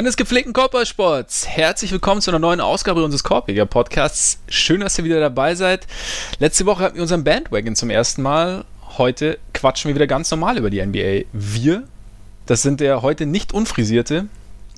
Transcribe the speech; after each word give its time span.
Freunde 0.00 0.08
des 0.08 0.16
gepflegten 0.16 0.54
Korbballsports, 0.54 1.46
herzlich 1.46 1.92
willkommen 1.92 2.22
zu 2.22 2.30
einer 2.30 2.38
neuen 2.38 2.62
Ausgabe 2.62 3.04
unseres 3.04 3.22
Korbjäger 3.22 3.66
Podcasts. 3.66 4.40
Schön, 4.48 4.80
dass 4.80 4.96
ihr 4.96 5.04
wieder 5.04 5.20
dabei 5.20 5.54
seid. 5.54 5.86
Letzte 6.38 6.64
Woche 6.64 6.82
hatten 6.84 6.94
wir 6.94 7.02
unseren 7.02 7.22
Bandwagon 7.22 7.76
zum 7.76 7.90
ersten 7.90 8.22
Mal. 8.22 8.64
Heute 8.96 9.38
quatschen 9.52 9.90
wir 9.90 9.94
wieder 9.94 10.06
ganz 10.06 10.30
normal 10.30 10.56
über 10.56 10.70
die 10.70 10.82
NBA. 10.82 11.26
Wir, 11.34 11.82
das 12.46 12.62
sind 12.62 12.80
der 12.80 13.02
heute 13.02 13.26
nicht 13.26 13.52
unfrisierte 13.52 14.24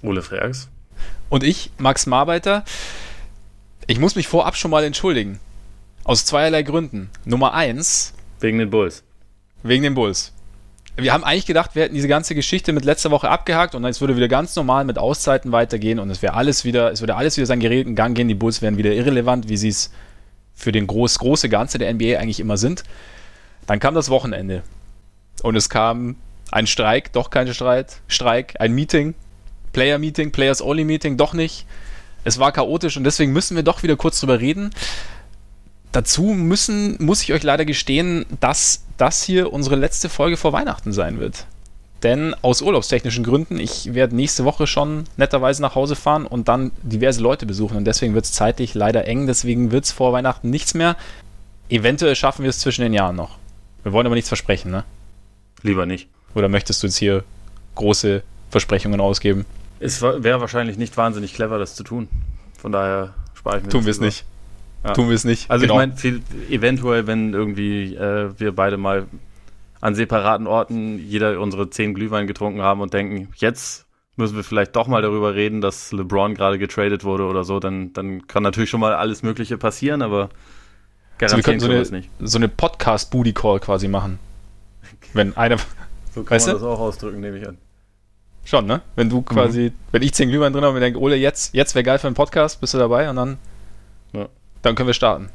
Ole 0.03 0.23
Freaks 0.23 0.69
und 1.29 1.45
ich, 1.45 1.71
Max 1.79 2.07
Marbeiter. 2.07 2.65
Ich 3.87 4.01
muss 4.01 4.17
mich 4.17 4.27
vorab 4.27 4.57
schon 4.57 4.73
mal 4.73 4.83
entschuldigen. 4.83 5.39
Aus 6.03 6.25
zweierlei 6.25 6.65
Gründen. 6.65 7.11
Nummer 7.25 7.55
eins. 7.55 8.13
Wegen 8.41 8.59
den 8.59 8.71
Bulls. 8.71 9.05
Wegen 9.63 9.85
den 9.85 9.95
Bulls 9.95 10.33
wir 10.97 11.13
haben 11.13 11.25
eigentlich 11.25 11.47
gedacht, 11.47 11.75
wir 11.75 11.85
hätten 11.85 11.95
diese 11.95 12.09
ganze 12.09 12.35
Geschichte 12.35 12.73
mit 12.73 12.85
letzter 12.85 13.11
Woche 13.11 13.31
abgehakt 13.31 13.75
und 13.75 13.85
es 13.85 14.01
würde 14.01 14.17
wieder 14.17 14.29
ganz 14.29 14.55
normal 14.57 14.85
mit 14.85 14.99
Auszeiten 14.99 15.51
weitergehen 15.51 15.99
und 15.99 16.11
es 16.11 16.21
wäre 16.21 16.35
alles 16.35 16.65
wieder, 16.65 16.93
es 16.93 17.01
würde 17.01 17.17
alles 17.17 17.37
wieder 17.37 17.47
seinen 17.47 17.61
geregelten 17.61 17.95
Gang 17.95 18.15
gehen, 18.15 18.29
die 18.29 18.35
Bulls 18.35 18.61
wären 18.61 18.77
wieder 18.77 18.93
irrelevant, 18.93 19.49
wie 19.49 19.57
sie 19.57 19.69
es 19.69 19.91
für 20.55 20.71
den 20.71 20.87
groß, 20.87 21.19
große 21.19 21.49
Ganze 21.49 21.79
der 21.79 21.93
NBA 21.93 22.19
eigentlich 22.19 22.41
immer 22.41 22.59
sind. 22.59 22.85
Dann 23.67 23.81
kam 23.81 23.95
das 23.95 24.11
Wochenende 24.11 24.63
und 25.43 25.57
es 25.57 25.71
kam 25.71 26.17
ein 26.51 26.67
Streik, 26.67 27.13
doch 27.13 27.31
kein 27.31 27.53
Streit, 27.53 28.01
Streik, 28.07 28.57
ein 28.61 28.73
Meeting, 28.73 29.15
Player-Meeting, 29.73 30.33
Players-Only-Meeting, 30.33 31.17
doch 31.17 31.33
nicht. 31.33 31.67
Es 32.25 32.39
war 32.39 32.53
chaotisch 32.53 32.97
und 32.97 33.05
deswegen 33.05 33.33
müssen 33.33 33.57
wir 33.57 33.63
doch 33.63 33.83
wieder 33.83 33.97
kurz 33.97 34.21
drüber 34.21 34.39
reden. 34.41 34.71
Dazu 35.93 36.23
müssen, 36.23 36.97
muss 37.01 37.23
ich 37.23 37.33
euch 37.33 37.43
leider 37.43 37.65
gestehen, 37.65 38.25
dass 38.41 38.85
das 38.97 39.23
hier 39.23 39.53
unsere 39.53 39.77
letzte 39.77 40.09
Folge 40.09 40.37
vor 40.37 40.53
Weihnachten 40.53 40.93
sein 40.93 41.21
wird. 41.21 41.47
Denn 42.03 42.35
aus 42.43 42.63
urlaubstechnischen 42.63 43.23
Gründen, 43.23 43.61
ich 43.61 43.95
werde 43.95 44.17
nächste 44.17 44.45
Woche 44.45 44.67
schon 44.67 45.05
netterweise 45.17 45.63
nach 45.63 45.75
Hause 45.75 45.95
fahren 45.95 46.27
und 46.27 46.49
dann 46.49 46.73
diverse 46.83 47.21
Leute 47.21 47.47
besuchen. 47.47 47.77
Und 47.77 47.85
deswegen 47.85 48.15
wird 48.15 48.25
es 48.25 48.33
zeitlich 48.33 48.75
leider 48.75 49.07
eng. 49.07 49.27
Deswegen 49.27 49.71
wird 49.71 49.85
es 49.85 49.93
vor 49.93 50.13
Weihnachten 50.13 50.51
nichts 50.51 50.75
mehr. 50.75 50.97
Eventuell 51.69 52.17
schaffen 52.17 52.43
wir 52.43 52.51
es 52.51 52.59
zwischen 52.59 52.83
den 52.83 52.93
Jahren 52.93 53.15
noch. 53.15 53.39
Wir 53.85 53.93
wollen 53.93 54.07
aber 54.07 54.17
nichts 54.17 54.29
versprechen, 54.29 54.71
ne? 54.71 54.85
Lieber 55.63 55.87
nicht. 55.87 56.09
Oder 56.35 56.49
möchtest 56.49 56.83
du 56.83 56.89
jetzt 56.89 56.97
hier 56.97 57.23
große 57.77 58.23
Versprechungen 58.51 59.01
ausgeben? 59.01 59.45
Es 59.79 60.03
wäre 60.03 60.41
wahrscheinlich 60.41 60.77
nicht 60.77 60.97
wahnsinnig 60.97 61.35
clever, 61.35 61.59
das 61.59 61.75
zu 61.75 61.85
tun. 61.85 62.09
Von 62.59 62.73
daher 62.73 63.15
spare 63.35 63.59
ich 63.59 63.65
mir 63.65 63.69
Tun 63.71 63.85
wir 63.85 63.91
es 63.91 64.01
nicht. 64.01 64.25
Ja. 64.85 64.93
Tun 64.95 65.09
wir 65.09 65.15
es 65.15 65.25
nicht. 65.25 65.51
Also 65.51 65.63
genau. 65.63 65.81
ich 65.81 66.05
meine, 66.05 66.21
eventuell, 66.51 67.07
wenn 67.07 67.35
irgendwie 67.35 67.95
äh, 67.95 68.31
wir 68.39 68.55
beide 68.55 68.77
mal 68.77 69.07
an 69.81 69.95
separaten 69.95 70.47
Orten 70.47 70.99
jeder 70.99 71.41
unsere 71.41 71.71
zehn 71.71 71.95
Glühwein 71.95 72.27
getrunken 72.27 72.63
haben 72.63 72.81
und 72.81 72.93
denken, 72.95 73.29
jetzt 73.37 73.87
müssen 74.17 74.37
wir 74.37 74.45
vielleicht 74.45 74.77
doch 74.77 74.87
mal 74.87 75.03
darüber 75.03 75.35
reden, 75.35 75.61
dass 75.61 75.93
LeBron 75.93 76.35
gerade 76.35 76.59
getradet 76.59 77.05
wurde 77.05 77.25
oder 77.25 77.45
so, 77.45 77.61
dann, 77.61 77.93
dann 77.93 78.27
kann 78.27 78.43
natürlich 78.43 78.71
schon 78.71 78.81
mal 78.81 78.95
alles 78.95 79.23
Mögliche 79.23 79.57
passieren, 79.59 80.03
aber 80.03 80.29
garantieren 81.19 81.21
also 81.21 81.37
wir 81.37 81.43
können 81.43 81.61
so 81.61 81.67
eine, 81.67 82.01
nicht. 82.01 82.11
So 82.21 82.39
eine 82.39 82.49
Podcast-Booty-Call 82.49 83.61
quasi 83.61 83.89
machen. 83.89 84.19
Wenn 85.13 85.37
einer. 85.37 85.57
So 86.15 86.23
kann 86.25 86.39
man 86.39 86.47
du? 86.47 86.53
das 86.53 86.63
auch 86.63 86.79
ausdrücken, 86.79 87.21
nehme 87.21 87.39
ich 87.39 87.49
an. 87.49 87.59
Schon, 88.45 88.67
ne? 88.67 88.83
Wenn 88.97 89.09
du 89.09 89.23
quasi, 89.23 89.71
mhm. 89.71 89.73
wenn 89.93 90.03
ich 90.03 90.15
zehn 90.15 90.29
Glühwein 90.29 90.53
drin 90.53 90.65
habe 90.65 90.75
und 90.75 90.81
denke, 90.81 91.01
Ole, 91.01 91.17
jetzt, 91.17 91.55
jetzt 91.55 91.75
wäre 91.75 91.85
geil 91.85 91.99
für 91.99 92.09
einen 92.09 92.17
Podcast, 92.17 92.61
bist 92.61 92.75
du 92.75 92.79
dabei 92.79 93.09
und 93.09 93.17
dann. 93.17 93.39
Dann 94.63 94.75
können 94.75 94.87
wir 94.87 94.95
starten. 94.95 95.29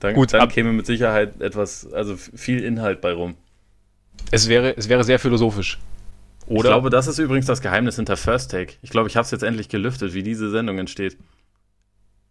Dann, 0.00 0.14
Gut, 0.14 0.32
dann 0.32 0.48
käme 0.48 0.72
mit 0.72 0.86
Sicherheit 0.86 1.40
etwas, 1.40 1.92
also 1.92 2.16
viel 2.16 2.62
Inhalt 2.62 3.00
bei 3.00 3.12
rum. 3.12 3.34
Es 4.30 4.48
wäre, 4.48 4.76
es 4.76 4.88
wäre 4.88 5.02
sehr 5.04 5.18
philosophisch. 5.18 5.78
Oder? 6.46 6.56
Ich 6.56 6.62
glaube, 6.62 6.90
das 6.90 7.08
ist 7.08 7.18
übrigens 7.18 7.46
das 7.46 7.60
Geheimnis 7.60 7.96
hinter 7.96 8.16
First 8.16 8.50
Take. 8.50 8.74
Ich 8.82 8.90
glaube, 8.90 9.08
ich 9.08 9.16
habe 9.16 9.24
es 9.24 9.30
jetzt 9.30 9.42
endlich 9.42 9.68
gelüftet, 9.68 10.14
wie 10.14 10.22
diese 10.22 10.50
Sendung 10.50 10.78
entsteht. 10.78 11.16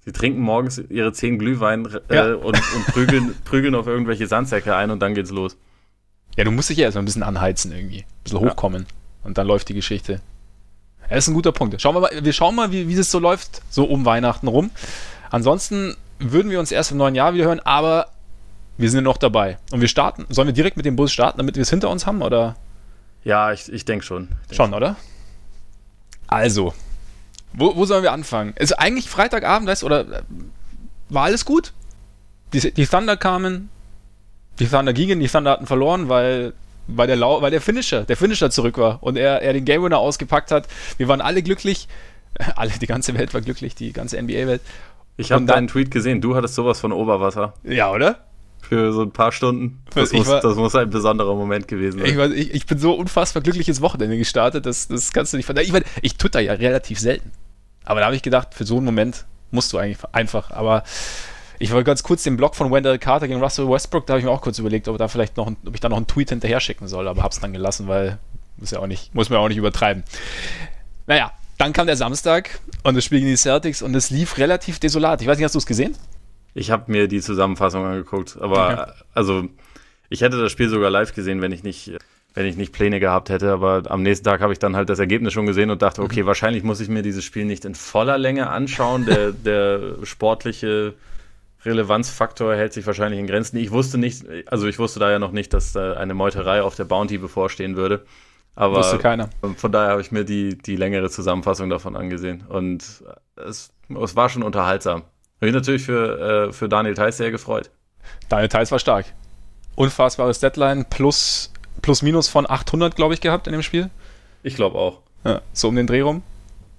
Sie 0.06 0.14
trinken 0.14 0.40
morgens 0.40 0.82
ihre 0.90 1.12
zehn 1.12 1.38
Glühwein 1.38 1.86
äh, 2.10 2.16
ja. 2.16 2.34
und, 2.36 2.56
und 2.56 2.86
prügeln, 2.88 3.36
prügeln 3.46 3.76
auf 3.76 3.88
irgendwelche 3.88 4.26
Sandsäcke 4.26 4.76
ein 4.76 4.90
und 4.90 5.02
dann 5.02 5.14
geht's 5.14 5.32
los. 5.32 5.58
Ja, 6.38 6.46
du 6.46 6.52
musst 6.52 6.70
dich 6.70 6.78
ja 6.78 6.86
erstmal 6.86 7.04
ein 7.04 7.06
bisschen 7.06 7.24
anheizen 7.24 7.72
irgendwie. 7.72 8.00
Ein 8.00 8.24
bisschen 8.24 8.40
hochkommen. 8.40 8.84
Ja. 8.84 9.28
Und 9.28 9.38
dann 9.38 9.48
läuft 9.48 9.70
die 9.70 9.74
Geschichte. 9.74 10.22
Das 11.10 11.20
ist 11.20 11.28
ein 11.28 11.34
guter 11.34 11.52
Punkt. 11.52 11.80
Schauen 11.82 11.96
wir 11.96 12.02
mal, 12.02 12.12
wir 12.22 12.34
schauen 12.34 12.56
mal, 12.56 12.72
wie, 12.72 12.88
wie 12.88 12.94
es 12.94 13.12
so 13.12 13.20
läuft, 13.20 13.62
so 13.70 13.86
um 13.86 14.06
Weihnachten 14.06 14.48
rum. 14.48 14.72
Ansonsten 15.30 15.96
würden 16.20 16.52
wir 16.52 16.60
uns 16.60 16.72
erst 16.72 16.92
im 16.92 16.98
neuen 16.98 17.16
Jahr 17.16 17.34
wieder 17.34 17.46
hören, 17.46 17.60
aber 17.60 18.08
wir 18.78 18.90
sind 18.90 19.04
noch 19.04 19.18
dabei. 19.18 19.58
Und 19.72 19.82
wir 19.82 19.88
starten. 19.88 20.26
Sollen 20.30 20.48
wir 20.48 20.54
direkt 20.54 20.78
mit 20.78 20.86
dem 20.86 20.96
Bus 20.96 21.12
starten, 21.12 21.38
damit 21.38 21.56
wir 21.56 21.62
es 21.62 21.70
hinter 21.70 21.90
uns 21.90 22.06
haben, 22.06 22.22
oder? 22.22 22.56
Ja, 23.24 23.52
ich, 23.52 23.72
ich 23.72 23.86
denke 23.86 24.06
schon. 24.06 24.30
Ich 24.44 24.50
denk 24.50 24.56
schon, 24.56 24.74
oder? 24.74 24.96
Also, 26.28 26.74
wo, 27.54 27.76
wo 27.76 27.86
sollen 27.86 28.04
wir 28.04 28.12
anfangen? 28.12 28.54
Ist 28.58 28.74
eigentlich 28.74 29.10
Freitagabend, 29.10 29.68
weißt 29.68 29.82
du, 29.82 29.88
oder 29.88 30.02
äh, 30.02 30.22
war 31.10 31.24
alles 31.24 31.46
gut? 31.46 31.74
Die, 32.54 32.72
die 32.74 32.86
Thunder 32.86 33.18
kamen, 33.18 33.70
die 34.60 34.68
Thunder 34.68 34.94
gingen, 34.94 35.20
die 35.20 35.28
Thunder 35.28 35.52
hatten 35.52 35.66
verloren, 35.66 36.10
weil, 36.10 36.54
weil, 36.88 37.08
der, 37.08 37.20
weil 37.20 37.52
der 37.52 37.62
Finisher, 37.62 38.04
der 38.04 38.18
Finisher 38.18 38.50
zurück 38.50 38.78
war 38.78 39.02
und 39.02 39.18
er, 39.18 39.42
er 39.42 39.54
den 39.54 39.66
Game 39.66 39.84
Winner 39.84 39.98
ausgepackt 39.98 40.52
hat. 40.52 40.68
Wir 40.98 41.08
waren 41.08 41.22
alle 41.22 41.42
glücklich. 41.42 41.88
Alle, 42.56 42.70
die 42.70 42.86
ganze 42.86 43.18
Welt 43.18 43.34
war 43.34 43.42
glücklich, 43.42 43.74
die 43.74 43.94
ganze 43.94 44.22
NBA-Welt. 44.22 44.62
Ich 45.18 45.32
habe 45.32 45.46
deinen 45.46 45.68
Tweet 45.68 45.92
gesehen, 45.92 46.22
du 46.22 46.36
hattest 46.36 46.56
sowas 46.56 46.80
von 46.80 46.92
Oberwasser. 46.92 47.54
Ja, 47.64 47.92
oder? 47.92 48.20
Für 48.62 48.94
so 48.94 49.02
ein 49.02 49.12
paar 49.12 49.32
Stunden. 49.32 49.82
Das, 49.94 50.14
muss, 50.14 50.28
war, 50.28 50.42
das 50.42 50.56
muss, 50.56 50.76
ein 50.76 50.90
besonderer 50.90 51.36
Moment 51.36 51.68
gewesen 51.68 52.00
sein. 52.00 52.08
Ich, 52.08 52.18
war, 52.18 52.30
ich, 52.30 52.54
ich, 52.54 52.66
bin 52.66 52.78
so 52.78 52.94
unfassbar 52.94 53.42
glückliches 53.42 53.82
Wochenende 53.82 54.18
gestartet, 54.18 54.66
das, 54.66 54.88
das 54.88 55.12
kannst 55.12 55.34
du 55.34 55.38
nicht 55.38 55.46
verstehen. 55.46 55.66
Ich, 55.66 55.72
mein, 55.72 55.84
ich 56.02 56.18
twitter 56.18 56.40
ja 56.40 56.54
relativ 56.54 57.00
selten. 57.00 57.32
Aber 57.86 58.02
da 58.02 58.08
habe 58.08 58.16
ich 58.16 58.22
gedacht, 58.22 58.54
für 58.54 58.66
so 58.66 58.78
einen 58.78 58.86
Moment 58.86 59.26
musst 59.52 59.74
du 59.74 59.78
eigentlich 59.78 60.04
einfach. 60.12 60.52
Aber 60.52 60.84
ich 61.60 61.72
wollte 61.72 61.86
ganz 61.86 62.04
kurz 62.04 62.24
den 62.24 62.38
Blog 62.38 62.56
von 62.56 62.72
Wendell 62.72 63.00
Carter 63.00 63.28
gegen 63.28 63.42
Russell 63.42 63.70
Westbrook, 63.70 64.06
da 64.06 64.14
habe 64.14 64.20
ich 64.20 64.26
mir 64.26 64.32
auch 64.32 64.42
kurz 64.42 64.60
überlegt, 64.60 64.88
ob, 64.88 64.98
da 64.98 65.08
vielleicht 65.08 65.38
noch 65.38 65.48
ein, 65.48 65.58
ob 65.66 65.74
ich 65.74 65.80
da 65.80 65.90
noch 65.90 65.98
einen 65.98 66.08
Tweet 66.08 66.30
hinterher 66.30 66.60
schicken 66.60 66.88
soll, 66.88 67.08
aber 67.08 67.24
habe 67.24 67.34
es 67.34 67.40
dann 67.40 67.54
gelassen, 67.54 67.88
weil 67.88 68.20
muss 68.58 68.72
ja 68.72 68.80
auch 68.80 68.88
nicht, 68.88 69.16
muss 69.16 69.30
man 69.30 69.40
auch 69.40 69.48
nicht 69.48 69.58
übertreiben. 69.58 70.04
Naja, 71.06 71.32
dann 71.58 71.74
kam 71.74 71.88
der 71.88 71.98
Samstag 71.98 72.60
und 72.84 72.96
das 72.96 73.04
Spiel 73.04 73.20
gegen 73.20 73.32
die 73.32 73.38
Celtics 73.38 73.82
und 73.82 73.96
es 73.96 74.10
lief 74.10 74.38
relativ 74.38 74.80
desolat. 74.80 75.22
Ich 75.22 75.28
weiß 75.28 75.38
nicht, 75.38 75.46
hast 75.46 75.56
du 75.56 75.60
es 75.60 75.66
gesehen? 75.66 75.96
Ich 76.54 76.72
habe 76.72 76.92
mir 76.92 77.08
die 77.08 77.22
Zusammenfassung 77.22 77.86
angeguckt, 77.86 78.38
aber 78.40 78.72
okay. 78.72 78.92
also 79.14 79.44
ich 80.10 80.22
hätte 80.22 80.42
das 80.42 80.52
Spiel 80.52 80.70
sogar 80.70 80.90
live 80.90 81.14
gesehen, 81.14 81.42
wenn 81.42 81.52
ich 81.52 81.64
nicht 81.64 81.92
wenn 82.38 82.46
ich 82.46 82.56
nicht 82.56 82.72
Pläne 82.72 83.00
gehabt 83.00 83.32
hätte, 83.32 83.52
aber 83.52 83.82
am 83.90 84.04
nächsten 84.04 84.24
Tag 84.24 84.42
habe 84.42 84.54
ich 84.54 84.60
dann 84.60 84.76
halt 84.76 84.90
das 84.90 85.00
Ergebnis 85.00 85.34
schon 85.34 85.48
gesehen 85.48 85.72
und 85.72 85.82
dachte, 85.82 86.04
okay, 86.04 86.22
mhm. 86.22 86.28
wahrscheinlich 86.28 86.62
muss 86.62 86.80
ich 86.80 86.88
mir 86.88 87.02
dieses 87.02 87.24
Spiel 87.24 87.46
nicht 87.46 87.66
in 87.66 87.74
voller 87.74 88.20
Länge 88.20 88.52
anschauen. 88.52 89.08
Der, 89.08 89.32
der 89.46 89.96
sportliche 90.04 90.94
Relevanzfaktor 91.66 92.54
hält 92.54 92.74
sich 92.74 92.86
wahrscheinlich 92.86 93.20
in 93.20 93.26
Grenzen. 93.26 93.58
Ich 93.58 93.72
wusste 93.72 93.98
nicht, 93.98 94.24
also 94.46 94.68
ich 94.68 94.78
wusste 94.78 95.00
da 95.00 95.10
ja 95.10 95.18
noch 95.18 95.32
nicht, 95.32 95.52
dass 95.52 95.74
da 95.74 95.94
eine 95.94 96.14
Meuterei 96.14 96.62
auf 96.62 96.76
der 96.76 96.86
Bounty 96.86 97.18
bevorstehen 97.18 97.76
würde. 97.76 98.06
Aber 98.58 98.78
Wusste 98.78 98.98
keiner. 98.98 99.30
Von 99.56 99.72
daher 99.72 99.92
habe 99.92 100.02
ich 100.02 100.12
mir 100.12 100.26
die, 100.26 100.58
die 100.58 100.76
längere 100.76 101.12
Zusammenfassung 101.12 101.70
davon 101.70 101.96
angesehen. 101.96 102.44
Und 102.50 103.04
es, 103.36 103.72
es 103.88 104.16
war 104.16 104.30
schon 104.30 104.42
unterhaltsam. 104.42 105.04
Ich 105.36 105.42
bin 105.42 105.54
natürlich 105.54 105.84
für, 105.84 106.48
äh, 106.48 106.52
für 106.52 106.68
Daniel 106.68 106.96
Theiss 106.96 107.18
sehr 107.18 107.30
gefreut. 107.30 107.70
Daniel 108.30 108.50
Theiss 108.50 108.72
war 108.72 108.80
stark. 108.80 109.06
Unfassbares 109.76 110.40
Deadline 110.40 110.86
plus, 110.90 111.54
plus 111.84 112.02
minus 112.02 112.30
von 112.30 112.50
800, 112.50 112.96
glaube 112.96 113.14
ich, 113.14 113.22
gehabt 113.22 113.46
in 113.46 113.54
dem 113.54 113.62
Spiel. 113.62 113.92
Ich 114.42 114.56
glaube 114.56 114.80
auch. 114.80 115.02
Ja, 115.24 115.42
so 115.54 115.68
um 115.68 115.76
den 115.76 115.86
Dreh 115.86 116.02
rum. 116.02 116.24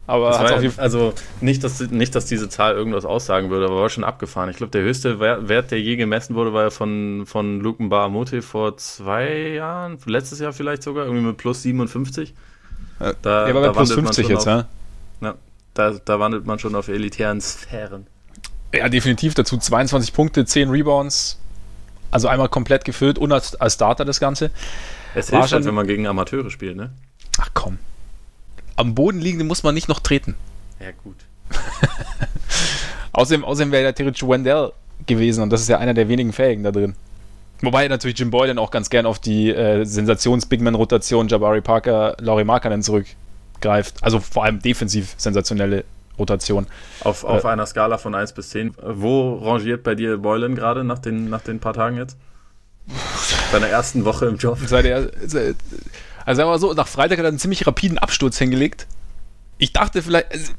Aber 0.09 0.31
ja, 0.63 0.71
also 0.79 1.13
nicht 1.43 1.63
dass, 1.63 1.81
nicht, 1.81 2.15
dass 2.15 2.25
diese 2.25 2.49
Zahl 2.49 2.75
irgendwas 2.75 3.05
aussagen 3.05 3.51
würde, 3.51 3.67
aber 3.67 3.83
war 3.83 3.91
schon 3.91 4.05
abgefahren. 4.05 4.49
Ich 4.49 4.57
glaube, 4.57 4.71
der 4.71 4.81
höchste 4.81 5.21
Wert, 5.21 5.71
der 5.71 5.83
je 5.83 5.97
gemessen 5.97 6.35
wurde, 6.35 6.55
war 6.55 6.63
ja 6.63 6.71
von, 6.71 7.25
von 7.27 7.61
Luke 7.61 7.83
Mbaramote 7.83 8.41
vor 8.41 8.79
zwei 8.79 9.49
Jahren, 9.49 9.99
letztes 10.07 10.39
Jahr 10.39 10.55
vielleicht 10.55 10.83
sogar, 10.83 11.05
irgendwie 11.05 11.27
mit 11.27 11.37
plus 11.37 11.63
57. 11.63 12.33
Da, 12.99 13.13
der 13.13 13.55
war 13.55 13.61
bei 13.61 13.69
plus 13.69 13.93
50 13.93 14.29
jetzt, 14.29 14.49
auf, 14.49 14.65
ja? 15.21 15.35
Da, 15.75 15.91
da 16.03 16.19
wandelt 16.19 16.47
man 16.47 16.59
schon 16.59 16.75
auf 16.75 16.89
elitären 16.89 17.43
Sphären. 17.43 18.07
Ja, 18.75 18.89
definitiv 18.89 19.35
dazu 19.35 19.59
22 19.59 20.15
Punkte, 20.15 20.47
10 20.47 20.71
Rebounds. 20.71 21.39
Also 22.11 22.29
einmal 22.29 22.49
komplett 22.49 22.87
gefüllt 22.87 23.19
und 23.19 23.31
als, 23.31 23.57
als 23.57 23.75
Starter 23.75 24.07
das 24.07 24.21
Ganze. 24.21 24.51
Es 25.15 25.29
hilft 25.29 25.53
halt, 25.53 25.67
wenn 25.67 25.75
man 25.75 25.87
gegen 25.87 26.07
Amateure 26.07 26.51
spielt, 26.51 26.79
ne? 26.79 26.93
Ach 27.39 27.51
komm 27.53 27.79
am 28.79 28.95
Boden 28.95 29.21
liegende 29.21 29.45
muss 29.45 29.63
man 29.63 29.75
nicht 29.75 29.89
noch 29.89 30.01
treten. 30.01 30.35
Ja, 30.81 30.93
gut. 31.03 31.17
außerdem 33.13 33.45
außerdem 33.45 33.73
wäre 33.73 33.83
der 33.83 33.95
theoretisch 33.95 34.27
Wendell 34.27 34.73
gewesen 35.07 35.43
und 35.43 35.51
das 35.51 35.61
ist 35.61 35.69
ja 35.69 35.79
einer 35.79 35.95
der 35.95 36.09
wenigen 36.09 36.33
Fähigen 36.33 36.63
da 36.63 36.71
drin. 36.71 36.95
Wobei 37.61 37.89
natürlich 37.89 38.19
Jim 38.19 38.31
Boy 38.31 38.47
dann 38.47 38.59
auch 38.59 38.71
ganz 38.71 38.89
gern 38.89 39.05
auf 39.05 39.19
die 39.19 39.51
äh, 39.51 39.85
Sensations-Bigman-Rotation 39.85 41.27
Jabari 41.27 41.61
Parker, 41.61 42.17
Laurie 42.21 42.45
Markkanen 42.45 42.83
zurückgreift. 42.83 43.97
Also 44.01 44.21
vor 44.21 44.45
allem 44.45 44.61
defensiv 44.61 45.15
sensationelle 45.17 45.85
Rotation. 46.17 46.69
Auf, 47.01 47.25
auf 47.25 47.43
äh, 47.43 47.49
einer 47.49 47.67
Skala 47.67 47.99
von 47.99 48.15
1 48.15 48.33
bis 48.33 48.51
10. 48.51 48.75
Wo 48.81 49.39
rangiert 49.39 49.83
bei 49.83 49.97
dir 49.97 50.19
Boylan 50.19 50.55
gerade 50.55 50.85
nach 50.85 51.01
den, 51.01 51.29
nach 51.29 51.41
den 51.41 51.59
paar 51.59 51.75
Tagen 51.75 51.97
jetzt? 51.97 52.17
Seiner 53.51 53.67
ersten 53.67 54.05
Woche 54.05 54.27
im 54.27 54.37
Job? 54.37 54.59
Seit 54.65 54.85
er, 54.85 55.11
seit, 55.27 55.57
also 56.29 56.41
sagen 56.41 56.49
wir 56.49 56.53
mal 56.53 56.59
so, 56.59 56.75
nach 56.75 56.89
Freitag 56.89 57.17
hat 57.17 57.25
er 57.25 57.29
einen 57.29 57.39
ziemlich 57.39 57.67
rapiden 57.67 57.97
Absturz 57.97 58.37
hingelegt. 58.37 58.87
Ich 59.57 59.73
dachte 59.73 60.03
vielleicht, 60.03 60.31
also, 60.31 60.53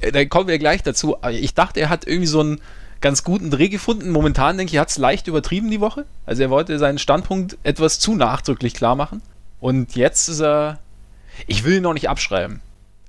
äh, 0.00 0.10
da 0.10 0.24
kommen 0.24 0.48
wir 0.48 0.58
gleich 0.58 0.82
dazu, 0.82 1.16
aber 1.18 1.30
ich 1.30 1.54
dachte, 1.54 1.78
er 1.78 1.90
hat 1.90 2.08
irgendwie 2.08 2.26
so 2.26 2.40
einen 2.40 2.60
ganz 3.00 3.22
guten 3.22 3.52
Dreh 3.52 3.68
gefunden. 3.68 4.10
Momentan 4.10 4.58
denke 4.58 4.70
ich, 4.70 4.74
er 4.74 4.80
hat 4.80 4.90
es 4.90 4.98
leicht 4.98 5.28
übertrieben 5.28 5.70
die 5.70 5.80
Woche. 5.80 6.06
Also 6.24 6.42
er 6.42 6.50
wollte 6.50 6.76
seinen 6.80 6.98
Standpunkt 6.98 7.56
etwas 7.62 8.00
zu 8.00 8.16
nachdrücklich 8.16 8.74
klar 8.74 8.96
machen. 8.96 9.22
Und 9.60 9.94
jetzt 9.94 10.26
ist 10.26 10.40
er, 10.40 10.80
ich 11.46 11.62
will 11.62 11.76
ihn 11.76 11.84
noch 11.84 11.94
nicht 11.94 12.08
abschreiben. 12.08 12.60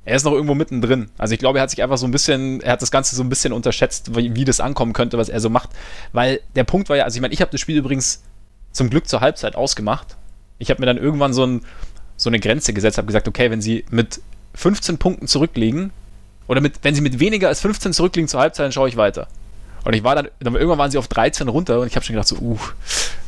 Er 0.06 0.18
ist 0.18 0.24
noch 0.24 0.34
irgendwo 0.34 0.54
mittendrin. 0.54 1.10
Also 1.18 1.34
ich 1.34 1.40
glaube, 1.40 1.58
er 1.58 1.64
hat 1.64 1.72
sich 1.72 1.82
einfach 1.82 1.98
so 1.98 2.06
ein 2.06 2.12
bisschen, 2.12 2.62
er 2.62 2.74
hat 2.74 2.84
das 2.84 2.92
Ganze 2.92 3.16
so 3.16 3.24
ein 3.24 3.30
bisschen 3.30 3.54
unterschätzt, 3.54 4.16
wie, 4.16 4.36
wie 4.36 4.46
das 4.46 4.60
ankommen 4.60 4.94
könnte, 4.94 5.18
was 5.18 5.30
er 5.30 5.40
so 5.40 5.50
macht. 5.50 5.72
Weil 6.14 6.42
der 6.56 6.64
Punkt 6.64 6.90
war 6.90 6.96
ja, 6.98 7.06
also 7.06 7.16
ich 7.16 7.22
meine, 7.22 7.34
ich 7.34 7.42
habe 7.42 7.50
das 7.50 7.60
Spiel 7.60 7.78
übrigens 7.78 8.22
zum 8.72 8.92
Glück 8.92 9.08
zur 9.08 9.22
Halbzeit 9.22 9.56
ausgemacht. 9.56 10.16
Ich 10.60 10.70
habe 10.70 10.82
mir 10.82 10.86
dann 10.86 10.98
irgendwann 10.98 11.34
so, 11.34 11.46
ein, 11.46 11.62
so 12.18 12.30
eine 12.30 12.40
Grenze 12.40 12.74
gesetzt, 12.74 12.98
habe 12.98 13.08
gesagt, 13.08 13.28
okay, 13.28 13.50
wenn 13.52 13.62
sie 13.62 13.86
mit 13.90 14.22
15 14.56 14.98
Punkten 14.98 15.28
zurückliegen, 15.28 15.92
oder 16.48 16.62
mit, 16.62 16.80
wenn 16.82 16.96
sie 16.96 17.02
mit 17.02 17.20
weniger 17.20 17.50
als 17.50 17.62
15 17.62 17.94
zurückliegen 17.94 18.28
zur 18.28 18.40
Halbzeit, 18.40 18.66
dann 18.66 18.72
schaue 18.72 18.90
ich 18.90 18.98
weiter. 18.98 19.28
Und 19.84 19.94
ich 19.94 20.04
war 20.04 20.16
dann, 20.16 20.30
dann 20.40 20.56
irgendwann 20.56 20.80
waren 20.80 20.92
sie 20.92 20.98
auf 20.98 21.08
13 21.08 21.48
runter 21.48 21.80
und 21.80 21.88
ich 21.88 21.96
habe 21.96 22.06
schon 22.06 22.14
gedacht, 22.14 22.28
so, 22.28 22.38
uh, 22.38 22.58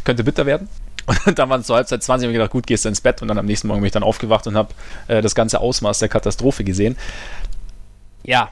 könnte 0.04 0.24
bitter 0.24 0.46
werden. 0.46 0.68
Und 1.26 1.40
dann 1.40 1.50
waren 1.50 1.62
es 1.62 1.68
zur 1.68 1.76
Halbzeit 1.76 2.04
20 2.04 2.28
und 2.28 2.34
ich 2.34 2.38
gedacht, 2.38 2.52
gut, 2.52 2.68
gehst 2.68 2.86
du 2.86 2.90
ins 2.90 3.02
Bett. 3.02 3.24
Und 3.24 3.30
dann 3.30 3.40
am 3.40 3.48
nächsten 3.48 3.68
Morgen 3.68 3.80
bin 3.82 3.88
ich 3.88 3.94
dann 3.94 4.04
aufgewacht 4.04 4.46
und 4.46 4.56
habe 4.56 4.70
äh, 5.08 5.24
das 5.24 5.34
ganze 5.34 5.60
Ausmaß 5.60 5.98
der 5.98 6.08
Katastrophe 6.08 6.64
gesehen. 6.64 6.98
Ja. 8.22 8.50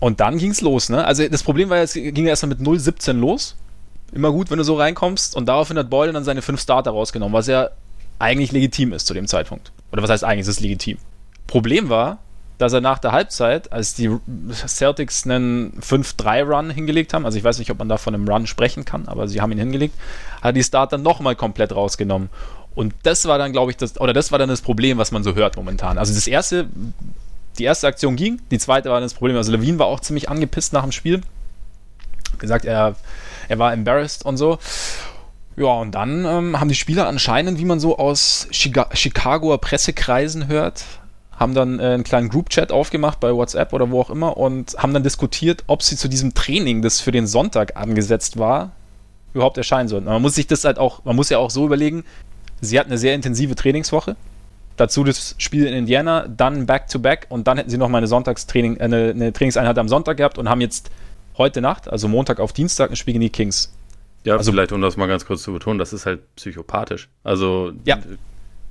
Und 0.00 0.20
dann 0.20 0.36
ging 0.36 0.50
es 0.50 0.60
los, 0.60 0.90
ne? 0.90 1.02
Also 1.06 1.26
das 1.26 1.42
Problem 1.42 1.70
war, 1.70 1.78
es 1.78 1.94
ging 1.94 2.26
erstmal 2.26 2.50
mit 2.50 2.58
0,17 2.58 3.14
los. 3.14 3.56
Immer 4.12 4.32
gut, 4.32 4.50
wenn 4.50 4.58
du 4.58 4.64
so 4.64 4.76
reinkommst. 4.76 5.34
Und 5.34 5.46
daraufhin 5.46 5.78
hat 5.78 5.88
Boyle 5.88 6.12
dann 6.12 6.24
seine 6.24 6.42
fünf 6.42 6.60
Starter 6.60 6.90
rausgenommen, 6.90 7.32
was 7.32 7.46
ja 7.46 7.70
eigentlich 8.18 8.52
legitim 8.52 8.92
ist 8.92 9.06
zu 9.06 9.14
dem 9.14 9.26
Zeitpunkt. 9.26 9.72
Oder 9.92 10.02
was 10.02 10.10
heißt 10.10 10.24
eigentlich, 10.24 10.40
ist 10.40 10.48
es 10.48 10.60
legitim. 10.60 10.98
Problem 11.46 11.88
war, 11.88 12.18
dass 12.58 12.72
er 12.72 12.80
nach 12.80 12.98
der 12.98 13.12
Halbzeit, 13.12 13.72
als 13.72 13.94
die 13.94 14.10
Celtics 14.66 15.24
einen 15.24 15.78
5-3-Run 15.80 16.70
hingelegt 16.70 17.12
haben, 17.12 17.26
also 17.26 17.36
ich 17.36 17.44
weiß 17.44 17.58
nicht, 17.58 17.70
ob 17.70 17.78
man 17.78 17.88
da 17.88 17.98
von 17.98 18.14
einem 18.14 18.26
Run 18.26 18.46
sprechen 18.46 18.84
kann, 18.84 19.08
aber 19.08 19.28
sie 19.28 19.40
haben 19.40 19.52
ihn 19.52 19.58
hingelegt, 19.58 19.94
hat 20.40 20.56
die 20.56 20.64
Starter 20.64 20.96
nochmal 20.96 21.36
komplett 21.36 21.74
rausgenommen. 21.74 22.30
Und 22.74 22.94
das 23.02 23.26
war 23.26 23.38
dann, 23.38 23.52
glaube 23.52 23.70
ich, 23.70 23.76
das, 23.76 24.00
oder 24.00 24.12
das 24.12 24.32
war 24.32 24.38
dann 24.38 24.48
das 24.48 24.60
Problem, 24.60 24.98
was 24.98 25.10
man 25.10 25.22
so 25.22 25.34
hört 25.34 25.56
momentan. 25.56 25.98
Also 25.98 26.14
das 26.14 26.26
erste, 26.26 26.68
die 27.58 27.64
erste 27.64 27.86
Aktion 27.86 28.16
ging, 28.16 28.40
die 28.50 28.58
zweite 28.58 28.88
war 28.88 28.96
dann 28.96 29.04
das 29.04 29.14
Problem. 29.14 29.36
Also 29.36 29.52
Levine 29.52 29.78
war 29.78 29.86
auch 29.86 30.00
ziemlich 30.00 30.28
angepisst 30.28 30.72
nach 30.72 30.82
dem 30.82 30.92
Spiel. 30.92 31.22
Gesagt, 32.38 32.64
er, 32.64 32.96
er 33.48 33.58
war 33.58 33.72
embarrassed 33.72 34.24
und 34.24 34.36
so. 34.36 34.58
Ja, 35.56 35.68
und 35.68 35.94
dann 35.94 36.26
ähm, 36.26 36.60
haben 36.60 36.68
die 36.68 36.74
Spieler 36.74 37.06
anscheinend, 37.08 37.58
wie 37.58 37.64
man 37.64 37.80
so 37.80 37.98
aus 37.98 38.46
Chica 38.50 38.88
Chicagoer 38.92 39.58
Pressekreisen 39.58 40.48
hört, 40.48 40.84
haben 41.32 41.54
dann 41.54 41.80
äh, 41.80 41.84
einen 41.84 42.04
kleinen 42.04 42.28
Group-Chat 42.28 42.70
aufgemacht 42.70 43.20
bei 43.20 43.32
WhatsApp 43.32 43.72
oder 43.72 43.90
wo 43.90 44.00
auch 44.00 44.10
immer 44.10 44.36
und 44.36 44.76
haben 44.76 44.92
dann 44.92 45.02
diskutiert, 45.02 45.64
ob 45.66 45.82
sie 45.82 45.96
zu 45.96 46.08
diesem 46.08 46.34
Training, 46.34 46.82
das 46.82 47.00
für 47.00 47.10
den 47.10 47.26
Sonntag 47.26 47.76
angesetzt 47.76 48.38
war, 48.38 48.72
überhaupt 49.32 49.56
erscheinen 49.56 49.88
sollten. 49.88 50.06
Man 50.06 50.20
muss 50.20 50.34
sich 50.34 50.46
das 50.46 50.64
halt 50.64 50.78
auch, 50.78 51.04
man 51.04 51.16
muss 51.16 51.30
ja 51.30 51.38
auch 51.38 51.50
so 51.50 51.64
überlegen, 51.64 52.04
sie 52.60 52.78
hatten 52.78 52.90
eine 52.90 52.98
sehr 52.98 53.14
intensive 53.14 53.54
Trainingswoche. 53.54 54.16
Dazu 54.76 55.04
das 55.04 55.36
Spiel 55.38 55.66
in 55.66 55.72
Indiana, 55.72 56.26
dann 56.28 56.66
Back-to-Back 56.66 57.24
-back 57.24 57.30
und 57.30 57.46
dann 57.46 57.56
hätten 57.56 57.70
sie 57.70 57.78
noch 57.78 57.88
mal 57.88 57.98
eine 57.98 58.08
Sonntagstraining, 58.08 58.76
äh, 58.76 58.82
eine, 58.82 59.10
eine 59.10 59.32
Trainingseinheit 59.32 59.78
am 59.78 59.88
Sonntag 59.88 60.18
gehabt 60.18 60.36
und 60.36 60.50
haben 60.50 60.60
jetzt 60.60 60.90
heute 61.38 61.62
Nacht, 61.62 61.88
also 61.88 62.08
Montag 62.08 62.40
auf 62.40 62.52
Dienstag, 62.52 62.90
ein 62.90 62.96
Spiel 62.96 63.12
gegen 63.12 63.22
die 63.22 63.30
Kings. 63.30 63.72
Ja, 64.26 64.36
also 64.36 64.50
vielleicht, 64.50 64.72
um 64.72 64.82
das 64.82 64.96
mal 64.96 65.06
ganz 65.06 65.24
kurz 65.24 65.42
zu 65.42 65.52
betonen, 65.52 65.78
das 65.78 65.92
ist 65.92 66.04
halt 66.04 66.34
psychopathisch. 66.34 67.08
Also, 67.22 67.72
ja. 67.84 67.98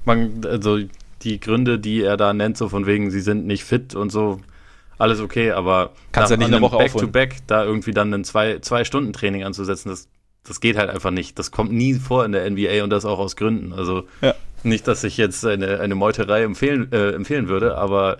man, 0.03 0.41
also 0.45 0.79
die 1.21 1.39
Gründe, 1.39 1.79
die 1.79 2.01
er 2.01 2.17
da 2.17 2.33
nennt, 2.33 2.57
so 2.57 2.67
von 2.67 2.85
wegen, 2.85 3.09
sie 3.09 3.21
sind 3.21 3.47
nicht 3.47 3.63
fit 3.63 3.95
und 3.95 4.11
so, 4.11 4.41
alles 4.97 5.21
okay, 5.21 5.51
aber 5.51 5.91
kannst 6.11 6.31
ja 6.31 6.37
nicht 6.37 6.47
eine 6.47 6.59
Woche 6.61 6.77
Back-to-Back 6.77 7.33
-back 7.33 7.43
da 7.47 7.63
irgendwie 7.63 7.91
dann 7.91 8.13
ein 8.13 8.25
zwei, 8.25 8.59
zwei 8.59 8.83
Stunden 8.83 9.13
Training 9.13 9.45
anzusetzen, 9.45 9.89
das, 9.89 10.09
das 10.43 10.59
geht 10.59 10.77
halt 10.77 10.89
einfach 10.89 11.11
nicht. 11.11 11.39
Das 11.39 11.51
kommt 11.51 11.71
nie 11.71 11.93
vor 11.93 12.25
in 12.25 12.33
der 12.33 12.49
NBA 12.49 12.83
und 12.83 12.89
das 12.89 13.05
auch 13.05 13.19
aus 13.19 13.37
Gründen. 13.37 13.71
Also 13.71 14.03
ja. 14.21 14.35
nicht, 14.63 14.87
dass 14.89 15.05
ich 15.05 15.15
jetzt 15.15 15.45
eine, 15.45 15.79
eine 15.79 15.95
Meuterei 15.95 16.43
empfehlen, 16.43 16.91
äh, 16.91 17.11
empfehlen 17.11 17.47
würde, 17.47 17.77
aber 17.77 18.17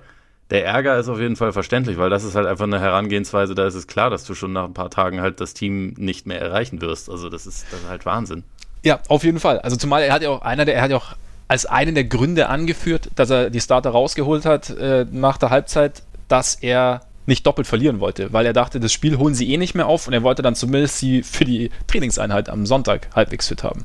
der 0.51 0.65
Ärger 0.65 0.97
ist 1.00 1.09
auf 1.09 1.19
jeden 1.19 1.36
Fall 1.36 1.51
verständlich, 1.51 1.97
weil 1.97 2.09
das 2.09 2.24
ist 2.24 2.36
halt 2.36 2.45
einfach 2.45 2.65
eine 2.65 2.80
Herangehensweise, 2.80 3.56
da 3.56 3.65
ist 3.65 3.75
es 3.75 3.88
klar, 3.88 4.09
dass 4.09 4.25
du 4.25 4.36
schon 4.36 4.53
nach 4.53 4.65
ein 4.65 4.74
paar 4.74 4.92
Tagen 4.92 5.21
halt 5.21 5.42
das 5.42 5.53
Team 5.53 5.95
nicht 5.97 6.27
mehr 6.27 6.39
erreichen 6.39 6.81
wirst. 6.81 7.09
Also 7.09 7.30
das 7.30 7.47
ist, 7.47 7.65
das 7.71 7.81
ist 7.81 7.89
halt 7.89 8.06
Wahnsinn. 8.06 8.44
Ja, 8.83 9.00
auf 9.07 9.24
jeden 9.24 9.39
Fall. 9.39 9.59
Also 9.59 9.75
zumal 9.75 10.03
er 10.03 10.13
hat 10.13 10.21
ja 10.21 10.30
auch 10.30 10.44
einer, 10.44 10.65
der 10.65 10.75
er 10.75 10.83
hat 10.83 10.92
ja 10.92 10.97
auch 10.97 11.15
als 11.47 11.65
einen 11.65 11.95
der 11.95 12.03
Gründe 12.03 12.47
angeführt, 12.47 13.09
dass 13.15 13.30
er 13.30 13.50
die 13.50 13.62
Starter 13.62 13.89
rausgeholt 13.92 14.45
hat 14.45 14.69
äh, 14.69 15.06
nach 15.12 15.38
der 15.38 15.50
Halbzeit, 15.50 16.03
dass 16.27 16.56
er 16.56 17.01
nicht 17.25 17.45
doppelt 17.48 17.68
verlieren 17.68 18.00
wollte, 18.00 18.33
weil 18.33 18.45
er 18.45 18.53
dachte, 18.53 18.80
das 18.80 18.94
Spiel 18.94 19.18
holen 19.18 19.33
sie 19.33 19.51
eh 19.51 19.57
nicht 19.57 19.74
mehr 19.74 19.88
auf 19.88 20.07
und 20.07 20.13
er 20.13 20.21
wollte 20.21 20.44
dann 20.44 20.56
zumindest 20.56 21.00
sie 21.00 21.24
für 21.24 21.45
die 21.45 21.71
Trainingseinheit 21.88 22.50
am 22.50 22.68
Sonntag 22.68 23.09
halbwegs 23.15 23.48
fit 23.48 23.63
haben. 23.63 23.83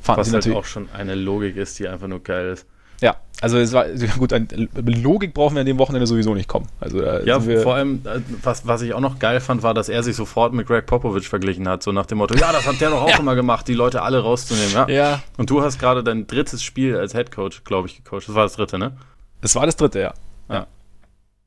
Fanden 0.00 0.20
Was 0.20 0.32
halt 0.32 0.56
auch 0.56 0.64
schon 0.64 0.88
eine 0.92 1.14
Logik 1.14 1.56
ist, 1.56 1.78
die 1.78 1.88
einfach 1.88 2.08
nur 2.08 2.22
geil 2.22 2.52
ist. 2.52 2.66
Ja, 3.00 3.16
also 3.40 3.58
es 3.58 3.72
war 3.72 3.86
gut, 4.18 4.32
ein, 4.32 4.68
Logik 4.74 5.32
brauchen 5.32 5.54
wir 5.54 5.60
an 5.60 5.66
dem 5.66 5.78
Wochenende 5.78 6.06
sowieso 6.06 6.34
nicht 6.34 6.48
kommen. 6.48 6.66
Also 6.80 7.00
ja, 7.02 7.38
vor 7.40 7.74
allem, 7.74 8.02
äh, 8.04 8.20
was, 8.42 8.66
was 8.66 8.82
ich 8.82 8.94
auch 8.94 9.00
noch 9.00 9.20
geil 9.20 9.40
fand, 9.40 9.62
war, 9.62 9.74
dass 9.74 9.88
er 9.88 10.02
sich 10.02 10.16
sofort 10.16 10.52
mit 10.52 10.66
Greg 10.66 10.86
Popovich 10.86 11.28
verglichen 11.28 11.68
hat, 11.68 11.82
so 11.84 11.92
nach 11.92 12.06
dem 12.06 12.18
Motto, 12.18 12.34
ja, 12.34 12.50
das 12.50 12.66
hat 12.66 12.80
der 12.80 12.90
doch 12.90 13.02
auch 13.02 13.08
ja. 13.10 13.18
immer 13.18 13.36
gemacht, 13.36 13.68
die 13.68 13.74
Leute 13.74 14.02
alle 14.02 14.20
rauszunehmen. 14.20 14.72
Ja. 14.72 14.88
ja. 14.88 15.22
Und 15.36 15.50
du 15.50 15.62
hast 15.62 15.78
gerade 15.78 16.02
dein 16.02 16.26
drittes 16.26 16.62
Spiel 16.62 16.96
als 16.96 17.12
Head 17.12 17.30
Coach, 17.30 17.62
glaube 17.62 17.86
ich, 17.86 18.02
gecoacht. 18.02 18.28
Das 18.28 18.34
war 18.34 18.42
das 18.42 18.54
dritte, 18.54 18.78
ne? 18.78 18.96
Das 19.40 19.54
war 19.54 19.66
das 19.66 19.76
dritte, 19.76 20.00
ja. 20.00 20.14
Ja. 20.50 20.66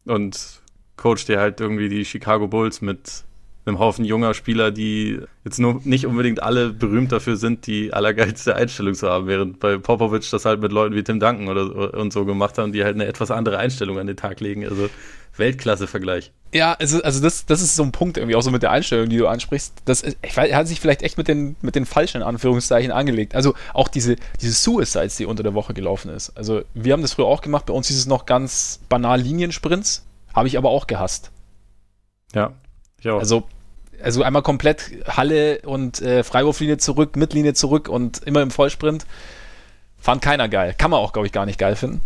Und 0.05 0.61
coacht 0.95 1.27
dir 1.27 1.39
halt 1.39 1.59
irgendwie 1.59 1.89
die 1.89 2.05
Chicago 2.05 2.47
Bulls 2.47 2.79
mit 2.81 3.25
einem 3.65 3.79
Haufen 3.79 4.05
junger 4.05 4.33
Spieler, 4.33 4.71
die 4.71 5.19
jetzt 5.43 5.59
nur 5.59 5.81
nicht 5.83 6.05
unbedingt 6.05 6.41
alle 6.41 6.69
berühmt 6.69 7.11
dafür 7.11 7.37
sind, 7.37 7.67
die 7.67 7.93
allergeilste 7.93 8.55
Einstellung 8.55 8.95
zu 8.95 9.09
haben, 9.09 9.27
während 9.27 9.59
bei 9.59 9.77
Popovic 9.77 10.29
das 10.31 10.45
halt 10.45 10.61
mit 10.61 10.71
Leuten 10.71 10.95
wie 10.95 11.03
Tim 11.03 11.19
Duncan 11.19 11.47
oder 11.47 11.93
und 11.93 12.11
so 12.11 12.25
gemacht 12.25 12.57
haben, 12.57 12.71
die 12.71 12.83
halt 12.83 12.95
eine 12.95 13.05
etwas 13.05 13.31
andere 13.31 13.57
Einstellung 13.57 13.99
an 13.99 14.07
den 14.07 14.17
Tag 14.17 14.39
legen. 14.39 14.65
Also 14.67 14.89
Weltklasse-Vergleich. 15.37 16.31
Ja, 16.53 16.73
also, 16.73 17.01
also 17.01 17.21
das, 17.21 17.45
das 17.45 17.61
ist 17.61 17.75
so 17.75 17.83
ein 17.83 17.93
Punkt 17.93 18.17
irgendwie, 18.17 18.35
auch 18.35 18.41
so 18.41 18.51
mit 18.51 18.63
der 18.63 18.71
Einstellung, 18.71 19.07
die 19.09 19.17
du 19.17 19.27
ansprichst. 19.27 19.73
Das, 19.85 20.03
ich 20.03 20.35
weiß, 20.35 20.49
er 20.49 20.57
hat 20.57 20.67
sich 20.67 20.81
vielleicht 20.81 21.01
echt 21.03 21.17
mit 21.17 21.27
den, 21.27 21.55
mit 21.61 21.75
den 21.75 21.85
falschen 21.85 22.21
Anführungszeichen 22.21 22.91
angelegt. 22.91 23.35
Also 23.35 23.53
auch 23.73 23.87
diese, 23.87 24.17
diese 24.41 24.51
Suicides, 24.51 25.15
die 25.15 25.25
unter 25.25 25.43
der 25.43 25.53
Woche 25.53 25.73
gelaufen 25.73 26.09
ist. 26.09 26.31
Also 26.35 26.63
wir 26.73 26.91
haben 26.91 27.01
das 27.01 27.13
früher 27.13 27.27
auch 27.27 27.41
gemacht, 27.41 27.67
bei 27.67 27.73
uns 27.73 27.87
hieß 27.87 27.97
es 27.97 28.07
noch 28.07 28.25
ganz 28.25 28.81
banal 28.89 29.21
Liniensprints, 29.21 30.05
habe 30.33 30.49
ich 30.49 30.57
aber 30.57 30.69
auch 30.69 30.87
gehasst. 30.87 31.31
Ja, 32.33 32.53
auch. 33.09 33.19
Also, 33.19 33.43
also 34.01 34.23
einmal 34.23 34.41
komplett 34.41 34.91
Halle 35.05 35.61
und 35.63 36.01
äh, 36.01 36.23
Freiwurflinie 36.23 36.77
zurück, 36.77 37.15
Mittellinie 37.15 37.53
zurück 37.53 37.87
und 37.87 38.19
immer 38.25 38.41
im 38.41 38.51
Vollsprint. 38.51 39.05
Fand 39.99 40.21
keiner 40.21 40.49
geil. 40.49 40.73
Kann 40.77 40.91
man 40.91 40.99
auch, 40.99 41.13
glaube 41.13 41.27
ich, 41.27 41.31
gar 41.31 41.45
nicht 41.45 41.59
geil 41.59 41.75
finden. 41.75 42.01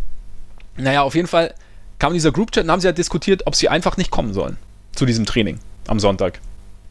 Naja, 0.77 1.03
auf 1.03 1.15
jeden 1.15 1.27
Fall 1.27 1.53
kam 1.99 2.13
dieser 2.13 2.31
Groupchat 2.31 2.65
und 2.65 2.71
haben 2.71 2.81
sie 2.81 2.87
halt 2.87 2.97
diskutiert, 2.97 3.43
ob 3.45 3.55
sie 3.55 3.69
einfach 3.69 3.97
nicht 3.97 4.11
kommen 4.11 4.33
sollen 4.33 4.57
zu 4.93 5.05
diesem 5.05 5.25
Training 5.25 5.59
am 5.87 5.99
Sonntag. 5.99 6.39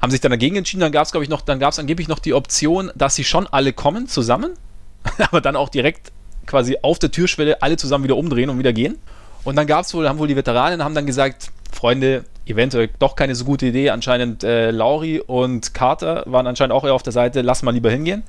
Haben 0.01 0.11
sich 0.11 0.21
dann 0.21 0.31
dagegen 0.31 0.57
entschieden, 0.57 0.81
dann 0.81 0.93
gab 0.93 1.05
es, 1.05 1.13
glaube 1.13 1.25
ich, 1.25 1.31
noch, 1.31 1.43
dann 1.43 1.59
gab 1.59 1.73
es 1.73 1.79
angeblich 1.79 2.09
noch 2.09 2.19
die 2.19 2.35
Option, 2.35 2.91
dass 2.95 3.15
sie 3.15 3.25
schon 3.25 3.47
alle 3.47 3.73
kommen 3.73 4.09
zusammen, 4.09 4.55
aber 5.19 5.41
dann 5.41 5.57
auch 5.57 5.69
direkt 5.69 6.13
quasi 6.47 6.79
auf 6.83 6.99
der 6.99 7.11
Türschwelle 7.11 7.63
alle 7.63 7.77
zusammen 7.77 8.05
wieder 8.05 8.17
umdrehen 8.17 8.51
und 8.51 8.59
wieder 8.59 8.73
gehen. 8.73 8.99
Und 9.45 9.57
dann 9.57 9.67
gab 9.67 9.85
es 9.85 9.93
wohl, 9.95 10.09
haben 10.09 10.19
wohl 10.19 10.29
die 10.29 10.37
Veteranen 10.37 10.83
haben 10.83 10.95
dann 10.95 11.07
gesagt, 11.07 11.51
Freunde, 11.71 12.25
eventuell 12.47 12.91
doch 12.99 13.17
keine 13.17 13.35
so 13.35 13.45
gute 13.45 13.67
Idee. 13.67 13.91
Anscheinend 13.91 14.45
äh, 14.45 14.71
Lauri 14.71 15.21
und 15.21 15.75
Carter 15.75 16.25
waren 16.27 16.47
anscheinend 16.47 16.73
auch 16.73 16.85
eher 16.85 16.95
auf 16.95 17.03
der 17.03 17.13
Seite, 17.13 17.43
lass 17.43 17.63
mal 17.63 17.73
lieber 17.73 17.91
hingehen. 17.91 18.23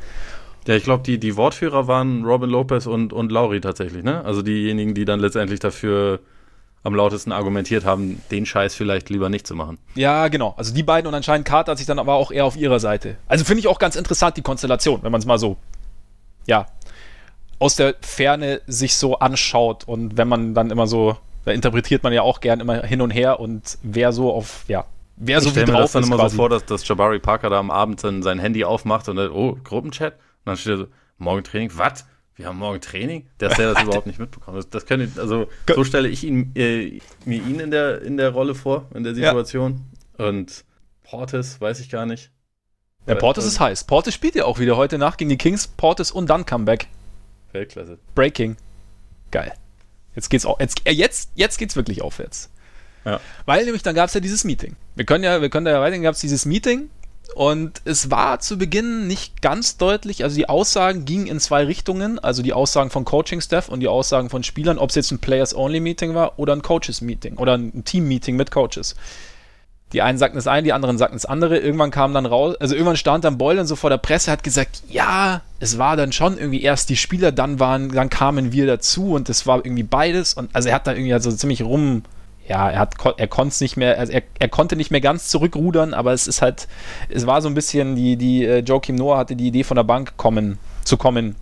Ja, 0.67 0.75
ich 0.75 0.83
glaube, 0.83 1.03
die, 1.03 1.19
die 1.19 1.37
Wortführer 1.37 1.87
waren 1.87 2.25
Robin 2.25 2.49
Lopez 2.49 2.87
und, 2.87 3.13
und 3.13 3.31
Lauri 3.31 3.61
tatsächlich, 3.61 4.03
ne? 4.03 4.25
Also 4.25 4.41
diejenigen, 4.41 4.95
die 4.95 5.05
dann 5.05 5.19
letztendlich 5.19 5.59
dafür 5.59 6.19
am 6.85 6.93
lautesten 6.93 7.31
argumentiert 7.31 7.83
haben, 7.83 8.21
den 8.29 8.45
Scheiß 8.45 8.75
vielleicht 8.75 9.09
lieber 9.09 9.29
nicht 9.29 9.47
zu 9.47 9.55
machen. 9.55 9.79
Ja, 9.95 10.27
genau. 10.27 10.53
Also 10.55 10.73
die 10.73 10.83
beiden 10.83 11.07
und 11.07 11.15
anscheinend 11.15 11.47
Carter 11.47 11.71
hat 11.71 11.79
sich 11.79 11.87
dann 11.87 11.97
aber 11.97 12.13
auch 12.13 12.31
eher 12.31 12.45
auf 12.45 12.55
ihrer 12.55 12.79
Seite. 12.79 13.17
Also 13.27 13.43
finde 13.43 13.59
ich 13.59 13.67
auch 13.67 13.79
ganz 13.79 13.95
interessant, 13.95 14.37
die 14.37 14.43
Konstellation, 14.43 15.01
wenn 15.01 15.11
man 15.11 15.19
es 15.19 15.25
mal 15.25 15.39
so, 15.39 15.57
ja, 16.45 16.67
aus 17.57 17.75
der 17.75 17.95
Ferne 18.01 18.61
sich 18.67 18.95
so 18.95 19.17
anschaut 19.17 19.87
und 19.87 20.17
wenn 20.17 20.27
man 20.27 20.53
dann 20.53 20.69
immer 20.69 20.85
so 20.85 21.17
da 21.45 21.51
interpretiert 21.51 22.03
man 22.03 22.11
ja 22.11 22.23
auch 22.23 22.41
gern 22.41 22.59
immer 22.59 22.83
hin 22.83 23.01
und 23.01 23.11
her 23.11 23.39
und 23.39 23.77
wer 23.83 24.11
so 24.11 24.33
auf, 24.33 24.65
ja, 24.67 24.85
wer 25.15 25.41
so 25.41 25.49
ich 25.49 25.55
wie 25.55 25.59
drauf 25.59 25.67
mir 25.67 25.81
das 25.81 25.91
dann 25.93 26.03
ist 26.03 26.09
immer 26.09 26.17
quasi. 26.17 26.35
so 26.35 26.41
vor, 26.41 26.49
dass, 26.49 26.65
dass 26.65 26.87
Jabari 26.87 27.19
Parker 27.19 27.49
da 27.49 27.59
am 27.59 27.71
Abend 27.71 28.03
dann 28.03 28.23
sein 28.23 28.39
Handy 28.39 28.63
aufmacht 28.63 29.07
und 29.07 29.15
dann, 29.15 29.31
oh, 29.31 29.57
Gruppenchat? 29.63 30.13
Und 30.13 30.19
dann 30.45 30.57
steht 30.57 30.73
er 30.73 30.77
so, 30.77 30.87
morgen 31.17 31.43
Training, 31.43 31.71
was? 31.75 32.05
Wir 32.35 32.47
haben 32.47 32.57
morgen 32.57 32.81
Training? 32.81 33.27
Dass 33.37 33.55
der 33.55 33.73
das 33.73 33.83
überhaupt 33.83 34.07
nicht 34.07 34.19
mitbekommen. 34.19 34.57
Das, 34.57 34.69
das 34.69 34.85
können, 34.85 35.13
also 35.17 35.47
so 35.73 35.83
stelle 35.83 36.09
ich 36.09 36.23
ihn, 36.23 36.51
äh, 36.55 36.99
mir 37.23 37.41
ihn 37.41 37.59
in 37.59 37.71
der, 37.71 38.01
in 38.01 38.17
der 38.17 38.31
Rolle 38.31 38.55
vor, 38.55 38.89
in 38.93 39.03
der 39.03 39.15
Situation. 39.15 39.85
Ja. 40.17 40.27
Und 40.27 40.65
Portis, 41.03 41.61
weiß 41.61 41.79
ich 41.79 41.89
gar 41.89 42.05
nicht. 42.05 42.31
Ja, 43.07 43.15
Portis 43.15 43.45
ist 43.45 43.59
heiß. 43.59 43.83
Portis 43.83 44.15
spielt 44.15 44.33
ja 44.33 44.45
auch 44.45 44.57
wieder 44.57 44.75
heute 44.75 44.97
Nacht 44.97 45.19
gegen 45.19 45.29
die 45.29 45.37
Kings. 45.37 45.67
Portis 45.67 46.11
und 46.11 46.27
dann 46.29 46.45
Comeback. 46.45 46.87
Weltklasse. 47.51 47.99
Breaking. 48.15 48.57
Geil. 49.29 49.53
Jetzt 50.15 50.29
geht's 50.29 50.45
auch, 50.45 50.59
jetzt, 50.59 50.81
äh, 50.85 50.91
jetzt, 50.91 51.31
jetzt 51.35 51.57
geht's 51.57 51.75
wirklich 51.75 52.01
aufwärts. 52.01 52.49
Ja. 53.03 53.19
Weil 53.45 53.65
nämlich 53.65 53.83
dann 53.83 53.95
gab 53.95 54.07
es 54.07 54.13
ja 54.13 54.19
dieses 54.19 54.43
Meeting. 54.43 54.75
Wir 54.95 55.05
können 55.05 55.23
ja, 55.23 55.41
wir 55.41 55.49
können 55.49 55.65
da 55.65 55.71
ja 55.71 55.81
weitergehen, 55.81 56.03
gab 56.03 56.15
es 56.15 56.21
dieses 56.21 56.45
Meeting 56.45 56.89
und 57.33 57.81
es 57.85 58.11
war 58.11 58.39
zu 58.39 58.57
Beginn 58.57 59.07
nicht 59.07 59.41
ganz 59.41 59.77
deutlich, 59.77 60.23
also 60.23 60.35
die 60.35 60.47
Aussagen 60.47 61.05
gingen 61.05 61.27
in 61.27 61.39
zwei 61.39 61.65
Richtungen, 61.65 62.19
also 62.19 62.41
die 62.41 62.53
Aussagen 62.53 62.89
von 62.89 63.05
Coaching-Staff 63.05 63.69
und 63.69 63.79
die 63.79 63.87
Aussagen 63.87 64.29
von 64.29 64.43
Spielern, 64.43 64.77
ob 64.77 64.89
es 64.89 64.95
jetzt 64.95 65.11
ein 65.11 65.19
Players-Only-Meeting 65.19 66.13
war 66.13 66.39
oder 66.39 66.53
ein 66.53 66.61
Coaches-Meeting 66.61 67.37
oder 67.37 67.57
ein 67.57 67.83
Team-Meeting 67.83 68.35
mit 68.35 68.51
Coaches. 68.51 68.95
Die 69.95 70.01
einen 70.01 70.17
sagten 70.17 70.37
es 70.37 70.45
ein, 70.45 70.65
die 70.65 70.73
anderen 70.73 70.97
sagten 70.97 71.15
es 71.15 71.25
andere. 71.25 71.57
Irgendwann 71.57 71.89
kam 71.89 72.13
dann 72.13 72.25
raus, 72.25 72.57
also 72.59 72.75
irgendwann 72.75 72.97
stand 72.97 73.23
dann 73.23 73.37
Boylan 73.37 73.65
so 73.65 73.77
vor 73.77 73.89
der 73.89 73.97
Presse, 73.97 74.29
hat 74.29 74.43
gesagt, 74.43 74.83
ja, 74.89 75.39
es 75.61 75.77
war 75.77 75.95
dann 75.95 76.11
schon 76.11 76.37
irgendwie 76.37 76.61
erst 76.61 76.89
die 76.89 76.97
Spieler, 76.97 77.31
dann 77.31 77.61
waren, 77.61 77.93
dann 77.93 78.09
kamen 78.09 78.51
wir 78.51 78.67
dazu 78.67 79.13
und 79.13 79.29
es 79.29 79.47
war 79.47 79.65
irgendwie 79.65 79.83
beides 79.83 80.33
und 80.33 80.53
also 80.53 80.67
er 80.67 80.75
hat 80.75 80.85
da 80.85 80.91
irgendwie 80.91 81.13
also 81.13 81.31
ziemlich 81.31 81.61
rum, 81.61 82.03
ja, 82.45 82.69
er 82.69 82.79
hat, 82.79 82.95
er 83.15 83.27
konnte 83.27 83.63
nicht 83.63 83.77
mehr, 83.77 83.97
also 83.97 84.11
er, 84.11 84.23
er 84.37 84.49
konnte 84.49 84.75
nicht 84.75 84.91
mehr 84.91 84.99
ganz 84.99 85.29
zurückrudern, 85.29 85.93
aber 85.93 86.11
es 86.11 86.27
ist 86.27 86.41
halt, 86.41 86.67
es 87.07 87.25
war 87.25 87.41
so 87.41 87.47
ein 87.47 87.53
bisschen 87.53 87.95
die, 87.95 88.17
die 88.17 88.43
äh, 88.43 88.59
Joachim 88.59 88.97
Noah 88.97 89.19
hatte 89.19 89.37
die 89.37 89.47
Idee 89.47 89.63
von 89.63 89.75
der 89.75 89.85
Bank 89.85 90.17
kommen, 90.17 90.57
zu 90.83 90.97
kommen 90.97 91.37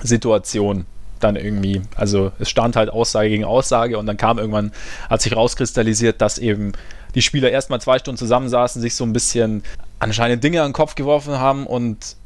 Situation 0.00 0.86
dann 1.20 1.36
irgendwie. 1.36 1.82
Also 1.94 2.32
es 2.38 2.48
stand 2.50 2.76
halt 2.76 2.90
Aussage 2.90 3.28
gegen 3.28 3.44
Aussage 3.44 3.98
und 3.98 4.06
dann 4.06 4.16
kam 4.16 4.38
irgendwann, 4.38 4.72
hat 5.08 5.22
sich 5.22 5.34
rauskristallisiert, 5.34 6.20
dass 6.20 6.38
eben 6.38 6.72
die 7.14 7.22
Spieler 7.22 7.50
erstmal 7.50 7.80
zwei 7.80 7.98
Stunden 7.98 8.18
zusammensaßen, 8.18 8.80
sich 8.82 8.94
so 8.94 9.04
ein 9.04 9.12
bisschen 9.12 9.62
anscheinend 9.98 10.44
Dinge 10.44 10.62
an 10.62 10.68
den 10.68 10.74
Kopf 10.74 10.94
geworfen 10.94 11.38
haben 11.38 11.66
und 11.66 12.16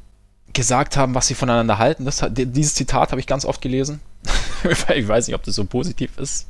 gesagt 0.53 0.97
haben, 0.97 1.15
was 1.15 1.29
sie 1.29 1.35
voneinander 1.35 1.79
halten. 1.79 2.05
Das, 2.05 2.25
dieses 2.31 2.75
Zitat 2.75 3.11
habe 3.13 3.21
ich 3.21 3.27
ganz 3.27 3.45
oft 3.45 3.61
gelesen. 3.61 4.01
ich 4.95 5.09
weiß 5.09 5.29
nicht, 5.29 5.37
ob 5.37 5.45
das 5.45 5.55
so 5.55 5.65
positiv 5.65 6.19
ist. 6.19 6.49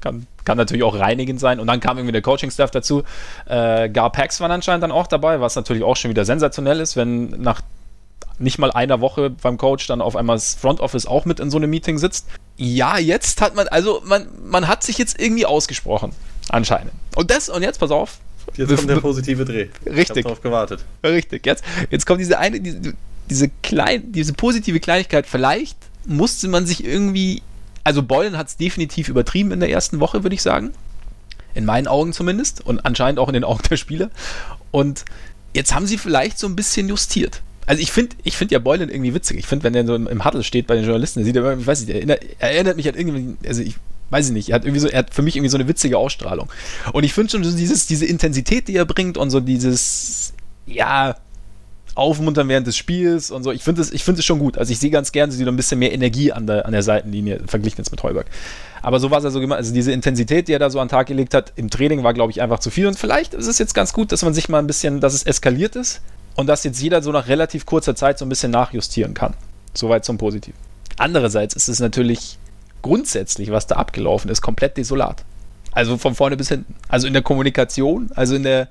Kann, 0.00 0.26
kann 0.44 0.58
natürlich 0.58 0.82
auch 0.82 0.98
reinigend 0.98 1.40
sein. 1.40 1.60
Und 1.60 1.66
dann 1.68 1.80
kam 1.80 1.96
irgendwie 1.96 2.12
der 2.12 2.22
Coaching-Staff 2.22 2.70
dazu. 2.72 3.04
Äh, 3.46 3.88
Gar 3.88 4.10
Pax 4.10 4.40
waren 4.40 4.50
anscheinend 4.50 4.82
dann 4.82 4.92
auch 4.92 5.06
dabei, 5.06 5.40
was 5.40 5.54
natürlich 5.54 5.82
auch 5.82 5.96
schon 5.96 6.10
wieder 6.10 6.24
sensationell 6.24 6.80
ist, 6.80 6.96
wenn 6.96 7.30
nach 7.40 7.62
nicht 8.38 8.58
mal 8.58 8.70
einer 8.70 9.00
Woche 9.00 9.30
beim 9.30 9.56
Coach 9.58 9.86
dann 9.86 10.00
auf 10.00 10.16
einmal 10.16 10.36
das 10.36 10.54
Front 10.54 10.80
Office 10.80 11.06
auch 11.06 11.24
mit 11.24 11.40
in 11.40 11.50
so 11.50 11.56
einem 11.56 11.70
Meeting 11.70 11.98
sitzt. 11.98 12.26
Ja, 12.56 12.98
jetzt 12.98 13.40
hat 13.40 13.54
man, 13.54 13.68
also 13.68 14.02
man, 14.04 14.26
man 14.44 14.68
hat 14.68 14.82
sich 14.82 14.98
jetzt 14.98 15.20
irgendwie 15.20 15.46
ausgesprochen. 15.46 16.12
Anscheinend. 16.48 16.92
Und 17.16 17.30
das, 17.30 17.48
und 17.48 17.62
jetzt, 17.62 17.78
pass 17.78 17.90
auf. 17.90 18.18
Jetzt 18.56 18.76
kommt 18.76 18.90
der 18.90 19.00
positive 19.00 19.44
Dreh. 19.44 19.68
Richtig. 19.86 20.18
Ich 20.18 20.22
darauf 20.24 20.42
gewartet. 20.42 20.84
Richtig. 21.02 21.46
Jetzt, 21.46 21.64
jetzt 21.90 22.06
kommt 22.06 22.20
diese 22.20 22.38
eine, 22.38 22.60
diese, 22.60 22.94
diese, 23.30 23.48
klein, 23.62 24.12
diese 24.12 24.34
positive 24.34 24.80
Kleinigkeit. 24.80 25.26
Vielleicht 25.26 25.78
musste 26.04 26.48
man 26.48 26.66
sich 26.66 26.84
irgendwie, 26.84 27.42
also 27.84 28.02
Beulen 28.02 28.36
hat 28.36 28.48
es 28.48 28.56
definitiv 28.56 29.08
übertrieben 29.08 29.52
in 29.52 29.60
der 29.60 29.70
ersten 29.70 30.00
Woche, 30.00 30.22
würde 30.22 30.34
ich 30.34 30.42
sagen. 30.42 30.72
In 31.54 31.64
meinen 31.64 31.86
Augen 31.86 32.12
zumindest. 32.12 32.60
Und 32.66 32.84
anscheinend 32.84 33.18
auch 33.18 33.28
in 33.28 33.34
den 33.34 33.44
Augen 33.44 33.62
der 33.70 33.76
Spieler. 33.76 34.10
Und 34.70 35.04
jetzt 35.54 35.74
haben 35.74 35.86
sie 35.86 35.98
vielleicht 35.98 36.38
so 36.38 36.46
ein 36.46 36.56
bisschen 36.56 36.88
justiert. 36.88 37.42
Also 37.66 37.80
ich 37.80 37.92
finde 37.92 38.16
ich 38.24 38.36
find 38.36 38.50
ja 38.50 38.58
Beulen 38.58 38.90
irgendwie 38.90 39.14
witzig. 39.14 39.38
Ich 39.38 39.46
finde, 39.46 39.64
wenn 39.64 39.72
der 39.72 39.86
so 39.86 39.94
im 39.94 40.24
Huddle 40.24 40.42
steht 40.42 40.66
bei 40.66 40.74
den 40.74 40.84
Journalisten, 40.84 41.20
der 41.20 41.26
sieht 41.26 41.36
er, 41.36 41.58
ich 41.58 41.66
weiß 41.66 41.80
nicht, 41.80 41.90
er 41.90 41.96
erinnert, 41.96 42.20
er 42.38 42.50
erinnert 42.50 42.76
mich 42.76 42.88
an 42.88 42.94
irgendwie, 42.94 43.36
also 43.48 43.62
ich 43.62 43.76
weiß 44.10 44.28
ich 44.28 44.32
nicht, 44.32 44.50
er 44.50 44.56
hat 44.56 44.64
irgendwie 44.64 44.80
so, 44.80 44.88
er 44.88 45.00
hat 45.00 45.14
für 45.14 45.22
mich 45.22 45.36
irgendwie 45.36 45.50
so 45.50 45.56
eine 45.56 45.66
witzige 45.66 45.98
Ausstrahlung. 45.98 46.48
Und 46.92 47.04
ich 47.04 47.12
finde 47.12 47.30
schon 47.30 47.44
so 47.44 47.56
dieses, 47.56 47.86
diese 47.86 48.06
Intensität, 48.06 48.68
die 48.68 48.76
er 48.76 48.84
bringt 48.84 49.16
und 49.16 49.30
so 49.30 49.40
dieses, 49.40 50.34
ja, 50.66 51.16
Aufmuntern 51.94 52.48
während 52.48 52.66
des 52.66 52.76
Spiels 52.76 53.30
und 53.30 53.44
so. 53.44 53.52
Ich 53.52 53.62
finde 53.62 53.82
es 53.82 53.90
find 54.02 54.22
schon 54.24 54.40
gut. 54.40 54.58
Also 54.58 54.72
ich 54.72 54.78
sehe 54.78 54.90
ganz 54.90 55.12
gerne 55.12 55.32
so 55.32 55.46
ein 55.46 55.56
bisschen 55.56 55.78
mehr 55.78 55.92
Energie 55.92 56.32
an 56.32 56.46
der, 56.46 56.66
an 56.66 56.72
der 56.72 56.82
Seitenlinie, 56.82 57.40
verglichen 57.46 57.78
jetzt 57.78 57.92
mit 57.92 58.02
Heuberg. 58.02 58.26
Aber 58.82 58.98
so 58.98 59.10
war 59.10 59.18
es 59.18 59.24
also 59.24 59.40
gemacht. 59.40 59.58
Also 59.58 59.72
diese 59.72 59.92
Intensität, 59.92 60.48
die 60.48 60.52
er 60.52 60.58
da 60.58 60.70
so 60.70 60.80
an 60.80 60.88
den 60.88 60.90
Tag 60.90 61.06
gelegt 61.06 61.34
hat, 61.34 61.52
im 61.56 61.70
Training 61.70 62.02
war, 62.02 62.12
glaube 62.12 62.32
ich, 62.32 62.42
einfach 62.42 62.58
zu 62.58 62.70
viel. 62.70 62.88
Und 62.88 62.98
vielleicht 62.98 63.32
ist 63.32 63.46
es 63.46 63.58
jetzt 63.58 63.74
ganz 63.74 63.92
gut, 63.92 64.10
dass 64.10 64.22
man 64.22 64.34
sich 64.34 64.48
mal 64.48 64.58
ein 64.58 64.66
bisschen, 64.66 65.00
dass 65.00 65.14
es 65.14 65.22
eskaliert 65.22 65.76
ist 65.76 66.00
und 66.34 66.46
dass 66.46 66.64
jetzt 66.64 66.80
jeder 66.80 67.02
so 67.02 67.12
nach 67.12 67.28
relativ 67.28 67.66
kurzer 67.66 67.94
Zeit 67.94 68.18
so 68.18 68.24
ein 68.24 68.28
bisschen 68.28 68.50
nachjustieren 68.50 69.14
kann. 69.14 69.34
Soweit 69.72 70.04
zum 70.04 70.18
Positiv. 70.18 70.54
Andererseits 70.96 71.54
ist 71.54 71.68
es 71.68 71.80
natürlich 71.80 72.38
grundsätzlich, 72.82 73.50
was 73.50 73.66
da 73.66 73.76
abgelaufen 73.76 74.30
ist, 74.30 74.40
komplett 74.40 74.76
desolat. 74.76 75.24
Also 75.72 75.98
von 75.98 76.14
vorne 76.14 76.36
bis 76.36 76.48
hinten. 76.48 76.76
Also 76.88 77.06
in 77.06 77.12
der 77.12 77.22
Kommunikation, 77.22 78.10
also 78.14 78.34
in 78.34 78.44
der. 78.44 78.68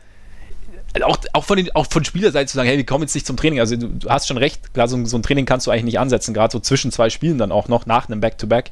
Also 0.94 1.08
auch, 1.08 1.18
auch, 1.34 1.44
von 1.44 1.58
den, 1.58 1.74
auch 1.76 1.88
von 1.90 2.06
Spielerseite 2.06 2.46
zu 2.46 2.56
sagen, 2.56 2.70
hey, 2.70 2.78
wir 2.78 2.86
kommen 2.86 3.04
jetzt 3.04 3.16
nicht 3.16 3.26
zum 3.26 3.36
Training. 3.36 3.60
Also 3.60 3.76
du, 3.76 3.88
du 3.88 4.10
hast 4.10 4.28
schon 4.28 4.38
recht, 4.38 4.74
klar, 4.76 4.88
so, 4.88 5.04
so, 5.06 5.18
ein 5.18 5.24
Training 5.24 5.46
kannst 5.46 5.66
du 5.66 5.72
eigentlich 5.72 5.86
nicht 5.86 6.00
ansetzen, 6.00 6.36
gerade 6.36 6.52
so 6.52 6.60
zwischen 6.60 6.92
zwei 6.92 7.10
Spielen 7.10 7.40
dann 7.40 7.52
auch 7.52 7.68
noch, 7.68 7.88
nach 7.88 8.08
einem 8.08 8.22
Back-to-Back. 8.22 8.68
-Back. 8.68 8.72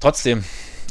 Trotzdem, 0.00 0.44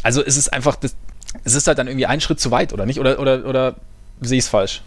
also 0.03 0.23
es 0.23 0.37
ist 0.37 0.53
einfach, 0.53 0.75
das, 0.75 0.95
es 1.43 1.55
ist 1.55 1.67
halt 1.67 1.79
dann 1.79 1.87
irgendwie 1.87 2.05
ein 2.05 2.21
Schritt 2.21 2.39
zu 2.39 2.51
weit, 2.51 2.73
oder 2.73 2.85
nicht? 2.85 2.99
Oder, 2.99 3.19
oder, 3.19 3.45
oder 3.45 3.75
sehe 4.21 4.37
ich 4.37 4.43
es 4.43 4.49
falsch? 4.49 4.83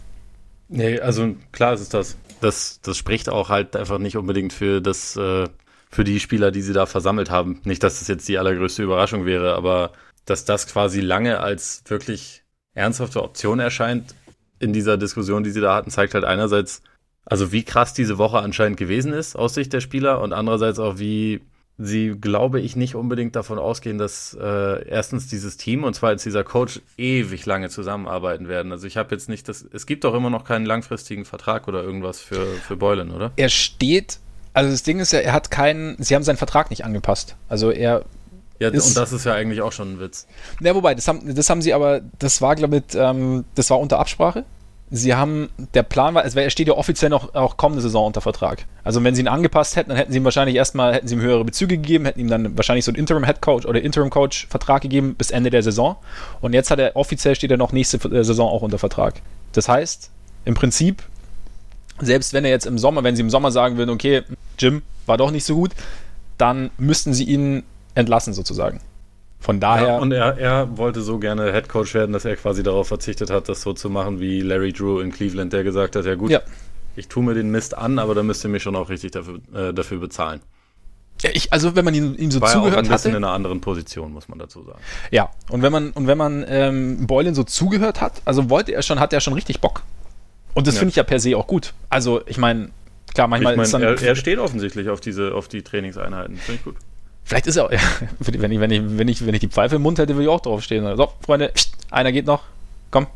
Nee, 0.68 1.00
also 1.00 1.34
klar 1.50 1.74
ist 1.74 1.80
es 1.80 1.88
das. 1.88 2.16
Das, 2.40 2.80
das 2.82 2.96
spricht 2.96 3.28
auch 3.28 3.48
halt 3.48 3.76
einfach 3.76 3.98
nicht 3.98 4.16
unbedingt 4.16 4.52
für 4.52 4.80
das, 4.80 5.16
äh, 5.16 5.48
für 5.90 6.04
die 6.04 6.20
Spieler, 6.20 6.50
die 6.50 6.62
sie 6.62 6.72
da 6.72 6.86
versammelt 6.86 7.30
haben. 7.30 7.60
Nicht, 7.64 7.82
dass 7.82 7.98
das 7.98 8.08
jetzt 8.08 8.28
die 8.28 8.38
allergrößte 8.38 8.82
Überraschung 8.82 9.26
wäre, 9.26 9.54
aber 9.54 9.92
dass 10.24 10.44
das 10.44 10.66
quasi 10.66 11.00
lange 11.00 11.40
als 11.40 11.82
wirklich 11.88 12.44
ernsthafte 12.74 13.22
Option 13.22 13.58
erscheint 13.58 14.14
in 14.58 14.72
dieser 14.72 14.96
Diskussion, 14.96 15.42
die 15.42 15.50
sie 15.50 15.60
da 15.60 15.74
hatten, 15.74 15.90
zeigt 15.90 16.14
halt 16.14 16.24
einerseits, 16.24 16.82
also 17.24 17.52
wie 17.52 17.64
krass 17.64 17.94
diese 17.94 18.18
Woche 18.18 18.38
anscheinend 18.38 18.76
gewesen 18.76 19.12
ist 19.12 19.36
aus 19.36 19.54
Sicht 19.54 19.72
der 19.72 19.80
Spieler 19.80 20.20
und 20.20 20.32
andererseits 20.32 20.78
auch, 20.78 20.98
wie 20.98 21.40
sie, 21.80 22.16
glaube 22.20 22.60
ich, 22.60 22.76
nicht 22.76 22.94
unbedingt 22.94 23.34
davon 23.36 23.58
ausgehen, 23.58 23.98
dass 23.98 24.36
äh, 24.40 24.88
erstens 24.88 25.28
dieses 25.28 25.56
Team 25.56 25.84
und 25.84 25.94
zweitens 25.94 26.22
dieser 26.22 26.44
Coach 26.44 26.80
ewig 26.96 27.46
lange 27.46 27.70
zusammenarbeiten 27.70 28.48
werden. 28.48 28.72
Also 28.72 28.86
ich 28.86 28.96
habe 28.96 29.14
jetzt 29.14 29.28
nicht 29.28 29.48
das, 29.48 29.64
es 29.72 29.86
gibt 29.86 30.04
doch 30.04 30.14
immer 30.14 30.30
noch 30.30 30.44
keinen 30.44 30.66
langfristigen 30.66 31.24
Vertrag 31.24 31.68
oder 31.68 31.82
irgendwas 31.82 32.20
für, 32.20 32.46
für 32.46 32.76
Boylan, 32.76 33.10
oder? 33.10 33.32
Er 33.36 33.48
steht 33.48 34.20
also 34.52 34.70
das 34.70 34.82
Ding 34.82 34.98
ist 34.98 35.12
ja, 35.12 35.20
er 35.20 35.32
hat 35.32 35.50
keinen, 35.50 35.96
sie 36.02 36.14
haben 36.14 36.24
seinen 36.24 36.36
Vertrag 36.36 36.70
nicht 36.70 36.84
angepasst. 36.84 37.36
Also 37.48 37.70
er 37.70 38.04
ja, 38.58 38.68
ist, 38.68 38.88
und 38.88 38.96
das 38.96 39.12
ist 39.12 39.24
ja 39.24 39.32
eigentlich 39.32 39.62
auch 39.62 39.72
schon 39.72 39.94
ein 39.94 40.00
Witz. 40.00 40.26
Ja, 40.60 40.74
wobei, 40.74 40.94
das 40.94 41.08
haben, 41.08 41.34
das 41.34 41.48
haben 41.48 41.62
sie 41.62 41.72
aber, 41.72 42.02
das 42.18 42.42
war, 42.42 42.56
glaube 42.56 42.78
ich, 42.78 42.94
ähm, 42.94 43.44
das 43.54 43.70
war 43.70 43.78
unter 43.80 43.98
Absprache. 43.98 44.44
Sie 44.92 45.14
haben, 45.14 45.50
der 45.74 45.84
Plan 45.84 46.14
war, 46.14 46.24
er 46.24 46.50
steht 46.50 46.66
ja 46.66 46.74
offiziell 46.74 47.10
noch 47.10 47.34
auch 47.34 47.56
kommende 47.56 47.80
Saison 47.80 48.06
unter 48.06 48.20
Vertrag. 48.20 48.66
Also 48.82 49.04
wenn 49.04 49.14
sie 49.14 49.20
ihn 49.20 49.28
angepasst 49.28 49.76
hätten, 49.76 49.90
dann 49.90 49.98
hätten 49.98 50.10
sie 50.10 50.18
ihm 50.18 50.24
wahrscheinlich 50.24 50.56
erstmal, 50.56 50.92
hätten 50.92 51.06
sie 51.06 51.14
ihm 51.14 51.20
höhere 51.20 51.44
Bezüge 51.44 51.76
gegeben, 51.76 52.06
hätten 52.06 52.18
ihm 52.18 52.28
dann 52.28 52.56
wahrscheinlich 52.56 52.84
so 52.84 52.90
einen 52.90 52.98
Interim 52.98 53.24
Head 53.24 53.40
Coach 53.40 53.66
oder 53.66 53.80
Interim 53.80 54.10
Coach 54.10 54.48
Vertrag 54.48 54.82
gegeben 54.82 55.14
bis 55.14 55.30
Ende 55.30 55.50
der 55.50 55.62
Saison. 55.62 55.96
Und 56.40 56.54
jetzt 56.54 56.72
hat 56.72 56.80
er, 56.80 56.96
offiziell 56.96 57.36
steht 57.36 57.52
er 57.52 57.56
noch 57.56 57.72
nächste 57.72 57.98
äh, 58.08 58.24
Saison 58.24 58.50
auch 58.50 58.62
unter 58.62 58.78
Vertrag. 58.78 59.22
Das 59.52 59.68
heißt, 59.68 60.10
im 60.44 60.54
Prinzip 60.54 61.04
selbst 62.00 62.32
wenn 62.32 62.44
er 62.44 62.50
jetzt 62.50 62.66
im 62.66 62.78
Sommer, 62.78 63.04
wenn 63.04 63.16
sie 63.16 63.22
im 63.22 63.30
Sommer 63.30 63.50
sagen 63.50 63.76
würden, 63.76 63.90
okay, 63.90 64.22
Jim 64.58 64.82
war 65.06 65.16
doch 65.16 65.30
nicht 65.30 65.44
so 65.44 65.54
gut, 65.54 65.72
dann 66.38 66.70
müssten 66.78 67.12
sie 67.14 67.24
ihn 67.24 67.62
entlassen 67.94 68.32
sozusagen. 68.32 68.80
Von 69.40 69.58
daher. 69.58 69.88
Ja, 69.88 69.98
und 69.98 70.12
er, 70.12 70.38
er 70.38 70.76
wollte 70.76 71.00
so 71.00 71.18
gerne 71.18 71.52
Head 71.52 71.68
Coach 71.68 71.94
werden, 71.94 72.12
dass 72.12 72.26
er 72.26 72.36
quasi 72.36 72.62
darauf 72.62 72.88
verzichtet 72.88 73.30
hat, 73.30 73.48
das 73.48 73.62
so 73.62 73.72
zu 73.72 73.88
machen 73.88 74.20
wie 74.20 74.42
Larry 74.42 74.72
Drew 74.72 75.00
in 75.00 75.10
Cleveland, 75.10 75.52
der 75.52 75.64
gesagt 75.64 75.96
hat, 75.96 76.04
ja 76.04 76.14
gut, 76.14 76.30
ja. 76.30 76.40
ich 76.94 77.08
tue 77.08 77.24
mir 77.24 77.34
den 77.34 77.50
Mist 77.50 77.76
an, 77.76 77.98
aber 77.98 78.14
da 78.14 78.22
müsst 78.22 78.44
ihr 78.44 78.50
mich 78.50 78.62
schon 78.62 78.76
auch 78.76 78.90
richtig 78.90 79.12
dafür, 79.12 79.40
äh, 79.54 79.72
dafür 79.72 79.98
bezahlen. 79.98 80.40
Ja, 81.22 81.30
ich, 81.32 81.52
also 81.52 81.74
wenn 81.74 81.84
man 81.84 81.94
ihm, 81.94 82.14
ihm 82.16 82.30
so 82.30 82.40
War 82.40 82.48
zugehört 82.48 82.76
hat. 82.76 82.84
ein 82.84 82.90
bisschen 82.90 82.92
hatte, 82.92 83.08
in 83.08 83.16
einer 83.16 83.32
anderen 83.32 83.60
Position, 83.60 84.12
muss 84.12 84.28
man 84.28 84.38
dazu 84.38 84.62
sagen. 84.64 84.78
Ja, 85.10 85.30
und 85.50 85.62
wenn 85.62 85.72
man, 85.72 85.90
und 85.90 86.06
wenn 86.06 86.18
man 86.18 86.44
ähm, 86.46 87.06
Boylan 87.06 87.34
so 87.34 87.42
zugehört 87.44 88.00
hat, 88.00 88.22
also 88.24 88.48
wollte 88.50 88.72
er 88.72 88.82
schon, 88.82 89.00
hat 89.00 89.12
er 89.12 89.20
schon 89.20 89.34
richtig 89.34 89.60
Bock. 89.60 89.82
Und 90.54 90.66
das 90.66 90.74
ja. 90.74 90.80
finde 90.80 90.90
ich 90.90 90.96
ja 90.96 91.02
per 91.02 91.20
se 91.20 91.36
auch 91.36 91.46
gut. 91.46 91.74
Also, 91.88 92.22
ich 92.26 92.38
meine, 92.38 92.70
klar, 93.14 93.28
manchmal 93.28 93.54
ich 93.54 93.56
mein, 93.56 93.64
ist 93.64 93.74
dann. 93.74 93.82
Er, 93.82 94.00
er, 94.00 94.16
steht 94.16 94.38
offensichtlich 94.38 94.88
auf 94.88 95.00
diese, 95.00 95.34
auf 95.34 95.48
die 95.48 95.62
Trainingseinheiten. 95.62 96.36
Finde 96.36 96.58
ich 96.58 96.64
gut. 96.64 96.76
Vielleicht 97.30 97.46
ist 97.46 97.54
er 97.54 97.66
auch, 97.66 97.70
ja, 97.72 97.78
wenn, 98.18 98.34
ich, 98.34 98.40
wenn, 98.60 98.70
ich, 98.72 98.82
wenn, 98.98 99.08
ich, 99.08 99.24
wenn 99.24 99.34
ich 99.34 99.40
die 99.40 99.48
Pfeife 99.48 99.76
im 99.76 99.82
Mund 99.82 100.00
hätte, 100.00 100.14
würde 100.14 100.24
ich 100.24 100.28
auch 100.28 100.40
draufstehen. 100.40 100.96
So, 100.96 101.12
Freunde, 101.24 101.52
einer 101.88 102.10
geht 102.10 102.26
noch. 102.26 102.42
Komm. 102.90 103.06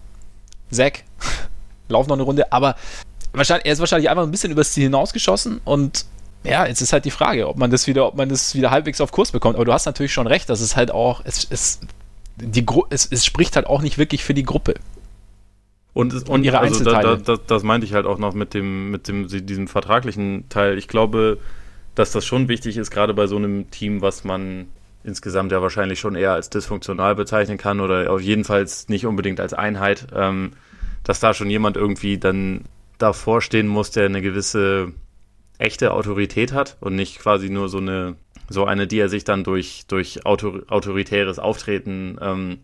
Zack. 0.70 1.02
Lauf 1.88 2.06
noch 2.06 2.14
eine 2.14 2.22
Runde. 2.22 2.52
Aber 2.52 2.76
wahrscheinlich, 3.32 3.66
er 3.66 3.72
ist 3.72 3.80
wahrscheinlich 3.80 4.08
einfach 4.08 4.22
ein 4.22 4.30
bisschen 4.30 4.52
übers 4.52 4.72
Ziel 4.72 4.84
hinausgeschossen 4.84 5.60
und 5.64 6.06
ja, 6.44 6.64
jetzt 6.64 6.80
ist 6.80 6.92
halt 6.92 7.04
die 7.06 7.10
Frage, 7.10 7.48
ob 7.48 7.56
man 7.56 7.72
das 7.72 7.88
wieder, 7.88 8.06
ob 8.06 8.14
man 8.14 8.28
das 8.28 8.54
wieder 8.54 8.70
halbwegs 8.70 9.00
auf 9.00 9.10
Kurs 9.10 9.32
bekommt. 9.32 9.56
Aber 9.56 9.64
du 9.64 9.72
hast 9.72 9.84
natürlich 9.84 10.12
schon 10.12 10.28
recht, 10.28 10.48
dass 10.48 10.60
es 10.60 10.76
halt 10.76 10.92
auch, 10.92 11.22
es, 11.24 11.48
es, 11.50 11.80
die, 12.36 12.64
es, 12.90 13.08
es 13.10 13.24
spricht 13.24 13.56
halt 13.56 13.66
auch 13.66 13.82
nicht 13.82 13.98
wirklich 13.98 14.22
für 14.22 14.34
die 14.34 14.44
Gruppe. 14.44 14.74
Und, 15.92 16.14
und, 16.14 16.28
und 16.28 16.44
ihre 16.44 16.60
also 16.60 16.78
Einzelteile. 16.78 17.18
Da, 17.18 17.34
da, 17.34 17.42
das 17.44 17.64
meinte 17.64 17.84
ich 17.84 17.94
halt 17.94 18.06
auch 18.06 18.18
noch 18.18 18.32
mit 18.32 18.54
dem, 18.54 18.92
mit 18.92 19.08
dem, 19.08 19.26
diesem 19.26 19.66
vertraglichen 19.66 20.48
Teil. 20.50 20.78
Ich 20.78 20.86
glaube, 20.86 21.38
dass 21.94 22.12
das 22.12 22.24
schon 22.24 22.48
wichtig 22.48 22.76
ist, 22.76 22.90
gerade 22.90 23.14
bei 23.14 23.26
so 23.26 23.36
einem 23.36 23.70
Team, 23.70 24.00
was 24.02 24.24
man 24.24 24.66
insgesamt 25.04 25.52
ja 25.52 25.60
wahrscheinlich 25.62 26.00
schon 26.00 26.14
eher 26.14 26.32
als 26.32 26.50
dysfunktional 26.50 27.14
bezeichnen 27.14 27.58
kann 27.58 27.80
oder 27.80 28.10
auf 28.10 28.20
jeden 28.20 28.44
Fall 28.44 28.66
nicht 28.88 29.06
unbedingt 29.06 29.40
als 29.40 29.52
Einheit, 29.52 30.06
ähm, 30.14 30.52
dass 31.02 31.20
da 31.20 31.34
schon 31.34 31.50
jemand 31.50 31.76
irgendwie 31.76 32.18
dann 32.18 32.62
davor 32.98 33.42
stehen 33.42 33.68
muss, 33.68 33.90
der 33.90 34.06
eine 34.06 34.22
gewisse 34.22 34.92
echte 35.58 35.92
Autorität 35.92 36.52
hat 36.52 36.76
und 36.80 36.94
nicht 36.94 37.18
quasi 37.18 37.50
nur 37.50 37.68
so 37.68 37.78
eine 37.78 38.16
so 38.48 38.64
eine, 38.64 38.86
die 38.86 38.98
er 38.98 39.08
sich 39.08 39.24
dann 39.24 39.44
durch, 39.44 39.84
durch 39.88 40.26
autor 40.26 40.62
autoritäres 40.68 41.38
Auftreten 41.38 42.18
ähm, 42.20 42.58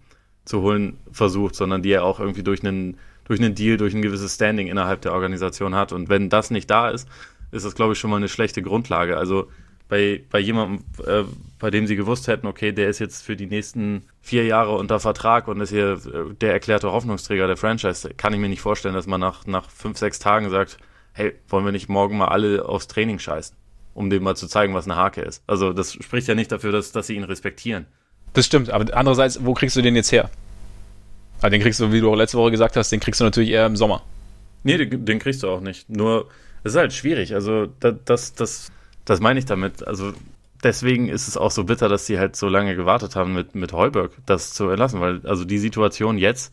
zu 0.44 0.62
holen 0.62 0.98
versucht, 1.12 1.54
sondern 1.54 1.82
die 1.82 1.92
er 1.92 2.04
auch 2.04 2.20
irgendwie 2.20 2.42
durch 2.42 2.64
einen, 2.64 2.98
durch 3.24 3.40
einen 3.40 3.54
Deal, 3.54 3.76
durch 3.76 3.94
ein 3.94 4.02
gewisses 4.02 4.34
Standing 4.34 4.68
innerhalb 4.68 5.00
der 5.02 5.12
Organisation 5.12 5.74
hat. 5.74 5.92
Und 5.92 6.08
wenn 6.08 6.28
das 6.28 6.50
nicht 6.50 6.70
da 6.70 6.90
ist, 6.90 7.08
ist 7.50 7.64
das, 7.64 7.74
glaube 7.74 7.92
ich, 7.92 7.98
schon 7.98 8.10
mal 8.10 8.16
eine 8.16 8.28
schlechte 8.28 8.62
Grundlage. 8.62 9.16
Also 9.16 9.48
bei, 9.90 10.22
bei 10.30 10.38
jemandem, 10.38 10.84
äh, 11.04 11.24
bei 11.58 11.70
dem 11.70 11.86
sie 11.86 11.96
gewusst 11.96 12.28
hätten, 12.28 12.46
okay, 12.46 12.72
der 12.72 12.88
ist 12.88 13.00
jetzt 13.00 13.22
für 13.22 13.36
die 13.36 13.46
nächsten 13.46 14.04
vier 14.22 14.44
Jahre 14.46 14.76
unter 14.76 15.00
Vertrag 15.00 15.48
und 15.48 15.60
ist 15.60 15.70
hier 15.70 16.00
äh, 16.06 16.34
der 16.40 16.52
erklärte 16.52 16.92
Hoffnungsträger 16.92 17.46
der 17.46 17.56
Franchise, 17.56 18.14
kann 18.16 18.32
ich 18.32 18.38
mir 18.38 18.48
nicht 18.48 18.60
vorstellen, 18.60 18.94
dass 18.94 19.06
man 19.06 19.20
nach, 19.20 19.46
nach 19.46 19.68
fünf, 19.68 19.98
sechs 19.98 20.18
Tagen 20.18 20.48
sagt, 20.48 20.78
hey, 21.12 21.34
wollen 21.48 21.64
wir 21.64 21.72
nicht 21.72 21.88
morgen 21.88 22.16
mal 22.16 22.28
alle 22.28 22.64
aufs 22.64 22.86
Training 22.86 23.18
scheißen, 23.18 23.56
um 23.94 24.08
dem 24.10 24.22
mal 24.22 24.36
zu 24.36 24.46
zeigen, 24.46 24.74
was 24.74 24.86
eine 24.86 24.96
Hake 24.96 25.22
ist. 25.22 25.42
Also 25.46 25.72
das 25.72 25.92
spricht 25.92 26.28
ja 26.28 26.36
nicht 26.36 26.52
dafür, 26.52 26.72
dass, 26.72 26.92
dass 26.92 27.08
sie 27.08 27.16
ihn 27.16 27.24
respektieren. 27.24 27.86
Das 28.32 28.46
stimmt, 28.46 28.70
aber 28.70 28.96
andererseits, 28.96 29.44
wo 29.44 29.54
kriegst 29.54 29.74
du 29.74 29.82
den 29.82 29.96
jetzt 29.96 30.12
her? 30.12 30.30
Also 31.42 31.50
den 31.50 31.62
kriegst 31.62 31.80
du, 31.80 31.90
wie 31.90 32.00
du 32.00 32.12
auch 32.12 32.16
letzte 32.16 32.38
Woche 32.38 32.52
gesagt 32.52 32.76
hast, 32.76 32.92
den 32.92 33.00
kriegst 33.00 33.20
du 33.20 33.24
natürlich 33.24 33.50
eher 33.50 33.66
im 33.66 33.76
Sommer. 33.76 34.02
Nee, 34.62 34.76
den, 34.76 35.04
den 35.04 35.18
kriegst 35.18 35.42
du 35.42 35.48
auch 35.48 35.60
nicht. 35.60 35.88
Nur, 35.88 36.28
es 36.64 36.72
ist 36.72 36.78
halt 36.78 36.92
schwierig. 36.92 37.34
Also 37.34 37.66
das, 37.80 37.94
das, 38.04 38.34
das 38.34 38.72
das 39.04 39.20
meine 39.20 39.38
ich 39.38 39.44
damit. 39.44 39.86
Also 39.86 40.12
deswegen 40.62 41.08
ist 41.08 41.28
es 41.28 41.36
auch 41.36 41.50
so 41.50 41.64
bitter, 41.64 41.88
dass 41.88 42.06
sie 42.06 42.18
halt 42.18 42.36
so 42.36 42.48
lange 42.48 42.76
gewartet 42.76 43.16
haben, 43.16 43.34
mit, 43.34 43.54
mit 43.54 43.72
Heuberg 43.72 44.12
das 44.26 44.54
zu 44.54 44.68
erlassen, 44.68 45.00
weil 45.00 45.20
also 45.26 45.44
die 45.44 45.58
Situation 45.58 46.16
jetzt, 46.16 46.52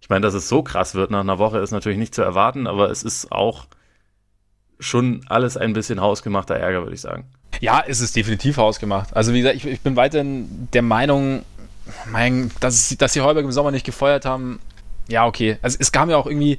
ich 0.00 0.08
meine, 0.08 0.20
dass 0.20 0.34
es 0.34 0.48
so 0.48 0.62
krass 0.62 0.94
wird 0.94 1.10
nach 1.10 1.20
einer 1.20 1.38
Woche, 1.38 1.58
ist 1.58 1.72
natürlich 1.72 1.98
nicht 1.98 2.14
zu 2.14 2.22
erwarten, 2.22 2.66
aber 2.66 2.90
es 2.90 3.02
ist 3.02 3.32
auch 3.32 3.66
schon 4.78 5.22
alles 5.28 5.56
ein 5.56 5.72
bisschen 5.72 6.00
hausgemachter 6.00 6.54
Ärger, 6.54 6.82
würde 6.82 6.94
ich 6.94 7.00
sagen. 7.00 7.24
Ja, 7.60 7.82
es 7.84 8.00
ist 8.00 8.14
definitiv 8.14 8.58
hausgemacht. 8.58 9.16
Also 9.16 9.32
wie 9.34 9.40
gesagt, 9.40 9.56
ich, 9.56 9.66
ich 9.66 9.80
bin 9.80 9.96
weiterhin 9.96 10.68
der 10.72 10.82
Meinung, 10.82 11.42
mein, 12.06 12.52
dass, 12.60 12.96
dass 12.96 13.12
sie 13.12 13.22
Heuberg 13.22 13.44
im 13.44 13.50
Sommer 13.50 13.72
nicht 13.72 13.84
gefeuert 13.84 14.24
haben. 14.24 14.60
Ja, 15.08 15.26
okay. 15.26 15.58
Also 15.62 15.78
es 15.80 15.90
kam 15.90 16.10
ja 16.10 16.16
auch 16.16 16.26
irgendwie, 16.26 16.58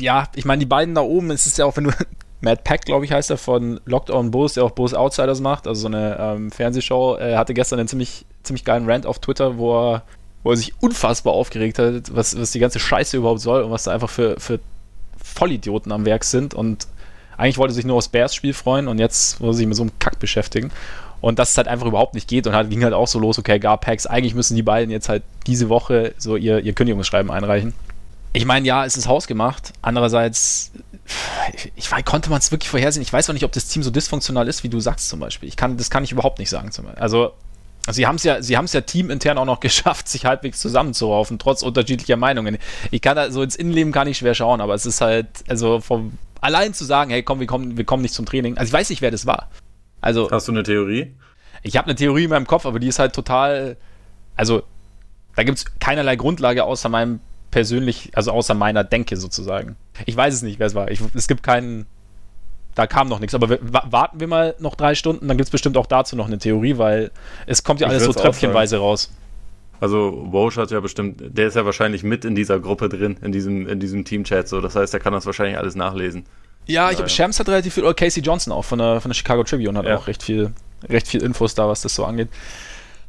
ja, 0.00 0.28
ich 0.34 0.44
meine, 0.44 0.60
die 0.60 0.66
beiden 0.66 0.94
da 0.94 1.02
oben, 1.02 1.30
es 1.30 1.46
ist 1.46 1.58
ja 1.58 1.64
auch, 1.64 1.76
wenn 1.76 1.84
du 1.84 1.90
Matt 2.40 2.64
Pack, 2.64 2.84
glaube 2.84 3.04
ich, 3.04 3.12
heißt 3.12 3.30
er, 3.30 3.38
von 3.38 3.80
Locked 3.86 4.10
On 4.10 4.30
Bulls, 4.30 4.54
der 4.54 4.64
auch 4.64 4.72
Bulls 4.72 4.94
Outsiders 4.94 5.40
macht, 5.40 5.66
also 5.66 5.82
so 5.82 5.86
eine 5.86 6.16
ähm, 6.18 6.50
Fernsehshow. 6.50 7.14
Er 7.14 7.38
hatte 7.38 7.54
gestern 7.54 7.78
einen 7.78 7.88
ziemlich, 7.88 8.26
ziemlich 8.42 8.64
geilen 8.64 8.88
Rant 8.88 9.06
auf 9.06 9.18
Twitter, 9.18 9.56
wo 9.56 9.74
er, 9.74 10.02
wo 10.42 10.50
er 10.50 10.56
sich 10.56 10.74
unfassbar 10.80 11.32
aufgeregt 11.32 11.78
hat, 11.78 12.14
was, 12.14 12.38
was 12.38 12.52
die 12.52 12.58
ganze 12.58 12.78
Scheiße 12.78 13.16
überhaupt 13.16 13.40
soll 13.40 13.62
und 13.62 13.70
was 13.70 13.84
da 13.84 13.92
einfach 13.92 14.10
für, 14.10 14.38
für 14.38 14.60
Vollidioten 15.16 15.90
am 15.90 16.04
Werk 16.04 16.24
sind. 16.24 16.52
Und 16.52 16.86
eigentlich 17.38 17.56
wollte 17.56 17.72
er 17.72 17.76
sich 17.76 17.86
nur 17.86 17.96
aufs 17.96 18.08
Bears-Spiel 18.08 18.52
freuen 18.52 18.88
und 18.88 18.98
jetzt 18.98 19.40
muss 19.40 19.56
er 19.56 19.58
sich 19.58 19.66
mit 19.66 19.76
so 19.76 19.82
einem 19.82 19.98
Kack 19.98 20.18
beschäftigen. 20.18 20.70
Und 21.22 21.38
dass 21.38 21.52
es 21.52 21.56
halt 21.56 21.68
einfach 21.68 21.86
überhaupt 21.86 22.12
nicht 22.12 22.28
geht 22.28 22.46
und 22.46 22.54
halt 22.54 22.68
ging 22.68 22.84
halt 22.84 22.92
auch 22.92 23.08
so 23.08 23.18
los, 23.18 23.38
okay, 23.38 23.58
gar 23.58 23.78
Packs, 23.78 24.04
eigentlich 24.04 24.34
müssen 24.34 24.56
die 24.56 24.62
beiden 24.62 24.90
jetzt 24.90 25.08
halt 25.08 25.22
diese 25.46 25.70
Woche 25.70 26.12
so 26.18 26.36
ihr, 26.36 26.60
ihr 26.60 26.74
Kündigungsschreiben 26.74 27.30
einreichen. 27.30 27.72
Ich 28.34 28.44
meine, 28.46 28.66
ja, 28.66 28.84
es 28.84 28.96
ist 28.96 29.06
hausgemacht. 29.06 29.72
Andererseits, 29.80 30.72
ich, 31.54 31.70
ich 31.76 32.04
konnte 32.04 32.30
man 32.30 32.40
es 32.40 32.50
wirklich 32.50 32.68
vorhersehen. 32.68 33.00
Ich 33.02 33.12
weiß 33.12 33.30
auch 33.30 33.32
nicht, 33.32 33.44
ob 33.44 33.52
das 33.52 33.68
Team 33.68 33.84
so 33.84 33.92
dysfunktional 33.92 34.48
ist, 34.48 34.64
wie 34.64 34.68
du 34.68 34.80
sagst 34.80 35.08
zum 35.08 35.20
Beispiel. 35.20 35.48
Ich 35.48 35.56
kann, 35.56 35.76
das 35.76 35.88
kann 35.88 36.02
ich 36.02 36.10
überhaupt 36.10 36.40
nicht 36.40 36.50
sagen. 36.50 36.68
Also, 36.96 37.32
sie 37.88 38.08
haben 38.08 38.16
es 38.16 38.24
ja, 38.24 38.42
sie 38.42 38.56
haben 38.56 38.64
es 38.64 38.72
ja 38.72 38.80
teamintern 38.80 39.38
auch 39.38 39.44
noch 39.44 39.60
geschafft, 39.60 40.08
sich 40.08 40.26
halbwegs 40.26 40.58
zusammenzuraufen, 40.58 41.38
trotz 41.38 41.62
unterschiedlicher 41.62 42.16
Meinungen. 42.16 42.58
Ich 42.90 43.02
kann 43.02 43.14
da 43.14 43.30
so 43.30 43.40
ins 43.40 43.54
Innenleben 43.54 43.92
kann 43.92 44.08
ich 44.08 44.18
schwer 44.18 44.34
schauen, 44.34 44.60
aber 44.60 44.74
es 44.74 44.84
ist 44.84 45.00
halt, 45.00 45.28
also 45.46 45.80
vom 45.80 46.18
allein 46.40 46.74
zu 46.74 46.84
sagen, 46.84 47.12
hey, 47.12 47.22
komm, 47.22 47.38
wir 47.38 47.46
kommen, 47.46 47.76
wir 47.76 47.84
kommen 47.84 48.02
nicht 48.02 48.14
zum 48.14 48.26
Training. 48.26 48.58
Also 48.58 48.70
ich 48.70 48.72
weiß 48.72 48.90
nicht, 48.90 49.00
wer 49.00 49.12
das 49.12 49.26
war. 49.26 49.48
Also 50.00 50.28
hast 50.32 50.48
du 50.48 50.52
eine 50.52 50.64
Theorie? 50.64 51.14
Ich 51.62 51.76
habe 51.76 51.86
eine 51.86 51.94
Theorie 51.94 52.24
in 52.24 52.30
meinem 52.30 52.48
Kopf, 52.48 52.66
aber 52.66 52.80
die 52.80 52.88
ist 52.88 52.98
halt 52.98 53.14
total, 53.14 53.76
also 54.34 54.64
da 55.36 55.44
gibt 55.44 55.58
es 55.58 55.64
keinerlei 55.78 56.16
Grundlage 56.16 56.64
außer 56.64 56.88
meinem 56.88 57.20
persönlich, 57.54 58.10
also 58.14 58.32
außer 58.32 58.52
meiner 58.52 58.82
Denke 58.82 59.16
sozusagen. 59.16 59.76
Ich 60.06 60.16
weiß 60.16 60.34
es 60.34 60.42
nicht, 60.42 60.58
wer 60.58 60.66
es 60.66 60.74
war. 60.74 60.90
Ich, 60.90 61.00
es 61.14 61.28
gibt 61.28 61.44
keinen, 61.44 61.86
da 62.74 62.88
kam 62.88 63.08
noch 63.08 63.20
nichts. 63.20 63.32
Aber 63.32 63.48
wir, 63.48 63.60
warten 63.62 64.18
wir 64.18 64.26
mal 64.26 64.56
noch 64.58 64.74
drei 64.74 64.96
Stunden, 64.96 65.28
dann 65.28 65.36
gibt 65.36 65.46
es 65.46 65.52
bestimmt 65.52 65.76
auch 65.76 65.86
dazu 65.86 66.16
noch 66.16 66.26
eine 66.26 66.38
Theorie, 66.38 66.78
weil 66.78 67.12
es 67.46 67.62
kommt 67.62 67.78
ja 67.78 67.86
alles 67.86 68.02
so 68.02 68.12
tröpfchenweise 68.12 68.78
raus. 68.78 69.12
Also 69.78 70.26
Walsh 70.32 70.56
hat 70.56 70.72
ja 70.72 70.80
bestimmt, 70.80 71.20
der 71.20 71.46
ist 71.46 71.54
ja 71.54 71.64
wahrscheinlich 71.64 72.02
mit 72.02 72.24
in 72.24 72.34
dieser 72.34 72.58
Gruppe 72.58 72.88
drin, 72.88 73.18
in 73.22 73.30
diesem, 73.30 73.68
in 73.68 73.78
diesem 73.78 74.04
Team-Chat 74.04 74.48
so. 74.48 74.60
Das 74.60 74.74
heißt, 74.74 74.92
er 74.92 74.98
kann 74.98 75.12
das 75.12 75.24
wahrscheinlich 75.24 75.56
alles 75.56 75.76
nachlesen. 75.76 76.24
Ja, 76.66 76.90
ich, 76.90 77.08
Shams 77.08 77.38
hat 77.38 77.48
relativ 77.48 77.74
viel, 77.74 77.84
oder 77.84 77.94
Casey 77.94 78.20
Johnson 78.20 78.52
auch 78.52 78.64
von 78.64 78.80
der, 78.80 79.00
von 79.00 79.10
der 79.10 79.14
Chicago 79.14 79.44
Tribune 79.44 79.78
hat 79.78 79.86
ja. 79.86 79.96
auch 79.96 80.08
recht 80.08 80.24
viel, 80.24 80.50
recht 80.88 81.06
viel 81.06 81.22
Infos 81.22 81.54
da, 81.54 81.68
was 81.68 81.82
das 81.82 81.94
so 81.94 82.04
angeht. 82.04 82.30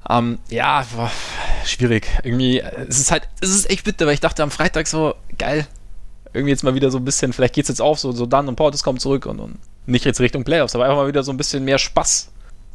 Ähm, 0.09 0.39
ja, 0.49 0.85
boah, 0.95 1.11
schwierig. 1.65 2.07
Irgendwie, 2.23 2.59
es 2.59 2.99
ist 2.99 3.11
halt, 3.11 3.27
es 3.41 3.49
ist 3.49 3.69
echt 3.69 3.85
bitter, 3.85 4.05
weil 4.05 4.13
ich 4.13 4.19
dachte 4.19 4.43
am 4.43 4.51
Freitag 4.51 4.87
so, 4.87 5.15
geil. 5.37 5.67
Irgendwie 6.33 6.51
jetzt 6.51 6.63
mal 6.63 6.75
wieder 6.75 6.91
so 6.91 6.97
ein 6.97 7.05
bisschen, 7.05 7.33
vielleicht 7.33 7.55
geht's 7.55 7.69
jetzt 7.69 7.81
auf, 7.81 7.97
so, 7.99 8.11
so 8.11 8.25
dann 8.25 8.47
und 8.47 8.55
Portis 8.55 8.83
kommt 8.83 9.01
zurück 9.01 9.25
und, 9.25 9.39
und 9.39 9.57
nicht 9.85 10.05
jetzt 10.05 10.19
Richtung 10.19 10.43
Playoffs, 10.43 10.75
aber 10.75 10.85
einfach 10.85 10.97
mal 10.97 11.07
wieder 11.07 11.23
so 11.23 11.31
ein 11.31 11.37
bisschen 11.37 11.63
mehr 11.63 11.77
Spaß. 11.77 12.31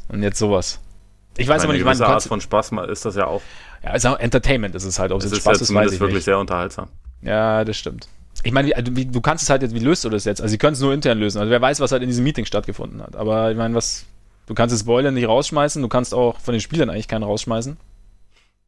Und 0.09 0.23
jetzt 0.23 0.39
sowas. 0.39 0.81
Ich 1.37 1.47
weiß 1.47 1.65
aber 1.65 1.73
nicht, 1.73 1.85
meine 1.85 2.07
Art 2.07 2.23
von 2.23 2.41
Spaß 2.41 2.73
ist 2.89 3.05
das 3.05 3.15
ja 3.15 3.27
auch. 3.27 3.43
Ja, 3.83 3.91
also 3.91 4.15
Entertainment 4.15 4.75
ist 4.75 4.85
es 4.85 4.99
halt. 4.99 5.13
Ob 5.13 5.21
es, 5.21 5.27
es 5.27 5.33
ist 5.33 5.39
Spaß 5.39 5.59
ja 5.59 5.63
ist, 5.63 5.75
weiß 5.75 5.93
ich 5.93 6.01
wirklich 6.01 6.17
nicht. 6.17 6.25
sehr 6.25 6.39
unterhaltsam. 6.39 6.89
Ja, 7.23 7.65
das 7.65 7.77
stimmt. 7.77 8.09
Ich 8.43 8.53
meine, 8.53 8.73
wie, 8.91 9.07
du 9.07 9.21
kannst 9.21 9.45
es 9.45 9.51
halt 9.51 9.63
jetzt, 9.63 9.75
wie 9.75 9.81
löst 9.81 10.05
du 10.05 10.09
das 10.09 10.25
jetzt? 10.25 10.41
Also, 10.41 10.51
sie 10.51 10.59
können 10.59 10.73
es 10.73 10.81
nur 10.81 10.93
intern 10.93 11.19
lösen. 11.19 11.39
Also, 11.39 11.51
wer 11.51 11.61
weiß, 11.61 11.81
was 11.81 11.93
halt 11.93 12.03
in 12.03 12.09
diesem 12.09 12.25
Meeting 12.25 12.45
stattgefunden 12.45 13.03
hat. 13.03 13.17
Aber 13.17 13.51
ich 13.51 13.57
meine, 13.57 13.75
was, 13.75 14.07
Du 14.51 14.55
kannst 14.55 14.75
das 14.75 14.83
Boiler 14.83 15.13
nicht 15.13 15.29
rausschmeißen, 15.29 15.81
du 15.81 15.87
kannst 15.87 16.13
auch 16.13 16.41
von 16.41 16.51
den 16.51 16.61
Spielern 16.61 16.91
eigentlich 16.91 17.07
keinen 17.07 17.23
rausschmeißen. 17.23 17.77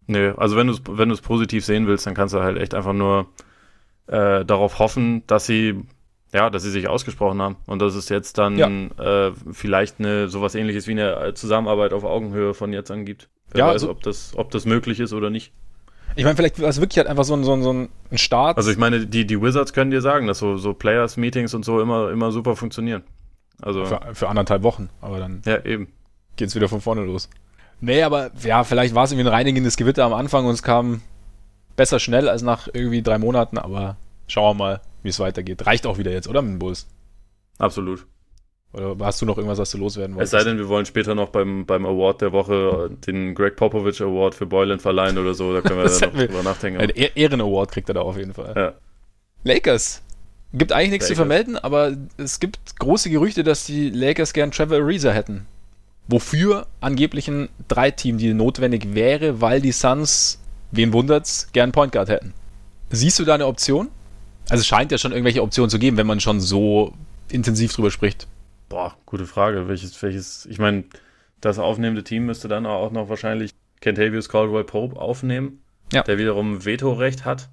Nö, 0.07 0.33
also 0.37 0.55
wenn 0.55 0.69
du 0.69 0.75
es 0.75 0.83
wenn 0.87 1.13
positiv 1.17 1.65
sehen 1.65 1.89
willst, 1.89 2.07
dann 2.07 2.15
kannst 2.15 2.33
du 2.33 2.39
halt 2.39 2.57
echt 2.57 2.73
einfach 2.73 2.93
nur 2.93 3.27
äh, 4.07 4.45
darauf 4.45 4.79
hoffen, 4.79 5.27
dass 5.27 5.47
sie 5.47 5.83
ja, 6.33 6.51
dass 6.51 6.63
sie 6.63 6.71
sich 6.71 6.87
ausgesprochen 6.87 7.43
haben 7.43 7.57
und 7.67 7.83
dass 7.83 7.97
es 7.97 8.09
jetzt 8.11 8.39
dann 8.39 8.59
ja. 8.97 9.27
äh, 9.27 9.33
vielleicht 9.51 9.99
eine 9.99 10.29
sowas 10.29 10.55
ähnliches 10.55 10.87
wie 10.87 10.93
eine 10.93 11.35
Zusammenarbeit 11.35 11.93
auf 11.93 12.05
Augenhöhe 12.05 12.55
von 12.55 12.73
jetzt 12.73 12.93
an 12.93 13.05
gibt. 13.05 13.29
Wer 13.51 13.59
ja, 13.59 13.67
weiß, 13.67 13.73
also, 13.73 13.91
ob 13.91 14.05
das, 14.05 14.35
ob 14.37 14.53
das 14.53 14.65
möglich 14.65 15.01
ist 15.01 15.13
oder 15.13 15.31
nicht. 15.31 15.53
Ich 16.15 16.23
meine, 16.23 16.37
vielleicht 16.37 16.63
war 16.63 16.69
es 16.69 16.79
wirklich 16.79 16.99
halt 16.99 17.09
einfach 17.09 17.25
so 17.25 17.35
ein, 17.35 17.43
so 17.43 17.55
ein, 17.55 17.63
so 17.65 17.73
ein 17.73 17.89
Start. 18.15 18.57
Also 18.57 18.71
ich 18.71 18.79
meine, 18.79 19.05
die, 19.05 19.27
die 19.27 19.43
Wizards 19.43 19.73
können 19.73 19.91
dir 19.91 20.01
sagen, 20.01 20.29
dass 20.29 20.39
so, 20.39 20.59
so 20.59 20.75
Players-Meetings 20.75 21.55
und 21.55 21.65
so 21.65 21.81
immer, 21.81 22.13
immer 22.13 22.31
super 22.31 22.55
funktionieren. 22.55 23.03
Also 23.63 23.87
für, 23.87 24.01
für 24.13 24.29
anderthalb 24.29 24.63
Wochen, 24.63 24.91
aber 25.01 25.19
dann 25.19 25.43
ja, 25.47 25.65
eben. 25.65 25.89
geht's 26.37 26.55
wieder 26.55 26.69
von 26.69 26.81
vorne 26.81 27.03
los. 27.03 27.31
Nee, 27.81 28.03
aber 28.03 28.31
ja, 28.43 28.65
vielleicht 28.65 28.95
war 28.95 29.05
es 29.05 29.13
irgendwie 29.13 29.29
ein 29.29 29.35
reinigendes 29.35 29.77
Gewitter 29.77 30.05
am 30.05 30.13
Anfang 30.13 30.47
und 30.47 30.55
es 30.55 30.63
kam 30.63 31.01
besser 31.77 31.99
schnell 31.99 32.29
als 32.29 32.43
nach 32.43 32.69
irgendwie 32.73 33.03
drei 33.03 33.19
Monaten, 33.19 33.59
aber 33.59 33.97
schauen 34.27 34.57
wir 34.59 34.65
mal, 34.65 34.81
wie 35.03 35.09
es 35.09 35.21
weitergeht. 35.21 35.67
Reicht 35.67 35.87
auch 35.87 35.99
wieder 35.99 36.13
jetzt, 36.13 36.29
oder 36.29 36.43
mit 36.43 36.53
dem 36.53 36.59
Bulls? 36.59 36.87
Absolut. 37.59 38.07
Oder 38.73 38.97
hast 39.05 39.21
du 39.21 39.27
noch 39.27 39.37
irgendwas, 39.37 39.59
was 39.59 39.71
du 39.71 39.79
loswerden 39.79 40.17
wolltest? 40.17 40.33
Es 40.33 40.41
sei 40.41 40.49
denn, 40.49 40.59
wir 40.59 40.69
wollen 40.69 40.87
später 40.87 41.15
noch 41.15 41.29
beim, 41.29 41.67
beim 41.67 41.85
Award 41.85 42.23
der 42.23 42.33
Woche 42.33 42.91
den 43.07 43.35
Greg 43.35 43.57
Popovich 43.57 44.01
Award 44.01 44.35
für 44.35 44.47
Boylan 44.47 44.81
verleihen 44.81 45.19
oder 45.19 45.35
so. 45.35 45.53
Da 45.53 45.61
können 45.61 45.83
wir 45.83 45.91
dann 46.01 46.11
noch 46.11 46.19
drüber 46.19 46.43
nachdenken. 46.43 46.81
Ein 46.81 46.91
Ehren-Award 46.91 47.71
kriegt 47.71 47.91
er 47.91 47.95
da 47.95 48.01
auf 48.01 48.17
jeden 48.17 48.33
Fall. 48.33 48.55
Ja. 48.57 48.73
Lakers. 49.45 50.03
Gibt 50.55 50.73
eigentlich 50.73 50.91
nichts 50.91 51.07
Lakers. 51.07 51.09
zu 51.09 51.17
vermelden, 51.17 51.57
aber 51.57 51.97
es 52.19 52.41
gibt 52.41 52.59
große 52.79 53.09
Gerüchte, 53.11 53.43
dass 53.43 53.65
die 53.65 53.91
Lakers 53.91 54.33
gern 54.33 54.51
Trevor 54.51 54.79
Ariza 54.79 55.11
hätten. 55.11 55.47
Wofür 56.09 56.67
angeblich 56.81 57.29
ein 57.29 57.49
Drei-Team-Deal 57.69 58.35
notwendig 58.35 58.95
wäre, 58.95 59.41
weil 59.41 59.61
die 59.61 59.73
Suns, 59.73 60.41
wen 60.71 60.93
wundert's, 60.93 61.49
gern 61.53 61.73
Point 61.73 61.93
Guard 61.93 62.09
hätten. 62.09 62.35
Siehst 62.91 63.19
du 63.19 63.25
da 63.25 63.35
eine 63.35 63.47
Option? 63.47 63.89
Also 64.51 64.61
es 64.61 64.67
scheint 64.67 64.93
ja 64.93 64.99
schon 64.99 65.13
irgendwelche 65.13 65.43
Optionen 65.43 65.71
zu 65.71 65.79
geben, 65.79 65.97
wenn 65.97 66.07
man 66.07 66.21
schon 66.21 66.41
so 66.41 66.93
intensiv 67.31 67.73
drüber 67.73 67.91
spricht. 67.91 68.27
Boah, 68.69 68.97
gute 69.07 69.27
Frage. 69.27 69.69
Welches, 69.69 70.01
welches, 70.03 70.47
ich 70.47 70.59
meine, 70.59 70.85
das 71.41 71.59
aufnehmende 71.59 72.05
Team 72.05 72.27
müsste 72.27 72.49
dann 72.49 72.67
auch 72.67 72.91
noch 72.91 73.09
wahrscheinlich 73.09 73.53
Kentavious 73.81 74.29
Caldwell 74.29 74.65
Pope 74.65 75.01
aufnehmen, 75.01 75.63
ja. 75.93 76.03
der 76.03 76.19
wiederum 76.19 76.65
Vetorecht 76.65 77.25
hat. 77.25 77.49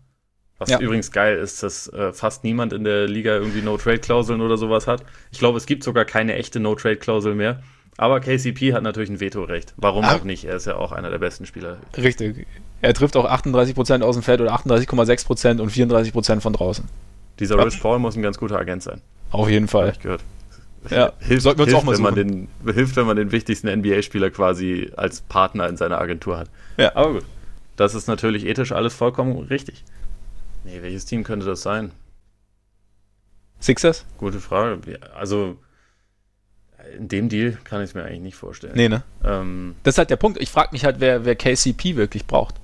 Was 0.60 0.70
ja. 0.70 0.80
übrigens 0.80 1.12
geil 1.12 1.38
ist, 1.38 1.64
dass 1.64 1.88
äh, 1.88 2.12
fast 2.12 2.44
niemand 2.44 2.74
in 2.74 2.84
der 2.84 3.08
Liga 3.08 3.34
irgendwie 3.34 3.62
No-Trade-Klauseln 3.62 4.42
oder 4.42 4.58
sowas 4.58 4.88
hat. 4.88 5.04
Ich 5.32 5.40
glaube, 5.40 5.58
es 5.58 5.66
gibt 5.66 5.84
sogar 5.84 6.06
keine 6.06 6.36
echte 6.36 6.60
No-Trade-Klausel 6.60 7.34
mehr. 7.34 7.64
Aber 7.98 8.20
KCP 8.20 8.74
hat 8.74 8.84
natürlich 8.84 9.10
ein 9.10 9.20
Vetorecht. 9.20 9.74
Warum 9.78 10.06
ah. 10.06 10.16
auch 10.16 10.24
nicht? 10.24 10.46
Er 10.46 10.56
ist 10.56 10.68
ja 10.68 10.76
auch 10.76 10.92
einer 10.92 11.10
der 11.10 11.18
besten 11.18 11.46
Spieler. 11.46 11.78
Richtig. 11.98 12.46
Er 12.82 12.94
trifft 12.94 13.18
auch 13.18 13.30
38% 13.30 14.02
aus 14.04 14.16
dem 14.16 14.24
Feld 14.24 14.40
oder 14.42 14.54
38,6% 14.54 15.60
und 15.60 15.72
34% 15.72 16.40
von 16.40 16.54
draußen. 16.54 16.86
Dieser 17.40 17.58
ja. 17.58 17.64
Rich 17.64 17.82
Paul 17.82 18.00
muss 18.00 18.16
ein 18.16 18.22
ganz 18.22 18.38
guter 18.38 18.58
Agent 18.58 18.84
sein. 18.84 19.02
Auf 19.32 19.50
jeden 19.50 19.68
Fall. 19.68 19.88
Hab 19.88 19.94
ich 19.94 20.00
gehört. 20.00 20.22
Ja, 20.90 21.14
hilft, 21.20 21.44
sollten 21.44 21.60
wir 21.60 21.64
uns 21.64 21.74
hilft, 21.74 21.82
auch 21.82 21.86
mal 21.86 21.96
wenn 21.96 22.04
man 22.04 22.16
den, 22.16 22.48
Hilft, 22.74 22.96
wenn 22.96 23.06
man 23.06 23.18
den 23.18 23.32
wichtigsten 23.32 23.68
NBA-Spieler 23.70 24.30
quasi 24.30 24.92
als 24.96 25.22
Partner 25.22 25.68
in 25.68 25.78
seiner 25.78 26.00
Agentur 26.00 26.38
hat. 26.38 26.50
Ja. 26.78 26.96
Aber 26.96 27.14
gut. 27.14 27.26
Das 27.76 27.96
ist 27.96 28.08
natürlich 28.08 28.46
ethisch 28.46 28.72
alles 28.72 28.94
vollkommen 28.94 29.38
richtig. 29.38 29.84
Nee, 30.64 30.82
welches 30.82 31.06
Team 31.06 31.24
könnte 31.24 31.46
das 31.46 31.62
sein? 31.62 31.92
Sixers? 33.60 34.06
Gute 34.18 34.40
Frage. 34.40 35.00
Also, 35.16 35.58
In 36.98 37.08
dem 37.08 37.30
Deal 37.30 37.58
kann 37.64 37.82
ich 37.82 37.90
es 37.90 37.94
mir 37.94 38.04
eigentlich 38.04 38.22
nicht 38.22 38.36
vorstellen. 38.36 38.74
Nee, 38.76 38.90
ne? 38.90 39.04
Ähm, 39.24 39.76
das 39.84 39.96
ist 39.96 39.98
halt 39.98 40.10
der 40.10 40.16
Punkt. 40.16 40.42
Ich 40.42 40.50
frage 40.50 40.70
mich 40.72 40.86
halt, 40.86 41.00
wer, 41.00 41.26
wer 41.26 41.36
KCP 41.36 41.96
wirklich 41.96 42.26
braucht. 42.26 42.56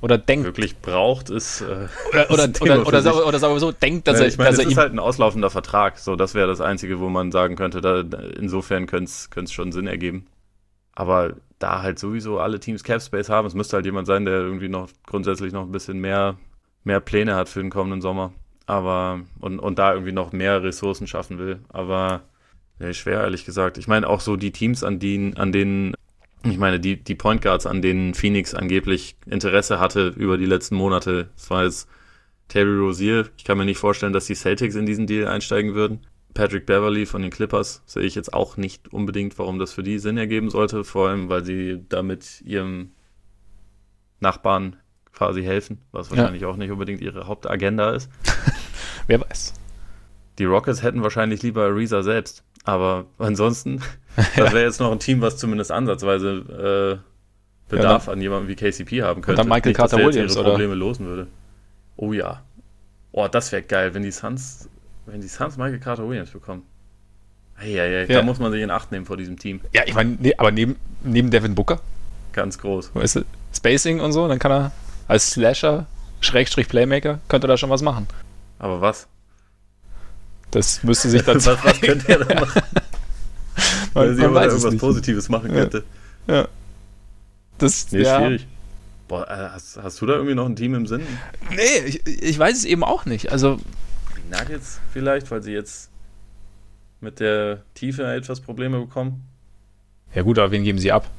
Oder 0.00 0.16
denkt. 0.16 0.46
Wirklich 0.46 0.78
braucht, 0.78 1.28
ist. 1.28 1.60
Äh, 1.60 1.88
oder, 2.12 2.30
oder, 2.30 2.44
ist 2.44 2.62
oder, 2.62 2.86
oder, 2.86 3.00
oder, 3.00 3.26
oder 3.26 3.38
sagen 3.40 3.54
wir 3.54 3.60
so, 3.60 3.72
denkt, 3.72 4.06
dass 4.06 4.18
ja, 4.18 4.26
er. 4.26 4.28
Ich 4.28 4.38
meine, 4.38 4.56
das 4.56 4.64
ist 4.64 4.76
halt 4.76 4.92
ein 4.92 5.00
auslaufender 5.00 5.50
Vertrag. 5.50 5.98
So, 5.98 6.14
das 6.14 6.34
wäre 6.34 6.46
das 6.46 6.60
Einzige, 6.60 7.00
wo 7.00 7.08
man 7.08 7.32
sagen 7.32 7.56
könnte, 7.56 7.80
da, 7.80 8.00
insofern 8.38 8.86
könnte 8.86 9.10
es 9.10 9.52
schon 9.52 9.72
Sinn 9.72 9.88
ergeben. 9.88 10.26
Aber 10.92 11.34
da 11.58 11.82
halt 11.82 11.98
sowieso 11.98 12.38
alle 12.38 12.60
Teams 12.60 12.84
Cap 12.84 13.02
Space 13.02 13.28
haben, 13.28 13.46
es 13.46 13.54
müsste 13.54 13.76
halt 13.76 13.86
jemand 13.86 14.06
sein, 14.06 14.24
der 14.24 14.34
irgendwie 14.34 14.68
noch 14.68 14.88
grundsätzlich 15.04 15.52
noch 15.52 15.62
ein 15.62 15.72
bisschen 15.72 15.98
mehr, 15.98 16.36
mehr 16.84 17.00
Pläne 17.00 17.34
hat 17.34 17.48
für 17.48 17.60
den 17.60 17.70
kommenden 17.70 18.00
Sommer. 18.00 18.32
Aber, 18.66 19.20
und, 19.40 19.58
und 19.58 19.78
da 19.78 19.92
irgendwie 19.92 20.12
noch 20.12 20.32
mehr 20.32 20.62
Ressourcen 20.62 21.06
schaffen 21.06 21.38
will. 21.38 21.60
Aber 21.68 22.22
nee, 22.78 22.92
schwer, 22.92 23.22
ehrlich 23.22 23.44
gesagt. 23.44 23.78
Ich 23.78 23.88
meine, 23.88 24.08
auch 24.08 24.20
so 24.20 24.36
die 24.36 24.52
Teams, 24.52 24.84
an 24.84 24.98
denen, 24.98 25.36
an 25.36 25.52
denen 25.52 25.94
ich 26.44 26.58
meine, 26.58 26.78
die, 26.78 27.02
die 27.02 27.14
Point 27.14 27.42
Guards, 27.42 27.66
an 27.66 27.82
denen 27.82 28.14
Phoenix 28.14 28.54
angeblich 28.54 29.16
Interesse 29.26 29.80
hatte 29.80 30.08
über 30.16 30.38
die 30.38 30.46
letzten 30.46 30.76
Monate, 30.76 31.30
das 31.34 31.50
war 31.50 31.64
jetzt 31.64 31.88
Terry 32.46 32.78
Rozier. 32.78 33.28
Ich 33.36 33.44
kann 33.44 33.58
mir 33.58 33.64
nicht 33.64 33.78
vorstellen, 33.78 34.12
dass 34.12 34.26
die 34.26 34.34
Celtics 34.34 34.74
in 34.74 34.86
diesen 34.86 35.06
Deal 35.06 35.26
einsteigen 35.26 35.74
würden. 35.74 36.06
Patrick 36.34 36.66
Beverly 36.66 37.06
von 37.06 37.22
den 37.22 37.30
Clippers 37.30 37.82
sehe 37.86 38.04
ich 38.04 38.14
jetzt 38.14 38.32
auch 38.32 38.56
nicht 38.56 38.92
unbedingt, 38.92 39.38
warum 39.38 39.58
das 39.58 39.72
für 39.72 39.82
die 39.82 39.98
Sinn 39.98 40.16
ergeben 40.16 40.50
sollte, 40.50 40.84
vor 40.84 41.08
allem, 41.08 41.28
weil 41.28 41.44
sie 41.44 41.84
damit 41.88 42.40
ihrem 42.42 42.92
Nachbarn 44.20 44.76
quasi 45.18 45.42
helfen, 45.42 45.78
was 45.90 46.10
wahrscheinlich 46.10 46.42
ja. 46.42 46.48
auch 46.48 46.56
nicht 46.56 46.70
unbedingt 46.70 47.00
ihre 47.00 47.26
Hauptagenda 47.26 47.90
ist. 47.90 48.08
Wer 49.08 49.20
weiß. 49.20 49.52
Die 50.38 50.44
Rockets 50.44 50.84
hätten 50.84 51.02
wahrscheinlich 51.02 51.42
lieber 51.42 51.64
Ariza 51.64 52.04
selbst. 52.04 52.44
Aber 52.62 53.06
ansonsten, 53.18 53.82
das 54.36 54.52
wäre 54.52 54.62
jetzt 54.62 54.78
noch 54.78 54.92
ein 54.92 55.00
Team, 55.00 55.20
was 55.20 55.36
zumindest 55.36 55.72
ansatzweise 55.72 57.02
äh, 57.02 57.68
Bedarf 57.68 58.06
ja, 58.06 58.12
an 58.12 58.20
jemandem 58.20 58.48
wie 58.48 58.54
KCP 58.54 59.02
haben 59.02 59.20
könnte. 59.20 59.42
Und 59.42 59.48
dann 59.48 59.56
Michael 59.56 59.72
Carter 59.72 59.98
Williams, 59.98 60.36
ihre 60.36 60.44
Probleme 60.44 60.70
oder? 60.70 60.78
losen 60.78 61.06
würde. 61.06 61.26
Oh 61.96 62.12
ja. 62.12 62.42
Oh, 63.10 63.26
das 63.26 63.50
wäre 63.50 63.62
geil, 63.62 63.92
wenn 63.94 64.04
die 64.04 64.12
Suns, 64.12 64.68
wenn 65.06 65.20
die 65.20 65.28
Suns 65.28 65.56
Michael 65.56 65.80
Carter 65.80 66.08
Williams 66.08 66.30
bekommen. 66.30 66.62
Hey, 67.56 67.72
hey, 67.72 67.90
hey, 67.90 68.06
ja. 68.08 68.20
Da 68.20 68.22
muss 68.22 68.38
man 68.38 68.52
sich 68.52 68.62
in 68.62 68.70
Acht 68.70 68.92
nehmen 68.92 69.04
vor 69.04 69.16
diesem 69.16 69.36
Team. 69.36 69.60
Ja, 69.74 69.82
ich 69.84 69.94
meine, 69.94 70.16
nee, 70.20 70.34
aber 70.38 70.52
neben, 70.52 70.76
neben 71.02 71.30
Devin 71.30 71.56
Booker? 71.56 71.80
Ganz 72.32 72.58
groß. 72.58 72.94
Weißt 72.94 73.16
du, 73.16 73.24
Spacing 73.52 73.98
und 73.98 74.12
so, 74.12 74.28
dann 74.28 74.38
kann 74.38 74.52
er 74.52 74.72
als 75.08 75.30
Slasher, 75.32 75.86
Schrägstrich 76.20 76.68
Playmaker, 76.68 77.18
könnte 77.28 77.46
er 77.46 77.48
da 77.48 77.56
schon 77.56 77.70
was 77.70 77.82
machen. 77.82 78.06
Aber 78.58 78.80
was? 78.80 79.08
Das 80.50 80.82
müsste 80.82 81.08
sich 81.08 81.22
dann 81.24 81.44
was, 81.44 81.64
was 81.64 81.80
könnte 81.80 82.08
er 82.08 82.24
da 82.24 82.40
machen? 82.40 82.62
Weil 83.94 84.14
sie 84.14 84.24
aber 84.24 84.44
irgendwas 84.44 84.76
Positives 84.76 85.28
machen 85.28 85.50
könnte. 85.50 85.84
Ja. 86.26 86.34
ja. 86.34 86.48
Das 87.58 87.90
nee, 87.90 88.02
ja. 88.02 88.18
schwierig. 88.18 88.46
Boah, 89.08 89.28
äh, 89.28 89.48
hast, 89.54 89.78
hast, 89.82 90.00
du 90.00 90.06
da 90.06 90.14
irgendwie 90.14 90.34
noch 90.34 90.46
ein 90.46 90.54
Team 90.54 90.74
im 90.74 90.86
Sinn? 90.86 91.00
Nee, 91.50 91.86
ich, 91.86 92.06
ich 92.06 92.38
weiß 92.38 92.56
es 92.56 92.64
eben 92.64 92.84
auch 92.84 93.06
nicht. 93.06 93.32
Also. 93.32 93.58
Die 94.16 94.30
Nuggets 94.30 94.80
vielleicht, 94.92 95.30
weil 95.30 95.42
sie 95.42 95.52
jetzt 95.52 95.90
mit 97.00 97.18
der 97.20 97.62
Tiefe 97.74 98.04
etwas 98.12 98.40
Probleme 98.40 98.78
bekommen. 98.78 99.24
Ja 100.14 100.22
gut, 100.22 100.38
aber 100.38 100.50
wen 100.50 100.62
geben 100.62 100.78
sie 100.78 100.92
ab? 100.92 101.10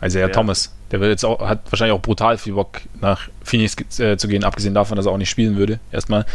Also 0.00 0.18
ja, 0.18 0.28
Thomas, 0.28 0.74
der 0.90 1.00
wird 1.00 1.10
jetzt 1.10 1.24
auch, 1.24 1.40
hat 1.40 1.60
wahrscheinlich 1.70 1.96
auch 1.96 2.02
brutal 2.02 2.36
viel 2.36 2.52
Bock 2.52 2.80
nach 3.00 3.28
Phoenix 3.42 3.76
äh, 3.98 4.16
zu 4.16 4.28
gehen, 4.28 4.44
abgesehen 4.44 4.74
davon, 4.74 4.96
dass 4.96 5.06
er 5.06 5.12
auch 5.12 5.18
nicht 5.18 5.30
spielen 5.30 5.56
würde, 5.56 5.80
erstmal. 5.90 6.26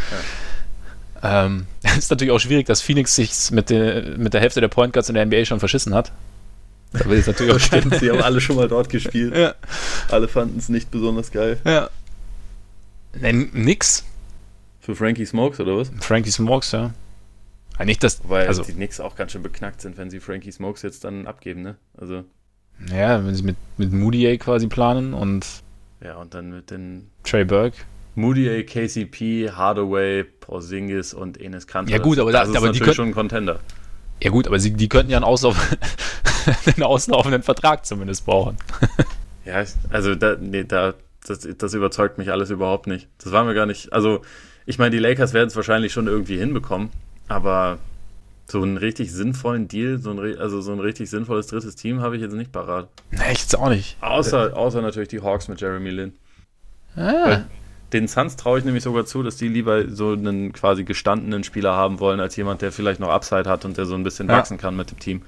Ja. 1.22 1.44
Ähm, 1.44 1.66
ist 1.98 2.10
natürlich 2.10 2.32
auch 2.32 2.40
schwierig, 2.40 2.66
dass 2.66 2.80
Phoenix 2.80 3.14
sich 3.14 3.50
mit, 3.52 3.70
de, 3.70 4.16
mit 4.16 4.34
der 4.34 4.40
Hälfte 4.40 4.60
der 4.60 4.68
Point 4.68 4.92
Guards 4.92 5.08
in 5.08 5.14
der 5.14 5.24
NBA 5.24 5.44
schon 5.44 5.60
verschissen 5.60 5.94
hat. 5.94 6.12
Da 6.92 7.04
will 7.06 7.18
ich 7.18 7.26
natürlich 7.26 7.52
auch 7.56 7.60
stimmen. 7.60 7.92
Sie 7.98 8.10
haben 8.10 8.20
alle 8.20 8.40
schon 8.40 8.56
mal 8.56 8.68
dort 8.68 8.88
gespielt. 8.88 9.34
Ja. 9.34 9.54
Alle 10.10 10.28
fanden 10.28 10.58
es 10.58 10.68
nicht 10.68 10.90
besonders 10.90 11.30
geil. 11.30 11.58
Ja. 11.64 11.88
Nee, 13.14 13.32
nix. 13.52 14.04
Für 14.80 14.96
Frankie 14.96 15.26
Smokes 15.26 15.60
oder 15.60 15.76
was? 15.76 15.92
Frankie 16.00 16.32
Smokes, 16.32 16.72
ja. 16.72 16.92
ja 17.78 17.84
nicht, 17.84 18.02
dass, 18.02 18.20
Weil 18.28 18.48
also, 18.48 18.64
die 18.64 18.72
Knicks 18.72 18.98
auch 18.98 19.14
ganz 19.14 19.32
schön 19.32 19.42
beknackt 19.42 19.80
sind, 19.80 19.96
wenn 19.96 20.10
sie 20.10 20.18
Frankie 20.18 20.50
Smokes 20.50 20.82
jetzt 20.82 21.04
dann 21.04 21.26
abgeben, 21.26 21.62
ne? 21.62 21.76
Also. 21.96 22.24
Ja, 22.90 23.24
wenn 23.24 23.34
sie 23.34 23.42
mit, 23.42 23.56
mit 23.76 23.92
Moody 23.92 24.38
quasi 24.38 24.66
planen 24.66 25.14
und. 25.14 25.46
Ja, 26.02 26.16
und 26.16 26.34
dann 26.34 26.50
mit 26.50 26.70
den. 26.70 27.10
Trey 27.22 27.44
Burke. 27.44 27.76
Moody, 28.14 28.64
KCP, 28.64 29.52
Hardaway, 29.52 30.24
Porzingis 30.24 31.14
und 31.14 31.40
Enes 31.40 31.66
Kanter. 31.66 31.90
Ja 31.90 31.98
gut, 31.98 32.18
aber, 32.18 32.30
das, 32.30 32.42
das 32.42 32.50
ist 32.50 32.56
aber 32.56 32.66
natürlich 32.66 32.94
schon 32.94 33.08
ein 33.08 33.14
Contender. 33.14 33.60
Ja 34.22 34.30
gut, 34.30 34.46
aber 34.46 34.60
sie, 34.60 34.72
die 34.72 34.88
könnten 34.88 35.10
ja 35.10 35.16
einen, 35.16 35.24
Auslauf, 35.24 35.56
einen 36.66 36.82
auslaufenden 36.82 37.42
Vertrag 37.42 37.86
zumindest 37.86 38.26
brauchen. 38.26 38.56
ja, 39.44 39.64
also 39.90 40.14
da, 40.14 40.36
nee, 40.38 40.64
da, 40.64 40.94
das, 41.26 41.48
das 41.56 41.74
überzeugt 41.74 42.18
mich 42.18 42.30
alles 42.30 42.50
überhaupt 42.50 42.86
nicht. 42.86 43.08
Das 43.22 43.32
war 43.32 43.44
mir 43.44 43.54
gar 43.54 43.66
nicht. 43.66 43.92
Also 43.92 44.20
ich 44.66 44.78
meine, 44.78 44.90
die 44.90 44.98
Lakers 44.98 45.32
werden 45.32 45.48
es 45.48 45.56
wahrscheinlich 45.56 45.92
schon 45.92 46.06
irgendwie 46.06 46.38
hinbekommen, 46.38 46.90
aber 47.28 47.78
so 48.52 48.62
einen 48.62 48.76
richtig 48.76 49.10
sinnvollen 49.12 49.66
Deal, 49.66 49.98
so 49.98 50.10
ein, 50.10 50.38
also 50.38 50.60
so 50.60 50.72
ein 50.72 50.78
richtig 50.78 51.08
sinnvolles 51.08 51.46
drittes 51.46 51.74
Team 51.74 52.02
habe 52.02 52.16
ich 52.16 52.22
jetzt 52.22 52.34
nicht 52.34 52.52
parat. 52.52 52.88
Nee, 53.10 53.32
ich 53.32 53.40
jetzt 53.40 53.58
auch 53.58 53.70
nicht. 53.70 53.96
Außer, 54.02 54.54
außer 54.54 54.82
natürlich 54.82 55.08
die 55.08 55.22
Hawks 55.22 55.48
mit 55.48 55.60
Jeremy 55.60 55.90
Lin. 55.90 56.12
Ah. 56.94 57.40
Den 57.94 58.08
Suns 58.08 58.36
traue 58.36 58.58
ich 58.58 58.64
nämlich 58.66 58.84
sogar 58.84 59.06
zu, 59.06 59.22
dass 59.22 59.36
die 59.36 59.48
lieber 59.48 59.88
so 59.88 60.12
einen 60.12 60.52
quasi 60.52 60.84
gestandenen 60.84 61.44
Spieler 61.44 61.74
haben 61.74 61.98
wollen, 61.98 62.20
als 62.20 62.36
jemand, 62.36 62.60
der 62.60 62.72
vielleicht 62.72 63.00
noch 63.00 63.08
Upside 63.08 63.48
hat 63.48 63.64
und 63.64 63.78
der 63.78 63.86
so 63.86 63.94
ein 63.94 64.04
bisschen 64.04 64.28
ja. 64.28 64.36
wachsen 64.36 64.58
kann 64.58 64.76
mit 64.76 64.90
dem 64.90 64.98
Team. 64.98 65.22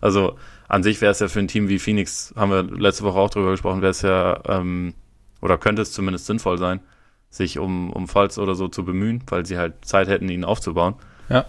Also 0.00 0.36
an 0.66 0.82
sich 0.82 1.00
wäre 1.00 1.12
es 1.12 1.20
ja 1.20 1.28
für 1.28 1.38
ein 1.38 1.48
Team 1.48 1.68
wie 1.68 1.78
Phoenix, 1.78 2.34
haben 2.36 2.50
wir 2.50 2.64
letzte 2.64 3.04
Woche 3.04 3.18
auch 3.18 3.30
drüber 3.30 3.52
gesprochen, 3.52 3.82
wäre 3.82 3.92
es 3.92 4.02
ja, 4.02 4.40
ähm, 4.48 4.94
oder 5.40 5.58
könnte 5.58 5.82
es 5.82 5.92
zumindest 5.92 6.26
sinnvoll 6.26 6.58
sein, 6.58 6.80
sich 7.30 7.60
um, 7.60 7.90
um 7.92 8.08
Falls 8.08 8.36
oder 8.38 8.56
so 8.56 8.66
zu 8.66 8.84
bemühen, 8.84 9.22
weil 9.28 9.46
sie 9.46 9.58
halt 9.58 9.84
Zeit 9.84 10.08
hätten, 10.08 10.28
ihn 10.28 10.44
aufzubauen. 10.44 10.94
Ja. 11.28 11.46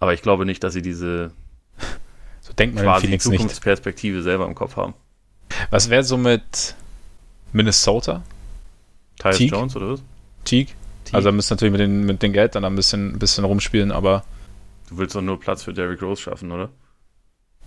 Aber 0.00 0.14
ich 0.14 0.22
glaube 0.22 0.46
nicht, 0.46 0.62
dass 0.62 0.72
sie 0.72 0.82
diese 0.82 1.32
so 2.40 2.52
denkt 2.52 2.74
man 2.74 2.84
quasi 2.84 3.06
Phoenix 3.06 3.24
Zukunftsperspektive 3.24 4.16
nicht. 4.16 4.24
selber 4.24 4.46
im 4.46 4.54
Kopf 4.54 4.76
haben. 4.76 4.94
Was 5.70 5.90
wäre 5.90 6.04
so 6.04 6.16
mit 6.16 6.74
Minnesota? 7.52 8.22
Tyus 9.18 9.36
Teague? 9.36 9.56
Jones 9.56 9.76
oder 9.76 9.92
was? 9.92 10.02
Teague. 10.44 10.72
Teague. 11.04 11.16
Also 11.16 11.28
da 11.28 11.32
müsst 11.32 11.50
natürlich 11.50 11.72
mit, 11.72 11.80
den, 11.80 12.04
mit 12.04 12.22
dem 12.22 12.32
Geld 12.32 12.54
dann 12.54 12.64
ein 12.64 12.76
bisschen, 12.76 13.14
ein 13.14 13.18
bisschen 13.18 13.44
rumspielen, 13.44 13.92
aber. 13.92 14.24
Du 14.88 14.98
willst 14.98 15.14
doch 15.14 15.22
nur 15.22 15.40
Platz 15.40 15.62
für 15.62 15.72
Derrick 15.72 16.02
Rose 16.02 16.22
schaffen, 16.22 16.52
oder? 16.52 16.68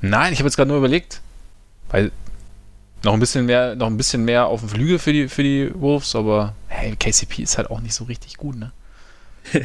Nein, 0.01 0.33
ich 0.33 0.39
habe 0.39 0.47
jetzt 0.47 0.55
gerade 0.55 0.69
nur 0.69 0.77
überlegt. 0.77 1.21
Weil 1.89 2.11
noch 3.03 3.13
ein 3.13 3.19
bisschen 3.19 3.45
mehr, 3.45 3.75
noch 3.75 3.87
ein 3.87 3.97
bisschen 3.97 4.25
mehr 4.25 4.47
auf 4.47 4.59
dem 4.59 4.69
Flügel 4.69 4.99
für 4.99 5.13
die, 5.13 5.27
für 5.27 5.43
die 5.43 5.71
Wolves, 5.73 6.15
aber 6.15 6.53
hey, 6.67 6.95
KCP 6.95 7.43
ist 7.43 7.57
halt 7.57 7.69
auch 7.71 7.81
nicht 7.81 7.93
so 7.93 8.05
richtig 8.05 8.37
gut, 8.37 8.55
ne? 8.57 8.71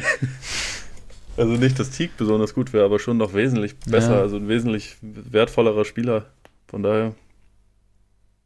also 1.37 1.53
nicht, 1.53 1.79
dass 1.79 1.91
Teague 1.91 2.13
besonders 2.17 2.53
gut 2.53 2.73
wäre, 2.73 2.85
aber 2.85 2.99
schon 2.99 3.17
noch 3.17 3.33
wesentlich 3.33 3.77
besser, 3.79 4.15
ja. 4.15 4.21
also 4.21 4.37
ein 4.37 4.47
wesentlich 4.47 4.97
wertvollerer 5.01 5.85
Spieler. 5.85 6.25
Von 6.67 6.83
daher. 6.83 7.13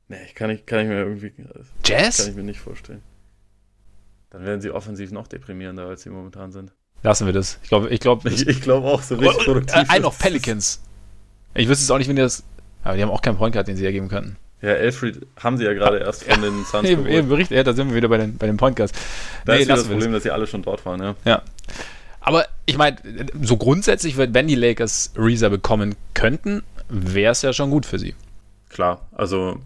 Nee, 0.07 0.17
kann 0.35 0.49
ich, 0.49 0.65
kann 0.65 0.81
ich 0.81 0.87
mir 0.87 0.99
irgendwie. 0.99 1.31
Jazz? 1.85 2.17
Kann 2.17 2.29
ich 2.29 2.35
mir 2.35 2.43
nicht 2.43 2.59
vorstellen. 2.59 3.01
Dann 4.31 4.45
werden 4.45 4.61
sie 4.61 4.71
offensiv 4.71 5.11
noch 5.11 5.27
deprimierender, 5.27 5.85
als 5.85 6.03
sie 6.03 6.09
momentan 6.09 6.51
sind. 6.51 6.71
Lassen 7.01 7.25
wir 7.25 7.33
das. 7.33 7.59
Ich 7.63 7.69
glaube, 7.69 7.89
ich 7.89 7.99
glaube. 7.99 8.29
Ich, 8.29 8.47
ich 8.47 8.61
glaube 8.61 8.87
auch 8.87 9.01
so 9.01 9.15
richtig 9.15 9.45
produktiv. 9.45 9.75
Äh, 9.75 9.85
ein 9.87 10.01
noch 10.01 10.17
Pelicans. 10.17 10.81
Ich 11.53 11.67
wüsste 11.67 11.83
es 11.83 11.91
auch 11.91 11.97
nicht, 11.97 12.07
wenn 12.07 12.15
die 12.15 12.21
das. 12.21 12.43
Aber 12.83 12.95
die 12.95 13.03
haben 13.03 13.09
auch 13.09 13.21
keinen 13.21 13.37
Point 13.37 13.53
Guard, 13.53 13.67
den 13.67 13.75
sie 13.75 13.83
hergeben 13.83 14.09
könnten. 14.09 14.37
Ja, 14.61 14.71
Elfried 14.71 15.25
haben 15.37 15.57
sie 15.57 15.63
ja 15.63 15.73
gerade 15.73 15.99
erst 15.99 16.25
von 16.25 16.41
den 16.41 16.65
Suns 16.65 16.87
eben, 16.89 17.05
eben 17.07 17.29
Bericht, 17.29 17.51
ja, 17.51 17.63
da 17.63 17.73
sind 17.73 17.89
wir 17.89 17.95
wieder 17.95 18.09
bei 18.09 18.17
den, 18.17 18.37
bei 18.37 18.45
den 18.45 18.57
Point 18.57 18.75
Guards. 18.75 18.91
Da 19.45 19.53
nee, 19.53 19.61
ist 19.61 19.69
das 19.69 19.85
Problem, 19.85 20.11
das. 20.11 20.17
dass 20.17 20.23
sie 20.23 20.31
alle 20.31 20.47
schon 20.47 20.61
dort 20.63 20.85
waren, 20.85 21.01
ja. 21.01 21.15
Ja. 21.23 21.41
Aber 22.21 22.45
ich 22.65 22.77
meine, 22.77 22.97
so 23.41 23.57
grundsätzlich, 23.57 24.17
wenn 24.17 24.47
die 24.47 24.55
Lakers 24.55 25.13
Reza 25.17 25.49
bekommen 25.49 25.95
könnten, 26.13 26.63
wäre 26.89 27.31
es 27.31 27.41
ja 27.41 27.53
schon 27.53 27.69
gut 27.69 27.85
für 27.85 27.99
sie. 27.99 28.15
Klar, 28.69 29.07
also 29.11 29.59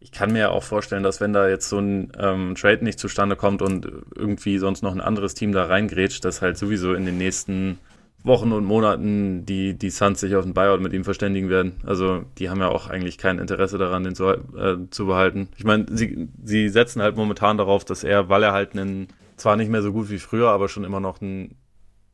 ich 0.00 0.12
kann 0.12 0.32
mir 0.32 0.38
ja 0.38 0.50
auch 0.50 0.62
vorstellen, 0.62 1.02
dass 1.02 1.20
wenn 1.20 1.32
da 1.32 1.48
jetzt 1.48 1.68
so 1.68 1.78
ein 1.78 2.12
ähm, 2.18 2.54
Trade 2.54 2.84
nicht 2.84 2.98
zustande 2.98 3.36
kommt 3.36 3.62
und 3.62 3.86
irgendwie 4.16 4.58
sonst 4.58 4.82
noch 4.82 4.92
ein 4.92 5.00
anderes 5.00 5.34
Team 5.34 5.52
da 5.52 5.66
reingrätscht, 5.66 6.24
dass 6.24 6.40
halt 6.40 6.56
sowieso 6.56 6.94
in 6.94 7.04
den 7.04 7.18
nächsten 7.18 7.78
Wochen 8.24 8.52
und 8.52 8.64
Monaten 8.64 9.46
die, 9.46 9.74
die 9.74 9.90
Suns 9.90 10.20
sich 10.20 10.34
auf 10.34 10.44
den 10.44 10.54
Buyout 10.54 10.80
mit 10.80 10.92
ihm 10.92 11.04
verständigen 11.04 11.50
werden. 11.50 11.74
Also 11.84 12.24
die 12.38 12.50
haben 12.50 12.60
ja 12.60 12.68
auch 12.68 12.88
eigentlich 12.88 13.18
kein 13.18 13.38
Interesse 13.38 13.78
daran, 13.78 14.04
den 14.04 14.14
zu, 14.14 14.24
äh, 14.24 14.76
zu 14.90 15.06
behalten. 15.06 15.48
Ich 15.56 15.64
meine, 15.64 15.86
sie, 15.90 16.28
sie 16.42 16.68
setzen 16.68 17.02
halt 17.02 17.16
momentan 17.16 17.58
darauf, 17.58 17.84
dass 17.84 18.02
er, 18.04 18.28
weil 18.28 18.42
er 18.42 18.52
halt 18.52 18.72
einen, 18.72 19.08
zwar 19.38 19.56
nicht 19.56 19.70
mehr 19.70 19.82
so 19.82 19.92
gut 19.92 20.10
wie 20.10 20.18
früher, 20.18 20.50
aber 20.50 20.68
schon 20.68 20.84
immer 20.84 21.00
noch 21.00 21.20
ein 21.20 21.56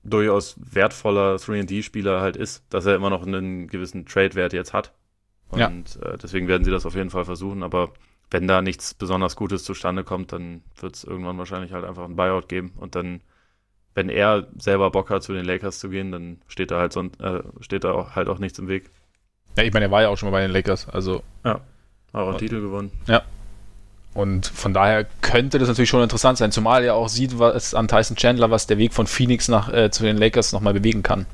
durchaus 0.02 0.56
wertvoller 0.58 1.36
3D-Spieler 1.36 2.20
halt 2.20 2.36
ist, 2.36 2.64
dass 2.68 2.86
er 2.86 2.94
immer 2.94 3.10
noch 3.10 3.26
einen 3.26 3.68
gewissen 3.68 4.06
Trade-Wert 4.06 4.52
jetzt 4.52 4.72
hat. 4.72 4.92
Und 5.48 5.60
ja. 5.60 5.68
äh, 5.68 6.18
deswegen 6.18 6.48
werden 6.48 6.64
sie 6.64 6.70
das 6.70 6.84
auf 6.84 6.94
jeden 6.94 7.10
Fall 7.10 7.24
versuchen. 7.24 7.62
Aber 7.62 7.92
wenn 8.30 8.46
da 8.46 8.60
nichts 8.60 8.94
besonders 8.94 9.36
Gutes 9.36 9.64
zustande 9.64 10.04
kommt, 10.04 10.32
dann 10.32 10.62
wird 10.78 10.96
es 10.96 11.04
irgendwann 11.04 11.38
wahrscheinlich 11.38 11.72
halt 11.72 11.84
einfach 11.84 12.04
ein 12.04 12.16
Buyout 12.16 12.48
geben 12.48 12.72
und 12.76 12.94
dann 12.94 13.20
wenn 13.94 14.08
er 14.08 14.48
selber 14.58 14.90
Bock 14.90 15.10
hat, 15.10 15.22
zu 15.22 15.32
den 15.32 15.44
Lakers 15.44 15.78
zu 15.78 15.88
gehen, 15.88 16.10
dann 16.12 16.38
steht 16.48 16.70
da 16.70 16.78
halt 16.78 16.92
so, 16.92 17.02
äh, 17.02 17.42
steht 17.60 17.84
da 17.84 17.92
auch, 17.92 18.16
halt 18.16 18.28
auch 18.28 18.38
nichts 18.38 18.58
im 18.58 18.68
Weg. 18.68 18.90
Ja, 19.56 19.62
ich 19.62 19.72
meine, 19.72 19.86
er 19.86 19.90
war 19.90 20.02
ja 20.02 20.08
auch 20.08 20.18
schon 20.18 20.30
mal 20.30 20.38
bei 20.38 20.42
den 20.42 20.50
Lakers, 20.50 20.88
also. 20.88 21.22
Ja. 21.44 21.60
Auch 22.12 22.28
einen 22.28 22.38
Titel 22.38 22.60
gewonnen. 22.60 22.92
Ja. 23.06 23.22
Und 24.14 24.46
von 24.46 24.72
daher 24.72 25.06
könnte 25.22 25.58
das 25.58 25.68
natürlich 25.68 25.90
schon 25.90 26.02
interessant 26.02 26.38
sein, 26.38 26.52
zumal 26.52 26.84
er 26.84 26.94
auch 26.94 27.08
sieht, 27.08 27.38
was 27.40 27.74
an 27.74 27.88
Tyson 27.88 28.16
Chandler, 28.16 28.50
was 28.50 28.68
der 28.68 28.78
Weg 28.78 28.94
von 28.94 29.08
Phoenix 29.08 29.48
nach 29.48 29.72
äh, 29.72 29.90
zu 29.90 30.04
den 30.04 30.16
Lakers 30.16 30.52
nochmal 30.52 30.72
bewegen 30.72 31.02
kann. 31.02 31.26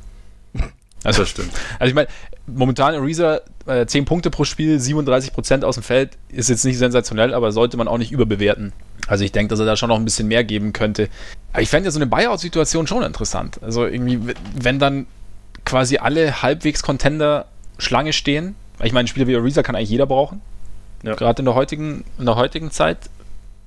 Also, 1.04 1.20
das 1.22 1.28
stimmt. 1.28 1.52
Also 1.78 1.90
ich 1.90 1.94
meine, 1.94 2.08
momentan 2.46 2.94
Ariza 2.94 3.42
äh, 3.66 3.84
10 3.84 4.06
Punkte 4.06 4.30
pro 4.30 4.44
Spiel, 4.44 4.80
37 4.80 5.34
Prozent 5.34 5.62
aus 5.62 5.74
dem 5.74 5.84
Feld, 5.84 6.16
ist 6.30 6.48
jetzt 6.48 6.64
nicht 6.64 6.78
sensationell, 6.78 7.34
aber 7.34 7.52
sollte 7.52 7.76
man 7.76 7.86
auch 7.86 7.98
nicht 7.98 8.12
überbewerten. 8.12 8.72
Also 9.06 9.24
ich 9.24 9.32
denke, 9.32 9.50
dass 9.50 9.60
er 9.60 9.66
da 9.66 9.76
schon 9.76 9.90
noch 9.90 9.96
ein 9.96 10.04
bisschen 10.04 10.28
mehr 10.28 10.44
geben 10.44 10.72
könnte. 10.72 11.08
Aber 11.52 11.62
ich 11.62 11.68
fände 11.68 11.86
ja 11.86 11.90
so 11.90 11.98
eine 11.98 12.06
Buyout-Situation 12.06 12.86
schon 12.86 13.02
interessant. 13.02 13.62
Also 13.62 13.84
irgendwie, 13.84 14.34
wenn 14.54 14.78
dann 14.78 15.06
quasi 15.66 15.98
alle 15.98 16.42
halbwegs 16.42 16.82
Contender 16.82 17.46
Schlange 17.76 18.14
stehen, 18.14 18.54
ich 18.82 18.92
meine, 18.92 19.08
Spieler 19.08 19.26
wie 19.26 19.36
Ariza 19.36 19.62
kann 19.62 19.76
eigentlich 19.76 19.90
jeder 19.90 20.06
brauchen. 20.06 20.40
Ja. 21.02 21.14
Gerade 21.14 21.40
in 21.40 21.46
der 21.46 21.54
heutigen, 21.54 22.04
in 22.18 22.26
der 22.26 22.36
heutigen 22.36 22.70
Zeit. 22.70 23.10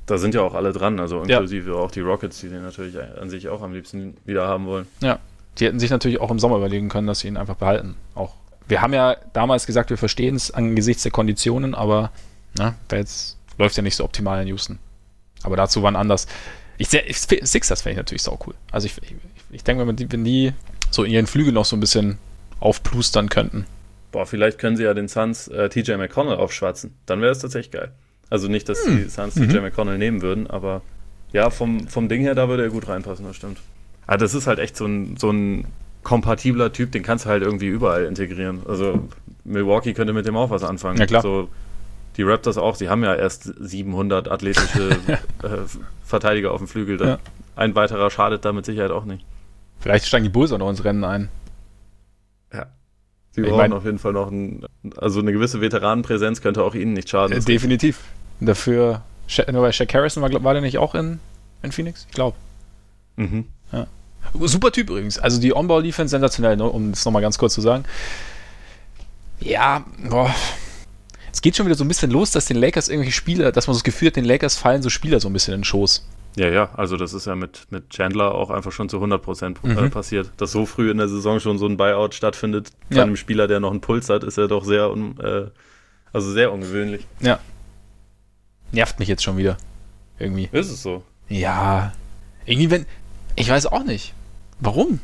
Da 0.06 0.18
sind 0.18 0.36
ja 0.36 0.42
auch 0.42 0.54
alle 0.54 0.74
dran, 0.74 1.00
also 1.00 1.22
inklusive 1.22 1.72
ja. 1.72 1.78
auch 1.78 1.92
die 1.92 2.02
Rockets, 2.02 2.40
die 2.42 2.50
den 2.50 2.62
natürlich 2.62 2.96
an 3.00 3.30
sich 3.30 3.48
auch 3.50 3.62
am 3.62 3.74
liebsten 3.74 4.18
wieder 4.26 4.48
haben 4.48 4.66
wollen. 4.66 4.86
Ja, 5.02 5.20
die 5.58 5.66
hätten 5.66 5.80
sich 5.80 5.90
natürlich 5.90 6.20
auch 6.20 6.30
im 6.30 6.40
Sommer 6.40 6.58
überlegen 6.58 6.90
können, 6.90 7.08
dass 7.08 7.20
sie 7.20 7.28
ihn 7.28 7.38
einfach 7.38 7.56
behalten. 7.56 7.96
Auch 8.16 8.34
wir 8.68 8.82
haben 8.82 8.94
ja 8.94 9.16
damals 9.34 9.66
gesagt, 9.66 9.90
wir 9.90 9.98
verstehen 9.98 10.36
es 10.36 10.52
angesichts 10.52 11.04
der 11.04 11.12
Konditionen, 11.12 11.76
aber 11.76 12.12
na, 12.58 12.76
jetzt 12.92 13.38
läuft 13.58 13.76
ja 13.78 13.84
nicht 13.84 13.96
so 13.96 14.04
optimal 14.04 14.42
in 14.42 14.48
Houston. 14.48 14.80
Aber 15.44 15.58
dazu 15.58 15.84
waren 15.84 15.96
anders. 15.96 16.28
Ich, 16.78 16.94
ich, 16.94 17.18
Sixers 17.20 17.82
fände 17.82 17.94
ich 17.94 17.98
natürlich 17.98 18.24
sau 18.24 18.40
cool. 18.48 18.56
Also 18.72 18.86
ich, 18.86 18.98
ich, 19.04 19.16
ich 19.52 19.64
denke, 19.64 19.86
wenn 19.86 19.96
die, 19.96 20.12
wenn 20.12 20.24
die 20.24 20.54
so 20.90 21.04
in 21.04 21.12
ihren 21.12 21.28
Flügel 21.28 21.54
noch 21.54 21.66
so 21.66 21.76
ein 21.76 21.80
bisschen 21.80 22.18
aufplustern 22.60 23.30
könnten. 23.30 23.66
Boah, 24.14 24.28
vielleicht 24.28 24.60
können 24.60 24.78
sie 24.78 24.84
ja 24.84 24.94
den 24.94 25.08
Suns 25.08 25.48
äh, 25.48 25.70
TJ 25.70 25.96
McConnell 25.96 26.36
aufschwatzen. 26.36 26.94
Dann 27.08 27.20
wäre 27.20 27.32
es 27.32 27.40
tatsächlich 27.40 27.72
geil. 27.72 27.92
Also 28.30 28.48
nicht, 28.48 28.70
dass 28.70 28.86
hm. 28.86 28.98
die 28.98 29.10
Suns 29.10 29.36
mhm. 29.36 29.50
TJ 29.50 29.58
McConnell 29.58 29.98
nehmen 29.98 30.22
würden, 30.22 30.48
aber 30.48 30.84
ja, 31.34 31.50
vom, 31.50 31.88
vom 31.88 32.08
Ding 32.08 32.22
her, 32.22 32.36
da 32.36 32.48
würde 32.48 32.62
er 32.62 32.70
gut 32.70 32.88
reinpassen, 32.88 33.26
das 33.26 33.36
stimmt. 33.36 33.58
Aber 34.06 34.18
das 34.18 34.36
ist 34.36 34.46
halt 34.46 34.60
echt 34.60 34.78
so 34.78 34.86
ein, 34.86 35.18
so 35.18 35.32
ein 35.32 35.66
kompatibler 36.04 36.72
Typ, 36.72 36.92
den 36.92 37.02
kannst 37.02 37.26
du 37.26 37.30
halt 37.30 37.42
irgendwie 37.42 37.66
überall 37.66 38.06
integrieren. 38.06 38.62
Also 38.68 39.08
Milwaukee 39.44 39.94
könnte 39.94 40.14
mit 40.14 40.28
dem 40.28 40.38
auch 40.38 40.52
was 40.52 40.64
anfangen. 40.64 41.00
Ja, 41.00 41.08
klar. 41.08 41.24
So, 41.24 41.50
die 42.16 42.22
Raptors 42.22 42.60
auch, 42.60 42.76
sie 42.76 42.90
haben 42.90 43.04
ja 43.04 43.16
erst 43.16 43.52
700 43.60 44.30
athletische 44.30 44.92
äh, 45.08 45.48
Verteidiger 46.06 46.52
auf 46.52 46.60
dem 46.60 46.68
Flügel. 46.68 47.02
Ja. 47.02 47.18
Ein 47.56 47.74
weiterer 47.74 48.12
schadet 48.12 48.46
da 48.46 48.54
mit 48.54 48.66
Sicherheit 48.66 48.92
auch 48.92 49.06
nicht. 49.06 49.26
Vielleicht 49.80 50.06
steigen 50.06 50.26
die 50.26 50.30
Bulls 50.30 50.52
auch 50.52 50.60
noch 50.60 50.70
ins 50.70 50.84
Rennen 50.84 51.04
ein. 51.04 51.30
Sie 53.34 53.42
ich 53.42 53.48
brauchen 53.48 53.58
mein, 53.58 53.74
auf 53.74 53.84
jeden 53.84 53.98
Fall 53.98 54.14
noch 54.14 54.30
ein, 54.30 54.64
also 54.98 55.20
eine 55.20 55.34
gewisse 55.34 55.60
Veteranenpräsenz 55.60 56.42
könnte 56.42 56.64
auch 56.64 56.76
ihnen 56.76 56.94
nicht 56.94 57.10
schaden. 57.10 57.36
Äh, 57.36 57.42
definitiv. 57.42 58.00
Dafür, 58.40 59.02
nur 59.52 59.62
bei 59.62 59.72
Shaq 59.72 59.94
Harrison 59.94 60.22
war, 60.22 60.44
war 60.44 60.54
der 60.54 60.62
nicht 60.62 60.78
auch 60.78 60.94
in, 60.94 61.20
in 61.64 61.72
Phoenix? 61.72 62.06
Ich 62.10 62.16
glaube. 62.16 62.38
Mhm. 63.16 63.46
Ja. 63.72 63.88
Super 64.42 64.72
Typ 64.72 64.90
übrigens. 64.90 65.18
Also 65.18 65.42
die 65.42 65.56
On-Ball-Defense 65.56 66.12
sensationell, 66.12 66.58
ne, 66.58 66.66
um 66.66 66.92
es 66.92 67.06
nochmal 67.06 67.22
ganz 67.22 67.38
kurz 67.38 67.56
zu 67.56 67.62
sagen. 67.62 67.86
Ja, 69.40 69.84
boah. 70.10 70.34
Es 71.32 71.42
geht 71.42 71.56
schon 71.56 71.66
wieder 71.66 71.76
so 71.76 71.84
ein 71.84 71.88
bisschen 71.88 72.12
los, 72.12 72.30
dass 72.32 72.46
den 72.46 72.58
Lakers 72.58 72.88
irgendwelche 72.88 73.16
Spieler, 73.16 73.52
dass 73.52 73.66
man 73.66 73.74
so 73.74 73.80
das 73.80 73.84
Gefühl 73.84 74.10
hat, 74.10 74.16
den 74.16 74.26
Lakers 74.26 74.56
fallen 74.56 74.84
so 74.84 74.90
Spieler 74.90 75.20
so 75.20 75.28
ein 75.28 75.34
bisschen 75.34 75.56
in 75.56 75.62
den 75.62 75.66
Schoß. 75.66 76.06
Ja, 76.36 76.50
ja, 76.50 76.70
also 76.74 76.98
das 76.98 77.14
ist 77.14 77.28
ja 77.28 77.36
mit, 77.36 77.68
mit 77.70 77.92
Chandler 77.92 78.34
auch 78.34 78.50
einfach 78.50 78.72
schon 78.72 78.90
zu 78.90 78.98
100% 78.98 79.56
äh, 79.64 79.68
mhm. 79.68 79.92
passiert. 79.92 80.32
Dass 80.38 80.52
so 80.52 80.66
früh 80.66 80.90
in 80.90 80.98
der 80.98 81.08
Saison 81.08 81.40
schon 81.40 81.58
so 81.60 81.68
ein 81.68 81.78
Buyout 81.78 82.16
stattfindet 82.16 82.72
bei 82.90 82.98
ja. 82.98 83.04
einem 83.04 83.16
Spieler, 83.16 83.48
der 83.48 83.60
noch 83.60 83.72
einen 83.72 83.82
Puls 83.82 84.10
hat, 84.10 84.24
ist 84.24 84.38
ja 84.38 84.48
doch 84.48 84.66
sehr, 84.66 84.86
äh, 85.20 85.46
also 86.12 86.32
sehr 86.32 86.52
ungewöhnlich. 86.52 87.06
Ja. 87.20 87.40
Nervt 88.72 88.98
mich 88.98 89.08
jetzt 89.08 89.24
schon 89.24 89.38
wieder. 89.38 89.58
Irgendwie. 90.18 90.50
Ist 90.52 90.72
es 90.72 90.82
so? 90.82 91.04
Ja. 91.30 91.94
Irgendwie, 92.46 92.72
wenn, 92.72 92.86
ich 93.36 93.50
weiß 93.50 93.68
auch 93.68 93.84
nicht. 93.84 94.14
Warum? 94.60 95.00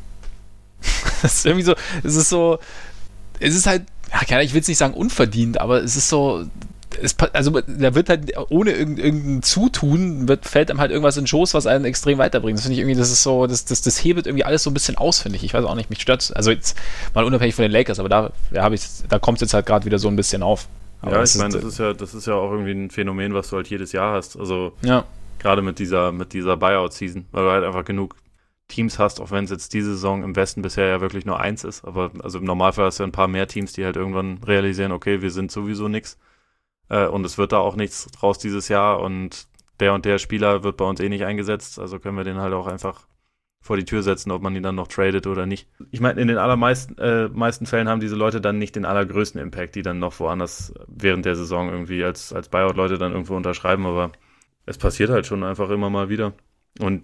das 1.22 1.36
ist 1.36 1.46
irgendwie 1.46 1.64
so, 1.64 1.74
es 2.02 2.16
ist 2.16 2.28
so, 2.28 2.58
es 3.38 3.54
ist 3.54 3.66
halt, 3.66 3.84
ja, 4.28 4.40
ich 4.40 4.52
will 4.52 4.60
es 4.60 4.68
nicht 4.68 4.78
sagen 4.78 4.94
unverdient, 4.94 5.60
aber 5.60 5.82
es 5.82 5.94
ist 5.94 6.08
so, 6.08 6.46
es, 7.00 7.16
also 7.32 7.60
da 7.60 7.94
wird 7.94 8.08
halt 8.08 8.32
ohne 8.50 8.72
irgendein, 8.72 9.42
Zutun, 9.42 10.28
wird, 10.28 10.46
fällt 10.46 10.70
einem 10.70 10.80
halt 10.80 10.90
irgendwas 10.90 11.16
in 11.16 11.22
den 11.22 11.28
Schoß, 11.28 11.54
was 11.54 11.66
einen 11.66 11.84
extrem 11.84 12.18
weiterbringt. 12.18 12.58
Das 12.58 12.64
finde 12.64 12.74
ich 12.74 12.80
irgendwie, 12.80 12.98
das 12.98 13.10
ist 13.10 13.22
so, 13.22 13.46
das, 13.46 13.64
das, 13.64 13.82
das 13.82 14.02
hebelt 14.02 14.26
irgendwie 14.26 14.44
alles 14.44 14.62
so 14.62 14.70
ein 14.70 14.74
bisschen 14.74 14.96
aus, 14.96 15.20
finde 15.20 15.36
ich. 15.36 15.44
Ich 15.44 15.54
weiß 15.54 15.64
auch 15.64 15.74
nicht, 15.74 15.90
mich 15.90 16.00
stört 16.00 16.32
Also 16.34 16.50
jetzt 16.50 16.76
mal 17.14 17.24
unabhängig 17.24 17.54
von 17.54 17.62
den 17.62 17.72
Lakers, 17.72 17.98
aber 17.98 18.08
da, 18.08 18.32
ja, 18.50 18.70
da 19.08 19.18
kommt 19.18 19.38
es 19.38 19.42
jetzt 19.42 19.54
halt 19.54 19.66
gerade 19.66 19.84
wieder 19.84 19.98
so 19.98 20.08
ein 20.08 20.16
bisschen 20.16 20.42
auf. 20.42 20.68
Aber 21.02 21.16
ja, 21.16 21.22
ich 21.22 21.34
meine, 21.36 21.54
das 21.54 21.64
ist 21.64 21.78
ja, 21.78 21.94
das 21.94 22.14
ist 22.14 22.26
ja 22.26 22.34
auch 22.34 22.50
irgendwie 22.50 22.72
ein 22.72 22.90
Phänomen, 22.90 23.32
was 23.34 23.50
du 23.50 23.56
halt 23.56 23.68
jedes 23.68 23.92
Jahr 23.92 24.14
hast. 24.14 24.38
Also 24.38 24.72
ja. 24.82 25.04
gerade 25.38 25.62
mit 25.62 25.78
dieser, 25.78 26.12
mit 26.12 26.32
dieser 26.32 26.56
Buyout-Season, 26.56 27.26
weil 27.32 27.44
du 27.44 27.50
halt 27.50 27.64
einfach 27.64 27.84
genug 27.84 28.16
Teams 28.68 28.98
hast, 28.98 29.20
auch 29.20 29.30
wenn 29.30 29.44
es 29.44 29.50
jetzt 29.50 29.74
diese 29.74 29.92
Saison 29.92 30.22
im 30.22 30.36
Westen 30.36 30.62
bisher 30.62 30.86
ja 30.86 31.00
wirklich 31.00 31.24
nur 31.26 31.40
eins 31.40 31.64
ist. 31.64 31.84
Aber 31.84 32.10
also 32.22 32.38
im 32.38 32.44
Normalfall 32.44 32.86
hast 32.86 33.00
du 33.00 33.04
ein 33.04 33.12
paar 33.12 33.28
mehr 33.28 33.46
Teams, 33.48 33.72
die 33.72 33.84
halt 33.84 33.96
irgendwann 33.96 34.38
realisieren, 34.46 34.92
okay, 34.92 35.22
wir 35.22 35.30
sind 35.30 35.50
sowieso 35.50 35.88
nix. 35.88 36.18
Äh, 36.90 37.06
und 37.06 37.24
es 37.24 37.38
wird 37.38 37.52
da 37.52 37.58
auch 37.58 37.76
nichts 37.76 38.06
draus 38.08 38.38
dieses 38.38 38.68
Jahr 38.68 39.00
und 39.00 39.46
der 39.80 39.94
und 39.94 40.04
der 40.04 40.18
Spieler 40.18 40.62
wird 40.62 40.76
bei 40.76 40.84
uns 40.84 41.00
eh 41.00 41.08
nicht 41.08 41.24
eingesetzt. 41.24 41.78
Also 41.78 41.98
können 41.98 42.18
wir 42.18 42.24
den 42.24 42.38
halt 42.38 42.52
auch 42.52 42.66
einfach 42.66 43.06
vor 43.62 43.76
die 43.76 43.84
Tür 43.84 44.02
setzen, 44.02 44.30
ob 44.30 44.42
man 44.42 44.54
ihn 44.56 44.62
dann 44.62 44.74
noch 44.74 44.88
tradet 44.88 45.26
oder 45.26 45.46
nicht. 45.46 45.68
Ich 45.90 46.00
meine, 46.00 46.20
in 46.20 46.28
den 46.28 46.38
allermeisten 46.38 46.96
äh, 46.98 47.28
meisten 47.28 47.66
Fällen 47.66 47.88
haben 47.88 48.00
diese 48.00 48.16
Leute 48.16 48.40
dann 48.40 48.58
nicht 48.58 48.76
den 48.76 48.86
allergrößten 48.86 49.40
Impact, 49.40 49.74
die 49.74 49.82
dann 49.82 49.98
noch 49.98 50.18
woanders 50.18 50.72
während 50.86 51.26
der 51.26 51.36
Saison 51.36 51.70
irgendwie 51.70 52.02
als, 52.02 52.32
als 52.32 52.48
Buyout-Leute 52.48 52.98
dann 52.98 53.12
irgendwo 53.12 53.36
unterschreiben, 53.36 53.86
aber 53.86 54.12
es 54.66 54.78
passiert 54.78 55.10
halt 55.10 55.26
schon 55.26 55.44
einfach 55.44 55.68
immer 55.70 55.90
mal 55.90 56.08
wieder. 56.08 56.32
Und 56.78 57.02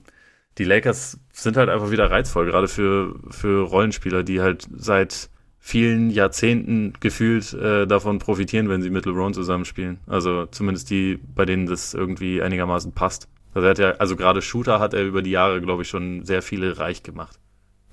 die 0.56 0.64
Lakers 0.64 1.20
sind 1.32 1.58
halt 1.58 1.68
einfach 1.68 1.90
wieder 1.90 2.10
reizvoll, 2.10 2.46
gerade 2.46 2.68
für, 2.68 3.18
für 3.30 3.62
Rollenspieler, 3.68 4.22
die 4.22 4.40
halt 4.40 4.66
seit 4.74 5.28
vielen 5.66 6.10
Jahrzehnten 6.10 6.92
gefühlt 7.00 7.52
äh, 7.52 7.88
davon 7.88 8.20
profitieren, 8.20 8.68
wenn 8.68 8.82
sie 8.82 8.90
mit 8.90 9.04
LeBron 9.04 9.34
zusammenspielen. 9.34 9.98
Also 10.06 10.46
zumindest 10.46 10.90
die, 10.90 11.18
bei 11.34 11.44
denen 11.44 11.66
das 11.66 11.92
irgendwie 11.92 12.40
einigermaßen 12.40 12.92
passt. 12.92 13.26
Also 13.52 13.66
hat 13.66 13.78
ja, 13.78 13.90
also 13.98 14.14
gerade 14.14 14.42
Shooter 14.42 14.78
hat 14.78 14.94
er 14.94 15.02
über 15.02 15.22
die 15.22 15.32
Jahre, 15.32 15.60
glaube 15.60 15.82
ich, 15.82 15.88
schon 15.88 16.24
sehr 16.24 16.40
viele 16.40 16.78
reich 16.78 17.02
gemacht. 17.02 17.40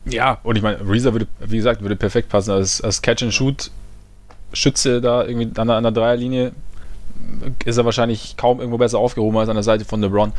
Ja, 0.05 0.37
und 0.43 0.55
ich 0.55 0.61
meine, 0.61 0.87
Reeser 0.87 1.13
würde, 1.13 1.25
wie 1.39 1.57
gesagt, 1.57 1.81
würde 1.81 1.95
perfekt 1.95 2.29
passen. 2.29 2.51
Als, 2.51 2.79
als 2.79 3.01
Catch-and-Shoot-Schütze 3.01 5.01
da 5.01 5.25
irgendwie 5.25 5.59
an 5.59 5.67
der, 5.67 5.77
an 5.77 5.83
der 5.83 5.93
Dreierlinie 5.93 6.51
ist 7.65 7.77
er 7.77 7.85
wahrscheinlich 7.85 8.37
kaum 8.37 8.59
irgendwo 8.59 8.77
besser 8.77 8.99
aufgehoben 8.99 9.37
als 9.37 9.49
an 9.49 9.55
der 9.55 9.63
Seite 9.63 9.83
von 9.83 9.99
LeBron. 9.99 10.31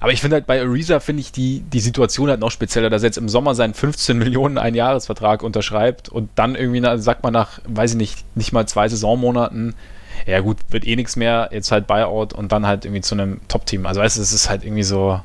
Aber 0.00 0.12
ich 0.12 0.20
finde 0.20 0.36
halt 0.36 0.46
bei 0.46 0.60
Ariza 0.60 1.00
finde 1.00 1.20
ich 1.20 1.32
die, 1.32 1.60
die 1.60 1.80
Situation 1.80 2.28
halt 2.28 2.40
noch 2.40 2.50
spezieller, 2.50 2.90
dass 2.90 3.02
er 3.02 3.08
jetzt 3.08 3.18
im 3.18 3.28
Sommer 3.28 3.54
seinen 3.54 3.74
15 3.74 4.18
Millionen 4.18 4.58
Einjahresvertrag 4.58 5.42
unterschreibt 5.42 6.08
und 6.08 6.30
dann 6.36 6.54
irgendwie, 6.54 6.82
sagt 7.00 7.22
man 7.22 7.32
nach, 7.32 7.60
weiß 7.66 7.92
ich 7.92 7.96
nicht, 7.96 8.36
nicht 8.36 8.52
mal 8.52 8.66
zwei 8.66 8.88
Saisonmonaten, 8.88 9.74
ja 10.26 10.40
gut, 10.40 10.58
wird 10.70 10.86
eh 10.86 10.96
nichts 10.96 11.16
mehr, 11.16 11.48
jetzt 11.52 11.72
halt 11.72 11.86
Buyout 11.86 12.32
und 12.32 12.52
dann 12.52 12.66
halt 12.66 12.84
irgendwie 12.84 13.02
zu 13.02 13.14
einem 13.14 13.40
Top-Team. 13.48 13.86
Also 13.86 14.00
weißt 14.00 14.16
du, 14.18 14.22
es 14.22 14.32
ist 14.32 14.48
halt 14.48 14.64
irgendwie 14.64 14.82
so. 14.82 15.20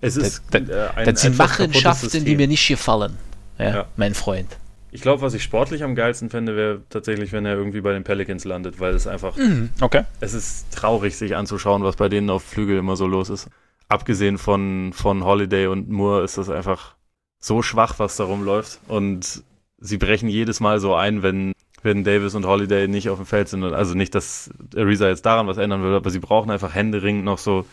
Es 0.00 0.16
ist 0.16 0.42
da, 0.50 0.60
da, 0.60 0.86
äh, 0.86 0.88
ein, 0.96 1.06
das 1.06 1.22
sind 1.22 1.38
Machenschaften, 1.38 2.24
die 2.24 2.36
mir 2.36 2.46
nicht 2.46 2.66
gefallen, 2.66 3.16
ja, 3.58 3.68
ja. 3.68 3.84
mein 3.96 4.14
Freund. 4.14 4.58
Ich 4.90 5.00
glaube, 5.00 5.22
was 5.22 5.34
ich 5.34 5.42
sportlich 5.42 5.82
am 5.82 5.96
geilsten 5.96 6.30
fände, 6.30 6.54
wäre 6.54 6.82
tatsächlich, 6.88 7.32
wenn 7.32 7.46
er 7.46 7.54
irgendwie 7.54 7.80
bei 7.80 7.92
den 7.92 8.04
Pelicans 8.04 8.44
landet, 8.44 8.78
weil 8.78 8.94
es 8.94 9.08
einfach. 9.08 9.36
Mhm, 9.36 9.70
okay. 9.80 10.02
Es 10.20 10.34
ist 10.34 10.66
traurig, 10.72 11.16
sich 11.16 11.34
anzuschauen, 11.34 11.82
was 11.82 11.96
bei 11.96 12.08
denen 12.08 12.30
auf 12.30 12.44
Flügel 12.44 12.78
immer 12.78 12.94
so 12.94 13.06
los 13.06 13.28
ist 13.28 13.48
abgesehen 13.88 14.38
von, 14.38 14.92
von 14.92 15.24
Holiday 15.24 15.66
und 15.66 15.88
Moore 15.88 16.24
ist 16.24 16.38
das 16.38 16.50
einfach 16.50 16.96
so 17.38 17.62
schwach, 17.62 17.98
was 17.98 18.16
da 18.16 18.24
rumläuft. 18.24 18.80
Und 18.88 19.44
sie 19.78 19.98
brechen 19.98 20.28
jedes 20.28 20.60
Mal 20.60 20.80
so 20.80 20.94
ein, 20.94 21.22
wenn, 21.22 21.52
wenn 21.82 22.04
Davis 22.04 22.34
und 22.34 22.46
Holiday 22.46 22.88
nicht 22.88 23.10
auf 23.10 23.18
dem 23.18 23.26
Feld 23.26 23.48
sind. 23.48 23.62
Also 23.64 23.94
nicht, 23.94 24.14
dass 24.14 24.50
Ariza 24.74 25.08
jetzt 25.08 25.26
daran 25.26 25.46
was 25.46 25.58
ändern 25.58 25.82
würde, 25.82 25.96
aber 25.96 26.10
sie 26.10 26.20
brauchen 26.20 26.50
einfach 26.50 26.74
händeringend 26.74 27.24
noch 27.24 27.38
so 27.38 27.66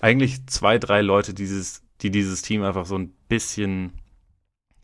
eigentlich 0.00 0.46
zwei, 0.46 0.78
drei 0.78 1.00
Leute, 1.00 1.32
dieses, 1.32 1.82
die 2.02 2.10
dieses 2.10 2.42
Team 2.42 2.62
einfach 2.62 2.86
so 2.86 2.98
ein 2.98 3.14
bisschen 3.28 3.92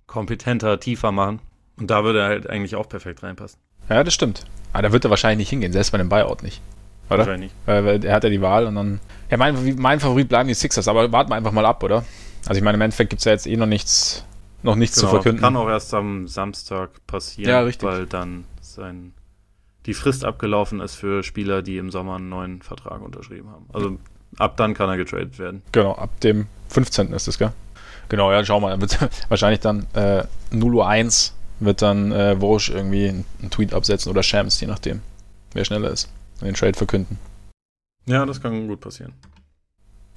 kompetenter, 0.07 0.81
tiefer 0.81 1.13
machen. 1.13 1.41
Und 1.77 1.91
da 1.91 2.03
würde 2.03 2.21
er 2.21 2.27
halt 2.27 2.49
eigentlich 2.49 2.77
auch 2.77 2.89
perfekt 2.89 3.23
reinpassen. 3.23 3.61
Ja, 3.89 4.03
das 4.03 4.15
stimmt. 4.15 4.45
Aber 4.73 4.83
da 4.83 4.93
wird 4.93 5.05
er 5.05 5.11
wahrscheinlich 5.11 5.39
nicht 5.39 5.51
hingehen, 5.51 5.73
selbst 5.73 5.93
bei 5.93 5.99
einem 5.99 6.09
Buyout 6.09 6.43
nicht. 6.43 6.61
Oder? 7.09 7.19
Wahrscheinlich. 7.19 7.53
Weil 7.67 8.05
er 8.05 8.15
hat 8.15 8.25
ja 8.25 8.31
die 8.31 8.41
Wahl 8.41 8.67
und 8.67 8.75
dann. 8.75 9.01
Ja, 9.31 9.37
mein, 9.37 9.77
mein 9.77 10.01
Favorit 10.01 10.29
bleiben 10.29 10.49
die 10.49 10.55
Sixers, 10.55 10.89
aber 10.89 11.11
warten 11.13 11.31
wir 11.31 11.37
einfach 11.37 11.53
mal 11.53 11.67
ab, 11.67 11.83
oder? 11.83 12.05
Also 12.47 12.59
ich 12.59 12.65
meine, 12.65 12.77
im 12.77 12.81
Endeffekt 12.81 13.11
gibt 13.11 13.21
es 13.21 13.25
ja 13.25 13.33
jetzt 13.33 13.47
eh 13.47 13.57
noch 13.57 13.67
nichts, 13.67 14.25
noch 14.63 14.75
nichts 14.75 14.97
genau, 14.97 15.09
zu 15.09 15.15
verkünden. 15.17 15.43
Kann 15.43 15.57
auch 15.57 15.69
erst 15.69 15.93
am 15.93 16.27
Samstag 16.29 16.91
passieren, 17.07 17.51
ja, 17.51 17.61
richtig. 17.61 17.87
weil 17.87 18.07
dann 18.07 18.45
sein, 18.61 19.13
die 19.87 19.95
Frist 19.95 20.25
abgelaufen 20.25 20.81
ist 20.81 20.95
für 20.95 21.23
Spieler, 21.23 21.63
die 21.63 21.77
im 21.77 21.91
Sommer 21.91 22.17
einen 22.17 22.29
neuen 22.29 22.63
Vertrag 22.63 23.03
unterschrieben 23.03 23.51
haben. 23.51 23.67
Also 23.73 23.99
ab 24.39 24.57
dann 24.57 24.75
kann 24.75 24.89
er 24.89 24.97
getradet 24.97 25.39
werden. 25.39 25.63
Genau, 25.73 25.93
ab 25.95 26.21
dem 26.21 26.47
15. 26.69 27.13
ist 27.13 27.29
es, 27.29 27.39
gell? 27.39 27.53
Genau, 28.09 28.33
ja, 28.33 28.43
schau 28.45 28.61
mal. 28.61 28.81
Wird 28.81 28.99
wahrscheinlich 29.29 29.61
dann 29.61 29.87
äh, 29.95 30.25
0 30.51 30.75
Uhr 30.75 30.89
1 30.89 31.35
wird 31.61 31.83
dann 31.83 32.13
äh, 32.13 32.41
Walsh 32.41 32.71
irgendwie 32.71 33.09
einen 33.09 33.51
Tweet 33.51 33.75
absetzen 33.75 34.11
oder 34.11 34.23
Shams, 34.23 34.61
je 34.61 34.69
nachdem, 34.69 35.03
wer 35.53 35.65
schneller 35.65 35.91
ist, 35.91 36.09
den 36.47 36.55
Trade 36.55 36.77
verkünden. 36.77 37.19
Ja, 38.07 38.25
das 38.25 38.41
kann 38.41 38.69
gut 38.69 38.81
passieren. 38.81 39.13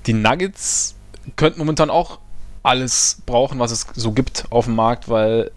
Die 0.05 0.13
Nuggets 0.13 0.95
könnten 1.35 1.59
momentan 1.59 1.89
auch 1.89 2.19
alles 2.63 3.21
brauchen, 3.25 3.59
was 3.59 3.71
es 3.71 3.87
so 3.95 4.11
gibt 4.11 4.45
auf 4.49 4.65
dem 4.65 4.75
Markt, 4.75 5.09
weil 5.09 5.51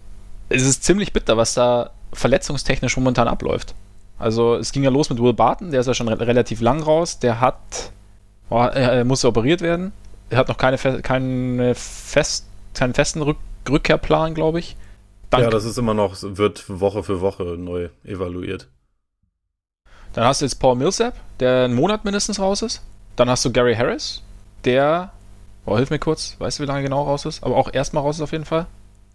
es 0.49 0.63
ist 0.63 0.83
ziemlich 0.83 1.13
bitter, 1.13 1.37
was 1.37 1.53
da 1.53 1.91
verletzungstechnisch 2.13 2.97
momentan 2.97 3.27
abläuft. 3.27 3.75
Also 4.17 4.55
es 4.55 4.71
ging 4.71 4.83
ja 4.83 4.89
los 4.89 5.09
mit 5.09 5.19
Will 5.19 5.33
Barton, 5.33 5.71
der 5.71 5.81
ist 5.81 5.87
ja 5.87 5.93
schon 5.93 6.07
re 6.07 6.25
relativ 6.25 6.61
lang 6.61 6.81
raus, 6.81 7.19
der 7.19 7.41
hat, 7.41 7.91
oh, 8.49 8.61
er 8.61 9.03
musste 9.03 9.27
operiert 9.27 9.61
werden, 9.61 9.91
er 10.29 10.37
hat 10.37 10.47
noch 10.47 10.57
keine, 10.57 10.77
keine 10.77 11.75
fest, 11.75 12.45
keinen 12.73 12.93
festen 12.93 13.21
Rück 13.21 13.37
Rückkehrplan, 13.67 14.35
glaube 14.35 14.59
ich. 14.59 14.77
Dank 15.31 15.43
ja, 15.43 15.49
das 15.49 15.65
ist 15.65 15.79
immer 15.79 15.95
noch, 15.95 16.15
wird 16.21 16.65
Woche 16.67 17.01
für 17.01 17.19
Woche 17.19 17.43
neu 17.57 17.89
evaluiert. 18.03 18.67
Dann 20.15 20.23
hast 20.23 20.39
du 20.39 20.45
jetzt 20.45 20.61
Paul 20.61 20.77
Millsap, 20.77 21.13
der 21.41 21.65
einen 21.65 21.75
Monat 21.75 22.05
mindestens 22.05 22.39
raus 22.39 22.61
ist. 22.61 22.81
Dann 23.17 23.29
hast 23.29 23.43
du 23.43 23.51
Gary 23.51 23.75
Harris, 23.75 24.23
der, 24.63 25.11
oh, 25.65 25.75
hilf 25.75 25.89
mir 25.89 25.99
kurz, 25.99 26.37
weißt 26.39 26.57
du, 26.57 26.63
wie 26.63 26.67
lange 26.67 26.83
genau 26.83 27.03
raus 27.03 27.25
ist? 27.25 27.43
Aber 27.43 27.57
auch 27.57 27.73
erstmal 27.73 28.01
raus 28.01 28.15
ist 28.15 28.21
auf 28.21 28.31
jeden 28.31 28.45
Fall. 28.45 28.65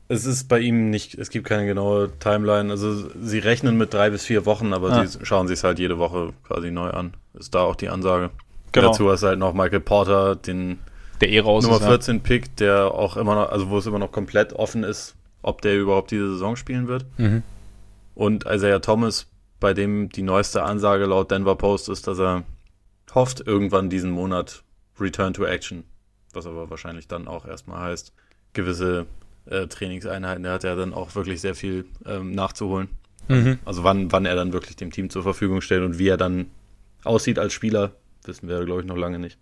Es 0.08 0.26
ist 0.26 0.48
bei 0.48 0.58
ihm 0.58 0.90
nicht, 0.90 1.14
es 1.14 1.30
gibt 1.30 1.46
keine 1.46 1.64
genaue 1.64 2.10
Timeline. 2.18 2.70
Also 2.70 3.08
sie 3.18 3.38
rechnen 3.38 3.78
mit 3.78 3.94
drei 3.94 4.10
bis 4.10 4.24
vier 4.24 4.44
Wochen, 4.44 4.74
aber 4.74 4.90
ah. 4.90 5.06
sie 5.06 5.24
schauen 5.24 5.48
sich 5.48 5.58
es 5.58 5.64
halt 5.64 5.78
jede 5.78 5.98
Woche 5.98 6.34
quasi 6.46 6.70
neu 6.70 6.90
an. 6.90 7.14
Ist 7.32 7.54
da 7.54 7.60
auch 7.60 7.76
die 7.76 7.88
Ansage. 7.88 8.30
Genau. 8.72 8.88
Dazu 8.88 9.10
hast 9.10 9.22
du 9.22 9.28
halt 9.28 9.38
noch 9.38 9.54
Michael 9.54 9.80
Porter, 9.80 10.36
den 10.36 10.80
der 11.22 11.30
eh 11.30 11.40
raus 11.40 11.64
Nummer 11.64 11.76
ist, 11.76 11.86
14 11.86 12.16
ja. 12.16 12.22
Pick, 12.22 12.56
der 12.56 12.92
auch 12.92 13.16
immer 13.16 13.34
noch, 13.36 13.50
also 13.50 13.70
wo 13.70 13.78
es 13.78 13.86
immer 13.86 13.98
noch 13.98 14.12
komplett 14.12 14.52
offen 14.52 14.84
ist, 14.84 15.14
ob 15.40 15.62
der 15.62 15.78
überhaupt 15.78 16.10
diese 16.10 16.32
Saison 16.32 16.56
spielen 16.56 16.88
wird. 16.88 17.06
Mhm. 17.16 17.42
Und 18.14 18.44
Isaiah 18.44 18.80
Thomas, 18.80 19.28
bei 19.60 19.74
dem 19.74 20.08
die 20.08 20.22
neueste 20.22 20.62
Ansage 20.62 21.04
laut 21.04 21.30
Denver 21.30 21.54
Post 21.54 21.88
ist, 21.88 22.06
dass 22.06 22.18
er 22.18 22.44
hofft, 23.14 23.46
irgendwann 23.46 23.90
diesen 23.90 24.10
Monat 24.10 24.62
Return 24.98 25.34
to 25.34 25.44
Action, 25.44 25.84
was 26.32 26.46
aber 26.46 26.70
wahrscheinlich 26.70 27.08
dann 27.08 27.28
auch 27.28 27.46
erstmal 27.46 27.80
heißt, 27.90 28.12
gewisse 28.52 29.06
äh, 29.46 29.66
Trainingseinheiten. 29.66 30.44
Er 30.44 30.52
hat 30.52 30.64
ja 30.64 30.74
dann 30.74 30.94
auch 30.94 31.14
wirklich 31.14 31.40
sehr 31.40 31.54
viel 31.54 31.86
ähm, 32.06 32.32
nachzuholen. 32.32 32.88
Mhm. 33.28 33.58
Also 33.64 33.84
wann, 33.84 34.10
wann 34.12 34.26
er 34.26 34.34
dann 34.34 34.52
wirklich 34.52 34.76
dem 34.76 34.90
Team 34.90 35.10
zur 35.10 35.22
Verfügung 35.22 35.60
stellt 35.60 35.84
und 35.84 35.98
wie 35.98 36.08
er 36.08 36.16
dann 36.16 36.46
aussieht 37.04 37.38
als 37.38 37.52
Spieler, 37.52 37.92
wissen 38.24 38.48
wir, 38.48 38.64
glaube 38.64 38.80
ich, 38.80 38.86
noch 38.86 38.96
lange 38.96 39.18
nicht. 39.18 39.38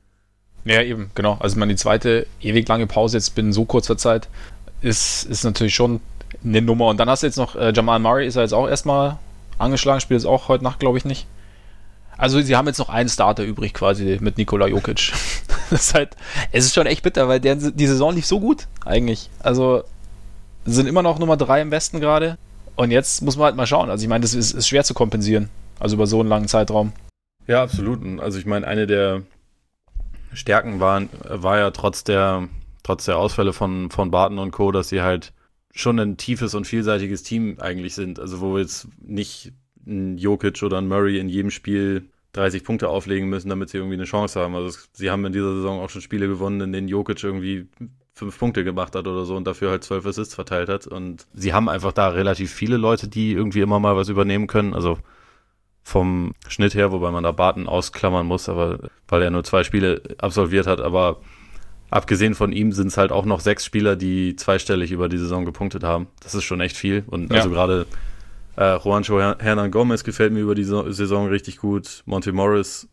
Ja, 0.64 0.82
eben, 0.82 1.10
genau. 1.14 1.38
Also 1.40 1.58
man 1.58 1.68
die 1.68 1.76
zweite 1.76 2.26
ewig 2.40 2.68
lange 2.68 2.86
Pause 2.86 3.16
jetzt 3.16 3.34
binnen 3.34 3.52
so 3.52 3.64
kurzer 3.64 3.96
Zeit 3.96 4.28
ist, 4.80 5.24
ist 5.24 5.44
natürlich 5.44 5.74
schon 5.74 6.00
eine 6.44 6.62
Nummer. 6.62 6.86
Und 6.88 6.98
dann 6.98 7.08
hast 7.08 7.22
du 7.22 7.26
jetzt 7.26 7.36
noch 7.36 7.56
äh, 7.56 7.72
Jamal 7.74 7.98
Murray, 7.98 8.26
ist 8.26 8.36
er 8.36 8.42
jetzt 8.42 8.52
auch 8.52 8.68
erstmal 8.68 9.18
angeschlagen, 9.58 10.00
spielt 10.00 10.20
jetzt 10.20 10.28
auch 10.28 10.48
heute 10.48 10.64
Nacht, 10.64 10.80
glaube 10.80 10.98
ich, 10.98 11.04
nicht. 11.04 11.26
Also 12.16 12.40
sie 12.40 12.56
haben 12.56 12.66
jetzt 12.66 12.78
noch 12.78 12.88
einen 12.88 13.08
Starter 13.08 13.44
übrig 13.44 13.74
quasi 13.74 14.18
mit 14.20 14.38
Nikola 14.38 14.66
Jokic. 14.66 15.12
das 15.70 15.88
ist 15.88 15.94
halt, 15.94 16.16
es 16.52 16.64
ist 16.64 16.74
schon 16.74 16.86
echt 16.86 17.02
bitter, 17.02 17.28
weil 17.28 17.40
der, 17.40 17.56
die 17.56 17.86
Saison 17.86 18.14
lief 18.14 18.26
so 18.26 18.40
gut 18.40 18.66
eigentlich. 18.84 19.30
Also 19.40 19.82
sind 20.64 20.86
immer 20.86 21.02
noch 21.02 21.18
Nummer 21.18 21.36
drei 21.36 21.60
im 21.60 21.70
Westen 21.70 22.00
gerade. 22.00 22.38
Und 22.76 22.90
jetzt 22.90 23.22
muss 23.22 23.36
man 23.36 23.46
halt 23.46 23.56
mal 23.56 23.66
schauen. 23.66 23.90
Also 23.90 24.02
ich 24.02 24.08
meine, 24.08 24.22
das 24.22 24.34
ist, 24.34 24.52
ist 24.52 24.68
schwer 24.68 24.84
zu 24.84 24.94
kompensieren. 24.94 25.50
Also 25.80 25.96
über 25.96 26.06
so 26.06 26.20
einen 26.20 26.28
langen 26.28 26.48
Zeitraum. 26.48 26.92
Ja, 27.46 27.62
absolut. 27.62 28.00
Also 28.20 28.38
ich 28.38 28.46
meine, 28.46 28.66
eine 28.66 28.86
der 28.86 29.22
Stärken 30.32 30.78
waren, 30.80 31.08
war 31.24 31.58
ja 31.58 31.70
trotz 31.70 32.04
der, 32.04 32.48
trotz 32.82 33.06
der 33.06 33.16
Ausfälle 33.16 33.52
von, 33.52 33.90
von 33.90 34.10
Barton 34.10 34.38
und 34.38 34.52
Co., 34.52 34.70
dass 34.70 34.90
sie 34.90 35.02
halt 35.02 35.32
schon 35.72 35.98
ein 35.98 36.16
tiefes 36.16 36.54
und 36.54 36.66
vielseitiges 36.66 37.22
Team 37.22 37.58
eigentlich 37.60 37.94
sind. 37.94 38.18
Also 38.18 38.40
wo 38.40 38.58
jetzt 38.58 38.88
nicht 39.00 39.52
ein 39.86 40.18
Jokic 40.18 40.62
oder 40.62 40.78
ein 40.78 40.88
Murray 40.88 41.18
in 41.18 41.28
jedem 41.28 41.50
Spiel 41.50 42.08
30 42.32 42.64
Punkte 42.64 42.88
auflegen 42.88 43.28
müssen, 43.28 43.48
damit 43.48 43.70
sie 43.70 43.78
irgendwie 43.78 43.96
eine 43.96 44.04
Chance 44.04 44.40
haben. 44.40 44.54
Also 44.54 44.78
sie 44.92 45.10
haben 45.10 45.24
in 45.24 45.32
dieser 45.32 45.54
Saison 45.54 45.80
auch 45.80 45.90
schon 45.90 46.02
Spiele 46.02 46.28
gewonnen, 46.28 46.60
in 46.60 46.72
denen 46.72 46.88
Jokic 46.88 47.22
irgendwie 47.22 47.68
fünf 48.12 48.38
Punkte 48.38 48.64
gemacht 48.64 48.94
hat 48.94 49.06
oder 49.06 49.24
so 49.24 49.36
und 49.36 49.46
dafür 49.46 49.70
halt 49.70 49.84
zwölf 49.84 50.04
Assists 50.04 50.34
verteilt 50.34 50.68
hat. 50.68 50.86
Und 50.86 51.26
sie 51.32 51.52
haben 51.52 51.68
einfach 51.68 51.92
da 51.92 52.08
relativ 52.08 52.52
viele 52.52 52.76
Leute, 52.76 53.08
die 53.08 53.32
irgendwie 53.32 53.60
immer 53.60 53.80
mal 53.80 53.96
was 53.96 54.08
übernehmen 54.08 54.46
können. 54.46 54.74
Also 54.74 54.98
vom 55.82 56.34
Schnitt 56.48 56.74
her, 56.74 56.92
wobei 56.92 57.10
man 57.10 57.24
da 57.24 57.32
Barton 57.32 57.66
ausklammern 57.66 58.26
muss, 58.26 58.48
aber 58.48 58.90
weil 59.06 59.22
er 59.22 59.30
nur 59.30 59.44
zwei 59.44 59.64
Spiele 59.64 60.02
absolviert 60.18 60.66
hat. 60.66 60.80
Aber 60.80 61.20
abgesehen 61.90 62.34
von 62.34 62.52
ihm 62.52 62.72
sind 62.72 62.88
es 62.88 62.96
halt 62.96 63.12
auch 63.12 63.24
noch 63.24 63.40
sechs 63.40 63.64
Spieler, 63.64 63.96
die 63.96 64.36
zweistellig 64.36 64.92
über 64.92 65.08
die 65.08 65.18
Saison 65.18 65.44
gepunktet 65.44 65.84
haben. 65.84 66.08
Das 66.22 66.34
ist 66.34 66.44
schon 66.44 66.60
echt 66.60 66.76
viel. 66.76 67.04
Und 67.06 67.30
ja. 67.30 67.38
also 67.38 67.50
gerade 67.50 67.86
äh, 68.56 68.76
Juancho 68.76 69.20
Hernan 69.20 69.70
Gomez 69.70 70.04
gefällt 70.04 70.32
mir 70.32 70.40
über 70.40 70.54
die 70.54 70.64
Saison 70.64 71.28
richtig 71.28 71.58
gut. 71.58 72.02
Monty 72.06 72.32
Morris 72.32 72.88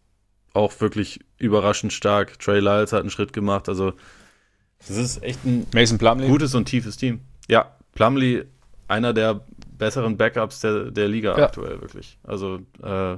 auch 0.53 0.79
wirklich 0.79 1.19
überraschend 1.37 1.91
stark. 1.91 2.39
Trey 2.39 2.59
Lyles 2.59 2.93
hat 2.93 3.01
einen 3.01 3.09
Schritt 3.09 3.33
gemacht. 3.33 3.67
Also, 3.67 3.93
das 4.87 4.97
ist 4.97 5.23
echt 5.23 5.39
ein 5.45 5.67
gutes 6.27 6.55
und 6.55 6.65
tiefes 6.65 6.97
Team. 6.97 7.21
Ja, 7.49 7.75
Plumlee, 7.93 8.45
einer 8.87 9.13
der 9.13 9.41
besseren 9.77 10.17
Backups 10.17 10.61
der, 10.61 10.91
der 10.91 11.07
Liga 11.07 11.37
ja. 11.37 11.45
aktuell, 11.45 11.81
wirklich. 11.81 12.17
Also, 12.23 12.59
äh, 12.81 13.17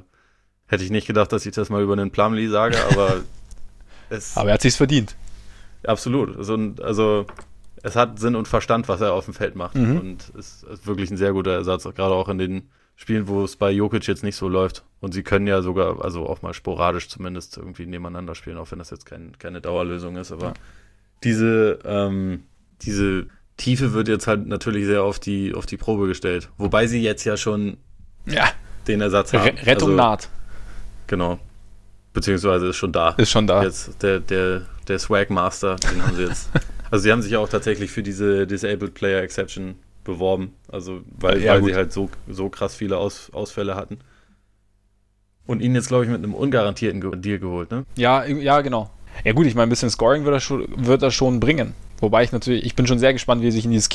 hätte 0.68 0.84
ich 0.84 0.90
nicht 0.90 1.06
gedacht, 1.06 1.32
dass 1.32 1.46
ich 1.46 1.54
das 1.54 1.70
mal 1.70 1.84
über 1.84 1.94
einen 1.94 2.12
Plumlee 2.12 2.48
sage, 2.48 2.78
aber 2.92 3.22
es. 4.10 4.36
Aber 4.36 4.50
er 4.50 4.54
hat 4.56 4.62
sich's 4.62 4.78
verdient. 4.78 5.16
Absolut. 5.88 6.38
Also, 6.38 6.58
also 6.82 7.26
es 7.84 7.96
hat 7.96 8.20
Sinn 8.20 8.36
und 8.36 8.48
Verstand, 8.48 8.88
was 8.88 9.02
er 9.02 9.14
auf 9.14 9.26
dem 9.26 9.34
Feld 9.34 9.56
macht. 9.56 9.76
Mhm. 9.76 10.00
Und 10.00 10.34
es 10.38 10.64
ist 10.64 10.86
wirklich 10.86 11.10
ein 11.10 11.18
sehr 11.18 11.34
guter 11.34 11.52
Ersatz, 11.52 11.84
gerade 11.84 12.14
auch 12.14 12.30
in 12.30 12.38
den 12.38 12.70
Spielen, 12.96 13.28
wo 13.28 13.44
es 13.44 13.56
bei 13.56 13.72
Jokic 13.72 14.08
jetzt 14.08 14.24
nicht 14.24 14.36
so 14.36 14.50
läuft. 14.50 14.84
Und 15.00 15.14
sie 15.14 15.24
können 15.24 15.48
ja 15.48 15.62
sogar, 15.62 16.04
also 16.04 16.28
auch 16.28 16.42
mal 16.42 16.54
sporadisch 16.54 17.08
zumindest 17.10 17.58
irgendwie 17.58 17.86
nebeneinander 17.86 18.36
spielen, 18.36 18.58
auch 18.58 18.72
wenn 18.72 18.80
das 18.80 18.90
jetzt 18.90 19.06
kein, 19.06 19.38
keine 19.38 19.62
Dauerlösung 19.62 20.18
ist. 20.18 20.32
Aber 20.32 20.48
ja. 20.48 20.54
diese, 21.24 21.80
ähm, 21.86 22.44
diese 22.82 23.28
Tiefe 23.56 23.94
wird 23.94 24.08
jetzt 24.08 24.28
halt 24.28 24.48
natürlich 24.48 24.86
sehr 24.86 25.04
auf 25.04 25.20
die, 25.20 25.54
auf 25.54 25.66
die 25.66 25.78
Probe 25.78 26.08
gestellt. 26.08 26.50
Wobei 26.58 26.88
sie 26.88 27.02
jetzt 27.02 27.24
ja 27.24 27.38
schon 27.38 27.78
ja. 28.26 28.50
den 28.88 29.02
Ersatz 29.02 29.34
haben. 29.34 29.58
Rettung 29.58 29.90
also, 29.90 29.96
naht. 29.96 30.30
Genau. 31.06 31.40
Beziehungsweise 32.14 32.68
ist 32.68 32.78
schon 32.78 32.92
da. 32.92 33.10
Ist 33.12 33.30
schon 33.30 33.46
da. 33.46 33.64
Jetzt 33.64 34.02
der, 34.02 34.20
der, 34.20 34.66
der 34.90 35.00
Swag 35.00 35.30
Master, 35.30 35.76
den 35.76 36.06
haben 36.06 36.16
sie 36.16 36.24
jetzt. 36.24 36.50
Also 36.90 37.04
sie 37.04 37.12
haben 37.12 37.22
sich 37.22 37.36
auch 37.36 37.50
tatsächlich 37.50 37.92
für 37.92 38.02
diese 38.02 38.48
Disabled 38.48 38.94
Player 38.94 39.22
Exception 39.22 39.76
beworben. 40.06 40.54
Also 40.72 41.02
weil, 41.20 41.44
ja, 41.44 41.56
weil 41.56 41.66
sie 41.66 41.76
halt 41.76 41.92
so, 41.92 42.10
so 42.30 42.48
krass 42.48 42.76
viele 42.76 42.98
Aus, 42.98 43.30
Ausfälle 43.34 43.76
hatten. 43.76 44.00
Und 45.46 45.62
ihn 45.62 45.76
jetzt, 45.76 45.90
glaube 45.90 46.06
ich, 46.06 46.10
mit 46.10 46.24
einem 46.24 46.34
ungarantierten 46.34 47.22
Deal 47.22 47.40
geholt, 47.40 47.72
ne? 47.72 47.86
Ja, 47.98 48.24
ja, 48.26 48.62
genau. 48.62 48.90
Ja 49.24 49.34
gut, 49.34 49.48
ich 49.48 49.56
meine, 49.56 49.68
ein 49.68 49.70
bisschen 49.70 49.90
Scoring 49.90 50.24
wird 50.24 50.36
er 50.36 50.40
schon, 50.40 50.66
wird 50.78 51.04
er 51.04 51.12
schon 51.12 51.42
bringen. 51.42 51.74
Wobei 52.00 52.24
ich 52.24 52.32
natürlich, 52.32 52.66
ich 52.66 52.76
bin 52.76 52.86
schon 52.86 53.00
sehr 53.00 53.14
gespannt, 53.14 53.42
wie 53.42 53.48
er 53.48 53.52
sich 53.52 53.66
in 53.66 53.72
dieses 53.72 53.90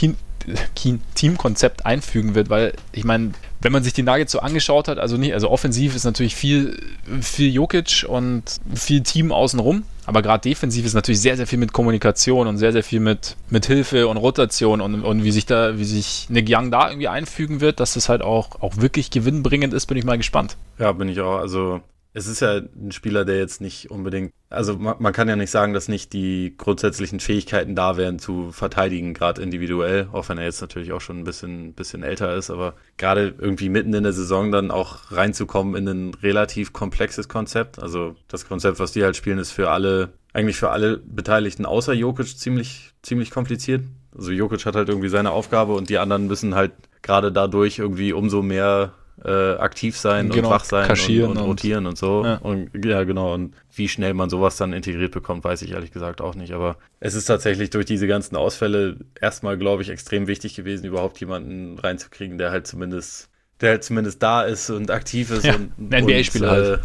Teamkonzept 1.14 1.86
einfügen 1.86 2.34
wird, 2.34 2.50
weil 2.50 2.74
ich 2.92 3.04
meine, 3.04 3.32
wenn 3.60 3.70
man 3.70 3.84
sich 3.84 3.92
die 3.92 4.02
Nuggets 4.02 4.32
so 4.32 4.40
angeschaut 4.40 4.88
hat, 4.88 4.98
also 4.98 5.16
nicht, 5.16 5.34
also 5.34 5.50
offensiv 5.50 5.94
ist 5.94 6.04
natürlich 6.04 6.34
viel, 6.34 6.76
viel 7.20 7.52
Jokic 7.52 8.04
und 8.08 8.42
viel 8.74 9.02
Team 9.02 9.30
außenrum, 9.30 9.84
aber 10.04 10.22
gerade 10.22 10.48
defensiv 10.48 10.84
ist 10.84 10.94
natürlich 10.94 11.20
sehr, 11.20 11.36
sehr 11.36 11.46
viel 11.46 11.58
mit 11.58 11.72
Kommunikation 11.72 12.46
und 12.46 12.58
sehr, 12.58 12.72
sehr 12.72 12.82
viel 12.82 13.00
mit, 13.00 13.36
mit 13.50 13.66
Hilfe 13.66 14.08
und 14.08 14.16
Rotation 14.16 14.80
und, 14.80 15.02
und 15.02 15.24
wie 15.24 15.30
sich 15.30 15.46
da, 15.46 15.78
wie 15.78 15.84
sich 15.84 16.26
Nick 16.28 16.48
Young 16.48 16.70
da 16.70 16.88
irgendwie 16.88 17.08
einfügen 17.08 17.60
wird, 17.60 17.80
dass 17.80 17.94
das 17.94 18.08
halt 18.08 18.22
auch, 18.22 18.60
auch 18.60 18.78
wirklich 18.78 19.10
gewinnbringend 19.10 19.72
ist, 19.72 19.86
bin 19.86 19.96
ich 19.96 20.04
mal 20.04 20.16
gespannt. 20.16 20.56
Ja, 20.78 20.92
bin 20.92 21.08
ich 21.08 21.20
auch. 21.20 21.38
Also 21.38 21.80
es 22.14 22.26
ist 22.26 22.40
ja 22.40 22.56
ein 22.56 22.92
Spieler, 22.92 23.24
der 23.24 23.38
jetzt 23.38 23.60
nicht 23.60 23.90
unbedingt, 23.90 24.32
also 24.50 24.76
man, 24.76 24.96
man, 24.98 25.12
kann 25.12 25.28
ja 25.28 25.36
nicht 25.36 25.50
sagen, 25.50 25.72
dass 25.72 25.88
nicht 25.88 26.12
die 26.12 26.54
grundsätzlichen 26.58 27.20
Fähigkeiten 27.20 27.74
da 27.74 27.96
wären 27.96 28.18
zu 28.18 28.52
verteidigen, 28.52 29.14
gerade 29.14 29.40
individuell, 29.40 30.08
auch 30.12 30.28
wenn 30.28 30.36
er 30.36 30.44
jetzt 30.44 30.60
natürlich 30.60 30.92
auch 30.92 31.00
schon 31.00 31.20
ein 31.20 31.24
bisschen, 31.24 31.72
bisschen 31.72 32.02
älter 32.02 32.34
ist, 32.36 32.50
aber 32.50 32.74
gerade 32.98 33.34
irgendwie 33.38 33.70
mitten 33.70 33.94
in 33.94 34.02
der 34.02 34.12
Saison 34.12 34.52
dann 34.52 34.70
auch 34.70 35.10
reinzukommen 35.10 35.74
in 35.74 35.88
ein 35.88 36.14
relativ 36.14 36.72
komplexes 36.74 37.28
Konzept. 37.28 37.78
Also 37.78 38.14
das 38.28 38.46
Konzept, 38.46 38.78
was 38.78 38.92
die 38.92 39.04
halt 39.04 39.16
spielen, 39.16 39.38
ist 39.38 39.52
für 39.52 39.70
alle, 39.70 40.12
eigentlich 40.34 40.56
für 40.56 40.70
alle 40.70 40.98
Beteiligten 40.98 41.64
außer 41.64 41.94
Jokic 41.94 42.38
ziemlich, 42.38 42.92
ziemlich 43.00 43.30
kompliziert. 43.30 43.84
Also 44.14 44.32
Jokic 44.32 44.66
hat 44.66 44.76
halt 44.76 44.90
irgendwie 44.90 45.08
seine 45.08 45.30
Aufgabe 45.30 45.72
und 45.72 45.88
die 45.88 45.98
anderen 45.98 46.26
müssen 46.26 46.54
halt 46.54 46.72
gerade 47.00 47.32
dadurch 47.32 47.78
irgendwie 47.78 48.12
umso 48.12 48.42
mehr 48.42 48.92
äh, 49.24 49.54
aktiv 49.54 49.96
sein 49.96 50.30
genau, 50.30 50.48
und 50.48 50.54
wach 50.54 50.64
sein 50.64 50.90
und, 50.90 51.36
und, 51.36 51.38
rotieren 51.38 51.86
und, 51.86 51.90
und 51.90 51.98
so. 51.98 52.24
Ja. 52.24 52.36
Und 52.36 52.70
ja, 52.84 53.04
genau. 53.04 53.34
Und 53.34 53.54
wie 53.74 53.88
schnell 53.88 54.14
man 54.14 54.30
sowas 54.30 54.56
dann 54.56 54.72
integriert 54.72 55.12
bekommt, 55.12 55.44
weiß 55.44 55.62
ich 55.62 55.72
ehrlich 55.72 55.92
gesagt 55.92 56.20
auch 56.20 56.34
nicht. 56.34 56.52
Aber 56.52 56.76
es 57.00 57.14
ist 57.14 57.26
tatsächlich 57.26 57.70
durch 57.70 57.86
diese 57.86 58.06
ganzen 58.06 58.36
Ausfälle 58.36 58.96
erstmal, 59.20 59.58
glaube 59.58 59.82
ich, 59.82 59.90
extrem 59.90 60.26
wichtig 60.26 60.54
gewesen, 60.54 60.86
überhaupt 60.86 61.20
jemanden 61.20 61.78
reinzukriegen, 61.78 62.38
der 62.38 62.50
halt 62.50 62.66
zumindest, 62.66 63.28
der 63.60 63.70
halt 63.70 63.84
zumindest 63.84 64.22
da 64.22 64.42
ist 64.42 64.70
und 64.70 64.90
aktiv 64.90 65.30
ist 65.30 65.44
ja, 65.44 65.54
und 65.54 65.78
NBA-Spieler 65.78 66.50
halt. 66.50 66.80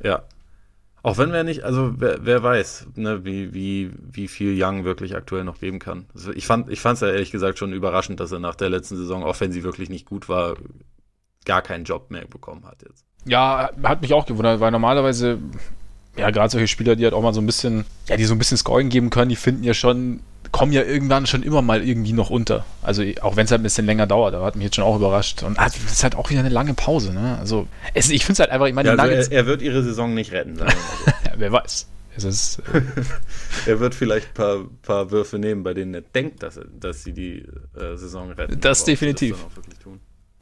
Äh, 0.00 0.08
ja. 0.08 0.22
Auch 1.02 1.18
wenn 1.18 1.34
wir 1.34 1.44
nicht, 1.44 1.64
also 1.64 1.92
wer, 1.98 2.24
wer 2.24 2.42
weiß, 2.42 2.86
ne, 2.94 3.26
wie, 3.26 3.52
wie, 3.52 3.90
wie 4.10 4.26
viel 4.26 4.54
Young 4.58 4.84
wirklich 4.84 5.14
aktuell 5.14 5.44
noch 5.44 5.60
geben 5.60 5.78
kann. 5.78 6.06
Also 6.14 6.32
ich 6.32 6.46
fand 6.46 6.70
ich 6.70 6.80
fand 6.80 6.94
es 6.94 7.02
ja 7.02 7.08
ehrlich 7.08 7.30
gesagt 7.30 7.58
schon 7.58 7.74
überraschend, 7.74 8.20
dass 8.20 8.32
er 8.32 8.38
nach 8.38 8.54
der 8.54 8.70
letzten 8.70 8.96
Saison, 8.96 9.22
auch 9.22 9.38
wenn 9.38 9.52
sie 9.52 9.64
wirklich 9.64 9.90
nicht 9.90 10.06
gut 10.06 10.30
war, 10.30 10.56
gar 11.44 11.62
keinen 11.62 11.84
Job 11.84 12.10
mehr 12.10 12.26
bekommen 12.26 12.64
hat 12.66 12.82
jetzt. 12.86 13.04
Ja, 13.26 13.70
hat 13.82 14.02
mich 14.02 14.12
auch 14.12 14.26
gewundert, 14.26 14.60
weil 14.60 14.70
normalerweise, 14.70 15.38
ja, 16.16 16.30
gerade 16.30 16.50
solche 16.50 16.68
Spieler, 16.68 16.96
die 16.96 17.04
halt 17.04 17.14
auch 17.14 17.22
mal 17.22 17.34
so 17.34 17.40
ein 17.40 17.46
bisschen, 17.46 17.84
ja, 18.08 18.16
die 18.16 18.24
so 18.24 18.34
ein 18.34 18.38
bisschen 18.38 18.58
Scoring 18.58 18.90
geben 18.90 19.10
können, 19.10 19.30
die 19.30 19.36
finden 19.36 19.64
ja 19.64 19.72
schon, 19.72 20.20
kommen 20.52 20.72
ja 20.72 20.82
irgendwann 20.82 21.26
schon 21.26 21.42
immer 21.42 21.62
mal 21.62 21.82
irgendwie 21.82 22.12
noch 22.12 22.30
unter. 22.30 22.64
Also 22.82 23.02
auch 23.22 23.36
wenn 23.36 23.46
es 23.46 23.50
halt 23.50 23.60
ein 23.60 23.64
bisschen 23.64 23.86
länger 23.86 24.06
dauert, 24.06 24.34
aber 24.34 24.44
hat 24.44 24.56
mich 24.56 24.64
jetzt 24.64 24.76
schon 24.76 24.84
auch 24.84 24.96
überrascht. 24.96 25.42
Und 25.42 25.58
ah, 25.58 25.64
das 25.64 25.76
ist 25.76 26.02
halt 26.02 26.16
auch 26.16 26.30
wieder 26.30 26.40
eine 26.40 26.50
lange 26.50 26.74
Pause, 26.74 27.12
ne? 27.12 27.38
Also 27.38 27.66
es, 27.94 28.10
ich 28.10 28.24
finde 28.24 28.34
es 28.34 28.38
halt 28.40 28.50
einfach, 28.50 28.66
ich 28.66 28.74
meine, 28.74 28.90
ja, 28.90 28.94
also 28.94 29.30
er, 29.30 29.32
er, 29.32 29.46
wird 29.46 29.62
ihre 29.62 29.82
Saison 29.82 30.12
nicht 30.12 30.32
retten, 30.32 30.56
sagen 30.56 30.70
wir 30.70 30.76
mal 30.76 31.20
so. 31.22 31.28
ja, 31.30 31.32
wer 31.38 31.52
weiß. 31.52 31.88
Es 32.16 32.24
ist, 32.24 32.62
äh 32.72 32.82
er 33.66 33.80
wird 33.80 33.94
vielleicht 33.94 34.28
ein 34.28 34.34
paar, 34.34 34.58
paar 34.82 35.10
Würfe 35.10 35.38
nehmen, 35.38 35.64
bei 35.64 35.74
denen 35.74 35.94
er 35.94 36.02
denkt, 36.02 36.42
dass, 36.42 36.60
dass 36.78 37.02
sie 37.02 37.12
die 37.12 37.38
äh, 37.74 37.96
Saison 37.96 38.30
retten. 38.30 38.60
Das 38.60 38.84
definitiv. 38.84 39.36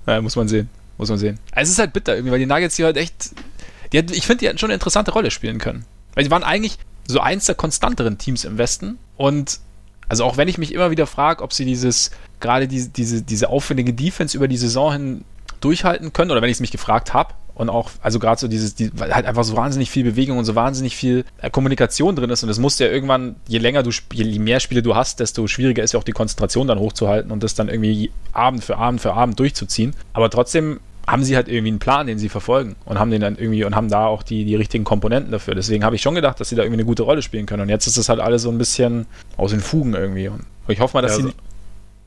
Das 0.04 0.14
ja, 0.14 0.20
muss 0.20 0.36
man 0.36 0.48
sehen. 0.48 0.68
Muss 1.02 1.08
man 1.08 1.18
sehen. 1.18 1.40
Also 1.50 1.68
es 1.68 1.72
ist 1.72 1.78
halt 1.80 1.92
bitter 1.92 2.14
irgendwie, 2.14 2.30
weil 2.30 2.38
die 2.38 2.46
Nuggets 2.46 2.76
hier 2.76 2.86
halt 2.86 2.96
echt. 2.96 3.32
Die 3.92 3.98
hat, 3.98 4.12
ich 4.12 4.24
finde, 4.24 4.38
die 4.38 4.46
hätten 4.46 4.58
schon 4.58 4.68
eine 4.68 4.74
interessante 4.74 5.10
Rolle 5.10 5.32
spielen 5.32 5.58
können. 5.58 5.84
Weil 6.14 6.22
sie 6.22 6.30
waren 6.30 6.44
eigentlich 6.44 6.78
so 7.08 7.18
eins 7.18 7.46
der 7.46 7.56
konstanteren 7.56 8.18
Teams 8.18 8.44
im 8.44 8.56
Westen 8.56 8.98
und 9.16 9.58
also 10.08 10.22
auch 10.22 10.36
wenn 10.36 10.46
ich 10.46 10.58
mich 10.58 10.72
immer 10.72 10.92
wieder 10.92 11.08
frage, 11.08 11.42
ob 11.42 11.52
sie 11.52 11.64
dieses, 11.64 12.12
gerade 12.38 12.68
diese, 12.68 12.90
diese, 12.90 13.22
diese 13.22 13.48
aufwendige 13.48 13.92
Defense 13.92 14.36
über 14.36 14.46
die 14.46 14.56
Saison 14.56 14.92
hin 14.92 15.24
durchhalten 15.60 16.12
können, 16.12 16.30
oder 16.30 16.40
wenn 16.40 16.50
ich 16.50 16.58
es 16.58 16.60
mich 16.60 16.70
gefragt 16.70 17.14
habe, 17.14 17.34
und 17.54 17.68
auch, 17.68 17.90
also 18.02 18.18
gerade 18.18 18.40
so 18.40 18.48
dieses, 18.48 18.74
die, 18.74 18.90
weil 18.98 19.14
halt 19.14 19.26
einfach 19.26 19.44
so 19.44 19.56
wahnsinnig 19.56 19.90
viel 19.90 20.04
Bewegung 20.04 20.38
und 20.38 20.44
so 20.44 20.54
wahnsinnig 20.54 20.96
viel 20.96 21.24
äh, 21.38 21.50
Kommunikation 21.50 22.16
drin 22.16 22.30
ist 22.30 22.42
und 22.42 22.48
das 22.48 22.58
musst 22.58 22.80
du 22.80 22.84
ja 22.84 22.90
irgendwann, 22.90 23.36
je 23.46 23.58
länger 23.58 23.82
du, 23.82 23.90
je 24.12 24.38
mehr 24.38 24.58
Spiele 24.60 24.82
du 24.82 24.94
hast, 24.94 25.20
desto 25.20 25.46
schwieriger 25.46 25.82
ist 25.82 25.92
ja 25.92 26.00
auch 26.00 26.04
die 26.04 26.12
Konzentration 26.12 26.66
dann 26.66 26.78
hochzuhalten 26.78 27.30
und 27.30 27.42
das 27.42 27.54
dann 27.54 27.68
irgendwie 27.68 28.10
Abend 28.32 28.64
für 28.64 28.78
Abend 28.78 29.00
für 29.00 29.12
Abend 29.14 29.38
durchzuziehen. 29.38 29.94
Aber 30.14 30.30
trotzdem 30.30 30.80
haben 31.06 31.24
sie 31.24 31.36
halt 31.36 31.48
irgendwie 31.48 31.68
einen 31.68 31.78
Plan, 31.78 32.06
den 32.06 32.18
sie 32.18 32.28
verfolgen 32.28 32.76
und 32.84 32.98
haben 32.98 33.10
den 33.10 33.20
dann 33.20 33.36
irgendwie 33.36 33.64
und 33.64 33.74
haben 33.74 33.88
da 33.88 34.06
auch 34.06 34.22
die, 34.22 34.44
die 34.44 34.54
richtigen 34.54 34.84
Komponenten 34.84 35.32
dafür. 35.32 35.54
Deswegen 35.54 35.84
habe 35.84 35.96
ich 35.96 36.02
schon 36.02 36.14
gedacht, 36.14 36.38
dass 36.38 36.48
sie 36.48 36.56
da 36.56 36.62
irgendwie 36.62 36.80
eine 36.80 36.86
gute 36.86 37.02
Rolle 37.02 37.22
spielen 37.22 37.46
können. 37.46 37.62
Und 37.62 37.68
jetzt 37.68 37.86
ist 37.86 37.98
das 37.98 38.08
halt 38.08 38.20
alles 38.20 38.42
so 38.42 38.50
ein 38.50 38.58
bisschen 38.58 39.06
aus 39.36 39.50
den 39.50 39.60
Fugen 39.60 39.94
irgendwie. 39.94 40.28
Und 40.28 40.44
ich 40.68 40.80
hoffe 40.80 40.96
mal, 40.96 41.02
dass, 41.02 41.12
ja, 41.12 41.16
also, 41.18 41.28
sie, 41.28 41.34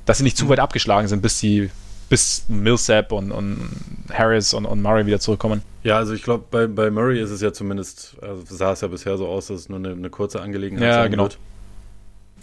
dass 0.05 0.17
sie 0.19 0.23
nicht 0.23 0.37
zu 0.37 0.47
weit 0.47 0.59
abgeschlagen 0.59 1.07
sind, 1.07 1.21
bis 1.21 1.39
sie 1.39 1.69
bis 2.07 2.45
Millsap 2.47 3.11
und, 3.11 3.31
und 3.31 3.69
Harris 4.13 4.53
und, 4.53 4.65
und 4.65 4.81
Murray 4.81 5.05
wieder 5.05 5.19
zurückkommen. 5.19 5.61
Ja, 5.83 5.97
also 5.97 6.13
ich 6.13 6.23
glaube, 6.23 6.45
bei, 6.49 6.67
bei 6.67 6.91
Murray 6.91 7.19
ist 7.19 7.31
es 7.31 7.41
ja 7.41 7.51
zumindest, 7.51 8.15
also 8.21 8.43
sah 8.45 8.71
es 8.71 8.81
ja 8.81 8.87
bisher 8.87 9.17
so 9.17 9.27
aus, 9.27 9.47
dass 9.47 9.61
es 9.61 9.69
nur 9.69 9.79
eine, 9.79 9.91
eine 9.91 10.09
kurze 10.09 10.41
Angelegenheit 10.41 10.87
ja, 10.87 10.93
sein 11.01 11.11
genau. 11.11 11.23
wird. 11.23 11.39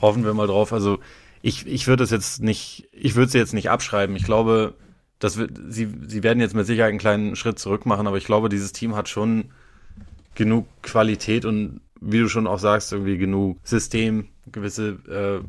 Hoffen 0.01 0.25
wir 0.25 0.35
mal 0.35 0.49
drauf. 0.49 0.73
Also 0.73 0.99
ich, 1.43 1.67
ich 1.67 1.87
würde 1.87 2.05
es 2.05 2.11
jetzt 2.11 2.43
nicht, 2.43 2.89
ich 2.93 3.15
würde 3.15 3.31
sie 3.31 3.39
jetzt 3.39 3.55
nicht 3.55 3.71
abschreiben. 3.71 4.17
Ich 4.17 4.25
glaube, 4.25 4.75
das 5.23 5.37
wird, 5.37 5.53
sie, 5.69 5.89
sie 6.09 6.25
werden 6.25 6.41
jetzt 6.41 6.55
mit 6.55 6.67
Sicherheit 6.67 6.91
einen 6.91 6.99
kleinen 6.99 7.37
Schritt 7.37 7.57
zurück 7.57 7.87
machen, 7.87 8.09
aber 8.09 8.17
ich 8.17 8.25
glaube, 8.25 8.49
dieses 8.49 8.73
Team 8.73 8.97
hat 8.97 9.09
schon 9.09 9.45
genug 10.35 10.67
Qualität 10.83 11.45
und 11.45 11.81
wie 12.01 12.19
du 12.19 12.29
schon 12.29 12.49
auch 12.49 12.59
sagst, 12.59 12.93
irgendwie 12.93 13.19
genug 13.19 13.59
System, 13.63 14.27
gewisse 14.51 14.99
äh, 15.09 15.45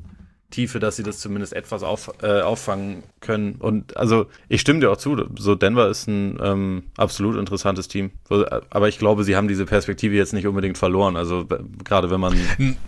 Tiefe, 0.54 0.80
dass 0.80 0.96
sie 0.96 1.04
das 1.04 1.20
zumindest 1.20 1.54
etwas 1.54 1.84
auf, 1.84 2.12
äh, 2.22 2.42
auffangen 2.42 3.04
können. 3.20 3.56
Und 3.56 3.98
also 3.98 4.28
ich 4.50 4.62
stimme 4.62 4.80
dir 4.80 4.92
auch 4.92 4.98
zu, 4.98 5.18
so 5.38 5.56
Denver 5.56 5.90
ist 5.90 6.08
ein 6.08 6.40
ähm, 6.42 6.84
absolut 6.96 7.38
interessantes 7.38 7.88
Team. 7.88 8.12
Aber 8.70 8.88
ich 8.88 9.00
glaube, 9.00 9.24
sie 9.24 9.36
haben 9.36 9.48
diese 9.48 9.66
Perspektive 9.66 10.16
jetzt 10.16 10.34
nicht 10.34 10.48
unbedingt 10.48 10.78
verloren. 10.78 11.18
Also 11.18 11.46
gerade 11.84 12.12
wenn 12.12 12.20
man 12.20 12.34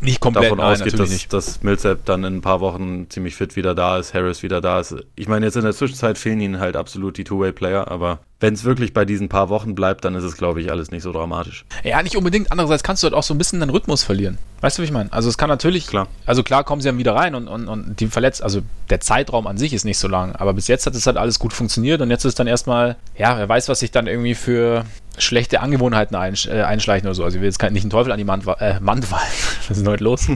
nicht 0.01 0.19
komplett, 0.19 0.45
davon 0.45 0.59
nein, 0.59 0.73
ausgeht, 0.73 0.99
dass, 0.99 1.27
dass 1.27 1.63
Millsap 1.63 2.05
dann 2.05 2.23
in 2.23 2.37
ein 2.37 2.41
paar 2.41 2.61
Wochen 2.61 3.09
ziemlich 3.09 3.35
fit 3.35 3.55
wieder 3.55 3.73
da 3.73 3.97
ist, 3.97 4.13
Harris 4.13 4.43
wieder 4.43 4.61
da 4.61 4.79
ist. 4.79 4.95
Ich 5.15 5.27
meine, 5.27 5.45
jetzt 5.45 5.55
in 5.55 5.63
der 5.63 5.73
Zwischenzeit 5.73 6.17
fehlen 6.17 6.39
ihnen 6.39 6.59
halt 6.59 6.75
absolut 6.75 7.17
die 7.17 7.23
Two-Way-Player, 7.23 7.89
aber 7.89 8.19
wenn 8.39 8.53
es 8.53 8.65
wirklich 8.65 8.93
bei 8.93 9.05
diesen 9.05 9.29
paar 9.29 9.49
Wochen 9.49 9.75
bleibt, 9.75 10.03
dann 10.03 10.13
ist 10.13 10.23
es, 10.23 10.35
glaube 10.35 10.61
ich, 10.61 10.69
alles 10.69 10.91
nicht 10.91 11.03
so 11.03 11.13
dramatisch. 11.13 11.65
Ja, 11.83 12.03
nicht 12.03 12.17
unbedingt. 12.17 12.51
Andererseits 12.51 12.83
kannst 12.83 13.01
du 13.01 13.05
halt 13.05 13.13
auch 13.13 13.23
so 13.23 13.33
ein 13.33 13.37
bisschen 13.37 13.61
den 13.61 13.69
Rhythmus 13.69 14.03
verlieren. 14.03 14.37
Weißt 14.59 14.77
du, 14.77 14.81
wie 14.81 14.85
ich 14.85 14.91
meine? 14.91 15.11
Also 15.13 15.29
es 15.29 15.37
kann 15.37 15.47
natürlich, 15.49 15.87
klar. 15.87 16.07
also 16.25 16.43
klar 16.43 16.63
kommen 16.63 16.81
sie 16.81 16.89
dann 16.89 16.97
wieder 16.97 17.15
rein 17.15 17.33
und, 17.33 17.47
und, 17.47 17.67
und 17.67 17.99
die 17.99 18.07
verletzt, 18.07 18.43
also 18.43 18.61
der 18.89 18.99
Zeitraum 18.99 19.47
an 19.47 19.57
sich 19.57 19.73
ist 19.73 19.85
nicht 19.85 19.97
so 19.97 20.07
lang, 20.07 20.35
aber 20.35 20.53
bis 20.53 20.67
jetzt 20.67 20.85
hat 20.85 20.95
es 20.95 21.07
halt 21.07 21.17
alles 21.17 21.39
gut 21.39 21.53
funktioniert 21.53 22.01
und 22.01 22.09
jetzt 22.09 22.25
ist 22.25 22.39
dann 22.39 22.47
erstmal, 22.47 22.97
ja, 23.17 23.37
wer 23.37 23.47
weiß, 23.47 23.69
was 23.69 23.79
sich 23.79 23.91
dann 23.91 24.07
irgendwie 24.07 24.35
für 24.35 24.85
schlechte 25.17 25.61
Angewohnheiten 25.61 26.15
einsch 26.15 26.47
äh, 26.47 26.63
einschleichen 26.63 27.07
oder 27.07 27.15
so. 27.15 27.23
Also 27.23 27.37
ich 27.37 27.41
will 27.41 27.49
jetzt 27.49 27.61
nicht 27.61 27.83
einen 27.83 27.89
Teufel 27.89 28.11
an 28.11 28.17
die 28.17 28.25
Mand, 28.25 28.45
äh, 28.59 28.79
Mand 28.81 29.09
Was 29.11 29.69
ist 29.69 29.79
denn 29.79 29.87
heute 29.87 30.03
los? 30.03 30.27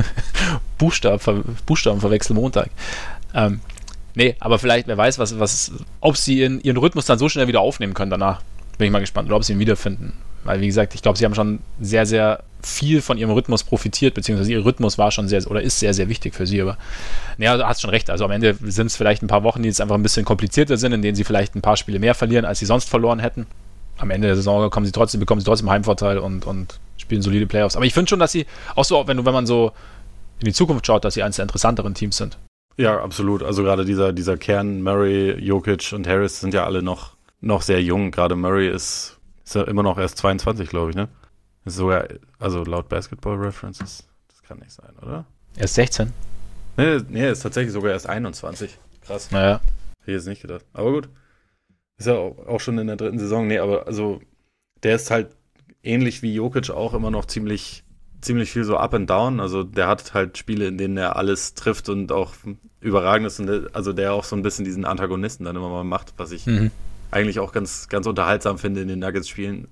Buchstaben, 0.78 1.18
Ver 1.18 1.42
Buchstaben 1.66 2.00
verwechseln 2.00 2.36
Montag. 2.36 2.70
Ähm, 3.34 3.60
Nee, 4.16 4.34
aber 4.40 4.58
vielleicht, 4.58 4.88
wer 4.88 4.96
weiß, 4.96 5.18
was, 5.18 5.38
was, 5.38 5.72
ob 6.00 6.16
sie 6.16 6.38
ihren, 6.38 6.58
ihren 6.62 6.78
Rhythmus 6.78 7.04
dann 7.04 7.18
so 7.18 7.28
schnell 7.28 7.48
wieder 7.48 7.60
aufnehmen 7.60 7.92
können 7.92 8.10
danach. 8.10 8.40
Bin 8.78 8.86
ich 8.86 8.90
mal 8.90 9.00
gespannt, 9.00 9.28
oder 9.28 9.36
ob 9.36 9.44
sie 9.44 9.52
ihn 9.52 9.58
wiederfinden. 9.58 10.14
Weil, 10.42 10.62
wie 10.62 10.66
gesagt, 10.66 10.94
ich 10.94 11.02
glaube, 11.02 11.18
sie 11.18 11.26
haben 11.26 11.34
schon 11.34 11.58
sehr, 11.80 12.06
sehr 12.06 12.42
viel 12.62 13.02
von 13.02 13.18
ihrem 13.18 13.30
Rhythmus 13.30 13.62
profitiert, 13.62 14.14
beziehungsweise 14.14 14.52
ihr 14.52 14.64
Rhythmus 14.64 14.96
war 14.96 15.10
schon 15.10 15.28
sehr, 15.28 15.46
oder 15.50 15.60
ist 15.60 15.78
sehr, 15.80 15.92
sehr 15.92 16.08
wichtig 16.08 16.34
für 16.34 16.46
sie. 16.46 16.62
Aber, 16.62 16.78
naja, 17.36 17.58
du 17.58 17.68
hast 17.68 17.82
schon 17.82 17.90
recht. 17.90 18.08
Also 18.08 18.24
am 18.24 18.30
Ende 18.30 18.56
sind 18.62 18.86
es 18.86 18.96
vielleicht 18.96 19.22
ein 19.22 19.26
paar 19.26 19.42
Wochen, 19.42 19.62
die 19.62 19.68
jetzt 19.68 19.82
einfach 19.82 19.96
ein 19.96 20.02
bisschen 20.02 20.24
komplizierter 20.24 20.78
sind, 20.78 20.92
in 20.92 21.02
denen 21.02 21.14
sie 21.14 21.24
vielleicht 21.24 21.54
ein 21.54 21.60
paar 21.60 21.76
Spiele 21.76 21.98
mehr 21.98 22.14
verlieren, 22.14 22.46
als 22.46 22.58
sie 22.58 22.66
sonst 22.66 22.88
verloren 22.88 23.18
hätten. 23.18 23.46
Am 23.98 24.10
Ende 24.10 24.28
der 24.28 24.36
Saison 24.36 24.70
kommen 24.70 24.86
sie 24.86 24.92
trotzdem, 24.92 25.20
bekommen 25.20 25.42
sie 25.42 25.44
trotzdem 25.44 25.68
Heimvorteil 25.68 26.16
und, 26.16 26.46
und 26.46 26.78
spielen 26.96 27.20
solide 27.20 27.46
Playoffs. 27.46 27.76
Aber 27.76 27.84
ich 27.84 27.92
finde 27.92 28.08
schon, 28.08 28.18
dass 28.18 28.32
sie, 28.32 28.46
auch 28.76 28.84
so, 28.84 29.06
wenn 29.06 29.18
du, 29.18 29.26
wenn 29.26 29.34
man 29.34 29.46
so 29.46 29.72
in 30.38 30.46
die 30.46 30.54
Zukunft 30.54 30.86
schaut, 30.86 31.04
dass 31.04 31.14
sie 31.14 31.22
eines 31.22 31.36
der 31.36 31.42
interessanteren 31.42 31.92
Teams 31.92 32.16
sind. 32.16 32.38
Ja, 32.76 33.00
absolut. 33.00 33.42
Also 33.42 33.62
gerade 33.62 33.84
dieser, 33.84 34.12
dieser 34.12 34.36
Kern, 34.36 34.82
Murray, 34.82 35.32
Jokic 35.38 35.92
und 35.92 36.06
Harris 36.06 36.40
sind 36.40 36.52
ja 36.52 36.64
alle 36.64 36.82
noch, 36.82 37.16
noch 37.40 37.62
sehr 37.62 37.82
jung. 37.82 38.10
Gerade 38.10 38.36
Murray 38.36 38.68
ist, 38.68 39.18
ist 39.44 39.54
ja 39.54 39.62
immer 39.62 39.82
noch 39.82 39.98
erst 39.98 40.18
22, 40.18 40.68
glaube 40.68 40.90
ich, 40.90 40.96
ne? 40.96 41.08
Ist 41.64 41.76
sogar, 41.76 42.06
also 42.38 42.64
laut 42.64 42.88
Basketball 42.88 43.36
References, 43.36 44.06
das 44.28 44.42
kann 44.42 44.58
nicht 44.58 44.72
sein, 44.72 44.94
oder? 45.02 45.24
Er 45.56 45.64
ist 45.64 45.74
16? 45.74 46.12
Nee, 46.76 47.00
nee, 47.08 47.22
er 47.22 47.32
ist 47.32 47.40
tatsächlich 47.40 47.72
sogar 47.72 47.92
erst 47.92 48.08
21. 48.08 48.78
Krass. 49.06 49.30
Naja. 49.30 49.60
Hätte 50.00 50.10
ich 50.10 50.14
jetzt 50.14 50.26
nicht 50.26 50.42
gedacht. 50.42 50.64
Aber 50.74 50.92
gut. 50.92 51.08
Ist 51.98 52.06
ja 52.06 52.14
auch, 52.14 52.46
auch 52.46 52.60
schon 52.60 52.78
in 52.78 52.86
der 52.86 52.96
dritten 52.96 53.18
Saison. 53.18 53.46
Nee, 53.46 53.58
aber 53.58 53.86
also, 53.86 54.20
der 54.82 54.96
ist 54.96 55.10
halt 55.10 55.34
ähnlich 55.82 56.22
wie 56.22 56.34
Jokic 56.34 56.70
auch 56.70 56.92
immer 56.92 57.10
noch 57.10 57.24
ziemlich 57.24 57.84
ziemlich 58.26 58.50
viel 58.50 58.64
so 58.64 58.76
up 58.76 58.94
and 58.94 59.08
down. 59.08 59.40
Also 59.40 59.62
der 59.62 59.88
hat 59.88 60.12
halt 60.14 60.36
Spiele, 60.36 60.66
in 60.66 60.78
denen 60.78 60.96
er 60.96 61.16
alles 61.16 61.54
trifft 61.54 61.88
und 61.88 62.12
auch 62.12 62.34
überragend 62.80 63.26
ist. 63.26 63.40
Und 63.40 63.74
also 63.74 63.92
der 63.92 64.12
auch 64.12 64.24
so 64.24 64.36
ein 64.36 64.42
bisschen 64.42 64.64
diesen 64.64 64.84
Antagonisten 64.84 65.44
dann 65.44 65.56
immer 65.56 65.70
mal 65.70 65.84
macht, 65.84 66.14
was 66.16 66.32
ich 66.32 66.46
mhm. 66.46 66.70
eigentlich 67.10 67.38
auch 67.38 67.52
ganz, 67.52 67.88
ganz 67.88 68.06
unterhaltsam 68.06 68.58
finde 68.58 68.82
in 68.82 68.88
den 68.88 68.98
Nuggets-Spielen. 68.98 69.68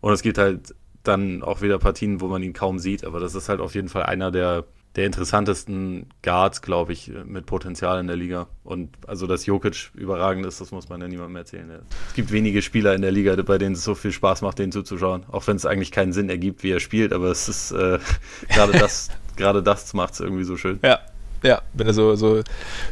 Und 0.00 0.12
es 0.12 0.22
gibt 0.22 0.38
halt 0.38 0.74
dann 1.02 1.42
auch 1.42 1.60
wieder 1.60 1.78
Partien, 1.78 2.20
wo 2.20 2.28
man 2.28 2.42
ihn 2.42 2.52
kaum 2.52 2.78
sieht. 2.78 3.04
Aber 3.04 3.20
das 3.20 3.34
ist 3.34 3.48
halt 3.48 3.60
auf 3.60 3.74
jeden 3.74 3.88
Fall 3.88 4.04
einer 4.04 4.30
der 4.30 4.64
der 4.96 5.06
interessantesten 5.06 6.06
Guards, 6.22 6.62
glaube 6.62 6.92
ich, 6.92 7.10
mit 7.24 7.46
Potenzial 7.46 7.98
in 7.98 8.06
der 8.06 8.16
Liga. 8.16 8.46
Und 8.62 8.90
also, 9.06 9.26
dass 9.26 9.44
Jokic 9.44 9.90
überragend 9.94 10.46
ist, 10.46 10.60
das 10.60 10.70
muss 10.70 10.88
man 10.88 11.00
ja 11.00 11.08
niemandem 11.08 11.36
erzählen. 11.36 11.68
Es 12.08 12.14
gibt 12.14 12.30
wenige 12.30 12.62
Spieler 12.62 12.94
in 12.94 13.02
der 13.02 13.10
Liga, 13.10 13.34
bei 13.42 13.58
denen 13.58 13.74
es 13.74 13.82
so 13.82 13.96
viel 13.96 14.12
Spaß 14.12 14.42
macht, 14.42 14.60
denen 14.60 14.70
zuzuschauen. 14.70 15.24
Auch 15.30 15.46
wenn 15.48 15.56
es 15.56 15.66
eigentlich 15.66 15.90
keinen 15.90 16.12
Sinn 16.12 16.30
ergibt, 16.30 16.62
wie 16.62 16.70
er 16.70 16.80
spielt, 16.80 17.12
aber 17.12 17.26
es 17.26 17.48
ist 17.48 17.72
äh, 17.72 17.98
gerade 18.48 18.72
das, 18.72 19.10
gerade 19.36 19.62
das 19.62 19.94
macht 19.94 20.14
es 20.14 20.20
irgendwie 20.20 20.44
so 20.44 20.56
schön. 20.56 20.78
Ja. 20.82 21.00
Ja, 21.42 21.60
wenn 21.74 21.86
er 21.86 21.92
so, 21.92 22.14
so 22.14 22.42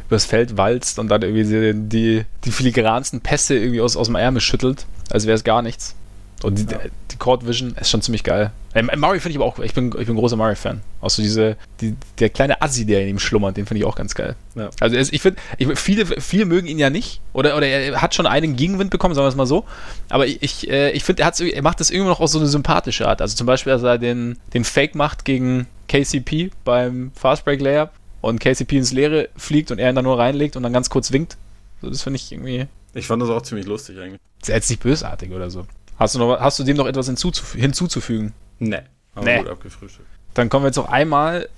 übers 0.07 0.25
Feld 0.25 0.57
walzt 0.57 0.99
und 0.99 1.07
dann 1.07 1.23
irgendwie 1.23 1.73
die, 1.73 2.23
die 2.45 2.51
filigransten 2.51 3.19
Pässe 3.19 3.55
irgendwie 3.55 3.81
aus, 3.81 3.97
aus 3.97 4.05
dem 4.05 4.15
Ärmel 4.15 4.41
schüttelt, 4.41 4.85
als 5.09 5.25
wäre 5.25 5.33
es 5.33 5.43
gar 5.43 5.63
nichts. 5.63 5.95
Und 6.43 6.59
die, 6.59 6.71
ja. 6.71 6.79
Die 7.13 7.17
Court 7.17 7.47
Vision 7.47 7.75
ist 7.79 7.89
schon 7.89 8.01
ziemlich 8.01 8.23
geil. 8.23 8.51
Ähm, 8.75 8.89
Murray 8.97 9.19
finde 9.19 9.31
ich 9.31 9.37
aber 9.37 9.45
auch, 9.45 9.59
ich 9.59 9.73
bin, 9.73 9.93
ich 9.99 10.07
bin 10.07 10.15
großer 10.15 10.35
Murray-Fan. 10.35 10.81
Auch 10.99 11.09
so 11.09 11.21
diese, 11.21 11.57
die, 11.79 11.95
der 12.19 12.29
kleine 12.29 12.61
Assi, 12.61 12.85
der 12.85 13.03
in 13.03 13.09
ihm 13.09 13.19
schlummert, 13.19 13.55
den 13.55 13.65
finde 13.65 13.79
ich 13.79 13.85
auch 13.85 13.95
ganz 13.95 14.15
geil. 14.15 14.35
Ja. 14.55 14.71
Also 14.79 14.95
ich 14.97 15.21
finde, 15.21 15.39
viele, 15.75 16.05
viele 16.05 16.45
mögen 16.45 16.67
ihn 16.67 16.79
ja 16.79 16.89
nicht. 16.89 17.21
Oder, 17.33 17.55
oder 17.55 17.67
er 17.67 18.01
hat 18.01 18.15
schon 18.15 18.25
einen 18.25 18.55
Gegenwind 18.55 18.89
bekommen, 18.89 19.13
sagen 19.13 19.25
wir 19.25 19.29
es 19.29 19.35
mal 19.35 19.45
so. 19.45 19.65
Aber 20.09 20.25
ich, 20.25 20.41
ich, 20.41 20.69
äh, 20.69 20.91
ich 20.91 21.03
finde, 21.03 21.21
er, 21.21 21.39
er 21.39 21.61
macht 21.61 21.79
das 21.79 21.91
irgendwie 21.91 22.09
noch 22.09 22.19
auf 22.19 22.29
so 22.29 22.39
eine 22.39 22.47
sympathische 22.47 23.07
Art. 23.07 23.21
Also 23.21 23.35
zum 23.35 23.45
Beispiel, 23.45 23.73
dass 23.73 23.83
er 23.83 23.99
den, 23.99 24.39
den 24.53 24.63
Fake 24.63 24.95
macht 24.95 25.23
gegen 25.23 25.67
KCP 25.87 26.51
beim 26.65 27.11
Fastbreak 27.15 27.61
Layup 27.61 27.91
und 28.21 28.39
KCP 28.39 28.77
ins 28.77 28.91
Leere 28.91 29.29
fliegt 29.37 29.69
und 29.69 29.77
er 29.77 29.89
ihn 29.89 29.95
dann 29.95 30.05
nur 30.05 30.17
reinlegt 30.17 30.55
und 30.55 30.63
dann 30.63 30.73
ganz 30.73 30.89
kurz 30.89 31.11
winkt. 31.11 31.37
So, 31.81 31.89
das 31.89 32.01
finde 32.01 32.17
ich 32.17 32.31
irgendwie. 32.31 32.65
Ich 32.95 33.05
fand 33.05 33.21
das 33.21 33.29
auch 33.29 33.41
ziemlich 33.41 33.67
lustig 33.67 33.99
eigentlich. 33.99 34.19
Ist 34.41 34.47
jetzt 34.49 34.69
nicht 34.69 34.81
bösartig 34.81 35.31
oder 35.31 35.49
so. 35.49 35.65
Hast 35.97 36.15
du, 36.15 36.19
noch, 36.19 36.39
hast 36.39 36.59
du 36.59 36.63
dem 36.63 36.77
noch 36.77 36.87
etwas 36.87 37.07
hinzuzufügen? 37.07 38.33
Nee, 38.59 38.81
haben 39.15 39.25
nee. 39.25 39.39
gut 39.39 39.49
abgefrühstückt. 39.49 40.07
Dann 40.33 40.49
kommen 40.49 40.63
wir 40.63 40.69
jetzt 40.69 40.77
noch 40.77 40.89
einmal 40.89 41.49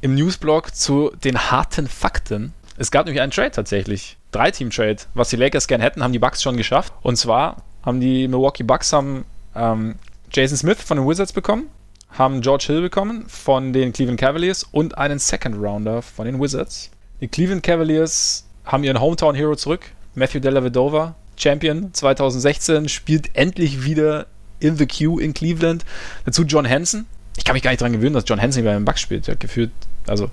im 0.00 0.14
Newsblog 0.14 0.74
zu 0.74 1.12
den 1.22 1.50
harten 1.50 1.86
Fakten. 1.86 2.52
Es 2.76 2.90
gab 2.90 3.06
nämlich 3.06 3.22
einen 3.22 3.30
Trade 3.30 3.52
tatsächlich. 3.52 4.16
Drei-Team-Trade. 4.32 4.96
Was 5.14 5.28
die 5.28 5.36
Lakers 5.36 5.68
gern 5.68 5.80
hätten, 5.80 6.02
haben 6.02 6.12
die 6.12 6.18
Bucks 6.18 6.42
schon 6.42 6.56
geschafft. 6.56 6.92
Und 7.02 7.16
zwar 7.16 7.62
haben 7.84 8.00
die 8.00 8.26
Milwaukee 8.28 8.64
Bucks 8.64 8.92
haben 8.92 9.24
ähm, 9.54 9.96
Jason 10.32 10.56
Smith 10.56 10.82
von 10.82 10.96
den 10.96 11.06
Wizards 11.06 11.32
bekommen, 11.32 11.68
haben 12.10 12.40
George 12.40 12.64
Hill 12.68 12.80
bekommen 12.80 13.26
von 13.28 13.72
den 13.72 13.92
Cleveland 13.92 14.18
Cavaliers 14.18 14.64
und 14.64 14.96
einen 14.96 15.18
Second 15.18 15.56
Rounder 15.56 16.00
von 16.02 16.24
den 16.26 16.40
Wizards. 16.40 16.90
Die 17.20 17.28
Cleveland 17.28 17.62
Cavaliers 17.62 18.46
haben 18.64 18.84
ihren 18.84 19.00
Hometown 19.00 19.34
Hero 19.34 19.54
zurück, 19.54 19.80
Matthew 20.14 20.40
Della 20.40 20.64
Vedova, 20.64 21.14
Champion 21.42 21.92
2016, 21.92 22.88
spielt 22.88 23.34
endlich 23.34 23.84
wieder 23.84 24.26
in 24.60 24.76
the 24.76 24.86
Queue 24.86 25.20
in 25.20 25.34
Cleveland. 25.34 25.84
Dazu 26.24 26.44
John 26.44 26.68
Hansen. 26.68 27.06
Ich 27.36 27.44
kann 27.44 27.54
mich 27.54 27.62
gar 27.62 27.70
nicht 27.70 27.80
daran 27.80 27.92
gewöhnen, 27.92 28.14
dass 28.14 28.24
John 28.26 28.40
Hansen 28.40 28.64
bei 28.64 28.70
einem 28.70 28.84
Bucks 28.84 29.00
spielt. 29.00 29.26
Er 29.26 29.32
hat 29.32 29.40
gefühlt, 29.40 29.72
also 30.06 30.30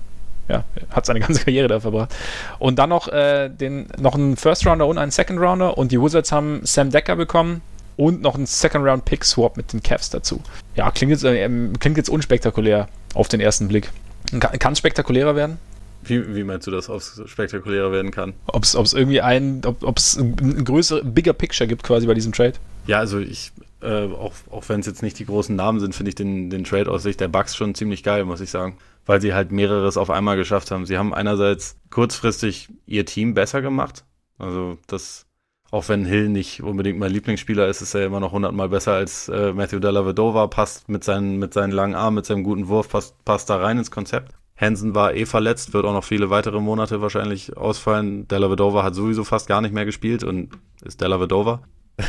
ja, 0.48 0.64
hat 0.90 1.06
seine 1.06 1.20
ganze 1.20 1.40
Karriere 1.44 1.68
da 1.68 1.80
verbracht. 1.80 2.14
Und 2.58 2.78
dann 2.78 2.90
noch, 2.90 3.08
äh, 3.08 3.48
den, 3.48 3.88
noch 3.98 4.14
einen 4.14 4.36
First 4.36 4.66
Rounder 4.66 4.86
und 4.86 4.98
einen 4.98 5.10
Second 5.10 5.40
Rounder. 5.40 5.76
Und 5.76 5.90
die 5.90 6.00
Wizards 6.00 6.30
haben 6.30 6.60
Sam 6.64 6.90
Decker 6.90 7.16
bekommen 7.16 7.62
und 7.96 8.22
noch 8.22 8.36
einen 8.36 8.46
Second 8.46 8.86
Round 8.86 9.04
Pick 9.04 9.24
Swap 9.24 9.56
mit 9.56 9.72
den 9.72 9.82
Cavs 9.82 10.10
dazu. 10.10 10.40
Ja, 10.76 10.90
klingt 10.90 11.10
jetzt, 11.10 11.24
äh, 11.24 11.48
klingt 11.80 11.96
jetzt 11.96 12.08
unspektakulär 12.08 12.88
auf 13.14 13.28
den 13.28 13.40
ersten 13.40 13.66
Blick. 13.68 13.90
Kann 14.38 14.72
es 14.72 14.78
spektakulärer 14.78 15.34
werden? 15.34 15.58
Wie, 16.02 16.34
wie 16.34 16.44
meinst 16.44 16.66
du, 16.66 16.70
dass 16.70 16.88
es 16.88 17.20
spektakulärer 17.26 17.92
werden 17.92 18.10
kann? 18.10 18.32
Ob 18.46 18.64
es 18.64 18.74
irgendwie 18.92 19.20
ein, 19.20 19.62
ob 19.64 19.98
es 19.98 20.16
ein 20.16 20.64
größer, 20.64 21.04
bigger 21.04 21.32
Picture 21.32 21.68
gibt 21.68 21.82
quasi 21.82 22.06
bei 22.06 22.14
diesem 22.14 22.32
Trade? 22.32 22.54
Ja, 22.86 22.98
also 22.98 23.18
ich, 23.18 23.52
äh, 23.82 24.06
auch, 24.06 24.32
auch 24.50 24.68
wenn 24.68 24.80
es 24.80 24.86
jetzt 24.86 25.02
nicht 25.02 25.18
die 25.18 25.26
großen 25.26 25.54
Namen 25.54 25.80
sind, 25.80 25.94
finde 25.94 26.10
ich 26.10 26.14
den, 26.14 26.50
den 26.50 26.64
Trade 26.64 26.90
aus 26.90 27.02
Sicht 27.02 27.20
der 27.20 27.28
Bucks 27.28 27.56
schon 27.56 27.74
ziemlich 27.74 28.02
geil, 28.02 28.24
muss 28.24 28.40
ich 28.40 28.50
sagen. 28.50 28.76
Weil 29.06 29.20
sie 29.20 29.34
halt 29.34 29.52
mehreres 29.52 29.96
auf 29.96 30.10
einmal 30.10 30.36
geschafft 30.36 30.70
haben. 30.70 30.86
Sie 30.86 30.98
haben 30.98 31.14
einerseits 31.14 31.76
kurzfristig 31.90 32.68
ihr 32.86 33.06
Team 33.06 33.34
besser 33.34 33.62
gemacht. 33.62 34.04
Also 34.38 34.78
das, 34.86 35.26
auch 35.70 35.88
wenn 35.88 36.04
Hill 36.04 36.28
nicht 36.28 36.62
unbedingt 36.62 36.98
mein 36.98 37.12
Lieblingsspieler 37.12 37.68
ist, 37.68 37.82
ist 37.82 37.94
er 37.94 38.06
immer 38.06 38.20
noch 38.20 38.32
hundertmal 38.32 38.68
besser 38.68 38.92
als 38.92 39.28
äh, 39.28 39.52
Matthew 39.52 39.80
Della 39.80 40.06
Vedova, 40.06 40.46
passt 40.46 40.88
mit 40.88 41.04
seinen, 41.04 41.38
mit 41.38 41.54
seinen 41.54 41.72
langen 41.72 41.94
Armen, 41.94 42.16
mit 42.16 42.26
seinem 42.26 42.44
guten 42.44 42.68
Wurf, 42.68 42.88
passt, 42.88 43.22
passt 43.24 43.50
da 43.50 43.56
rein 43.56 43.78
ins 43.78 43.90
Konzept. 43.90 44.34
Hansen 44.60 44.94
war 44.94 45.14
eh 45.14 45.24
verletzt, 45.24 45.72
wird 45.72 45.86
auch 45.86 45.94
noch 45.94 46.04
viele 46.04 46.28
weitere 46.28 46.60
Monate 46.60 47.00
wahrscheinlich 47.00 47.56
ausfallen. 47.56 48.28
Della 48.28 48.50
Vedova 48.50 48.82
hat 48.82 48.94
sowieso 48.94 49.24
fast 49.24 49.48
gar 49.48 49.62
nicht 49.62 49.72
mehr 49.72 49.86
gespielt 49.86 50.22
und 50.22 50.50
ist 50.84 51.00
Della 51.00 51.18
Vedova. 51.18 51.62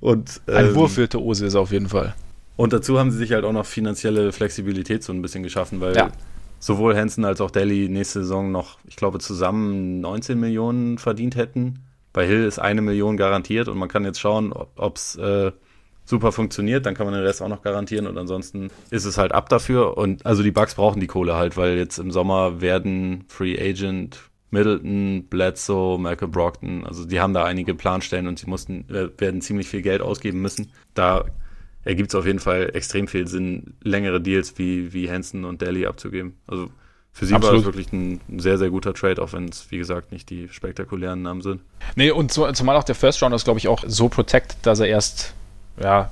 und, 0.00 0.42
ähm, 0.48 0.56
Ein 0.56 0.74
Wurfvirtuose 0.74 1.46
ist 1.46 1.54
auf 1.54 1.72
jeden 1.72 1.88
Fall. 1.88 2.14
Und 2.56 2.72
dazu 2.72 2.98
haben 2.98 3.10
sie 3.10 3.18
sich 3.18 3.32
halt 3.32 3.44
auch 3.44 3.52
noch 3.52 3.64
finanzielle 3.64 4.32
Flexibilität 4.32 5.02
so 5.02 5.12
ein 5.12 5.22
bisschen 5.22 5.42
geschaffen, 5.42 5.80
weil 5.80 5.96
ja. 5.96 6.12
sowohl 6.58 6.94
Hansen 6.94 7.24
als 7.24 7.40
auch 7.40 7.50
Delhi 7.50 7.88
nächste 7.88 8.20
Saison 8.20 8.52
noch, 8.52 8.78
ich 8.86 8.96
glaube, 8.96 9.18
zusammen 9.18 10.00
19 10.00 10.38
Millionen 10.38 10.98
verdient 10.98 11.36
hätten. 11.36 11.80
Bei 12.12 12.26
Hill 12.26 12.44
ist 12.44 12.58
eine 12.58 12.82
Million 12.82 13.16
garantiert 13.16 13.68
und 13.68 13.78
man 13.78 13.88
kann 13.88 14.04
jetzt 14.04 14.20
schauen, 14.20 14.52
ob 14.52 14.96
es 14.96 15.16
äh, 15.16 15.52
super 16.04 16.32
funktioniert, 16.32 16.86
dann 16.86 16.94
kann 16.94 17.06
man 17.06 17.14
den 17.14 17.24
Rest 17.24 17.42
auch 17.42 17.48
noch 17.48 17.62
garantieren 17.62 18.06
und 18.06 18.18
ansonsten 18.18 18.70
ist 18.90 19.04
es 19.04 19.18
halt 19.18 19.32
ab 19.32 19.48
dafür. 19.48 19.96
Und 19.96 20.26
also 20.26 20.42
die 20.42 20.50
Bugs 20.50 20.74
brauchen 20.74 21.00
die 21.00 21.06
Kohle 21.06 21.36
halt, 21.36 21.56
weil 21.56 21.76
jetzt 21.76 21.98
im 21.98 22.10
Sommer 22.10 22.60
werden 22.60 23.24
Free 23.28 23.58
Agent 23.58 24.18
Middleton, 24.50 25.24
Bledsoe, 25.30 25.98
Michael 25.98 26.28
Brockton, 26.28 26.86
also 26.86 27.06
die 27.06 27.20
haben 27.20 27.32
da 27.32 27.44
einige 27.44 27.74
Planstellen 27.74 28.28
und 28.28 28.38
sie 28.38 28.46
mussten, 28.46 28.84
äh, 28.90 29.08
werden 29.18 29.40
ziemlich 29.40 29.66
viel 29.66 29.80
Geld 29.80 30.02
ausgeben 30.02 30.42
müssen. 30.42 30.70
Da 30.92 31.24
ergibt 31.84 32.10
es 32.10 32.14
auf 32.14 32.26
jeden 32.26 32.38
Fall 32.38 32.70
extrem 32.74 33.08
viel 33.08 33.26
Sinn, 33.26 33.74
längere 33.82 34.20
Deals 34.20 34.58
wie, 34.58 34.92
wie 34.92 35.10
Hansen 35.10 35.46
und 35.46 35.62
Daly 35.62 35.86
abzugeben. 35.86 36.34
Also 36.46 36.68
für 37.12 37.26
sie 37.26 37.34
Absolut. 37.34 37.52
war 37.52 37.58
das 37.60 37.66
wirklich 37.66 37.92
ein, 37.92 38.20
sehr, 38.38 38.58
sehr 38.58 38.70
guter 38.70 38.94
Trade, 38.94 39.20
auch 39.22 39.32
wenn 39.32 39.48
es, 39.48 39.70
wie 39.70 39.78
gesagt, 39.78 40.12
nicht 40.12 40.30
die 40.30 40.48
spektakulären 40.48 41.22
Namen 41.22 41.40
sind. 41.40 41.62
Nee, 41.96 42.10
und 42.10 42.32
zumal 42.32 42.76
auch 42.76 42.84
der 42.84 42.94
First 42.94 43.22
Round 43.22 43.34
ist, 43.34 43.44
glaube 43.44 43.58
ich, 43.58 43.68
auch 43.68 43.84
so 43.86 44.08
protected, 44.08 44.58
dass 44.62 44.80
er 44.80 44.86
erst 44.86 45.34
ja, 45.80 46.10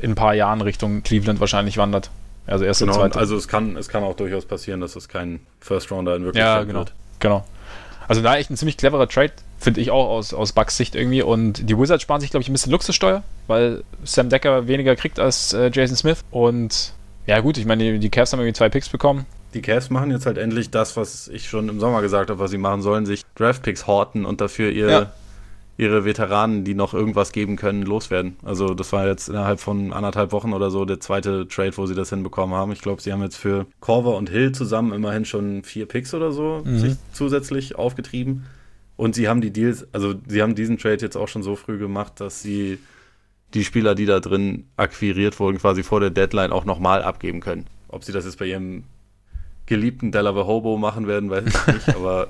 in 0.00 0.12
ein 0.12 0.14
paar 0.14 0.34
Jahren 0.34 0.60
Richtung 0.60 1.02
Cleveland 1.02 1.40
wahrscheinlich 1.40 1.76
wandert. 1.76 2.10
Also 2.46 2.64
erst 2.64 2.80
genau, 2.80 2.98
Also 3.00 3.36
es 3.36 3.46
kann, 3.46 3.76
es 3.76 3.88
kann 3.88 4.02
auch 4.02 4.16
durchaus 4.16 4.46
passieren, 4.46 4.80
dass 4.80 4.96
es 4.96 5.08
kein 5.08 5.40
First 5.60 5.90
Rounder 5.90 6.16
in 6.16 6.24
Wirklichkeit 6.24 6.60
ja, 6.60 6.64
genau, 6.64 6.78
wird. 6.80 6.92
Genau. 7.20 7.44
Also 8.06 8.22
da 8.22 8.36
echt 8.36 8.50
ein 8.50 8.56
ziemlich 8.56 8.78
cleverer 8.78 9.06
Trade, 9.06 9.32
finde 9.58 9.82
ich 9.82 9.90
auch 9.90 10.08
aus, 10.08 10.32
aus 10.32 10.52
Bucks 10.52 10.78
Sicht 10.78 10.94
irgendwie. 10.94 11.20
Und 11.20 11.68
die 11.68 11.78
Wizards 11.78 12.02
sparen 12.02 12.22
sich, 12.22 12.30
glaube 12.30 12.42
ich, 12.42 12.48
ein 12.48 12.52
bisschen 12.52 12.72
Luxussteuer, 12.72 13.22
weil 13.48 13.84
Sam 14.04 14.30
Decker 14.30 14.66
weniger 14.66 14.96
kriegt 14.96 15.20
als 15.20 15.52
äh, 15.52 15.70
Jason 15.72 15.96
Smith. 15.96 16.24
Und 16.30 16.94
ja, 17.26 17.40
gut, 17.40 17.58
ich 17.58 17.66
meine, 17.66 17.84
die, 17.84 17.98
die 17.98 18.08
Cavs 18.08 18.32
haben 18.32 18.40
irgendwie 18.40 18.56
zwei 18.56 18.70
Picks 18.70 18.88
bekommen. 18.88 19.26
Die 19.52 19.60
Cavs 19.60 19.90
machen 19.90 20.10
jetzt 20.10 20.24
halt 20.24 20.38
endlich 20.38 20.70
das, 20.70 20.96
was 20.96 21.28
ich 21.28 21.48
schon 21.48 21.68
im 21.68 21.80
Sommer 21.80 22.00
gesagt 22.00 22.30
habe, 22.30 22.38
was 22.38 22.50
sie 22.50 22.58
machen 22.58 22.80
sollen, 22.80 23.04
sich 23.04 23.24
Draft-Picks 23.34 23.86
horten 23.86 24.24
und 24.24 24.40
dafür 24.40 24.70
ihr 24.70 24.88
ja 24.88 25.12
ihre 25.78 26.04
Veteranen, 26.04 26.64
die 26.64 26.74
noch 26.74 26.92
irgendwas 26.92 27.30
geben 27.30 27.54
können, 27.54 27.82
loswerden. 27.82 28.36
Also 28.42 28.74
das 28.74 28.92
war 28.92 29.06
jetzt 29.06 29.28
innerhalb 29.28 29.60
von 29.60 29.92
anderthalb 29.92 30.32
Wochen 30.32 30.52
oder 30.52 30.72
so 30.72 30.84
der 30.84 30.98
zweite 30.98 31.46
Trade, 31.46 31.76
wo 31.76 31.86
sie 31.86 31.94
das 31.94 32.10
hinbekommen 32.10 32.56
haben. 32.56 32.72
Ich 32.72 32.80
glaube, 32.80 33.00
sie 33.00 33.12
haben 33.12 33.22
jetzt 33.22 33.36
für 33.36 33.64
Corver 33.78 34.16
und 34.16 34.28
Hill 34.28 34.50
zusammen 34.50 34.92
immerhin 34.92 35.24
schon 35.24 35.62
vier 35.62 35.86
Picks 35.86 36.12
oder 36.14 36.32
so 36.32 36.62
mhm. 36.64 36.78
sich 36.78 36.96
zusätzlich 37.12 37.76
aufgetrieben. 37.76 38.44
Und 38.96 39.14
sie 39.14 39.28
haben 39.28 39.40
die 39.40 39.52
Deals, 39.52 39.86
also 39.94 40.16
sie 40.26 40.42
haben 40.42 40.56
diesen 40.56 40.78
Trade 40.78 40.98
jetzt 41.00 41.16
auch 41.16 41.28
schon 41.28 41.44
so 41.44 41.54
früh 41.54 41.78
gemacht, 41.78 42.14
dass 42.18 42.42
sie 42.42 42.80
die 43.54 43.62
Spieler, 43.62 43.94
die 43.94 44.04
da 44.04 44.18
drin 44.18 44.66
akquiriert 44.76 45.38
wurden, 45.38 45.58
quasi 45.58 45.84
vor 45.84 46.00
der 46.00 46.10
Deadline 46.10 46.50
auch 46.50 46.64
nochmal 46.64 47.02
abgeben 47.02 47.38
können. 47.38 47.66
Ob 47.86 48.02
sie 48.02 48.10
das 48.10 48.24
jetzt 48.24 48.40
bei 48.40 48.46
ihrem 48.46 48.82
geliebten 49.66 50.10
Delaware 50.10 50.48
Hobo 50.48 50.76
machen 50.76 51.06
werden, 51.06 51.30
weiß 51.30 51.44
ich 51.46 51.72
nicht, 51.72 51.88
aber 51.94 52.26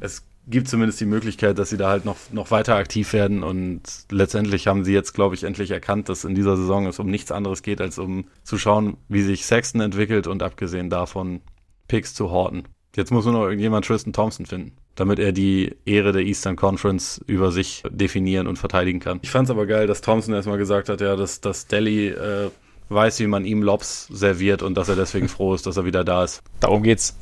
es 0.00 0.24
gibt 0.46 0.68
zumindest 0.68 1.00
die 1.00 1.06
Möglichkeit, 1.06 1.58
dass 1.58 1.70
sie 1.70 1.76
da 1.76 1.90
halt 1.90 2.04
noch, 2.04 2.16
noch 2.32 2.50
weiter 2.50 2.76
aktiv 2.76 3.12
werden. 3.12 3.42
Und 3.42 3.82
letztendlich 4.10 4.66
haben 4.66 4.84
sie 4.84 4.92
jetzt, 4.92 5.12
glaube 5.12 5.34
ich, 5.34 5.44
endlich 5.44 5.70
erkannt, 5.70 6.08
dass 6.08 6.24
in 6.24 6.34
dieser 6.34 6.56
Saison 6.56 6.86
es 6.86 6.98
um 6.98 7.08
nichts 7.08 7.30
anderes 7.30 7.62
geht, 7.62 7.80
als 7.80 7.98
um 7.98 8.24
zu 8.42 8.58
schauen, 8.58 8.96
wie 9.08 9.22
sich 9.22 9.44
Sexton 9.44 9.80
entwickelt 9.80 10.26
und 10.26 10.42
abgesehen 10.42 10.90
davon 10.90 11.40
Picks 11.88 12.14
zu 12.14 12.30
horten. 12.30 12.64
Jetzt 12.96 13.12
muss 13.12 13.24
nur 13.24 13.34
noch 13.34 13.44
irgendjemand 13.44 13.86
Tristan 13.86 14.12
Thompson 14.12 14.46
finden, 14.46 14.72
damit 14.96 15.20
er 15.20 15.30
die 15.30 15.76
Ehre 15.84 16.12
der 16.12 16.22
Eastern 16.22 16.56
Conference 16.56 17.20
über 17.26 17.52
sich 17.52 17.84
definieren 17.88 18.48
und 18.48 18.56
verteidigen 18.56 18.98
kann. 18.98 19.20
Ich 19.22 19.30
fand 19.30 19.46
es 19.46 19.50
aber 19.50 19.66
geil, 19.66 19.86
dass 19.86 20.00
Thompson 20.00 20.34
erstmal 20.34 20.58
gesagt 20.58 20.88
hat, 20.88 21.00
ja, 21.00 21.14
dass, 21.14 21.40
dass 21.40 21.68
Delhi 21.68 22.08
äh, 22.08 22.50
weiß, 22.88 23.20
wie 23.20 23.28
man 23.28 23.44
ihm 23.44 23.62
Lobs 23.62 24.08
serviert 24.08 24.62
und 24.62 24.74
dass 24.74 24.88
er 24.88 24.96
deswegen 24.96 25.28
froh 25.28 25.54
ist, 25.54 25.66
dass 25.66 25.76
er 25.76 25.84
wieder 25.84 26.04
da 26.04 26.24
ist. 26.24 26.42
Darum 26.58 26.82
geht's. 26.82 27.16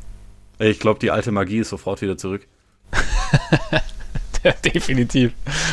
Ich 0.59 0.81
glaube, 0.81 0.99
die 0.99 1.11
alte 1.11 1.31
Magie 1.31 1.59
ist 1.59 1.69
sofort 1.69 2.01
wieder 2.03 2.17
zurück. 2.17 2.49
Definitiv. 4.65 5.33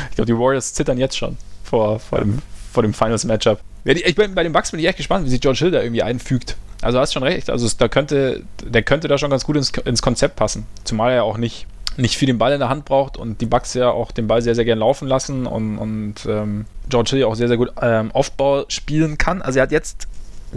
Ich 0.09 0.15
glaube, 0.15 0.27
die 0.27 0.37
Warriors 0.37 0.73
zittern 0.73 0.97
jetzt 0.97 1.17
schon 1.17 1.37
vor, 1.63 1.99
vor, 1.99 2.19
dem, 2.19 2.41
vor 2.71 2.83
dem 2.83 2.93
Finals-Matchup. 2.93 3.59
Ich 3.85 4.15
bin, 4.15 4.33
bei 4.33 4.43
den 4.43 4.51
Bucks 4.51 4.71
bin 4.71 4.79
ich 4.79 4.87
echt 4.87 4.97
gespannt, 4.97 5.25
wie 5.25 5.29
sich 5.29 5.41
George 5.41 5.59
Hill 5.59 5.71
da 5.71 5.81
irgendwie 5.81 6.03
einfügt. 6.03 6.55
Also 6.81 6.99
hast 6.99 7.13
schon 7.13 7.23
recht. 7.23 7.49
Also 7.49 7.69
da 7.77 7.87
könnte, 7.87 8.43
der 8.63 8.83
könnte 8.83 9.07
da 9.07 9.17
schon 9.17 9.29
ganz 9.29 9.43
gut 9.43 9.55
ins, 9.57 9.71
ins 9.85 10.01
Konzept 10.01 10.35
passen. 10.35 10.65
Zumal 10.83 11.11
er 11.11 11.15
ja 11.17 11.23
auch 11.23 11.37
nicht, 11.37 11.67
nicht 11.97 12.17
viel 12.17 12.27
den 12.27 12.37
Ball 12.37 12.53
in 12.53 12.59
der 12.59 12.69
Hand 12.69 12.85
braucht 12.85 13.17
und 13.17 13.41
die 13.41 13.45
Bucks 13.45 13.73
ja 13.73 13.89
auch 13.89 14.11
den 14.11 14.27
Ball 14.27 14.41
sehr, 14.41 14.55
sehr 14.55 14.65
gern 14.65 14.79
laufen 14.79 15.07
lassen 15.07 15.45
und, 15.45 15.77
und 15.77 16.15
ähm, 16.27 16.65
George 16.89 17.11
Hill 17.11 17.19
ja 17.19 17.27
auch 17.27 17.35
sehr, 17.35 17.47
sehr 17.47 17.57
gut 17.57 17.71
ähm, 17.81 18.11
Aufbau 18.11 18.65
spielen 18.67 19.17
kann. 19.17 19.41
Also 19.41 19.59
er 19.59 19.63
hat 19.63 19.71
jetzt 19.71 20.07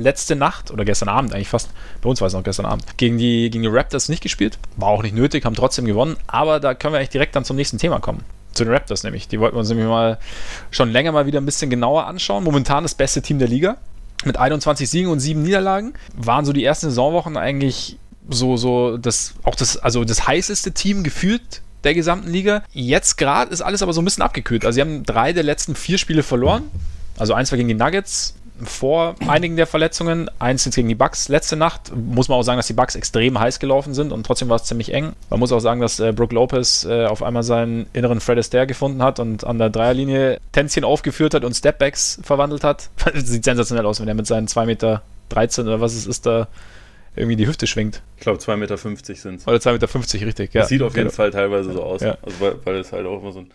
letzte 0.00 0.36
Nacht 0.36 0.70
oder 0.70 0.84
gestern 0.84 1.08
Abend 1.08 1.34
eigentlich 1.34 1.48
fast, 1.48 1.70
bei 2.00 2.08
uns 2.08 2.20
war 2.20 2.28
es 2.28 2.34
noch 2.34 2.42
gestern 2.42 2.66
Abend, 2.66 2.84
gegen 2.96 3.18
die, 3.18 3.50
gegen 3.50 3.62
die 3.62 3.68
Raptors 3.68 4.08
nicht 4.08 4.22
gespielt. 4.22 4.58
War 4.76 4.88
auch 4.88 5.02
nicht 5.02 5.14
nötig, 5.14 5.44
haben 5.44 5.54
trotzdem 5.54 5.84
gewonnen. 5.84 6.16
Aber 6.26 6.60
da 6.60 6.74
können 6.74 6.94
wir 6.94 6.98
eigentlich 6.98 7.10
direkt 7.10 7.36
dann 7.36 7.44
zum 7.44 7.56
nächsten 7.56 7.78
Thema 7.78 8.00
kommen. 8.00 8.24
Zu 8.52 8.64
den 8.64 8.72
Raptors 8.72 9.04
nämlich. 9.04 9.28
Die 9.28 9.38
wollten 9.40 9.56
wir 9.56 9.60
uns 9.60 9.68
nämlich 9.68 9.86
mal 9.86 10.18
schon 10.70 10.90
länger 10.90 11.12
mal 11.12 11.26
wieder 11.26 11.40
ein 11.40 11.46
bisschen 11.46 11.70
genauer 11.70 12.06
anschauen. 12.06 12.44
Momentan 12.44 12.82
das 12.82 12.94
beste 12.94 13.22
Team 13.22 13.38
der 13.38 13.48
Liga. 13.48 13.76
Mit 14.24 14.36
21 14.36 14.90
Siegen 14.90 15.10
und 15.10 15.20
7 15.20 15.42
Niederlagen. 15.42 15.94
Waren 16.16 16.44
so 16.44 16.52
die 16.52 16.64
ersten 16.64 16.88
Saisonwochen 16.88 17.36
eigentlich 17.36 17.98
so, 18.28 18.56
so 18.56 18.96
das, 18.96 19.34
auch 19.44 19.54
das, 19.54 19.76
also 19.76 20.04
das 20.04 20.26
heißeste 20.26 20.72
Team 20.72 21.02
gefühlt 21.02 21.62
der 21.84 21.94
gesamten 21.94 22.30
Liga. 22.30 22.62
Jetzt 22.72 23.16
gerade 23.16 23.52
ist 23.52 23.60
alles 23.60 23.82
aber 23.82 23.92
so 23.92 24.02
ein 24.02 24.04
bisschen 24.04 24.22
abgekühlt. 24.22 24.64
Also 24.64 24.76
sie 24.76 24.80
haben 24.80 25.04
drei 25.04 25.32
der 25.32 25.44
letzten 25.44 25.74
vier 25.74 25.98
Spiele 25.98 26.22
verloren. 26.22 26.64
Also 27.16 27.34
eins 27.34 27.50
war 27.50 27.56
gegen 27.56 27.68
die 27.68 27.74
Nuggets, 27.74 28.34
vor 28.64 29.14
einigen 29.26 29.56
der 29.56 29.66
Verletzungen. 29.66 30.30
Eins 30.38 30.64
jetzt 30.64 30.74
gegen 30.74 30.88
die 30.88 30.94
Bucks 30.94 31.28
letzte 31.28 31.56
Nacht. 31.56 31.92
Muss 31.94 32.28
man 32.28 32.38
auch 32.38 32.42
sagen, 32.42 32.58
dass 32.58 32.66
die 32.66 32.72
Bucks 32.72 32.94
extrem 32.94 33.38
heiß 33.38 33.58
gelaufen 33.58 33.94
sind 33.94 34.12
und 34.12 34.24
trotzdem 34.24 34.48
war 34.48 34.56
es 34.56 34.64
ziemlich 34.64 34.92
eng. 34.92 35.12
Man 35.30 35.40
muss 35.40 35.52
auch 35.52 35.60
sagen, 35.60 35.80
dass 35.80 36.00
äh, 36.00 36.12
Brook 36.12 36.32
Lopez 36.32 36.84
äh, 36.84 37.06
auf 37.06 37.22
einmal 37.22 37.42
seinen 37.42 37.86
inneren 37.92 38.20
Fred 38.20 38.38
Astaire 38.38 38.66
gefunden 38.66 39.02
hat 39.02 39.20
und 39.20 39.44
an 39.44 39.58
der 39.58 39.70
Dreierlinie 39.70 40.38
Tänzchen 40.52 40.84
aufgeführt 40.84 41.34
hat 41.34 41.44
und 41.44 41.54
Stepbacks 41.54 42.20
verwandelt 42.22 42.64
hat. 42.64 42.90
Sieht 43.14 43.44
sensationell 43.44 43.86
aus, 43.86 44.00
wenn 44.00 44.08
er 44.08 44.14
mit 44.14 44.26
seinen 44.26 44.48
2 44.48 44.66
Meter 44.66 45.02
13 45.30 45.66
oder 45.66 45.80
was 45.80 45.94
es 45.94 46.06
ist 46.06 46.26
da 46.26 46.48
irgendwie 47.16 47.36
die 47.36 47.46
Hüfte 47.46 47.66
schwingt. 47.66 48.02
Ich 48.16 48.22
glaube 48.22 48.38
2,50 48.38 48.56
Meter 48.56 48.76
sind 48.76 49.40
es. 49.40 49.46
Oder 49.46 49.56
2,50 49.56 49.72
Meter, 49.72 50.26
richtig, 50.26 50.54
ja. 50.54 50.60
Das 50.60 50.68
sieht 50.68 50.82
auf 50.82 50.94
jeden 50.94 51.08
genau. 51.08 51.16
Fall 51.16 51.30
teilweise 51.30 51.72
so 51.72 51.82
aus. 51.82 52.00
Ja. 52.00 52.16
Also 52.22 52.40
weil, 52.40 52.56
weil 52.64 52.76
es 52.76 52.92
halt 52.92 53.06
auch 53.06 53.20
immer 53.20 53.32
so 53.32 53.40
ein 53.40 53.50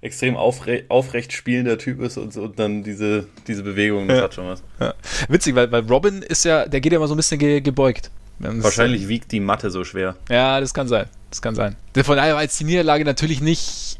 extrem 0.00 0.36
aufre 0.36 0.84
aufrecht 0.88 1.32
spielender 1.32 1.78
Typ 1.78 2.00
ist 2.00 2.16
und, 2.18 2.36
und 2.36 2.58
dann 2.58 2.82
diese, 2.82 3.26
diese 3.46 3.62
Bewegung, 3.62 4.08
das 4.08 4.18
ja. 4.18 4.24
hat 4.24 4.34
schon 4.34 4.46
was. 4.46 4.62
Ja. 4.78 4.94
Witzig, 5.28 5.54
weil, 5.54 5.70
weil 5.72 5.82
Robin 5.86 6.22
ist 6.22 6.44
ja, 6.44 6.66
der 6.66 6.80
geht 6.80 6.92
ja 6.92 6.98
immer 6.98 7.08
so 7.08 7.14
ein 7.14 7.16
bisschen 7.16 7.38
ge 7.38 7.60
gebeugt. 7.60 8.10
Wahrscheinlich 8.38 9.02
ist, 9.02 9.08
wiegt 9.08 9.32
die 9.32 9.40
Matte 9.40 9.70
so 9.70 9.84
schwer. 9.84 10.16
Ja, 10.28 10.60
das 10.60 10.72
kann 10.72 10.86
sein. 10.86 11.06
Das 11.30 11.42
kann 11.42 11.56
sein. 11.56 11.74
Von 11.96 12.16
daher 12.16 12.34
war 12.34 12.42
jetzt 12.42 12.58
die 12.60 12.64
Niederlage 12.64 13.04
natürlich 13.04 13.40
nicht 13.40 13.98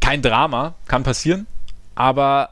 kein 0.00 0.22
Drama, 0.22 0.74
kann 0.86 1.02
passieren, 1.02 1.46
aber 1.94 2.50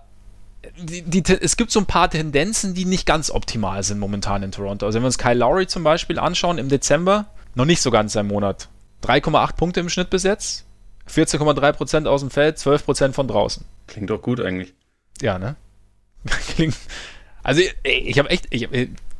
die, 0.79 1.03
die, 1.03 1.23
es 1.41 1.57
gibt 1.57 1.71
so 1.71 1.81
ein 1.81 1.87
paar 1.87 2.11
Tendenzen, 2.11 2.75
die 2.75 2.85
nicht 2.85 3.07
ganz 3.07 3.31
optimal 3.31 3.83
sind 3.83 3.99
momentan 3.99 4.43
in 4.43 4.53
Toronto. 4.53 4.87
Also 4.87 4.97
wenn 4.97 5.03
wir 5.03 5.07
uns 5.07 5.19
Kyle 5.19 5.35
Lowry 5.35 5.67
zum 5.67 5.85
Beispiel 5.85 6.19
anschauen 6.19 6.59
im 6.59 6.69
Dezember, 6.69 7.27
noch 7.55 7.65
nicht 7.65 7.83
so 7.83 7.91
ganz 7.91 8.17
ein 8.17 8.27
Monat. 8.27 8.69
3,8 9.05 9.57
Punkte 9.57 9.81
im 9.81 9.89
Schnitt 9.89 10.11
bis 10.11 10.25
jetzt, 10.25 10.67
14,3% 11.11 12.07
aus 12.07 12.21
dem 12.21 12.31
Feld, 12.31 12.59
12% 12.59 13.13
von 13.13 13.29
draußen. 13.29 13.65
Klingt 13.87 14.11
doch 14.11 14.23
gut 14.23 14.41
eigentlich. 14.41 14.75
Ja, 15.21 15.39
ne? 15.39 15.57
Klingt. 16.55 16.77
Also 17.43 17.61
ich, 17.61 17.75
ich 17.85 18.19
habe 18.19 18.31
echt, 18.31 18.47
ich, 18.51 18.69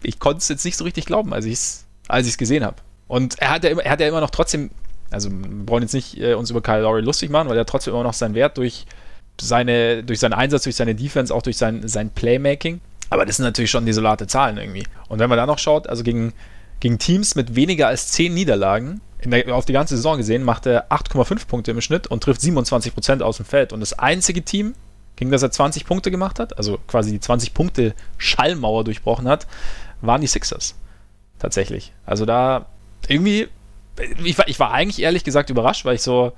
ich 0.03 0.19
konnte 0.19 0.39
es 0.39 0.49
jetzt 0.49 0.65
nicht 0.65 0.77
so 0.77 0.85
richtig 0.85 1.07
glauben, 1.07 1.33
als 1.33 1.45
ich 1.45 1.55
es 1.55 1.87
als 2.09 2.27
ich's 2.27 2.39
gesehen 2.39 2.65
habe. 2.65 2.77
Und 3.09 3.39
er 3.39 3.51
hat, 3.51 3.65
ja 3.65 3.71
immer, 3.71 3.83
er 3.83 3.93
hat 3.93 4.01
ja 4.01 4.09
immer 4.09 4.21
noch 4.21 4.31
trotzdem, 4.31 4.71
also 5.11 5.31
wir 5.31 5.67
brauchen 5.67 5.83
jetzt 5.83 5.95
nicht 5.95 6.21
äh, 6.21 6.35
uns 6.35 6.51
über 6.51 6.61
Kyle 6.61 6.83
Lowry 6.83 7.01
lustig 7.01 7.31
machen, 7.31 7.49
weil 7.49 7.57
er 7.57 7.67
trotzdem 7.67 7.95
immer 7.95 8.03
noch 8.03 8.15
seinen 8.15 8.35
Wert 8.35 8.59
durch, 8.59 8.87
seine, 9.41 10.03
durch 10.05 10.21
seinen 10.21 10.33
Einsatz, 10.33 10.65
durch 10.65 10.77
seine 10.77 10.95
Defense, 10.95 11.35
auch 11.35 11.43
durch 11.43 11.57
sein, 11.57 11.87
sein 11.89 12.11
Playmaking. 12.11 12.81
Aber 13.11 13.27
das 13.27 13.37
sind 13.37 13.45
natürlich 13.45 13.71
schon 13.71 13.87
desolate 13.87 14.27
Zahlen 14.27 14.59
irgendwie. 14.59 14.85
Und 15.09 15.19
wenn 15.19 15.29
man 15.29 15.37
da 15.37 15.47
noch 15.47 15.59
schaut, 15.59 15.89
also 15.89 16.05
gegen, 16.05 16.33
gegen 16.79 16.99
Teams 16.99 17.35
mit 17.35 17.57
weniger 17.57 17.89
als 17.89 18.13
10 18.13 18.33
Niederlagen, 18.33 19.01
der, 19.25 19.55
auf 19.55 19.65
die 19.65 19.73
ganze 19.73 19.97
Saison 19.97 20.17
gesehen, 20.17 20.43
macht 20.43 20.67
er 20.67 20.91
8,5 20.91 21.47
Punkte 21.47 21.71
im 21.71 21.81
Schnitt 21.81 22.07
und 22.07 22.23
trifft 22.23 22.41
27% 22.41 23.23
aus 23.23 23.37
dem 23.37 23.47
Feld. 23.47 23.73
Und 23.73 23.81
das 23.81 23.99
einzige 23.99 24.43
Team, 24.43 24.75
gegen 25.17 25.31
das 25.31 25.43
er 25.43 25.51
20 25.51 25.85
Punkte 25.85 26.11
gemacht 26.11 26.39
hat, 26.39 26.57
also 26.57 26.79
quasi 26.87 27.11
die 27.11 27.21
20 27.21 27.55
Punkte 27.55 27.95
Schallmauer 28.19 28.85
durchbrochen 28.85 29.29
hat, 29.29 29.47
waren 30.01 30.21
die 30.21 30.27
Sixers. 30.27 30.75
Tatsächlich. 31.39 31.93
Also 32.07 32.27
da 32.27 32.67
irgendwie, 33.09 33.49
ich 34.25 34.39
war, 34.39 34.49
ich 34.49 34.59
war 34.61 34.73
eigentlich 34.73 35.03
ehrlich 35.03 35.25
gesagt 35.25 35.51
überrascht, 35.51 35.85
weil 35.85 35.95
ich 35.95 36.03
so, 36.03 36.33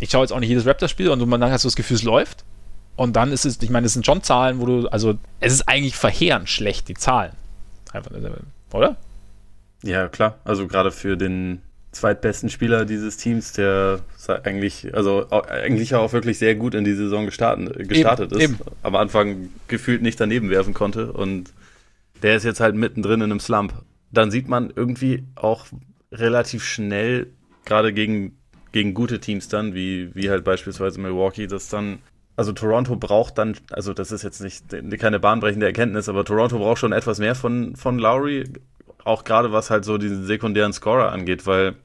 ich 0.00 0.10
schaue 0.10 0.22
jetzt 0.22 0.32
auch 0.32 0.40
nicht 0.40 0.48
jedes 0.48 0.66
Raptors-Spiel 0.66 1.10
und 1.10 1.26
man 1.28 1.42
hast 1.44 1.62
so 1.62 1.68
das 1.68 1.76
Gefühl, 1.76 1.96
es 1.96 2.02
läuft. 2.02 2.44
Und 2.96 3.14
dann 3.14 3.30
ist 3.32 3.44
es, 3.44 3.60
ich 3.60 3.70
meine, 3.70 3.86
es 3.86 3.92
sind 3.92 4.06
schon 4.06 4.22
Zahlen, 4.22 4.60
wo 4.60 4.66
du, 4.66 4.88
also 4.88 5.18
es 5.40 5.52
ist 5.52 5.68
eigentlich 5.68 5.96
verheerend 5.96 6.48
schlecht, 6.48 6.88
die 6.88 6.94
Zahlen. 6.94 7.32
Einfach, 7.92 8.10
oder? 8.72 8.96
Ja, 9.82 10.08
klar. 10.08 10.38
Also 10.44 10.66
gerade 10.66 10.90
für 10.90 11.16
den 11.16 11.62
zweitbesten 11.96 12.48
Spieler 12.48 12.84
dieses 12.84 13.16
Teams, 13.16 13.52
der 13.52 14.00
eigentlich, 14.44 14.94
also 14.94 15.28
eigentlich 15.30 15.94
auch 15.94 16.12
wirklich 16.12 16.38
sehr 16.38 16.54
gut 16.54 16.74
in 16.74 16.84
die 16.84 16.94
Saison 16.94 17.26
gestartet, 17.26 17.88
gestartet 17.88 18.32
eben, 18.32 18.40
ist. 18.40 18.60
Eben. 18.60 18.70
Am 18.82 18.96
Anfang 18.96 19.50
gefühlt 19.68 20.02
nicht 20.02 20.20
daneben 20.20 20.50
werfen 20.50 20.74
konnte 20.74 21.12
und 21.12 21.52
der 22.22 22.36
ist 22.36 22.44
jetzt 22.44 22.60
halt 22.60 22.74
mittendrin 22.74 23.20
in 23.20 23.30
einem 23.30 23.40
Slump. 23.40 23.74
Dann 24.10 24.30
sieht 24.30 24.48
man 24.48 24.72
irgendwie 24.74 25.24
auch 25.34 25.66
relativ 26.12 26.64
schnell, 26.64 27.28
gerade 27.64 27.92
gegen, 27.92 28.38
gegen 28.72 28.94
gute 28.94 29.20
Teams 29.20 29.48
dann, 29.48 29.74
wie, 29.74 30.14
wie 30.14 30.30
halt 30.30 30.44
beispielsweise 30.44 31.00
Milwaukee, 31.00 31.46
dass 31.46 31.68
dann 31.68 31.98
also 32.36 32.52
Toronto 32.52 32.96
braucht 32.96 33.38
dann, 33.38 33.56
also 33.70 33.94
das 33.94 34.12
ist 34.12 34.22
jetzt 34.22 34.40
nicht 34.40 34.66
keine 34.98 35.18
bahnbrechende 35.18 35.66
Erkenntnis, 35.66 36.08
aber 36.08 36.24
Toronto 36.24 36.58
braucht 36.58 36.78
schon 36.78 36.92
etwas 36.92 37.18
mehr 37.18 37.34
von, 37.34 37.76
von 37.76 37.98
Lowry, 37.98 38.44
auch 39.04 39.24
gerade 39.24 39.52
was 39.52 39.70
halt 39.70 39.84
so 39.84 39.96
diesen 39.96 40.26
sekundären 40.26 40.72
Scorer 40.72 41.12
angeht, 41.12 41.46
weil 41.46 41.76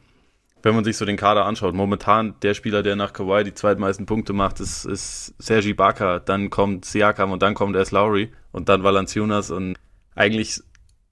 wenn 0.64 0.76
man 0.76 0.84
sich 0.84 0.98
so 0.98 1.06
den 1.06 1.18
Kader 1.18 1.46
anschaut, 1.46 1.74
momentan 1.74 2.36
der 2.42 2.54
Spieler, 2.54 2.84
der 2.84 2.96
nach 2.96 3.14
Kawhi 3.14 3.44
die 3.44 3.54
zweitmeisten 3.54 4.06
Punkte 4.06 4.34
macht, 4.34 4.60
ist, 4.60 4.86
ist 4.86 5.34
Sergi 5.40 5.74
Barker, 5.74 6.20
dann 6.20 6.50
kommt 6.50 6.86
Siakam 6.86 7.32
und 7.32 7.42
dann 7.42 7.54
kommt 7.54 7.76
erst 7.76 7.92
Lowry 7.92 8.32
und 8.52 8.70
dann 8.70 8.84
Valanciunas 8.84 9.52
und 9.52 9.76
eigentlich, 10.16 10.62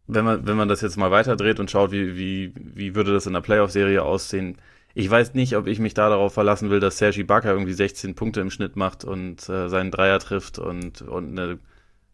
wenn 0.08 0.26
man, 0.26 0.46
wenn 0.46 0.58
man 0.58 0.68
das 0.68 0.82
jetzt 0.82 0.98
mal 0.98 1.12
weiterdreht 1.12 1.60
und 1.60 1.72
schaut, 1.72 1.92
wie, 1.92 2.16
wie, 2.18 2.54
wie 2.56 2.96
würde 2.96 3.14
das 3.14 3.26
in 3.26 3.34
der 3.34 3.42
Playoff-Serie 3.42 4.04
aussehen, 4.04 4.58
ich 4.96 5.10
weiß 5.10 5.34
nicht, 5.34 5.56
ob 5.56 5.68
ich 5.68 5.80
mich 5.80 5.94
da 5.94 6.10
darauf 6.10 6.34
verlassen 6.34 6.70
will, 6.70 6.80
dass 6.80 6.98
Sergi 6.98 7.24
Barker 7.24 7.52
irgendwie 7.52 7.74
16 7.74 8.16
Punkte 8.16 8.42
im 8.42 8.50
Schnitt 8.50 8.76
macht 8.76 9.06
und 9.06 9.48
äh, 9.48 9.70
seinen 9.70 9.92
Dreier 9.92 10.20
trifft 10.20 10.60
und, 10.60 11.04
und 11.04 11.40
eine 11.40 11.60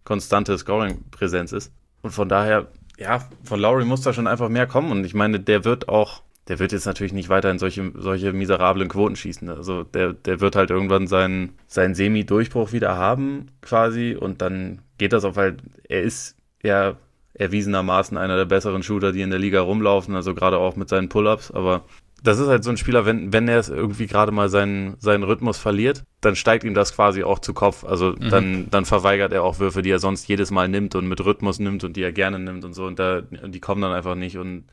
konstante 0.04 0.58
Scoring-Präsenz 0.58 1.52
ist. 1.52 1.74
Und 2.02 2.12
von 2.12 2.30
daher, 2.30 2.68
ja, 2.98 3.28
von 3.44 3.60
Lowry 3.60 3.86
muss 3.86 4.02
da 4.02 4.14
schon 4.14 4.28
einfach 4.28 4.50
mehr 4.50 4.68
kommen. 4.68 4.92
Und 4.92 5.06
ich 5.06 5.14
meine, 5.14 5.40
der 5.40 5.66
wird 5.66 5.90
auch 5.90 6.22
der 6.48 6.60
wird 6.60 6.72
jetzt 6.72 6.86
natürlich 6.86 7.14
nicht 7.14 7.30
weiterhin 7.30 7.60
solche, 7.60 7.92
solche 7.96 8.34
miserablen 8.34 8.88
Quoten 8.88 9.16
schießen. 9.16 9.50
Also 9.50 9.84
der, 9.84 10.14
der 10.14 10.42
wird 10.42 10.56
halt 10.56 10.70
irgendwann 10.70 11.08
seinen, 11.08 11.54
seinen 11.68 11.96
Semi-Durchbruch 11.96 12.72
wieder 12.72 12.98
haben, 12.98 13.48
quasi, 13.62 14.16
und 14.16 14.42
dann 14.42 14.82
geht 14.98 15.14
das 15.14 15.26
auf 15.26 15.38
halt, 15.38 15.62
er 15.88 16.04
ist 16.04 16.38
ja 16.64 16.98
erwiesenermaßen 17.34 18.18
einer 18.18 18.38
der 18.38 18.46
besseren 18.46 18.84
Shooter, 18.84 19.12
die 19.12 19.22
in 19.22 19.30
der 19.30 19.40
Liga 19.40 19.62
rumlaufen, 19.62 20.16
also 20.16 20.34
gerade 20.34 20.58
auch 20.58 20.76
mit 20.76 20.88
seinen 20.88 21.10
Pull-Ups, 21.10 21.52
aber 21.52 21.84
das 22.24 22.40
ist 22.40 22.48
halt 22.48 22.64
so 22.64 22.72
ein 22.72 22.78
Spieler, 22.78 23.06
wenn, 23.06 23.34
wenn 23.34 23.48
er 23.48 23.60
es 23.60 23.70
irgendwie 23.70 24.08
gerade 24.08 24.32
mal 24.32 24.50
seinen, 24.50 24.96
seinen 25.00 25.24
Rhythmus 25.24 25.58
verliert, 25.58 26.04
dann 26.22 26.36
steigt 26.36 26.64
ihm 26.64 26.74
das 26.74 26.96
quasi 26.96 27.24
auch 27.24 27.40
zu 27.40 27.54
Kopf. 27.54 27.84
Also 27.84 28.12
mhm. 28.12 28.30
dann, 28.30 28.70
dann 28.72 28.86
verweigert 28.86 29.32
er 29.32 29.44
auch 29.44 29.60
Würfe, 29.60 29.82
die 29.82 29.92
er 29.92 30.00
sonst 30.00 30.28
jedes 30.28 30.50
Mal 30.50 30.68
nimmt 30.68 30.96
und 30.96 31.08
mit 31.08 31.24
Rhythmus 31.24 31.60
nimmt 31.60 31.84
und 31.84 31.96
die 31.96 32.02
er 32.02 32.12
gerne 32.12 32.40
nimmt 32.40 32.66
und 32.66 32.74
so. 32.74 32.86
Und 32.86 32.98
da, 32.98 33.22
die 33.22 33.60
kommen 33.60 33.82
dann 33.82 33.92
einfach 33.92 34.16
nicht. 34.16 34.38
Und 34.38 34.66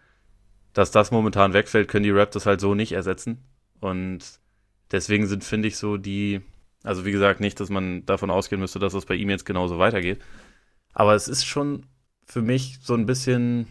dass 0.73 0.91
das 0.91 1.11
momentan 1.11 1.53
wegfällt, 1.53 1.89
können 1.89 2.05
die 2.05 2.11
Raptors 2.11 2.47
halt 2.47 2.61
so 2.61 2.75
nicht 2.75 2.93
ersetzen. 2.93 3.45
Und 3.81 4.21
deswegen 4.91 5.27
sind, 5.27 5.45
finde 5.45 5.69
ich, 5.69 5.77
so 5.77 5.97
die, 5.97 6.41
also 6.83 7.05
wie 7.05 7.13
gesagt, 7.13 7.41
nicht, 7.41 7.61
dass 7.61 7.71
man 7.71 8.07
davon 8.07 8.31
ausgehen 8.31 8.61
müsste, 8.61 8.79
dass 8.79 8.93
das 8.93 9.07
bei 9.07 9.15
ihm 9.15 9.31
jetzt 9.31 9.45
genauso 9.45 9.79
weitergeht. 9.79 10.21
Aber 10.95 11.15
es 11.15 11.29
ist 11.29 11.45
schon 11.45 11.87
für 12.27 12.43
mich 12.43 12.79
so 12.83 12.95
ein 12.95 13.07
bisschen 13.07 13.67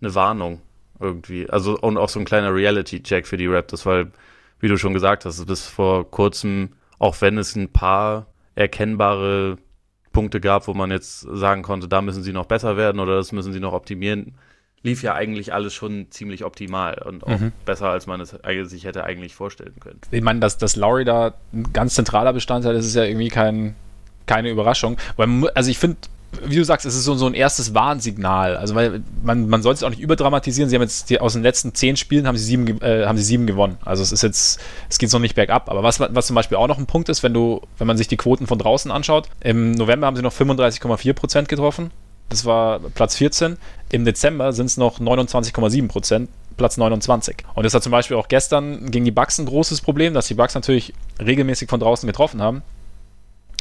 eine 0.00 0.14
Warnung 0.14 0.60
irgendwie. 0.98 1.48
Also 1.48 1.78
und 1.78 1.96
auch 1.98 2.08
so 2.08 2.20
ein 2.20 2.24
kleiner 2.24 2.54
Reality-Check 2.54 3.26
für 3.26 3.36
die 3.36 3.46
Raptors, 3.46 3.86
weil, 3.86 4.12
wie 4.60 4.68
du 4.68 4.76
schon 4.76 4.94
gesagt 4.94 5.24
hast, 5.24 5.44
bis 5.46 5.66
vor 5.66 6.10
kurzem, 6.10 6.70
auch 6.98 7.20
wenn 7.20 7.38
es 7.38 7.56
ein 7.56 7.72
paar 7.72 8.26
erkennbare 8.54 9.58
Punkte 10.12 10.40
gab, 10.40 10.66
wo 10.66 10.74
man 10.74 10.90
jetzt 10.90 11.20
sagen 11.20 11.62
konnte, 11.62 11.88
da 11.88 12.02
müssen 12.02 12.22
sie 12.22 12.32
noch 12.32 12.46
besser 12.46 12.76
werden 12.76 13.00
oder 13.00 13.16
das 13.16 13.32
müssen 13.32 13.52
sie 13.52 13.60
noch 13.60 13.72
optimieren, 13.72 14.34
lief 14.82 15.02
ja 15.02 15.14
eigentlich 15.14 15.52
alles 15.52 15.74
schon 15.74 16.06
ziemlich 16.10 16.44
optimal 16.44 17.02
und 17.04 17.24
auch 17.24 17.38
mhm. 17.38 17.52
besser, 17.66 17.88
als 17.88 18.06
man 18.06 18.20
es 18.20 18.34
sich 18.64 18.84
hätte 18.84 19.04
eigentlich 19.04 19.34
vorstellen 19.34 19.74
können. 19.78 20.00
Ich 20.10 20.22
meine, 20.22 20.40
dass, 20.40 20.56
dass 20.58 20.76
Lowry 20.76 21.04
da 21.04 21.34
ein 21.52 21.72
ganz 21.72 21.94
zentraler 21.94 22.32
Bestandteil 22.32 22.74
ist, 22.76 22.86
ist 22.86 22.94
ja 22.94 23.04
irgendwie 23.04 23.28
kein, 23.28 23.74
keine 24.26 24.48
Überraschung. 24.50 24.96
Weil, 25.16 25.48
also 25.50 25.70
ich 25.70 25.78
finde, 25.78 25.98
wie 26.44 26.56
du 26.56 26.64
sagst, 26.64 26.86
es 26.86 26.94
ist 26.94 27.04
so, 27.04 27.14
so 27.14 27.26
ein 27.26 27.34
erstes 27.34 27.74
Warnsignal. 27.74 28.56
Also 28.56 28.74
weil 28.74 29.02
man, 29.22 29.48
man 29.48 29.62
soll 29.62 29.74
es 29.74 29.82
auch 29.82 29.90
nicht 29.90 30.00
überdramatisieren. 30.00 30.70
Sie 30.70 30.76
haben 30.76 30.82
jetzt 30.82 31.10
die, 31.10 31.20
aus 31.20 31.34
den 31.34 31.42
letzten 31.42 31.74
zehn 31.74 31.96
Spielen 31.96 32.26
haben 32.26 32.36
sie 32.36 32.44
sieben, 32.44 32.80
äh, 32.80 33.04
haben 33.06 33.18
sie 33.18 33.24
sieben 33.24 33.46
gewonnen. 33.46 33.76
Also 33.84 34.02
es 34.02 34.12
ist 34.12 34.22
jetzt, 34.22 34.60
es 34.88 34.98
geht 34.98 35.12
noch 35.12 35.20
nicht 35.20 35.34
bergab. 35.34 35.68
Aber 35.68 35.82
was, 35.82 36.00
was 36.00 36.26
zum 36.26 36.36
Beispiel 36.36 36.56
auch 36.56 36.68
noch 36.68 36.78
ein 36.78 36.86
Punkt 36.86 37.08
ist, 37.08 37.22
wenn 37.22 37.34
du, 37.34 37.60
wenn 37.78 37.86
man 37.86 37.96
sich 37.96 38.08
die 38.08 38.16
Quoten 38.16 38.46
von 38.46 38.58
draußen 38.58 38.90
anschaut, 38.90 39.28
im 39.40 39.72
November 39.72 40.06
haben 40.06 40.16
sie 40.16 40.22
noch 40.22 40.32
35,4 40.32 41.12
Prozent 41.12 41.48
getroffen. 41.48 41.90
Das 42.30 42.44
war 42.44 42.78
Platz 42.78 43.16
14. 43.16 43.58
Im 43.90 44.04
Dezember 44.04 44.52
sind 44.52 44.66
es 44.66 44.76
noch 44.76 45.00
29,7 45.00 45.88
Prozent. 45.88 46.30
Platz 46.56 46.76
29. 46.76 47.38
Und 47.54 47.64
das 47.64 47.72
hat 47.72 47.82
zum 47.82 47.92
Beispiel 47.92 48.16
auch 48.16 48.28
gestern 48.28 48.90
gegen 48.90 49.04
die 49.04 49.10
Bucks 49.10 49.38
ein 49.38 49.46
großes 49.46 49.80
Problem, 49.80 50.12
dass 50.12 50.28
die 50.28 50.34
Bucks 50.34 50.54
natürlich 50.54 50.92
regelmäßig 51.18 51.70
von 51.70 51.80
draußen 51.80 52.06
getroffen 52.06 52.42
haben 52.42 52.62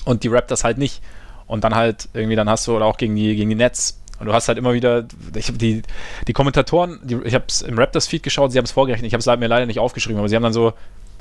und 0.04 0.24
die 0.24 0.28
Raptors 0.28 0.64
halt 0.64 0.78
nicht. 0.78 1.02
Und 1.48 1.64
dann 1.64 1.76
halt 1.76 2.10
irgendwie, 2.14 2.36
dann 2.36 2.50
hast 2.50 2.68
du, 2.68 2.76
oder 2.76 2.86
auch 2.86 2.98
gegen 2.98 3.16
die, 3.16 3.36
gegen 3.36 3.50
die 3.50 3.56
Nets. 3.56 4.00
Und 4.20 4.26
du 4.26 4.34
hast 4.34 4.50
halt 4.50 4.58
immer 4.58 4.74
wieder, 4.74 5.06
ich 5.34 5.58
die, 5.58 5.82
die 6.28 6.34
Kommentatoren, 6.34 7.00
die, 7.04 7.18
ich 7.24 7.34
habe 7.34 7.46
es 7.48 7.62
im 7.62 7.80
Raptors-Feed 7.80 8.22
geschaut, 8.22 8.52
sie 8.52 8.58
haben 8.58 8.66
es 8.66 8.72
vorgerechnet, 8.72 9.08
ich 9.08 9.14
habe 9.14 9.22
es 9.22 9.40
mir 9.40 9.48
leider 9.48 9.66
nicht 9.66 9.80
aufgeschrieben, 9.80 10.20
aber 10.20 10.28
sie 10.28 10.36
haben 10.36 10.44
dann 10.44 10.54
so 10.54 10.74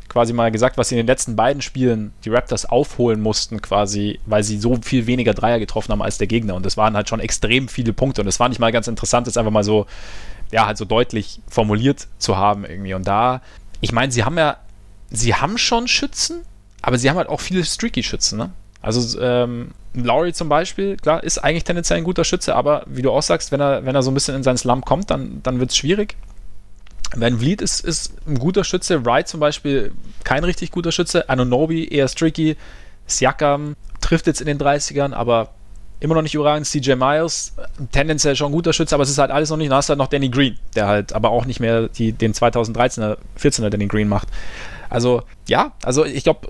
quasi 0.09 0.33
mal 0.33 0.51
gesagt, 0.51 0.79
was 0.79 0.89
sie 0.89 0.95
in 0.95 0.99
den 0.99 1.07
letzten 1.07 1.37
beiden 1.37 1.63
Spielen 1.63 2.13
die 2.25 2.31
Raptors 2.31 2.65
aufholen 2.65 3.21
mussten, 3.21 3.61
quasi, 3.61 4.21
weil 4.27 4.43
sie 4.43 4.59
so 4.59 4.77
viel 4.83 5.07
weniger 5.07 5.35
Dreier 5.35 5.59
getroffen 5.59 5.93
haben 5.93 6.03
als 6.03 6.19
der 6.19 6.27
Gegner. 6.27 6.55
Und 6.55 6.65
das 6.65 6.77
waren 6.77 6.95
halt 6.95 7.09
schon 7.09 7.21
extrem 7.21 7.69
viele 7.69 7.93
Punkte. 7.93 8.23
Und 8.23 8.27
das 8.27 8.41
war 8.41 8.49
nicht 8.49 8.59
mal 8.59 8.73
ganz 8.73 8.89
interessant, 8.89 9.27
das 9.27 9.37
einfach 9.37 9.53
mal 9.53 9.65
so, 9.65 9.87
ja, 10.51 10.67
halt 10.67 10.79
so 10.79 10.85
deutlich 10.85 11.41
formuliert 11.49 12.09
zu 12.19 12.37
haben 12.37 12.65
irgendwie. 12.65 12.95
Und 12.95 13.07
da, 13.07 13.43
ich 13.81 13.93
meine, 13.93 14.11
sie 14.11 14.25
haben 14.25 14.39
ja, 14.39 14.57
sie 15.11 15.35
haben 15.35 15.59
schon 15.59 15.89
Schützen, 15.89 16.43
aber 16.83 16.99
sie 16.99 17.11
haben 17.11 17.17
halt 17.17 17.29
auch 17.29 17.41
viele 17.41 17.65
streaky 17.65 18.03
Schützen, 18.03 18.39
ne? 18.39 18.51
Also 18.81 19.21
ähm, 19.21 19.73
Lowry 19.95 20.33
zum 20.33 20.49
Beispiel, 20.49 20.97
klar, 20.97 21.23
ist 21.23 21.39
eigentlich 21.39 21.65
tendenziell 21.65 21.99
ein 21.99 22.05
guter 22.05 22.25
Schütze, 22.25 22.55
aber 22.55 22.85
wie 22.87 23.03
du 23.03 23.11
auch 23.11 23.23
sagst, 23.23 23.51
wenn 23.51 23.61
er, 23.61 23.85
wenn 23.85 23.95
er 23.95 24.03
so 24.03 24.11
ein 24.11 24.15
bisschen 24.15 24.37
in 24.37 24.43
seinen 24.43 24.59
Slump 24.59 24.85
kommt, 24.85 25.11
dann, 25.11 25.43
dann 25.43 25.59
wird 25.61 25.71
es 25.71 25.77
schwierig. 25.77 26.17
Van 27.17 27.39
Vliet 27.39 27.63
ist, 27.63 27.81
ist 27.81 28.13
ein 28.27 28.39
guter 28.39 28.65
Schütze, 28.65 29.05
Wright 29.05 29.29
zum 29.29 29.41
Beispiel 29.41 29.93
kein 30.25 30.45
richtig 30.45 30.71
guter 30.71 30.93
Schütze, 30.93 31.29
Anonobi 31.29 31.89
eher 31.89 32.09
streaky, 32.09 32.57
Siakam 33.07 33.77
trifft 34.01 34.27
jetzt 34.27 34.41
in 34.41 34.47
den 34.47 34.59
30ern, 34.59 35.13
aber 35.13 35.51
immer 36.01 36.15
noch 36.15 36.23
nicht 36.23 36.35
überragend. 36.35 36.67
CJ 36.67 36.95
Miles, 36.95 37.55
tendenziell 37.93 38.37
schon 38.37 38.51
ein 38.51 38.53
guter 38.53 38.73
Schütze, 38.73 38.95
aber 38.95 39.03
es 39.03 39.11
ist 39.11 39.19
halt 39.19 39.31
alles 39.31 39.51
noch 39.51 39.57
nicht. 39.57 39.71
Dann 39.71 39.79
hast 39.79 39.89
du 39.89 39.93
halt 39.93 39.99
noch 39.99 40.09
Danny 40.09 40.29
Green, 40.29 40.57
der 40.75 40.87
halt 40.87 41.13
aber 41.13 41.31
auch 41.31 41.45
nicht 41.45 41.61
mehr 41.61 41.89
die, 41.89 42.13
den 42.13 42.35
2013er, 42.35 43.17
14er 43.39 43.71
Danny 43.71 43.87
Green 43.87 44.09
macht. 44.09 44.29
Also, 44.91 45.23
ja, 45.47 45.73
also 45.83 46.05
ich 46.05 46.25
glaube, 46.25 46.49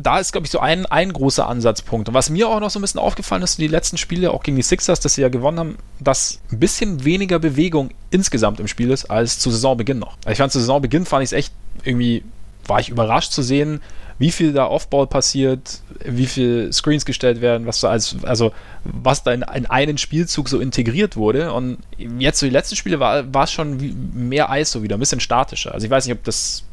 da 0.00 0.18
ist, 0.18 0.32
glaube 0.32 0.46
ich, 0.46 0.50
so 0.50 0.60
ein, 0.60 0.86
ein 0.86 1.12
großer 1.12 1.46
Ansatzpunkt. 1.46 2.08
Und 2.08 2.14
was 2.14 2.30
mir 2.30 2.48
auch 2.48 2.60
noch 2.60 2.70
so 2.70 2.78
ein 2.78 2.82
bisschen 2.82 3.00
aufgefallen 3.00 3.42
ist, 3.42 3.58
die 3.58 3.66
letzten 3.66 3.96
Spiele, 3.96 4.30
auch 4.32 4.42
gegen 4.42 4.56
die 4.56 4.62
Sixers, 4.62 5.00
dass 5.00 5.14
sie 5.14 5.22
ja 5.22 5.28
gewonnen 5.28 5.58
haben, 5.58 5.78
dass 6.00 6.40
ein 6.52 6.58
bisschen 6.58 7.04
weniger 7.04 7.38
Bewegung 7.38 7.90
insgesamt 8.10 8.60
im 8.60 8.68
Spiel 8.68 8.90
ist, 8.90 9.06
als 9.06 9.38
zu 9.38 9.50
Saisonbeginn 9.50 9.98
noch. 9.98 10.16
Also 10.24 10.32
ich 10.32 10.38
fand, 10.38 10.52
zu 10.52 10.60
Saisonbeginn 10.60 11.06
fand 11.06 11.22
ich 11.22 11.28
es 11.28 11.32
echt 11.32 11.52
irgendwie, 11.84 12.24
war 12.66 12.80
ich 12.80 12.88
überrascht 12.90 13.32
zu 13.32 13.42
sehen, 13.42 13.80
wie 14.18 14.32
viel 14.32 14.52
da 14.52 14.66
Offball 14.66 15.06
passiert, 15.06 15.80
wie 16.04 16.26
viel 16.26 16.72
Screens 16.72 17.04
gestellt 17.04 17.40
werden, 17.40 17.66
was 17.66 17.80
da 17.80 17.90
als, 17.90 18.16
also 18.24 18.52
was 18.84 19.22
da 19.22 19.32
in, 19.32 19.44
in 19.54 19.66
einen 19.66 19.96
Spielzug 19.96 20.48
so 20.48 20.58
integriert 20.58 21.16
wurde. 21.16 21.52
Und 21.52 21.78
jetzt 21.96 22.40
so 22.40 22.46
die 22.46 22.52
letzten 22.52 22.74
Spiele 22.74 22.98
war, 22.98 23.32
war 23.32 23.44
es 23.44 23.52
schon 23.52 23.78
mehr 24.14 24.50
Eis 24.50 24.72
so 24.72 24.82
wieder, 24.82 24.96
ein 24.96 25.00
bisschen 25.00 25.20
statischer. 25.20 25.72
Also 25.72 25.84
ich 25.86 25.90
weiß 25.90 26.06
nicht, 26.06 26.16
ob 26.16 26.24
das 26.24 26.64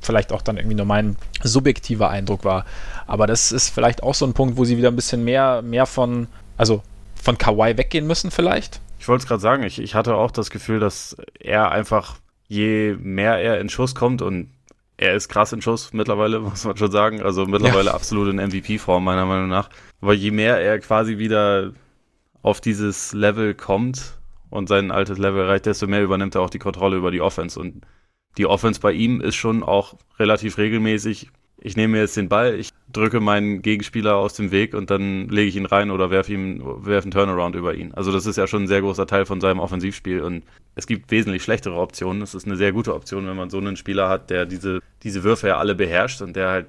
vielleicht 0.00 0.32
auch 0.32 0.42
dann 0.42 0.56
irgendwie 0.56 0.76
nur 0.76 0.86
mein 0.86 1.16
subjektiver 1.42 2.08
Eindruck 2.10 2.44
war. 2.44 2.64
Aber 3.06 3.26
das 3.26 3.52
ist 3.52 3.70
vielleicht 3.70 4.02
auch 4.02 4.14
so 4.14 4.26
ein 4.26 4.34
Punkt, 4.34 4.56
wo 4.56 4.64
sie 4.64 4.76
wieder 4.76 4.88
ein 4.88 4.96
bisschen 4.96 5.24
mehr, 5.24 5.62
mehr 5.62 5.86
von, 5.86 6.28
also 6.56 6.82
von 7.14 7.38
Kawhi 7.38 7.76
weggehen 7.76 8.06
müssen, 8.06 8.30
vielleicht. 8.30 8.80
Ich 8.98 9.08
wollte 9.08 9.22
es 9.22 9.28
gerade 9.28 9.40
sagen, 9.40 9.62
ich, 9.62 9.78
ich 9.78 9.94
hatte 9.94 10.14
auch 10.14 10.30
das 10.30 10.50
Gefühl, 10.50 10.80
dass 10.80 11.16
er 11.38 11.70
einfach, 11.70 12.16
je 12.48 12.96
mehr 13.00 13.38
er 13.38 13.60
in 13.60 13.68
Schuss 13.68 13.94
kommt 13.94 14.22
und 14.22 14.50
er 14.96 15.14
ist 15.14 15.28
krass 15.28 15.52
in 15.52 15.62
Schuss 15.62 15.92
mittlerweile, 15.92 16.40
muss 16.40 16.64
man 16.64 16.76
schon 16.76 16.90
sagen. 16.90 17.22
Also 17.22 17.46
mittlerweile 17.46 17.86
ja. 17.86 17.94
absolut 17.94 18.28
in 18.28 18.36
MVP-Form, 18.36 19.02
meiner 19.02 19.26
Meinung 19.26 19.48
nach. 19.48 19.70
Aber 20.00 20.14
je 20.14 20.30
mehr 20.30 20.60
er 20.60 20.78
quasi 20.78 21.18
wieder 21.18 21.72
auf 22.42 22.60
dieses 22.60 23.12
Level 23.12 23.54
kommt 23.54 24.18
und 24.50 24.68
sein 24.68 24.90
altes 24.90 25.18
Level 25.18 25.42
erreicht, 25.42 25.66
desto 25.66 25.86
mehr 25.86 26.02
übernimmt 26.02 26.34
er 26.34 26.42
auch 26.42 26.50
die 26.50 26.58
Kontrolle 26.58 26.96
über 26.96 27.10
die 27.10 27.20
Offense. 27.20 27.58
Und 27.58 27.82
die 28.38 28.46
Offense 28.46 28.80
bei 28.80 28.92
ihm 28.92 29.20
ist 29.20 29.34
schon 29.34 29.62
auch 29.62 29.94
relativ 30.18 30.58
regelmäßig. 30.58 31.30
Ich 31.62 31.76
nehme 31.76 31.98
jetzt 31.98 32.16
den 32.16 32.28
Ball, 32.28 32.58
ich 32.58 32.70
drücke 32.90 33.20
meinen 33.20 33.60
Gegenspieler 33.60 34.16
aus 34.16 34.32
dem 34.32 34.50
Weg 34.50 34.74
und 34.74 34.90
dann 34.90 35.28
lege 35.28 35.48
ich 35.48 35.56
ihn 35.56 35.66
rein 35.66 35.90
oder 35.90 36.10
werfe 36.10 36.32
ihm 36.32 36.62
werfe 36.84 37.04
einen 37.04 37.10
Turnaround 37.10 37.54
über 37.54 37.74
ihn. 37.74 37.92
Also 37.92 38.12
das 38.12 38.24
ist 38.24 38.36
ja 38.36 38.46
schon 38.46 38.64
ein 38.64 38.68
sehr 38.68 38.80
großer 38.80 39.06
Teil 39.06 39.26
von 39.26 39.40
seinem 39.40 39.60
Offensivspiel 39.60 40.22
und 40.22 40.44
es 40.74 40.86
gibt 40.86 41.10
wesentlich 41.10 41.42
schlechtere 41.42 41.76
Optionen. 41.76 42.22
Es 42.22 42.34
ist 42.34 42.46
eine 42.46 42.56
sehr 42.56 42.72
gute 42.72 42.94
Option, 42.94 43.26
wenn 43.26 43.36
man 43.36 43.50
so 43.50 43.58
einen 43.58 43.76
Spieler 43.76 44.08
hat, 44.08 44.30
der 44.30 44.46
diese, 44.46 44.80
diese 45.02 45.22
Würfe 45.22 45.48
ja 45.48 45.58
alle 45.58 45.74
beherrscht 45.74 46.22
und 46.22 46.34
der 46.34 46.48
halt 46.48 46.66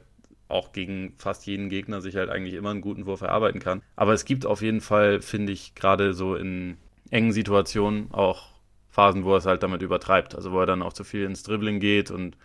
auch 0.49 0.73
gegen 0.73 1.13
fast 1.17 1.45
jeden 1.47 1.69
Gegner 1.69 2.01
sich 2.01 2.17
halt 2.17 2.29
eigentlich 2.29 2.55
immer 2.55 2.71
einen 2.71 2.81
guten 2.81 3.05
Wurf 3.05 3.21
erarbeiten 3.21 3.59
kann. 3.59 3.81
Aber 3.95 4.13
es 4.13 4.25
gibt 4.25 4.45
auf 4.45 4.61
jeden 4.61 4.81
Fall, 4.81 5.21
finde 5.21 5.53
ich, 5.53 5.73
gerade 5.75 6.13
so 6.13 6.35
in 6.35 6.75
engen 7.09 7.31
Situationen 7.31 8.11
auch 8.11 8.50
Phasen, 8.91 9.23
wo 9.23 9.31
er 9.33 9.37
es 9.37 9.45
halt 9.45 9.63
damit 9.63 9.81
übertreibt. 9.81 10.35
Also 10.35 10.51
wo 10.51 10.59
er 10.59 10.65
dann 10.65 10.83
auch 10.83 10.93
zu 10.93 11.03
viel 11.03 11.23
ins 11.23 11.43
Dribbling 11.43 11.79
geht 11.79 12.11
und 12.11 12.37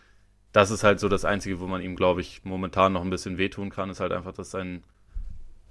das 0.52 0.70
ist 0.70 0.84
halt 0.84 1.00
so 1.00 1.10
das 1.10 1.26
Einzige, 1.26 1.60
wo 1.60 1.66
man 1.66 1.82
ihm, 1.82 1.96
glaube 1.96 2.22
ich, 2.22 2.40
momentan 2.44 2.94
noch 2.94 3.02
ein 3.02 3.10
bisschen 3.10 3.36
wehtun 3.36 3.68
kann, 3.68 3.90
ist 3.90 4.00
halt 4.00 4.12
einfach, 4.12 4.32
dass 4.32 4.50
sein, 4.50 4.82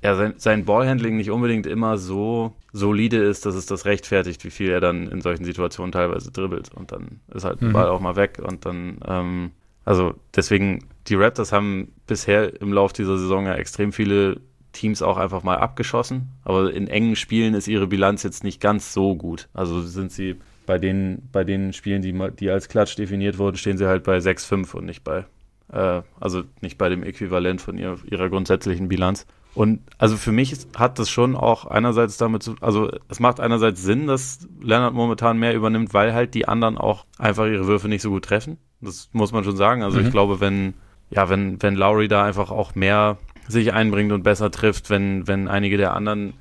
ja, 0.04 0.16
sein, 0.16 0.36
sein 0.38 0.66
Ballhandling 0.66 1.18
nicht 1.18 1.32
unbedingt 1.32 1.66
immer 1.66 1.98
so 1.98 2.54
solide 2.72 3.18
ist, 3.18 3.48
dass 3.48 3.56
es 3.56 3.66
das 3.66 3.86
rechtfertigt, 3.86 4.44
wie 4.44 4.52
viel 4.52 4.70
er 4.70 4.82
dann 4.82 5.08
in 5.08 5.22
solchen 5.22 5.44
Situationen 5.44 5.92
teilweise 5.92 6.32
dribbelt. 6.32 6.72
Und 6.72 6.92
dann 6.92 7.20
ist 7.34 7.46
halt 7.46 7.62
mhm. 7.62 7.68
der 7.68 7.74
Ball 7.74 7.90
auch 7.90 8.00
mal 8.00 8.16
weg 8.16 8.40
und 8.46 8.68
dann, 8.68 9.00
ähm, 9.08 9.52
also 9.86 10.14
deswegen, 10.36 10.86
die 11.08 11.16
Raptors 11.16 11.52
haben 11.52 11.92
bisher 12.06 12.62
im 12.62 12.72
Lauf 12.72 12.94
dieser 12.94 13.18
Saison 13.18 13.48
ja 13.48 13.56
extrem 13.56 13.92
viele 13.92 14.40
Teams 14.72 15.02
auch 15.02 15.18
einfach 15.18 15.42
mal 15.42 15.58
abgeschossen. 15.58 16.30
Aber 16.44 16.72
in 16.72 16.88
engen 16.88 17.16
Spielen 17.16 17.56
ist 17.56 17.68
ihre 17.68 17.88
Bilanz 17.88 18.22
jetzt 18.22 18.44
nicht 18.44 18.62
ganz 18.62 18.94
so 18.94 19.16
gut. 19.16 19.48
Also 19.54 19.82
sind 19.82 20.12
sie 20.12 20.36
bei 20.66 20.78
den, 20.78 21.30
bei 21.32 21.44
den 21.44 21.74
Spielen, 21.74 22.02
die, 22.02 22.18
die 22.40 22.50
als 22.50 22.70
Klatsch 22.70 22.96
definiert 22.98 23.38
wurden, 23.38 23.58
stehen 23.58 23.78
sie 23.78 23.88
halt 23.88 24.04
bei 24.04 24.18
6-5 24.18 24.76
und 24.76 24.86
nicht 24.86 25.04
bei, 25.04 25.26
äh, 25.72 26.02
also 26.20 26.44
nicht 26.62 26.78
bei 26.78 26.90
dem 26.90 27.04
Äquivalent 27.04 27.62
von 27.62 27.78
ihr, 27.78 27.98
ihrer 28.10 28.30
grundsätzlichen 28.30 28.88
Bilanz. 28.88 29.26
Und 29.56 29.80
also 29.98 30.18
für 30.18 30.34
mich 30.34 30.54
hat 30.76 31.00
das 31.00 31.10
schon 31.10 31.36
auch 31.36 31.66
einerseits 31.66 32.18
damit 32.18 32.44
zu, 32.44 32.56
also 32.60 32.92
es 33.08 33.22
macht 33.22 33.40
einerseits 33.40 33.82
Sinn, 33.82 34.06
dass 34.06 34.48
Leonard 34.62 34.94
momentan 34.94 35.40
mehr 35.40 35.56
übernimmt, 35.56 35.94
weil 35.94 36.14
halt 36.14 36.34
die 36.34 36.48
anderen 36.48 36.78
auch 36.78 37.06
einfach 37.18 37.46
ihre 37.46 37.66
Würfe 37.66 37.88
nicht 37.88 38.02
so 38.02 38.10
gut 38.10 38.26
treffen. 38.26 38.58
Das 38.82 39.10
muss 39.14 39.32
man 39.32 39.46
schon 39.46 39.56
sagen. 39.56 39.82
Also 39.82 40.00
mhm. 40.00 40.06
ich 40.06 40.12
glaube, 40.12 40.42
wenn, 40.42 40.74
ja, 41.10 41.30
wenn, 41.30 41.62
wenn 41.62 41.76
Lowry 41.76 42.10
da 42.10 42.26
einfach 42.26 42.52
auch 42.52 42.76
mehr 42.76 43.18
sich 43.48 43.72
einbringt 43.72 44.12
und 44.12 44.24
besser 44.24 44.52
trifft, 44.52 44.90
wenn, 44.90 45.26
wenn 45.26 45.48
einige 45.48 45.78
der 45.78 45.94
anderen 45.94 46.34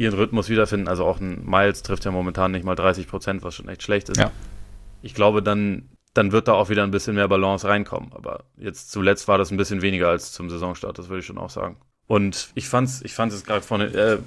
ihren 0.00 0.14
Rhythmus 0.14 0.48
wiederfinden. 0.48 0.88
Also 0.88 1.04
auch 1.04 1.20
ein 1.20 1.44
Miles 1.44 1.82
trifft 1.82 2.06
ja 2.06 2.10
momentan 2.10 2.52
nicht 2.52 2.64
mal 2.64 2.74
30 2.74 3.06
Prozent, 3.06 3.42
was 3.42 3.54
schon 3.54 3.68
echt 3.68 3.82
schlecht 3.82 4.08
ist. 4.08 4.18
Ja. 4.18 4.30
Ich 5.02 5.14
glaube, 5.14 5.42
dann, 5.42 5.90
dann 6.14 6.32
wird 6.32 6.48
da 6.48 6.54
auch 6.54 6.70
wieder 6.70 6.84
ein 6.84 6.90
bisschen 6.90 7.14
mehr 7.14 7.28
Balance 7.28 7.68
reinkommen. 7.68 8.10
Aber 8.14 8.44
jetzt 8.56 8.90
zuletzt 8.90 9.28
war 9.28 9.36
das 9.36 9.50
ein 9.50 9.58
bisschen 9.58 9.82
weniger 9.82 10.08
als 10.08 10.32
zum 10.32 10.48
Saisonstart, 10.48 10.98
das 10.98 11.08
würde 11.08 11.20
ich 11.20 11.26
schon 11.26 11.36
auch 11.36 11.50
sagen. 11.50 11.76
Und 12.06 12.48
ich 12.54 12.66
fand's, 12.66 13.02
ich 13.04 13.14
fand 13.14 13.32
es 13.32 13.44
gerade 13.44 13.60
vorne 13.60 13.84
äh, 13.84 14.18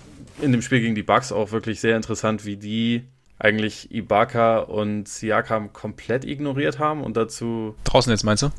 in 0.42 0.52
dem 0.52 0.62
Spiel 0.62 0.80
gegen 0.80 0.96
die 0.96 1.04
Bucks 1.04 1.32
auch 1.32 1.52
wirklich 1.52 1.82
sehr 1.82 1.98
interessant, 1.98 2.46
wie 2.46 2.56
die 2.56 3.04
eigentlich 3.40 3.92
Ibaka 3.92 4.60
und 4.60 5.08
Siakam 5.10 5.74
komplett 5.74 6.24
ignoriert 6.24 6.78
haben 6.78 7.04
und 7.04 7.18
dazu. 7.18 7.76
Draußen 7.84 8.12
jetzt 8.12 8.24
meinst 8.24 8.44
du? 8.44 8.52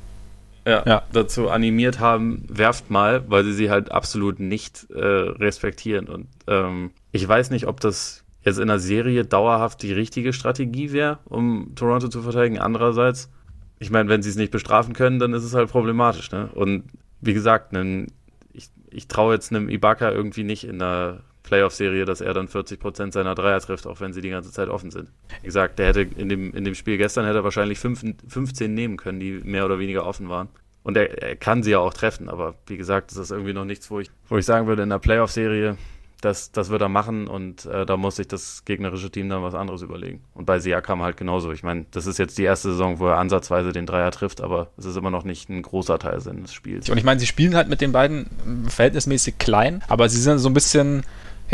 Ja, 0.66 0.82
ja. 0.86 1.02
dazu 1.12 1.50
animiert 1.50 2.00
haben, 2.00 2.44
werft 2.48 2.90
mal, 2.90 3.24
weil 3.28 3.44
sie 3.44 3.52
sie 3.52 3.70
halt 3.70 3.92
absolut 3.92 4.40
nicht 4.40 4.90
äh, 4.90 4.98
respektieren. 4.98 6.08
Und 6.08 6.26
ähm, 6.46 6.90
ich 7.12 7.26
weiß 7.26 7.50
nicht, 7.50 7.66
ob 7.66 7.80
das 7.80 8.24
jetzt 8.42 8.58
in 8.58 8.68
der 8.68 8.78
Serie 8.78 9.24
dauerhaft 9.24 9.82
die 9.82 9.92
richtige 9.92 10.32
Strategie 10.32 10.92
wäre, 10.92 11.18
um 11.24 11.74
Toronto 11.74 12.08
zu 12.08 12.22
verteidigen. 12.22 12.58
Andererseits, 12.58 13.30
ich 13.78 13.90
meine, 13.90 14.08
wenn 14.08 14.22
sie 14.22 14.30
es 14.30 14.36
nicht 14.36 14.52
bestrafen 14.52 14.94
können, 14.94 15.18
dann 15.18 15.32
ist 15.32 15.44
es 15.44 15.54
halt 15.54 15.70
problematisch. 15.70 16.30
Ne? 16.30 16.48
Und 16.54 16.84
wie 17.20 17.34
gesagt, 17.34 17.72
ne, 17.72 18.06
ich, 18.52 18.68
ich 18.90 19.08
traue 19.08 19.34
jetzt 19.34 19.50
einem 19.50 19.68
Ibaka 19.68 20.10
irgendwie 20.10 20.44
nicht 20.44 20.64
in 20.64 20.78
der 20.78 21.20
Playoff-Serie, 21.44 22.04
dass 22.04 22.20
er 22.20 22.34
dann 22.34 22.48
40 22.48 22.80
Prozent 22.80 23.12
seiner 23.12 23.34
Dreier 23.34 23.60
trifft, 23.60 23.86
auch 23.86 24.00
wenn 24.00 24.12
sie 24.12 24.20
die 24.20 24.30
ganze 24.30 24.50
Zeit 24.50 24.68
offen 24.68 24.90
sind. 24.90 25.10
Wie 25.40 25.46
gesagt, 25.46 25.78
der 25.78 25.88
hätte 25.88 26.00
in 26.00 26.28
dem, 26.28 26.52
in 26.52 26.64
dem 26.64 26.74
Spiel 26.74 26.98
gestern 26.98 27.26
hätte 27.26 27.38
er 27.38 27.44
wahrscheinlich 27.44 27.78
15 27.78 28.74
nehmen 28.74 28.96
können, 28.96 29.20
die 29.20 29.40
mehr 29.44 29.64
oder 29.64 29.78
weniger 29.78 30.06
offen 30.06 30.28
waren. 30.28 30.48
Und 30.82 30.96
er, 30.96 31.22
er, 31.22 31.36
kann 31.36 31.62
sie 31.62 31.70
ja 31.70 31.78
auch 31.78 31.94
treffen, 31.94 32.28
aber 32.28 32.56
wie 32.66 32.76
gesagt, 32.76 33.10
das 33.10 33.18
ist 33.18 33.30
irgendwie 33.30 33.54
noch 33.54 33.64
nichts, 33.64 33.90
wo 33.90 34.00
ich, 34.00 34.10
wo 34.28 34.36
ich 34.36 34.44
sagen 34.44 34.66
würde, 34.66 34.82
in 34.82 34.90
der 34.90 34.98
Playoff-Serie, 34.98 35.78
das, 36.20 36.52
das 36.52 36.70
wird 36.70 36.80
er 36.82 36.88
machen 36.88 37.26
und 37.26 37.66
äh, 37.66 37.84
da 37.84 37.96
muss 37.96 38.16
sich 38.16 38.28
das 38.28 38.64
gegnerische 38.64 39.10
Team 39.10 39.28
dann 39.28 39.42
was 39.42 39.54
anderes 39.54 39.82
überlegen. 39.82 40.22
Und 40.34 40.46
bei 40.46 40.58
Siakam 40.58 41.02
halt 41.02 41.16
genauso. 41.16 41.52
Ich 41.52 41.62
meine, 41.62 41.86
das 41.90 42.06
ist 42.06 42.18
jetzt 42.18 42.38
die 42.38 42.44
erste 42.44 42.70
Saison, 42.70 42.98
wo 42.98 43.08
er 43.08 43.18
ansatzweise 43.18 43.72
den 43.72 43.86
Dreier 43.86 44.10
trifft, 44.10 44.40
aber 44.40 44.70
es 44.76 44.86
ist 44.86 44.96
immer 44.96 45.10
noch 45.10 45.24
nicht 45.24 45.48
ein 45.50 45.62
großer 45.62 45.98
Teil 45.98 46.20
seines 46.20 46.52
Spiels. 46.54 46.88
Und 46.88 46.96
ich 46.96 47.04
meine, 47.04 47.20
sie 47.20 47.26
spielen 47.26 47.54
halt 47.54 47.68
mit 47.68 47.80
den 47.80 47.92
beiden 47.92 48.26
verhältnismäßig 48.68 49.38
klein, 49.38 49.82
aber 49.88 50.08
sie 50.08 50.20
sind 50.20 50.38
so 50.38 50.48
ein 50.48 50.54
bisschen 50.54 51.02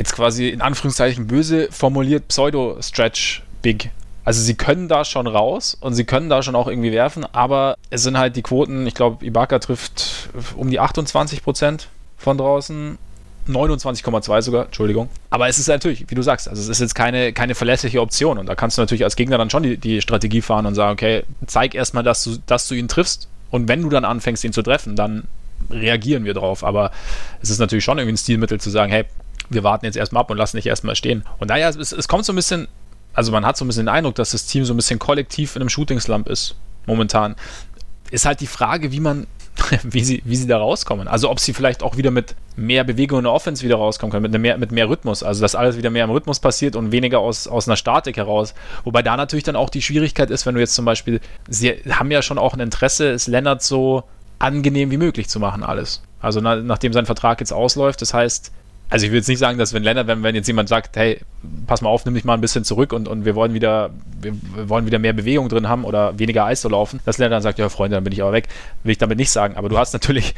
jetzt 0.01 0.15
quasi 0.15 0.49
in 0.49 0.63
Anführungszeichen 0.63 1.27
böse 1.27 1.69
formuliert 1.71 2.27
Pseudo-Stretch-Big. 2.29 3.91
Also 4.25 4.41
sie 4.41 4.55
können 4.55 4.89
da 4.89 5.05
schon 5.05 5.27
raus 5.27 5.77
und 5.79 5.93
sie 5.95 6.05
können 6.05 6.31
da 6.31 6.43
schon 6.43 6.55
auch 6.55 6.69
irgendwie 6.69 6.93
werfen, 6.93 7.27
aber 7.33 7.77
es 7.91 8.03
sind 8.03 8.17
halt 8.17 8.35
die 8.37 8.43
Quoten, 8.43 8.87
ich 8.87 8.95
glaube, 8.95 9.25
Ibaka 9.25 9.59
trifft 9.59 10.31
um 10.57 10.71
die 10.71 10.81
28 10.81 11.43
Prozent 11.43 11.89
von 12.17 12.39
draußen. 12.39 12.99
29,2 13.49 14.43
sogar, 14.43 14.67
Entschuldigung. 14.67 15.09
Aber 15.31 15.49
es 15.49 15.59
ist 15.59 15.67
natürlich, 15.67 16.09
wie 16.09 16.15
du 16.15 16.23
sagst, 16.23 16.49
also 16.49 16.61
es 16.63 16.69
ist 16.69 16.81
jetzt 16.81 16.95
keine, 16.95 17.33
keine 17.33 17.55
verlässliche 17.55 18.01
Option. 18.01 18.39
Und 18.39 18.47
da 18.47 18.55
kannst 18.55 18.77
du 18.77 18.83
natürlich 18.83 19.03
als 19.03 19.17
Gegner 19.17 19.39
dann 19.39 19.51
schon 19.51 19.63
die, 19.63 19.77
die 19.77 20.01
Strategie 20.03 20.43
fahren 20.43 20.67
und 20.67 20.75
sagen, 20.75 20.93
okay, 20.93 21.25
zeig 21.47 21.75
erstmal, 21.75 22.05
dass 22.05 22.23
du, 22.23 22.37
dass 22.47 22.69
du 22.69 22.75
ihn 22.75 22.87
triffst. 22.87 23.29
Und 23.51 23.67
wenn 23.67 23.83
du 23.83 23.89
dann 23.89 24.05
anfängst, 24.05 24.45
ihn 24.45 24.53
zu 24.53 24.63
treffen, 24.63 24.95
dann 24.95 25.27
reagieren 25.71 26.25
wir 26.25 26.35
drauf. 26.35 26.63
Aber 26.63 26.93
es 27.43 27.51
ist 27.51 27.59
natürlich 27.59 27.85
schon 27.85 27.99
irgendwie 27.99 28.15
ein 28.15 28.19
Stilmittel 28.19 28.61
zu 28.61 28.71
sagen, 28.71 28.93
hey, 28.93 29.07
wir 29.51 29.65
warten 29.65 29.85
jetzt 29.85 29.97
erstmal 29.97 30.23
ab 30.23 30.31
und 30.31 30.39
lassen 30.39 30.57
dich 30.57 30.67
erstmal 30.67 30.97
stehen. 30.97 31.25
Und 31.39 31.49
naja, 31.49 31.69
es, 31.69 31.93
es 31.93 32.09
kommt 32.09 32.25
so 32.25 32.33
ein 32.33 32.37
bisschen, 32.37 32.69
also 33.13 33.33
man 33.33 33.45
hat 33.45 33.57
so 33.57 33.65
ein 33.65 33.69
bisschen 33.69 33.87
den 33.87 33.95
Eindruck, 33.95 34.15
dass 34.15 34.31
das 34.31 34.47
Team 34.47 34.65
so 34.65 34.73
ein 34.73 34.77
bisschen 34.77 34.99
kollektiv 34.99 35.57
in 35.57 35.63
einem 35.63 35.69
Shooting-Slump 35.69 36.29
ist, 36.29 36.57
momentan. 36.87 37.37
Ist 38.11 38.25
halt 38.25 38.41
die 38.41 38.47
Frage, 38.47 38.93
wie 38.93 39.01
man, 39.01 39.27
wie 39.83 40.05
sie, 40.05 40.23
wie 40.25 40.37
sie 40.37 40.47
da 40.47 40.59
rauskommen. 40.59 41.09
Also 41.09 41.31
ob 41.31 41.41
sie 41.41 41.53
vielleicht 41.53 41.83
auch 41.83 41.97
wieder 41.97 42.11
mit 42.11 42.35
mehr 42.57 42.85
Bewegung 42.85 43.19
in 43.19 43.25
der 43.25 43.33
Offense 43.33 43.65
wieder 43.65 43.77
rauskommen 43.77 44.13
können, 44.13 44.31
mit 44.31 44.41
mehr, 44.41 44.57
mit 44.57 44.71
mehr 44.71 44.89
Rhythmus. 44.89 45.23
Also 45.23 45.43
dass 45.43 45.55
alles 45.55 45.77
wieder 45.77 45.91
mehr 45.91 46.05
im 46.05 46.11
Rhythmus 46.11 46.39
passiert 46.39 46.77
und 46.77 46.93
weniger 46.93 47.19
aus, 47.19 47.49
aus 47.49 47.69
einer 47.69 47.77
Statik 47.77 48.17
heraus. 48.17 48.55
Wobei 48.85 49.03
da 49.03 49.17
natürlich 49.17 49.45
dann 49.45 49.57
auch 49.57 49.71
die 49.71 49.83
Schwierigkeit 49.83 50.31
ist, 50.31 50.47
wenn 50.47 50.55
du 50.55 50.61
jetzt 50.61 50.75
zum 50.75 50.85
Beispiel, 50.85 51.21
sie 51.49 51.71
haben 51.91 52.11
ja 52.11 52.23
schon 52.23 52.39
auch 52.39 52.55
ein 52.55 52.61
Interesse, 52.61 53.11
es 53.11 53.27
Lennart 53.27 53.63
so 53.63 54.05
angenehm 54.39 54.91
wie 54.91 54.97
möglich 54.97 55.29
zu 55.29 55.41
machen, 55.41 55.63
alles. 55.63 56.03
Also 56.21 56.41
na, 56.41 56.57
nachdem 56.57 56.93
sein 56.93 57.07
Vertrag 57.07 57.41
jetzt 57.41 57.53
ausläuft, 57.53 58.03
das 58.03 58.15
heißt, 58.15 58.53
also 58.91 59.07
ich 59.07 59.13
will 59.13 59.19
jetzt 59.19 59.29
nicht 59.29 59.39
sagen, 59.39 59.57
dass 59.57 59.73
wenn 59.73 59.85
Länder, 59.85 60.07
wenn, 60.07 60.23
wenn 60.25 60.35
jetzt 60.35 60.49
jemand 60.49 60.69
sagt, 60.69 60.97
hey, 60.97 61.21
pass 61.67 61.81
mal 61.81 61.89
auf, 61.89 62.05
nimm 62.05 62.15
dich 62.15 62.25
mal 62.25 62.35
ein 62.35 62.41
bisschen 62.41 62.65
zurück 62.65 62.93
und, 62.93 63.07
und 63.07 63.25
wir 63.25 63.37
wollen 63.37 63.55
wieder, 63.55 63.91
wir, 64.21 64.35
wir 64.55 64.69
wollen 64.69 64.85
wieder 64.85 64.99
mehr 64.99 65.13
Bewegung 65.13 65.49
drin 65.49 65.69
haben 65.69 65.85
oder 65.85 66.19
weniger 66.19 66.45
Eis 66.45 66.61
zu 66.61 66.69
laufen, 66.69 67.01
dass 67.05 67.19
Länder 67.19 67.37
dann 67.37 67.43
sagt, 67.43 67.61
ja 67.61 67.69
Freunde, 67.69 67.97
dann 67.97 68.05
bin 68.05 68.13
ich 68.13 68.21
aber 68.21 68.33
weg. 68.33 68.49
Will 68.83 68.93
ich 68.93 68.99
damit 68.99 69.17
nicht 69.17 69.31
sagen. 69.31 69.57
Aber 69.57 69.69
du 69.69 69.79
hast 69.79 69.93
natürlich, 69.93 70.35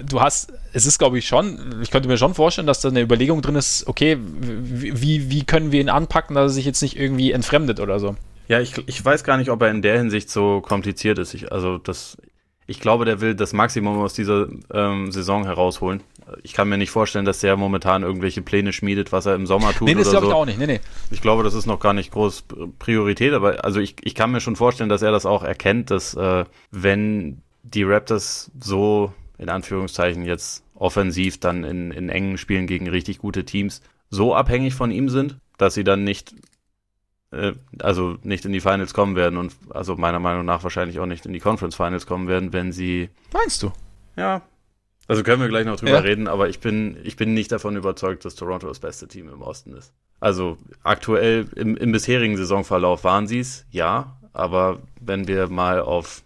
du 0.00 0.20
hast, 0.20 0.52
es 0.72 0.86
ist 0.86 0.98
glaube 0.98 1.18
ich 1.18 1.26
schon, 1.26 1.80
ich 1.82 1.90
könnte 1.90 2.08
mir 2.08 2.16
schon 2.16 2.34
vorstellen, 2.34 2.68
dass 2.68 2.80
da 2.80 2.88
eine 2.88 3.00
Überlegung 3.00 3.42
drin 3.42 3.56
ist, 3.56 3.86
okay, 3.88 4.18
wie, 4.20 5.30
wie 5.30 5.44
können 5.44 5.72
wir 5.72 5.80
ihn 5.80 5.88
anpacken, 5.88 6.36
dass 6.36 6.52
er 6.52 6.54
sich 6.54 6.64
jetzt 6.64 6.80
nicht 6.80 6.96
irgendwie 6.96 7.32
entfremdet 7.32 7.80
oder 7.80 7.98
so. 7.98 8.14
Ja, 8.46 8.60
ich, 8.60 8.74
ich 8.86 9.04
weiß 9.04 9.24
gar 9.24 9.36
nicht, 9.36 9.50
ob 9.50 9.62
er 9.62 9.70
in 9.70 9.82
der 9.82 9.98
Hinsicht 9.98 10.30
so 10.30 10.60
kompliziert 10.60 11.18
ist. 11.18 11.34
Ich, 11.34 11.50
also 11.50 11.78
das, 11.78 12.18
ich 12.66 12.80
glaube, 12.80 13.04
der 13.04 13.20
will 13.20 13.34
das 13.34 13.52
Maximum 13.52 13.98
aus 13.98 14.14
dieser 14.14 14.48
ähm, 14.72 15.12
Saison 15.12 15.44
herausholen. 15.44 16.02
Ich 16.42 16.52
kann 16.52 16.68
mir 16.68 16.78
nicht 16.78 16.90
vorstellen, 16.90 17.24
dass 17.24 17.40
der 17.40 17.56
momentan 17.56 18.02
irgendwelche 18.02 18.42
Pläne 18.42 18.72
schmiedet, 18.72 19.12
was 19.12 19.26
er 19.26 19.34
im 19.34 19.46
Sommer 19.46 19.72
tut. 19.72 19.88
Nee, 19.88 19.94
das 19.94 20.10
glaube 20.10 20.26
so. 20.26 20.32
ich 20.32 20.36
auch 20.36 20.46
nicht. 20.46 20.58
Nee, 20.58 20.66
nee. 20.66 20.80
Ich 21.10 21.20
glaube, 21.20 21.42
das 21.42 21.54
ist 21.54 21.66
noch 21.66 21.80
gar 21.80 21.92
nicht 21.92 22.12
groß 22.12 22.44
Priorität, 22.78 23.32
aber 23.32 23.64
also 23.64 23.80
ich, 23.80 23.96
ich 24.02 24.14
kann 24.14 24.32
mir 24.32 24.40
schon 24.40 24.56
vorstellen, 24.56 24.88
dass 24.88 25.02
er 25.02 25.12
das 25.12 25.26
auch 25.26 25.42
erkennt, 25.42 25.90
dass 25.90 26.14
äh, 26.14 26.44
wenn 26.70 27.42
die 27.62 27.82
Raptors 27.82 28.50
so 28.60 29.12
in 29.38 29.48
Anführungszeichen 29.48 30.24
jetzt 30.24 30.64
offensiv 30.74 31.38
dann 31.40 31.64
in, 31.64 31.90
in 31.90 32.08
engen 32.08 32.38
Spielen 32.38 32.66
gegen 32.66 32.88
richtig 32.88 33.18
gute 33.18 33.44
Teams 33.44 33.82
so 34.10 34.34
abhängig 34.34 34.74
von 34.74 34.90
ihm 34.90 35.08
sind, 35.08 35.38
dass 35.56 35.74
sie 35.74 35.84
dann 35.84 36.04
nicht 36.04 36.34
äh, 37.34 37.52
also 37.80 38.16
nicht 38.22 38.44
in 38.44 38.52
die 38.52 38.60
Finals 38.60 38.94
kommen 38.94 39.16
werden 39.16 39.38
und 39.38 39.54
also 39.70 39.96
meiner 39.96 40.20
Meinung 40.20 40.44
nach 40.44 40.62
wahrscheinlich 40.62 41.00
auch 41.00 41.06
nicht 41.06 41.26
in 41.26 41.32
die 41.32 41.40
Conference 41.40 41.74
Finals 41.74 42.06
kommen 42.06 42.28
werden, 42.28 42.52
wenn 42.52 42.72
sie. 42.72 43.10
Meinst 43.32 43.62
du? 43.62 43.72
Ja. 44.16 44.42
Also 45.06 45.22
können 45.22 45.40
wir 45.42 45.48
gleich 45.48 45.66
noch 45.66 45.76
drüber 45.76 45.92
ja. 45.92 45.98
reden, 46.00 46.28
aber 46.28 46.48
ich 46.48 46.60
bin, 46.60 46.96
ich 47.04 47.16
bin 47.16 47.34
nicht 47.34 47.52
davon 47.52 47.76
überzeugt, 47.76 48.24
dass 48.24 48.34
Toronto 48.34 48.68
das 48.68 48.78
beste 48.78 49.06
Team 49.06 49.28
im 49.28 49.42
Osten 49.42 49.74
ist. 49.74 49.92
Also 50.20 50.56
aktuell 50.82 51.46
im, 51.56 51.76
im 51.76 51.92
bisherigen 51.92 52.36
Saisonverlauf 52.36 53.04
waren 53.04 53.26
sie 53.26 53.40
es, 53.40 53.66
ja, 53.70 54.18
aber 54.32 54.80
wenn 55.00 55.28
wir 55.28 55.48
mal 55.48 55.80
auf 55.80 56.22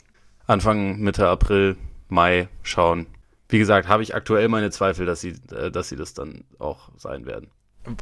Anfang, 0.47 1.01
Mitte 1.01 1.29
April, 1.29 1.77
Mai 2.09 2.49
schauen, 2.63 3.07
wie 3.49 3.59
gesagt, 3.59 3.89
habe 3.89 4.03
ich 4.03 4.15
aktuell 4.15 4.49
meine 4.49 4.71
Zweifel, 4.71 5.07
dass 5.07 5.21
sie, 5.21 5.35
äh, 5.51 5.71
dass 5.71 5.89
sie 5.89 5.97
das 5.97 6.15
dann 6.15 6.45
auch 6.59 6.91
sein 6.97 7.27
werden. 7.27 7.51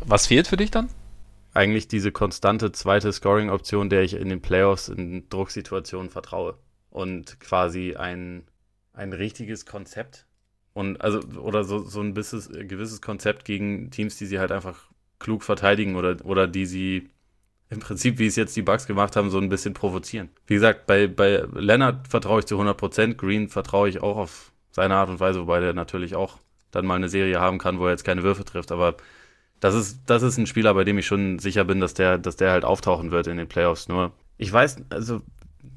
Was 0.05 0.27
fehlt 0.27 0.47
für 0.47 0.57
dich 0.57 0.70
dann? 0.70 0.89
eigentlich 1.57 1.89
diese 1.89 2.12
konstante 2.12 2.70
zweite 2.70 3.12
Scoring-Option, 3.12 3.89
der 3.89 4.03
ich 4.03 4.14
in 4.14 4.29
den 4.29 4.43
Playoffs 4.43 4.89
in 4.89 5.29
Drucksituationen 5.31 6.11
vertraue. 6.11 6.59
Und 6.91 7.41
quasi 7.41 7.97
ein, 7.97 8.45
ein 8.93 9.12
richtiges 9.12 9.66
Konzept. 9.66 10.26
Und 10.77 11.01
also, 11.01 11.20
oder 11.41 11.64
so, 11.64 11.79
so 11.79 12.03
ein 12.03 12.12
bisschen, 12.12 12.68
gewisses 12.68 13.01
Konzept 13.01 13.47
gegen 13.47 13.91
Teams, 13.91 14.18
die 14.18 14.27
sie 14.27 14.39
halt 14.39 14.53
einfach 14.53 14.91
klug 15.18 15.43
verteidigen 15.43 15.97
oder, 15.97 16.18
oder 16.22 16.47
die 16.47 16.66
sie 16.66 17.09
im 17.70 17.81
Prinzip, 17.81 18.18
wie 18.18 18.27
es 18.27 18.37
jetzt 18.37 18.55
die 18.57 18.61
Bugs 18.62 18.87
gemacht 18.87 19.16
haben, 19.16 19.31
so 19.31 19.39
ein 19.39 19.49
bisschen 19.49 19.72
provozieren. 19.72 20.29
Wie 20.47 20.53
gesagt, 20.53 20.87
bei, 20.87 21.07
bei 21.07 21.45
Leonard 21.55 22.07
vertraue 22.09 22.41
ich 22.41 22.45
zu 22.45 22.61
100%, 22.61 23.14
Green 23.14 23.49
vertraue 23.49 23.89
ich 23.89 24.03
auch 24.03 24.18
auf 24.18 24.53
seine 24.70 24.97
Art 24.97 25.09
und 25.09 25.18
Weise, 25.18 25.41
wobei 25.41 25.61
der 25.61 25.72
natürlich 25.72 26.14
auch 26.14 26.41
dann 26.72 26.85
mal 26.85 26.97
eine 26.97 27.09
Serie 27.09 27.41
haben 27.41 27.57
kann, 27.57 27.79
wo 27.79 27.87
er 27.87 27.93
jetzt 27.93 28.05
keine 28.05 28.22
Würfe 28.22 28.45
trifft, 28.45 28.70
aber 28.70 28.99
das 29.61 29.74
ist, 29.74 30.01
das 30.05 30.22
ist 30.22 30.37
ein 30.37 30.47
Spieler, 30.47 30.74
bei 30.74 30.85
dem 30.85 30.99
ich 30.99 31.07
schon 31.07 31.39
sicher 31.39 31.64
bin, 31.64 31.81
dass 31.81 31.95
der, 31.95 32.18
dass 32.18 32.37
der 32.37 32.51
halt 32.51 32.66
auftauchen 32.66 33.12
wird 33.12 33.29
in 33.29 33.39
den 33.39 33.49
Playoffs. 33.49 33.89
Nur, 33.89 34.12
ich 34.37 34.53
weiß, 34.53 34.77
also 34.91 35.22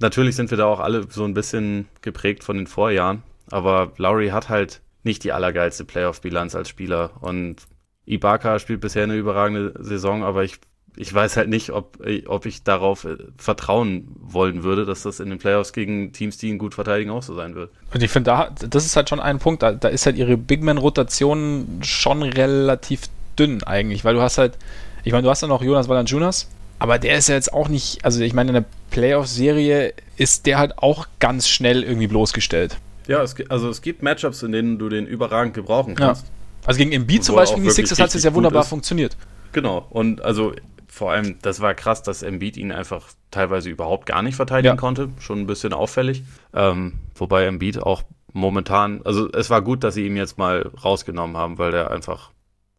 natürlich 0.02 0.36
sind 0.36 0.52
wir 0.52 0.58
da 0.58 0.66
auch 0.66 0.82
alle 0.82 1.10
so 1.10 1.24
ein 1.24 1.34
bisschen 1.34 1.88
geprägt 2.02 2.44
von 2.44 2.58
den 2.58 2.68
Vorjahren, 2.68 3.24
aber 3.50 3.94
Lowry 3.96 4.28
hat 4.32 4.50
halt 4.50 4.82
nicht 5.04 5.24
die 5.24 5.32
allergeilste 5.32 5.86
Playoff-Bilanz 5.86 6.56
als 6.56 6.70
Spieler 6.70 7.12
und 7.22 7.68
Ibaka 8.10 8.58
spielt 8.60 8.82
bisher 8.82 9.04
eine 9.04 9.16
überragende 9.16 9.74
Saison, 9.80 10.24
aber 10.24 10.44
ich, 10.44 10.56
ich 10.98 11.14
weiß 11.14 11.38
halt 11.38 11.48
nicht, 11.48 11.70
ob, 11.70 12.00
ob 12.26 12.46
ich 12.48 12.64
darauf 12.64 13.06
äh, 13.06 13.18
vertrauen 13.38 14.08
wollen 14.20 14.64
würde, 14.64 14.86
dass 14.86 15.04
das 15.04 15.20
in 15.20 15.30
den 15.30 15.38
Playoffs 15.38 15.74
gegen 15.74 16.12
Teams, 16.12 16.38
die 16.40 16.50
ihn 16.50 16.58
gut 16.58 16.74
verteidigen, 16.74 17.12
auch 17.12 17.22
so 17.22 17.36
sein 17.36 17.54
wird. 17.54 17.72
Und 17.94 18.02
ich 18.02 18.10
finde, 18.10 18.32
da, 18.32 18.50
das 18.68 18.86
ist 18.86 18.96
halt 18.96 19.10
schon 19.10 19.20
ein 19.20 19.38
Punkt, 19.38 19.62
da, 19.62 19.74
da 19.74 19.90
ist 19.90 20.08
halt 20.08 20.18
ihre 20.18 20.38
Big-Man-Rotation 20.38 21.82
schon 21.84 22.24
relativ 22.24 23.02
dünn 23.38 23.64
eigentlich, 23.64 24.04
weil 24.04 24.16
du 24.16 24.22
hast 24.22 24.40
halt, 24.40 24.58
ich 25.04 25.12
meine, 25.12 25.24
du 25.24 25.30
hast 25.30 25.42
ja 25.42 25.48
noch 25.48 25.62
Jonas 25.62 25.88
Valanciunas, 25.88 26.50
aber 26.80 26.98
der 26.98 27.18
ist 27.18 27.30
ja 27.30 27.36
jetzt 27.36 27.54
auch 27.54 27.68
nicht, 27.68 28.04
also 28.04 28.22
ich 28.22 28.34
meine, 28.34 28.50
in 28.50 28.56
der 28.56 28.66
Playoff-Serie 28.90 29.94
ist 30.18 30.48
der 30.48 30.58
halt 30.58 30.80
auch 30.80 31.08
ganz 31.20 31.48
schnell 31.48 31.84
irgendwie 31.84 32.08
bloßgestellt. 32.08 32.78
Ja, 33.10 33.24
es, 33.24 33.36
also 33.50 33.70
es 33.70 33.82
gibt 33.82 34.04
Matchups, 34.04 34.44
in 34.44 34.52
denen 34.52 34.78
du 34.78 34.88
den 34.88 35.08
überragend 35.08 35.56
gebrauchen 35.56 35.96
kannst. 35.96 36.28
Ja. 36.28 36.34
Also 36.68 36.78
gegen 36.78 36.92
Embiid 36.92 37.24
zum 37.24 37.36
Beispiel, 37.36 37.56
gegen 37.56 37.68
die 37.70 37.74
Sixers 37.74 38.00
hat 38.00 38.14
es 38.14 38.24
ja 38.24 38.34
wunderbar 38.36 38.64
funktioniert. 38.64 39.18
Genau, 39.52 39.88
und 39.90 40.22
also 40.22 40.54
vor 40.88 41.12
allem, 41.12 41.40
das 41.42 41.60
war 41.60 41.74
krass, 41.74 42.04
dass 42.04 42.22
Embiid 42.22 42.56
ihn 42.56 42.72
einfach 42.72 43.08
teilweise 43.32 43.70
überhaupt 43.70 44.06
gar 44.06 44.22
nicht 44.22 44.36
verteidigen 44.36 44.76
ja. 44.76 44.80
konnte. 44.80 45.10
Schon 45.20 45.40
ein 45.40 45.48
bisschen 45.48 45.74
auffällig. 45.74 46.24
Ähm, 46.54 47.00
wobei 47.16 47.46
Embiid 47.46 47.82
auch 47.82 48.04
momentan, 48.32 49.02
also 49.06 49.28
es 49.32 49.50
war 49.50 49.64
gut, 49.64 49.84
dass 49.84 49.96
sie 49.96 50.06
ihn 50.06 50.16
jetzt 50.16 50.38
mal 50.38 50.70
rausgenommen 50.84 51.36
haben, 51.36 51.58
weil 51.58 51.72
der 51.72 51.90
einfach 51.90 52.30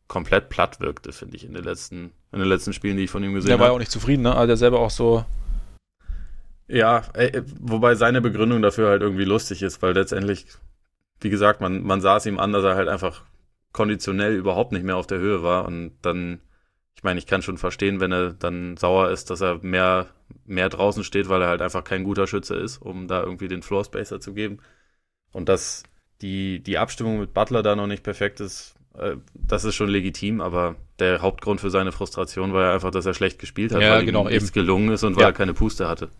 komplett 0.06 0.48
platt 0.48 0.78
wirkte, 0.80 1.10
finde 1.10 1.36
ich, 1.36 1.44
in 1.44 1.54
den 1.54 1.64
letzten, 1.64 2.12
in 2.30 2.38
den 2.38 2.48
letzten 2.48 2.72
Spielen, 2.72 2.96
die 2.96 3.04
ich 3.04 3.10
von 3.10 3.24
ihm 3.24 3.34
gesehen 3.34 3.50
habe. 3.50 3.58
Der 3.58 3.60
war 3.60 3.66
ja 3.68 3.72
auch 3.72 3.78
nicht 3.80 3.90
zufrieden, 3.90 4.22
ne? 4.22 4.34
Also 4.34 4.46
der 4.46 4.56
selber 4.56 4.78
auch 4.78 4.90
so. 4.90 5.24
Ja, 6.70 7.02
ey, 7.14 7.42
wobei 7.58 7.96
seine 7.96 8.20
Begründung 8.20 8.62
dafür 8.62 8.88
halt 8.88 9.02
irgendwie 9.02 9.24
lustig 9.24 9.62
ist, 9.62 9.82
weil 9.82 9.92
letztendlich, 9.92 10.46
wie 11.20 11.30
gesagt, 11.30 11.60
man, 11.60 11.82
man 11.82 12.00
sah 12.00 12.16
es 12.16 12.26
ihm 12.26 12.38
an, 12.38 12.52
dass 12.52 12.62
er 12.62 12.76
halt 12.76 12.88
einfach 12.88 13.24
konditionell 13.72 14.34
überhaupt 14.34 14.70
nicht 14.70 14.84
mehr 14.84 14.96
auf 14.96 15.06
der 15.06 15.18
Höhe 15.18 15.42
war 15.42 15.66
und 15.66 15.92
dann, 16.02 16.40
ich 16.94 17.02
meine, 17.02 17.18
ich 17.18 17.26
kann 17.26 17.42
schon 17.42 17.58
verstehen, 17.58 17.98
wenn 17.98 18.12
er 18.12 18.34
dann 18.34 18.76
sauer 18.76 19.10
ist, 19.10 19.30
dass 19.30 19.40
er 19.40 19.58
mehr, 19.62 20.06
mehr 20.44 20.68
draußen 20.68 21.02
steht, 21.02 21.28
weil 21.28 21.42
er 21.42 21.48
halt 21.48 21.60
einfach 21.60 21.82
kein 21.82 22.04
guter 22.04 22.28
Schütze 22.28 22.54
ist, 22.54 22.78
um 22.78 23.08
da 23.08 23.20
irgendwie 23.20 23.48
den 23.48 23.62
Floor 23.62 23.84
Spacer 23.84 24.20
zu 24.20 24.32
geben. 24.32 24.58
Und 25.32 25.48
dass 25.48 25.82
die, 26.22 26.62
die 26.62 26.78
Abstimmung 26.78 27.18
mit 27.18 27.34
Butler 27.34 27.62
da 27.62 27.74
noch 27.74 27.86
nicht 27.88 28.04
perfekt 28.04 28.38
ist, 28.40 28.76
äh, 28.96 29.16
das 29.34 29.64
ist 29.64 29.74
schon 29.74 29.88
legitim, 29.88 30.40
aber 30.40 30.76
der 31.00 31.20
Hauptgrund 31.22 31.60
für 31.60 31.70
seine 31.70 31.90
Frustration 31.90 32.52
war 32.52 32.66
ja 32.66 32.74
einfach, 32.74 32.90
dass 32.90 33.06
er 33.06 33.14
schlecht 33.14 33.40
gespielt 33.40 33.72
hat, 33.72 33.82
ja, 33.82 33.92
weil 33.92 34.04
genau, 34.04 34.28
ihm 34.28 34.34
nichts 34.34 34.52
gelungen 34.52 34.90
ist 34.90 35.02
und 35.02 35.16
weil 35.16 35.22
ja. 35.22 35.28
er 35.28 35.32
keine 35.32 35.54
Puste 35.54 35.88
hatte. 35.88 36.10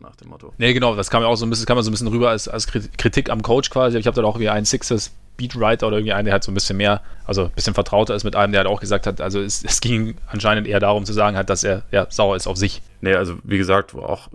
So 0.00 0.06
nach 0.06 0.16
dem 0.16 0.28
Motto. 0.28 0.52
Nee, 0.58 0.72
genau, 0.72 0.96
das 0.96 1.10
kam 1.10 1.22
ja 1.22 1.28
auch 1.28 1.36
so 1.36 1.46
ein 1.46 1.50
bisschen, 1.50 1.66
kam 1.66 1.76
ja 1.76 1.82
so 1.82 1.90
ein 1.90 1.92
bisschen 1.92 2.08
rüber 2.08 2.30
als, 2.30 2.48
als 2.48 2.66
Kritik 2.66 3.30
am 3.30 3.42
Coach 3.42 3.70
quasi. 3.70 3.98
Ich 3.98 4.06
habe 4.06 4.14
dann 4.14 4.24
auch 4.24 4.38
wie 4.38 4.48
einen 4.48 4.66
Sixers 4.66 5.12
Beatwriter 5.36 5.86
oder 5.86 5.96
irgendwie 5.96 6.12
einen, 6.12 6.26
der 6.26 6.32
halt 6.32 6.44
so 6.44 6.50
ein 6.50 6.54
bisschen 6.54 6.76
mehr, 6.76 7.02
also 7.24 7.44
ein 7.44 7.52
bisschen 7.52 7.74
vertrauter 7.74 8.14
ist 8.14 8.24
mit 8.24 8.36
einem, 8.36 8.52
der 8.52 8.60
halt 8.60 8.68
auch 8.68 8.80
gesagt 8.80 9.06
hat, 9.06 9.20
also 9.20 9.40
es, 9.40 9.64
es 9.64 9.80
ging 9.80 10.16
anscheinend 10.26 10.66
eher 10.66 10.80
darum 10.80 11.04
zu 11.04 11.12
sagen, 11.12 11.36
halt, 11.36 11.48
dass 11.48 11.64
er 11.64 11.84
ja, 11.92 12.06
sauer 12.10 12.36
ist 12.36 12.46
auf 12.46 12.56
sich. 12.56 12.82
Nee, 13.00 13.14
also 13.14 13.38
wie 13.42 13.56
gesagt, 13.56 13.94
auch 13.94 14.28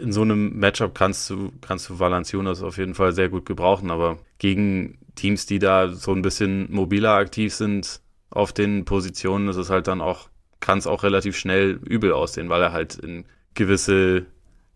in 0.00 0.12
so 0.12 0.22
einem 0.22 0.58
Matchup 0.58 0.94
kannst 0.94 1.28
du, 1.28 1.52
kannst 1.60 1.88
du 1.90 1.98
Valanciunas 1.98 2.62
auf 2.62 2.78
jeden 2.78 2.94
Fall 2.94 3.12
sehr 3.12 3.28
gut 3.28 3.44
gebrauchen, 3.44 3.90
aber 3.90 4.18
gegen 4.38 4.98
Teams, 5.14 5.46
die 5.46 5.58
da 5.58 5.88
so 5.88 6.12
ein 6.12 6.22
bisschen 6.22 6.70
mobiler 6.72 7.12
aktiv 7.12 7.54
sind 7.54 8.00
auf 8.30 8.52
den 8.52 8.84
Positionen, 8.84 9.48
ist 9.48 9.56
es 9.56 9.70
halt 9.70 9.86
dann 9.88 10.00
auch, 10.00 10.28
kann 10.60 10.78
es 10.78 10.86
auch 10.86 11.02
relativ 11.02 11.36
schnell 11.36 11.78
übel 11.84 12.12
aussehen, 12.12 12.48
weil 12.48 12.62
er 12.62 12.72
halt 12.72 12.96
in 12.96 13.24
gewisse 13.54 14.26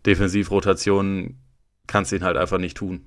Defensivrotationen 0.07 1.39
kannst 1.87 2.13
ihn 2.13 2.25
halt 2.25 2.37
einfach 2.37 2.59
nicht 2.59 2.77
tun. 2.77 3.05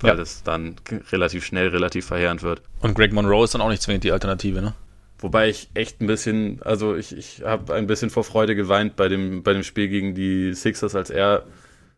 Weil 0.00 0.10
ja. 0.10 0.16
das 0.16 0.42
dann 0.42 0.76
relativ 1.10 1.44
schnell, 1.44 1.68
relativ 1.68 2.06
verheerend 2.06 2.42
wird. 2.42 2.62
Und 2.80 2.94
Greg 2.94 3.12
Monroe 3.12 3.44
ist 3.44 3.54
dann 3.54 3.62
auch 3.62 3.70
nicht 3.70 3.80
zwingend 3.80 4.04
die 4.04 4.12
Alternative, 4.12 4.60
ne? 4.60 4.74
Wobei 5.18 5.48
ich 5.48 5.70
echt 5.72 6.02
ein 6.02 6.06
bisschen, 6.06 6.60
also 6.62 6.94
ich, 6.94 7.16
ich 7.16 7.42
habe 7.42 7.72
ein 7.72 7.86
bisschen 7.86 8.10
vor 8.10 8.22
Freude 8.22 8.54
geweint 8.54 8.96
bei 8.96 9.08
dem, 9.08 9.42
bei 9.42 9.54
dem 9.54 9.62
Spiel 9.62 9.88
gegen 9.88 10.14
die 10.14 10.52
Sixers, 10.52 10.94
als 10.94 11.08
er 11.08 11.44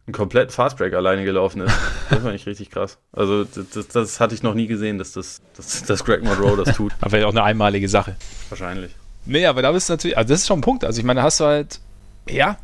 einen 0.06 0.14
kompletten 0.14 0.50
Fastbreak 0.50 0.94
alleine 0.94 1.24
gelaufen 1.24 1.62
ist. 1.62 1.74
Das 2.10 2.24
war 2.24 2.32
nicht 2.32 2.46
richtig 2.46 2.70
krass. 2.70 2.96
Also 3.12 3.44
das, 3.44 3.88
das, 3.88 4.18
hatte 4.18 4.34
ich 4.34 4.42
noch 4.42 4.54
nie 4.54 4.66
gesehen, 4.66 4.96
dass, 4.96 5.12
das, 5.12 5.42
dass, 5.54 5.82
dass 5.82 6.04
Greg 6.06 6.24
Monroe 6.24 6.56
das 6.56 6.74
tut. 6.74 6.92
aber 7.00 7.10
vielleicht 7.10 7.26
auch 7.26 7.32
eine 7.32 7.42
einmalige 7.42 7.86
Sache. 7.88 8.16
Wahrscheinlich. 8.48 8.94
Nee, 9.26 9.44
aber 9.44 9.60
da 9.60 9.72
bist 9.72 9.90
du 9.90 9.92
natürlich, 9.92 10.16
also 10.16 10.32
das 10.32 10.40
ist 10.40 10.46
schon 10.46 10.60
ein 10.60 10.62
Punkt. 10.62 10.86
Also 10.86 11.00
ich 11.00 11.04
meine, 11.04 11.20
da 11.20 11.24
hast 11.24 11.40
du 11.40 11.44
halt, 11.44 11.80
ja, 12.26 12.56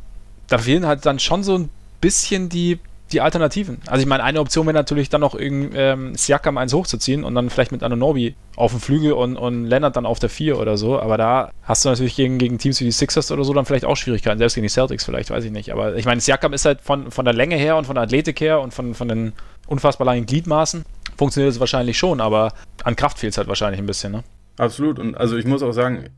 da 0.49 0.59
fehlen 0.59 0.87
halt 0.87 1.07
dann 1.07 1.19
schon 1.19 1.43
so 1.43 1.59
ein 1.59 1.71
bisschen 2.01 2.49
die 2.49 2.79
die 3.13 3.21
Alternativen. 3.21 3.81
Also 3.87 4.01
ich 4.01 4.09
meine, 4.09 4.25
eine 4.25 4.41
Option 4.41 4.67
wäre 4.67 4.75
natürlich 4.75 5.09
dann 5.09 5.21
noch 5.21 5.35
irgend, 5.35 5.73
ähm, 5.77 6.15
Siakam 6.17 6.59
eins 6.59 6.73
hochzuziehen 6.73 7.23
und 7.23 7.35
dann 7.35 7.51
vielleicht 7.51 7.71
mit 7.71 7.83
Anonobi 7.83 8.35
auf 8.57 8.73
dem 8.73 8.81
Flügel 8.81 9.13
und, 9.13 9.37
und 9.37 9.67
Leonard 9.67 9.95
dann 9.97 10.07
auf 10.07 10.19
der 10.19 10.31
4 10.31 10.59
oder 10.59 10.77
so. 10.77 10.99
Aber 10.99 11.17
da 11.17 11.51
hast 11.63 11.85
du 11.85 11.91
natürlich 11.91 12.17
gegen, 12.17 12.39
gegen 12.39 12.59
Teams 12.59 12.81
wie 12.81 12.85
die 12.85 12.93
Sixers 12.93 13.31
oder 13.31 13.45
so 13.45 13.53
dann 13.53 13.67
vielleicht 13.67 13.85
auch 13.85 13.97
Schwierigkeiten, 13.97 14.39
selbst 14.39 14.55
gegen 14.55 14.65
die 14.65 14.73
Celtics 14.73 15.05
vielleicht, 15.05 15.31
weiß 15.31 15.45
ich 15.45 15.53
nicht. 15.53 15.71
Aber 15.71 15.95
ich 15.97 16.07
meine, 16.07 16.21
Siakam 16.21 16.55
ist 16.55 16.65
halt 16.65 16.81
von, 16.81 17.11
von 17.11 17.25
der 17.25 17.35
Länge 17.35 17.57
her 17.57 17.77
und 17.77 17.87
von 17.87 17.95
der 17.95 18.05
Athletik 18.05 18.41
her 18.41 18.61
und 18.61 18.73
von, 18.73 18.95
von 18.95 19.09
den 19.09 19.33
unfassbar 19.67 20.07
langen 20.07 20.27
Gliedmaßen 20.27 20.85
funktioniert 21.17 21.53
es 21.53 21.61
wahrscheinlich 21.61 21.97
schon, 21.97 22.21
aber 22.21 22.53
an 22.83 22.97
Kraft 22.97 23.19
fehlt 23.19 23.33
es 23.33 23.39
halt 23.39 23.49
wahrscheinlich 23.49 23.81
ein 23.81 23.87
bisschen, 23.87 24.13
ne? 24.13 24.25
Absolut. 24.57 24.99
Und 24.99 25.17
also 25.17 25.37
ich 25.37 25.47
muss 25.47 25.63
auch 25.63 25.73
sagen, 25.73 26.11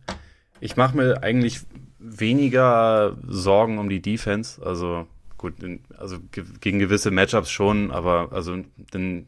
ich 0.61 0.77
mache 0.77 0.97
mir 0.97 1.23
eigentlich 1.23 1.61
weniger 1.99 3.17
Sorgen 3.27 3.79
um 3.79 3.89
die 3.89 4.03
Defense. 4.03 4.65
Also 4.65 5.07
gut, 5.39 5.55
also 5.99 6.19
gegen 6.61 6.79
gewisse 6.79 7.11
Matchups 7.11 7.51
schon, 7.51 7.91
aber 7.91 8.29
also 8.33 8.57
denn 8.93 9.27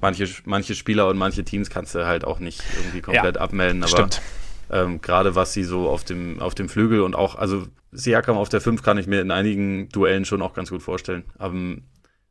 manche, 0.00 0.28
manche 0.44 0.74
Spieler 0.74 1.08
und 1.08 1.16
manche 1.16 1.44
Teams 1.44 1.70
kannst 1.70 1.94
du 1.94 2.06
halt 2.06 2.24
auch 2.24 2.38
nicht 2.38 2.62
irgendwie 2.76 3.00
komplett 3.00 3.36
ja, 3.36 3.40
abmelden. 3.40 3.82
Aber 3.82 3.90
stimmt. 3.90 4.22
Ähm, 4.70 5.00
gerade 5.00 5.34
was 5.34 5.52
sie 5.52 5.64
so 5.64 5.88
auf 5.88 6.04
dem, 6.04 6.40
auf 6.40 6.54
dem 6.54 6.68
Flügel 6.68 7.02
und 7.02 7.14
auch, 7.14 7.36
also 7.36 7.66
Siakam 7.92 8.36
auf 8.36 8.48
der 8.48 8.60
5 8.60 8.82
kann 8.82 8.98
ich 8.98 9.06
mir 9.06 9.20
in 9.20 9.30
einigen 9.30 9.88
Duellen 9.90 10.24
schon 10.24 10.42
auch 10.42 10.54
ganz 10.54 10.70
gut 10.70 10.82
vorstellen. 10.82 11.24
Aber 11.38 11.54
ähm, 11.54 11.82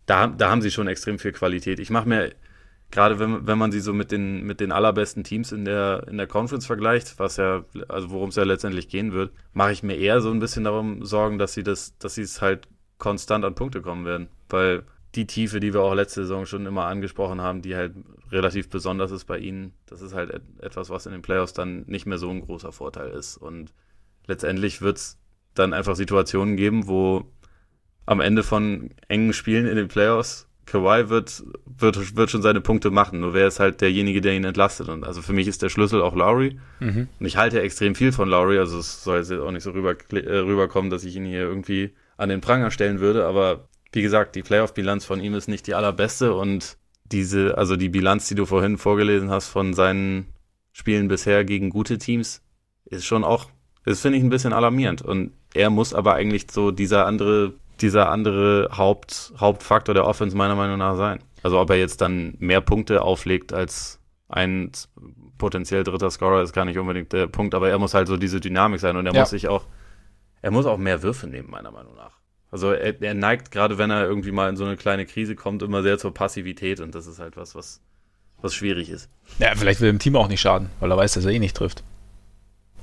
da, 0.06 0.28
da 0.28 0.50
haben 0.50 0.62
sie 0.62 0.72
schon 0.72 0.88
extrem 0.88 1.20
viel 1.20 1.32
Qualität. 1.32 1.80
Ich 1.80 1.89
mache 1.89 2.10
mir 2.10 2.34
gerade 2.94 3.18
wenn, 3.18 3.48
wenn 3.48 3.58
man 3.58 3.72
sie 3.72 3.80
so 3.80 3.91
mit 3.91 4.12
den, 4.12 4.44
mit 4.44 4.60
den 4.60 4.72
allerbesten 4.72 5.24
Teams 5.24 5.52
in 5.52 5.66
der, 5.66 6.06
in 6.08 6.18
der 6.18 6.28
Conference 6.28 6.68
vergleicht, 6.68 7.18
was 7.18 7.38
ja, 7.38 7.66
also 7.88 8.12
worum 8.12 8.30
es 8.30 8.36
ja 8.36 8.44
letztendlich 8.44 8.88
gehen 8.88 9.14
wird, 9.14 9.32
mache 9.52 9.72
ich 9.72 9.82
mir 9.82 9.98
eher 9.98 10.22
so 10.22 10.30
ein 10.30 10.39
bisschen 10.39 10.64
darum 10.64 11.04
Sorgen, 11.04 11.39
dass 11.39 11.54
sie 11.54 11.64
das, 11.64 11.98
dass 11.98 12.14
sie 12.14 12.22
es 12.22 12.39
halt 12.39 12.68
konstant 13.00 13.46
an 13.46 13.56
Punkte 13.56 13.82
kommen 13.82 14.06
werden. 14.06 14.28
Weil 14.48 14.84
die 15.16 15.26
Tiefe, 15.26 15.60
die 15.60 15.74
wir 15.74 15.82
auch 15.82 15.96
letzte 15.96 16.22
Saison 16.22 16.46
schon 16.46 16.68
immer 16.68 16.86
angesprochen 16.86 17.41
haben, 17.41 17.64
die 17.64 17.76
halt 17.76 17.96
relativ 18.32 18.70
besonders 18.70 19.10
ist 19.10 19.26
bei 19.26 19.39
ihnen, 19.39 19.74
das 19.88 20.04
ist 20.04 20.14
halt 20.14 20.41
etwas, 20.60 20.91
was 20.91 21.08
in 21.08 21.14
den 21.14 21.24
Playoffs 21.24 21.54
dann 21.54 21.86
nicht 21.88 22.06
mehr 22.06 22.20
so 22.20 22.30
ein 22.30 22.41
großer 22.41 22.72
Vorteil 22.72 23.10
ist. 23.10 23.38
Und 23.38 23.74
letztendlich 24.28 24.84
wird 24.84 24.98
es 24.98 25.18
dann 25.56 25.74
einfach 25.74 25.96
Situationen 25.96 26.58
geben, 26.58 26.88
wo 26.88 27.26
am 28.06 28.20
Ende 28.20 28.44
von 28.44 28.91
engen 29.08 29.34
Spielen 29.34 29.66
in 29.66 29.78
den 29.78 29.88
Playoffs 29.88 30.48
Kawhi 30.66 31.09
wird, 31.09 31.43
wird, 31.66 32.16
wird 32.16 32.30
schon 32.30 32.41
seine 32.41 32.61
Punkte 32.61 32.89
machen, 32.89 33.20
nur 33.20 33.34
wer 33.34 33.47
ist 33.47 33.59
halt 33.59 33.82
derjenige, 33.82 34.22
der 34.22 34.34
ihn 34.34 34.45
entlastet. 34.45 34.89
Und 34.89 35.03
also 35.03 35.22
für 35.22 35.34
mich 35.34 35.47
ist 35.47 35.61
der 35.61 35.70
Schlüssel 35.70 36.01
auch 36.01 36.16
Lowry. 36.16 36.57
Mhm. 36.80 37.07
Und 37.20 37.26
ich 37.26 37.38
halte 37.38 37.61
extrem 37.61 37.95
viel 37.95 38.11
von 38.11 38.30
Lowry, 38.30 38.57
also 38.57 38.80
es 38.80 39.03
soll 39.03 39.18
jetzt 39.18 39.32
auch 39.32 39.51
nicht 39.51 39.64
so 39.64 39.72
rüber, 39.72 39.95
äh, 40.11 40.38
rüberkommen, 40.38 40.89
dass 40.89 41.03
ich 41.03 41.16
ihn 41.16 41.26
hier 41.26 41.41
irgendwie 41.41 41.93
an 42.18 42.30
den 42.30 42.41
Pranger 42.41 42.72
stellen 42.72 42.99
würde, 42.99 43.26
aber 43.26 43.68
wie 43.91 44.01
gesagt, 44.01 44.36
die 44.36 44.41
Playoff-Bilanz 44.41 45.05
von 45.05 45.20
ihm 45.20 45.36
ist 45.36 45.47
nicht 45.47 45.68
die 45.68 45.76
allerbeste 45.76 46.34
und 46.34 46.78
diese, 47.05 47.57
also 47.57 47.76
die 47.76 47.89
Bilanz, 47.89 48.28
die 48.28 48.36
du 48.36 48.45
vorhin 48.45 48.78
vorgelesen 48.78 49.30
hast 49.30 49.49
von 49.49 49.74
seinen 49.74 50.28
Spielen 50.72 51.07
bisher 51.07 51.45
gegen 51.45 51.70
gute 51.70 51.99
Teams, 51.99 52.41
ist 52.86 53.05
schon 53.05 53.24
auch, 53.24 53.49
das 53.86 54.01
finde 54.01 54.18
ich 54.18 54.24
ein 54.24 54.30
bisschen 54.30 54.53
alarmierend. 54.53 55.01
Und 55.01 55.34
er 55.53 55.70
muss 55.70 55.93
aber 55.93 56.16
eigentlich 56.16 56.47
so 56.51 56.72
dieser 56.72 57.05
andere, 57.05 57.53
dieser 57.82 58.09
andere 58.09 58.69
Haupt, 58.78 59.34
Hauptfaktor 59.38 59.93
der 59.93 60.05
Offense 60.05 60.36
meiner 60.36 60.55
Meinung 60.55 60.78
nach 60.78 60.95
sein. 60.95 61.19
Also 61.41 61.59
ob 61.59 61.69
er 61.69 61.78
jetzt 61.78 62.01
dann 62.01 62.36
mehr 62.39 62.61
Punkte 62.61 63.01
auflegt 63.01 63.53
als 63.53 63.99
ein 64.30 64.71
potenziell 65.38 65.84
dritter 65.84 66.09
Scorer, 66.09 66.41
ist 66.41 66.53
gar 66.53 66.65
nicht 66.65 66.78
unbedingt 66.78 67.11
der 67.11 67.28
Punkt, 67.28 67.53
aber 67.53 67.69
er 67.69 67.80
muss 67.80 67.93
halt 67.93 68.07
so 68.07 68.17
diese 68.17 68.39
Dynamik 68.39 68.80
sein 68.80 68.95
und 68.95 69.05
er 69.05 69.13
ja. 69.13 69.19
muss 69.19 69.32
sich 69.32 69.47
auch, 69.47 69.65
er 70.41 70.51
muss 70.51 70.65
auch 70.65 70.78
mehr 70.78 71.03
Würfe 71.03 71.28
nehmen, 71.28 71.49
meiner 71.49 71.71
Meinung 71.71 71.95
nach. 71.95 72.19
Also 72.49 72.71
er, 72.71 73.01
er 73.01 73.13
neigt, 73.13 73.51
gerade 73.51 73.78
wenn 73.78 73.89
er 73.89 74.05
irgendwie 74.05 74.32
mal 74.32 74.47
in 74.47 74.55
so 74.55 74.63
eine 74.63 74.78
kleine 74.78 75.05
Krise 75.05 75.36
kommt, 75.36 75.63
immer 75.63 75.82
sehr 75.84 75.97
zur 75.97 76.13
Passivität 76.13 76.80
und 76.80 76.95
das 76.95 77.07
ist 77.07 77.19
halt 77.19 77.36
was, 77.36 77.55
was, 77.55 77.82
was 78.41 78.53
schwierig 78.53 78.89
ist. 78.89 79.09
Ja, 79.39 79.53
vielleicht 79.55 79.82
will 79.82 79.91
dem 79.91 79.99
Team 79.99 80.15
auch 80.15 80.28
nicht 80.28 80.41
schaden, 80.41 80.69
weil 80.80 80.91
er 80.91 80.97
weiß, 80.97 81.13
dass 81.15 81.26
er 81.26 81.32
eh 81.32 81.39
nicht 81.39 81.57
trifft. 81.57 81.84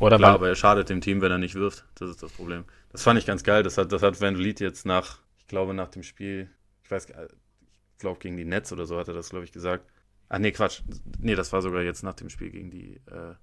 Oder 0.00 0.16
Klar, 0.16 0.34
aber 0.34 0.48
er 0.48 0.56
schadet 0.56 0.88
dem 0.88 1.00
Team, 1.00 1.20
wenn 1.20 1.30
er 1.30 1.38
nicht 1.38 1.54
wirft. 1.54 1.84
Das 1.94 2.10
ist 2.10 2.22
das 2.22 2.32
Problem. 2.32 2.64
Das 2.92 3.02
fand 3.02 3.18
ich 3.18 3.26
ganz 3.26 3.42
geil. 3.42 3.62
Das 3.62 3.78
hat, 3.78 3.92
das 3.92 4.02
hat 4.02 4.20
Van 4.20 4.36
Vliet 4.36 4.60
jetzt 4.60 4.84
nach, 4.86 5.18
ich 5.38 5.46
glaube, 5.46 5.74
nach 5.74 5.88
dem 5.88 6.02
Spiel, 6.02 6.50
ich 6.84 6.90
weiß, 6.90 7.06
ich 7.06 7.98
glaube, 7.98 8.18
gegen 8.18 8.36
die 8.36 8.44
Nets 8.44 8.72
oder 8.72 8.86
so 8.86 8.98
hat 8.98 9.08
er 9.08 9.14
das, 9.14 9.30
glaube 9.30 9.44
ich, 9.44 9.52
gesagt. 9.52 9.84
Ach 10.28 10.38
nee, 10.38 10.52
Quatsch. 10.52 10.82
Nee, 11.18 11.34
das 11.34 11.52
war 11.52 11.62
sogar 11.62 11.82
jetzt 11.82 12.02
nach 12.02 12.14
dem 12.14 12.30
Spiel 12.30 12.50
gegen 12.50 12.70
die, 12.70 13.00
äh, 13.06 13.34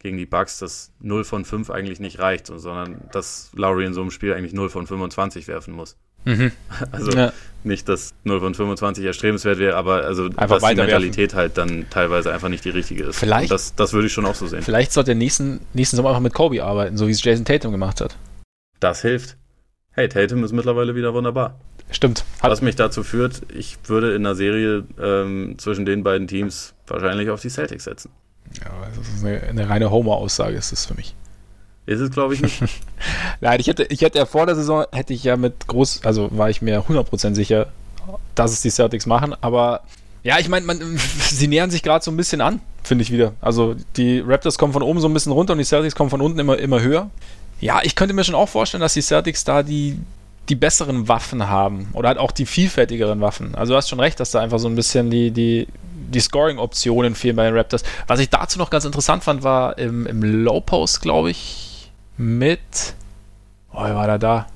gegen 0.00 0.16
die 0.16 0.26
Bucks, 0.26 0.58
dass 0.58 0.92
0 1.00 1.24
von 1.24 1.44
5 1.44 1.70
eigentlich 1.70 2.00
nicht 2.00 2.18
reicht, 2.18 2.46
sondern 2.46 3.08
dass 3.12 3.50
Lowry 3.54 3.84
in 3.84 3.94
so 3.94 4.00
einem 4.00 4.10
Spiel 4.10 4.34
eigentlich 4.34 4.52
0 4.52 4.68
von 4.70 4.86
25 4.86 5.46
werfen 5.46 5.74
muss. 5.74 5.96
Mhm. 6.24 6.52
Also 6.92 7.12
ja. 7.12 7.32
nicht, 7.64 7.88
dass 7.88 8.14
0 8.24 8.40
von 8.40 8.54
25 8.54 9.04
erstrebenswert 9.04 9.58
wäre, 9.58 9.76
aber 9.76 10.02
also 10.04 10.24
einfach 10.36 10.58
dass 10.58 10.70
die 10.70 10.76
Mentalität 10.76 11.34
halt 11.34 11.58
dann 11.58 11.86
teilweise 11.90 12.32
einfach 12.32 12.48
nicht 12.48 12.64
die 12.64 12.70
richtige 12.70 13.04
ist. 13.04 13.18
Vielleicht, 13.18 13.50
das, 13.50 13.74
das 13.74 13.92
würde 13.92 14.06
ich 14.06 14.12
schon 14.12 14.26
auch 14.26 14.34
so 14.34 14.46
sehen. 14.46 14.62
Vielleicht 14.62 14.92
sollte 14.92 15.12
er 15.12 15.14
nächsten, 15.14 15.60
nächsten 15.74 15.96
Sommer 15.96 16.10
einfach 16.10 16.22
mit 16.22 16.34
Kobe 16.34 16.64
arbeiten, 16.64 16.96
so 16.96 17.06
wie 17.06 17.12
es 17.12 17.22
Jason 17.22 17.44
Tatum 17.44 17.72
gemacht 17.72 18.00
hat. 18.00 18.16
Das 18.80 19.02
hilft. 19.02 19.36
Hey, 19.92 20.08
Tatum 20.08 20.42
ist 20.42 20.52
mittlerweile 20.52 20.94
wieder 20.94 21.12
wunderbar. 21.12 21.60
Stimmt. 21.90 22.24
Hat 22.40 22.50
Was 22.50 22.62
mich 22.62 22.76
dazu 22.76 23.02
führt, 23.02 23.42
ich 23.54 23.76
würde 23.84 24.14
in 24.14 24.24
einer 24.24 24.34
Serie 24.34 24.84
ähm, 25.00 25.56
zwischen 25.58 25.84
den 25.84 26.02
beiden 26.02 26.26
Teams 26.28 26.74
wahrscheinlich 26.86 27.28
auf 27.28 27.40
die 27.42 27.50
Celtics 27.50 27.84
setzen. 27.84 28.10
Ja, 28.58 28.70
das 28.96 29.08
ist 29.08 29.24
eine, 29.24 29.42
eine 29.42 29.68
reine 29.68 29.90
Homer-Aussage, 29.90 30.56
ist 30.56 30.72
das 30.72 30.86
für 30.86 30.94
mich. 30.94 31.14
Ist 31.86 32.00
es, 32.00 32.10
glaube 32.10 32.34
ich, 32.34 32.42
nicht. 32.42 32.62
Nein, 33.40 33.60
ich 33.60 33.66
hätte, 33.66 33.84
ich 33.84 34.00
hätte 34.00 34.18
ja 34.18 34.26
vor 34.26 34.46
der 34.46 34.54
Saison, 34.54 34.86
hätte 34.92 35.12
ich 35.12 35.24
ja 35.24 35.36
mit 35.36 35.66
groß, 35.66 36.04
also 36.04 36.30
war 36.36 36.48
ich 36.48 36.62
mir 36.62 36.82
100% 36.82 37.34
sicher, 37.34 37.66
dass 38.34 38.52
es 38.52 38.62
die 38.62 38.70
Celtics 38.70 39.06
machen, 39.06 39.34
aber 39.40 39.82
ja, 40.22 40.38
ich 40.38 40.48
meine, 40.48 40.66
sie 40.96 41.48
nähern 41.48 41.70
sich 41.70 41.82
gerade 41.82 42.04
so 42.04 42.10
ein 42.10 42.16
bisschen 42.16 42.40
an, 42.40 42.60
finde 42.82 43.02
ich 43.02 43.10
wieder. 43.10 43.34
Also 43.40 43.74
die 43.96 44.20
Raptors 44.20 44.58
kommen 44.58 44.72
von 44.72 44.82
oben 44.82 45.00
so 45.00 45.08
ein 45.08 45.14
bisschen 45.14 45.32
runter 45.32 45.52
und 45.52 45.58
die 45.58 45.64
Celtics 45.64 45.94
kommen 45.94 46.10
von 46.10 46.20
unten 46.20 46.38
immer, 46.38 46.58
immer 46.58 46.80
höher. 46.80 47.10
Ja, 47.60 47.80
ich 47.82 47.94
könnte 47.94 48.14
mir 48.14 48.24
schon 48.24 48.34
auch 48.34 48.48
vorstellen, 48.48 48.80
dass 48.80 48.94
die 48.94 49.02
Celtics 49.02 49.44
da 49.44 49.62
die, 49.62 49.98
die 50.48 50.54
besseren 50.54 51.08
Waffen 51.08 51.48
haben 51.48 51.88
oder 51.92 52.08
halt 52.08 52.18
auch 52.18 52.32
die 52.32 52.46
vielfältigeren 52.46 53.20
Waffen. 53.20 53.54
Also 53.54 53.72
du 53.72 53.76
hast 53.76 53.88
schon 53.88 54.00
recht, 54.00 54.18
dass 54.18 54.30
da 54.30 54.40
einfach 54.40 54.58
so 54.58 54.68
ein 54.68 54.74
bisschen 54.74 55.10
die, 55.10 55.30
die 55.30 55.68
die 56.10 56.20
Scoring-Optionen 56.20 57.14
fehlen 57.14 57.36
bei 57.36 57.44
den 57.44 57.56
Raptors. 57.56 57.82
Was 58.06 58.20
ich 58.20 58.28
dazu 58.28 58.58
noch 58.58 58.70
ganz 58.70 58.84
interessant 58.84 59.24
fand, 59.24 59.42
war 59.42 59.78
im, 59.78 60.06
im 60.06 60.22
Low 60.22 60.60
Post, 60.60 61.02
glaube 61.02 61.30
ich, 61.30 61.90
mit. 62.16 62.94
Oh, 63.72 63.84
wer 63.84 63.94
war 63.94 64.06
da 64.06 64.18
da? 64.18 64.46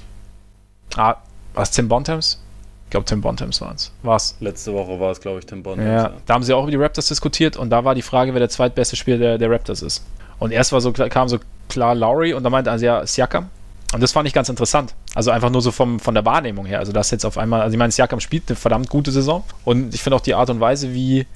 Ah, 0.96 1.16
war 1.54 1.62
es 1.62 1.70
Tim 1.70 1.88
Bontemps? 1.88 2.40
Ich 2.86 2.90
glaube, 2.90 3.06
Tim 3.06 3.20
Bontemps 3.20 3.60
war 3.60 3.74
es. 3.74 3.92
War's. 4.02 4.36
Letzte 4.40 4.72
Woche 4.72 4.98
war 5.00 5.10
es, 5.10 5.20
glaube 5.20 5.38
ich, 5.38 5.46
Tim 5.46 5.62
Bontemps. 5.62 5.88
Ja, 5.88 6.02
ja, 6.02 6.12
da 6.26 6.34
haben 6.34 6.42
sie 6.42 6.52
auch 6.52 6.62
über 6.62 6.70
die 6.70 6.76
Raptors 6.76 7.08
diskutiert 7.08 7.56
und 7.56 7.70
da 7.70 7.84
war 7.84 7.94
die 7.94 8.02
Frage, 8.02 8.32
wer 8.34 8.40
der 8.40 8.48
zweitbeste 8.48 8.96
Spieler 8.96 9.18
der, 9.18 9.38
der 9.38 9.50
Raptors 9.50 9.82
ist. 9.82 10.04
Und 10.38 10.52
erst 10.52 10.72
war 10.72 10.80
so, 10.80 10.92
kam 10.92 11.28
so 11.28 11.38
klar 11.68 11.94
Lowry 11.94 12.34
und 12.34 12.42
da 12.42 12.50
meinte 12.50 12.70
also 12.70 12.84
ja 12.84 13.06
Siakam. 13.06 13.48
Und 13.92 14.02
das 14.02 14.12
fand 14.12 14.26
ich 14.26 14.34
ganz 14.34 14.48
interessant. 14.48 14.94
Also 15.14 15.30
einfach 15.30 15.50
nur 15.50 15.62
so 15.62 15.70
vom, 15.70 16.00
von 16.00 16.14
der 16.14 16.24
Wahrnehmung 16.24 16.66
her. 16.66 16.80
Also 16.80 16.90
das 16.90 17.12
jetzt 17.12 17.24
auf 17.24 17.38
einmal, 17.38 17.60
also 17.60 17.74
ich 17.74 17.78
meine, 17.78 17.92
Siakam 17.92 18.18
spielt 18.18 18.44
eine 18.48 18.56
verdammt 18.56 18.88
gute 18.88 19.12
Saison 19.12 19.44
und 19.64 19.94
ich 19.94 20.02
finde 20.02 20.16
auch 20.16 20.20
die 20.20 20.34
Art 20.34 20.50
und 20.50 20.60
Weise, 20.60 20.92
wie, 20.92 21.26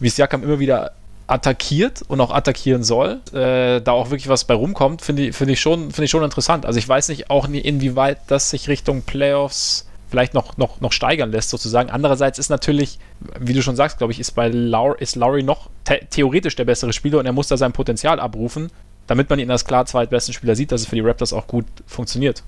wie 0.00 0.08
Siakam 0.08 0.42
immer 0.42 0.58
wieder 0.58 0.92
attackiert 1.26 2.02
und 2.08 2.20
auch 2.20 2.30
attackieren 2.30 2.84
soll, 2.84 3.20
äh, 3.32 3.80
da 3.80 3.92
auch 3.92 4.10
wirklich 4.10 4.28
was 4.28 4.44
bei 4.44 4.54
rumkommt, 4.54 5.02
finde 5.02 5.26
ich, 5.26 5.36
find 5.36 5.50
ich, 5.50 5.60
schon, 5.60 5.90
find 5.90 6.04
ich 6.04 6.10
schon 6.10 6.22
interessant. 6.22 6.64
Also 6.64 6.78
ich 6.78 6.88
weiß 6.88 7.08
nicht 7.08 7.30
auch 7.30 7.48
nie, 7.48 7.58
inwieweit 7.58 8.18
das 8.28 8.50
sich 8.50 8.68
Richtung 8.68 9.02
Playoffs 9.02 9.86
vielleicht 10.08 10.34
noch, 10.34 10.56
noch, 10.56 10.80
noch 10.80 10.92
steigern 10.92 11.32
lässt, 11.32 11.50
sozusagen. 11.50 11.90
Andererseits 11.90 12.38
ist 12.38 12.48
natürlich, 12.48 12.98
wie 13.40 13.52
du 13.52 13.62
schon 13.62 13.76
sagst, 13.76 13.98
glaube 13.98 14.12
ich, 14.12 14.20
ist 14.20 14.32
bei 14.32 14.48
Lowry, 14.48 14.96
ist 15.00 15.16
Lowry 15.16 15.42
noch 15.42 15.68
theoretisch 16.10 16.54
der 16.56 16.64
bessere 16.64 16.92
Spieler 16.92 17.18
und 17.18 17.26
er 17.26 17.32
muss 17.32 17.48
da 17.48 17.56
sein 17.56 17.72
Potenzial 17.72 18.20
abrufen, 18.20 18.70
damit 19.06 19.30
man 19.30 19.38
ihn 19.38 19.50
als 19.50 19.64
klar 19.64 19.86
zweitbesten 19.86 20.34
Spieler 20.34 20.54
sieht, 20.56 20.72
dass 20.72 20.82
es 20.82 20.86
für 20.86 20.96
die 20.96 21.02
Raptors 21.02 21.32
auch 21.32 21.46
gut 21.46 21.64
funktioniert. 21.86 22.42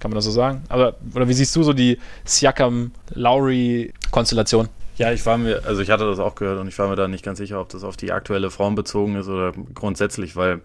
Kann 0.00 0.10
man 0.10 0.16
das 0.16 0.24
so 0.24 0.30
sagen? 0.30 0.62
Aber, 0.68 0.96
oder 1.14 1.26
wie 1.28 1.32
siehst 1.32 1.56
du 1.56 1.62
so 1.62 1.72
die 1.72 1.98
Siakam-Lowry-Konstellation? 2.24 4.68
Ja, 4.96 5.12
ich 5.12 5.26
war 5.26 5.38
mir, 5.38 5.62
also 5.64 5.82
ich 5.82 5.90
hatte 5.90 6.06
das 6.06 6.18
auch 6.18 6.34
gehört 6.34 6.58
und 6.60 6.66
ich 6.68 6.78
war 6.78 6.88
mir 6.88 6.96
da 6.96 7.08
nicht 7.08 7.24
ganz 7.24 7.38
sicher, 7.38 7.58
ob 7.60 7.70
das 7.70 7.84
auf 7.84 7.96
die 7.96 8.12
aktuelle 8.12 8.50
Form 8.50 8.74
bezogen 8.74 9.16
ist 9.16 9.28
oder 9.28 9.52
grundsätzlich, 9.74 10.36
weil 10.36 10.60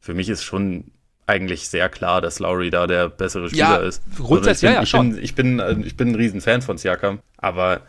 für 0.00 0.14
mich 0.14 0.28
ist 0.28 0.42
schon 0.42 0.90
eigentlich 1.26 1.68
sehr 1.68 1.88
klar, 1.88 2.20
dass 2.20 2.38
Lowry 2.38 2.70
da 2.70 2.86
der 2.86 3.08
bessere 3.08 3.48
Spieler 3.48 3.80
ja, 3.80 3.88
ist. 3.88 4.02
Grundsätzlich, 4.16 4.76
also 4.76 5.02
ich 5.18 5.34
bin, 5.34 5.58
ja, 5.58 5.66
ja, 5.66 5.66
ich 5.66 5.66
bin, 5.66 5.66
ich 5.66 5.66
bin, 5.66 5.86
ich 5.86 5.96
bin 5.96 6.08
ein 6.08 6.14
Riesenfan 6.14 6.62
von 6.62 6.78
Siakam, 6.78 7.18
aber 7.38 7.80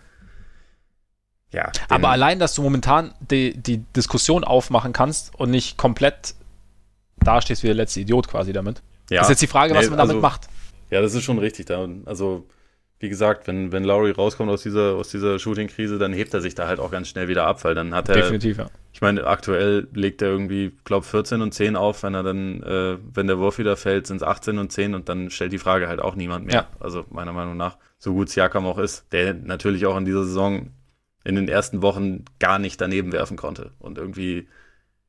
ja. 1.52 1.72
Aber 1.90 2.10
allein, 2.10 2.40
dass 2.40 2.56
du 2.56 2.62
momentan 2.62 3.14
die, 3.20 3.58
die 3.58 3.80
Diskussion 3.96 4.44
aufmachen 4.44 4.94
kannst 4.94 5.34
und 5.36 5.50
nicht 5.50 5.78
komplett 5.78 6.36
dastehst 7.24 7.64
wie 7.64 7.68
der 7.68 7.76
letzte 7.76 8.02
Idiot 8.02 8.28
quasi 8.28 8.54
damit. 8.54 8.82
Ja. 9.10 9.22
ist 9.22 9.30
jetzt 9.30 9.42
die 9.42 9.48
Frage, 9.48 9.74
was 9.74 9.86
nee, 9.86 9.90
man 9.90 10.00
damit 10.00 10.16
also, 10.16 10.22
macht. 10.22 10.48
Ja, 10.90 11.02
das 11.02 11.14
ist 11.14 11.24
schon 11.24 11.40
richtig. 11.40 11.66
Da, 11.66 11.88
also 12.06 12.46
wie 13.00 13.10
gesagt, 13.10 13.48
wenn, 13.48 13.72
wenn 13.72 13.84
Lowry 13.84 14.12
rauskommt 14.12 14.50
aus 14.50 14.64
dieser, 14.64 14.96
aus 14.96 15.10
dieser 15.10 15.38
Shooting-Krise, 15.38 16.00
dann 16.00 16.14
hebt 16.14 16.34
er 16.34 16.42
sich 16.42 16.56
da 16.56 16.68
halt 16.68 16.80
auch 16.80 16.90
ganz 16.90 17.08
schnell 17.08 17.28
wieder 17.28 17.46
ab, 17.46 17.64
weil 17.64 17.76
dann 17.76 17.94
hat 17.94 18.10
er. 18.10 18.16
Definitiv, 18.16 18.58
ja. 18.58 18.70
Ich 18.92 19.02
meine, 19.02 19.28
aktuell 19.28 19.88
legt 19.94 20.24
er 20.24 20.30
irgendwie, 20.30 20.76
glaube 20.84 21.06
14 21.06 21.42
und 21.42 21.54
10 21.54 21.76
auf, 21.76 22.02
wenn 22.02 22.16
er 22.16 22.24
dann, 22.24 22.64
äh, 22.64 22.98
wenn 23.14 23.28
der 23.28 23.38
Wurf 23.38 23.60
wieder 23.60 23.78
fällt, 23.78 24.08
sind 24.08 24.18
es 24.18 24.24
18 24.24 24.58
und 24.58 24.72
10 24.72 24.96
und 24.96 25.10
dann 25.10 25.30
stellt 25.30 25.52
die 25.52 25.60
Frage 25.60 25.88
halt 25.88 26.00
auch 26.00 26.16
niemand 26.16 26.48
mehr. 26.48 26.56
Ja. 26.56 26.68
Also 26.80 27.06
meiner 27.12 27.34
Meinung 27.34 27.56
nach, 27.56 27.78
so 28.00 28.14
gut 28.14 28.30
Siakam 28.30 28.66
auch 28.66 28.80
ist, 28.80 29.06
der 29.12 29.36
natürlich 29.36 29.86
auch 29.86 29.98
in 29.98 30.06
dieser 30.06 30.24
Saison 30.24 30.72
in 31.24 31.36
den 31.36 31.48
ersten 31.48 31.84
Wochen 31.84 32.26
gar 32.40 32.58
nicht 32.58 32.82
daneben 32.82 33.12
werfen 33.12 33.38
konnte 33.38 33.72
und 33.78 34.00
irgendwie, 34.00 34.48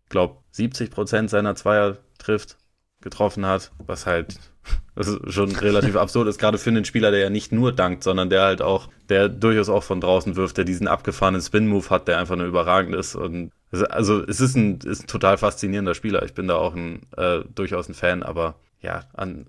glaube 0.09 0.39
70 0.53 0.91
Prozent 0.91 1.31
seiner 1.31 1.55
Zweier 1.55 1.99
trifft, 2.19 2.59
getroffen 3.01 3.47
hat, 3.47 3.73
was 3.87 4.07
halt 4.07 4.39
das 4.95 5.09
ist 5.09 5.33
schon 5.33 5.55
relativ 5.55 5.97
absurd 5.97 6.29
ist, 6.29 6.39
gerade 6.39 6.59
für 6.59 6.71
einen 6.71 6.85
Spieler, 6.85 7.11
der 7.11 7.21
ja 7.21 7.31
nicht 7.31 7.53
nur 7.53 7.73
dankt, 7.73 8.03
sondern 8.03 8.31
der 8.31 8.43
halt 8.43 8.63
auch, 8.63 8.89
der 9.09 9.29
durchaus 9.29 9.69
auch 9.69 9.85
von 9.85 10.01
draußen 10.01 10.37
wirft, 10.37 10.57
der 10.57 10.65
diesen 10.65 10.89
abgefahrenen 10.89 11.41
Spin-Move 11.41 11.91
hat, 11.91 12.09
der 12.09 12.19
einfach 12.19 12.37
nur 12.37 12.47
überragend 12.47 12.95
ist. 12.95 13.15
Und 13.15 13.53
also 13.71 14.23
es 14.25 14.41
ist 14.41 14.57
ein, 14.57 14.79
ist 14.81 15.05
ein 15.05 15.07
total 15.07 15.39
faszinierender 15.39 15.95
Spieler. 15.95 16.23
Ich 16.25 16.35
bin 16.35 16.49
da 16.49 16.57
auch 16.57 16.75
ein 16.75 17.03
äh, 17.17 17.41
durchaus 17.55 17.89
ein 17.89 17.95
Fan, 17.95 18.23
aber 18.23 18.57
ja, 18.81 19.05
an 19.15 19.47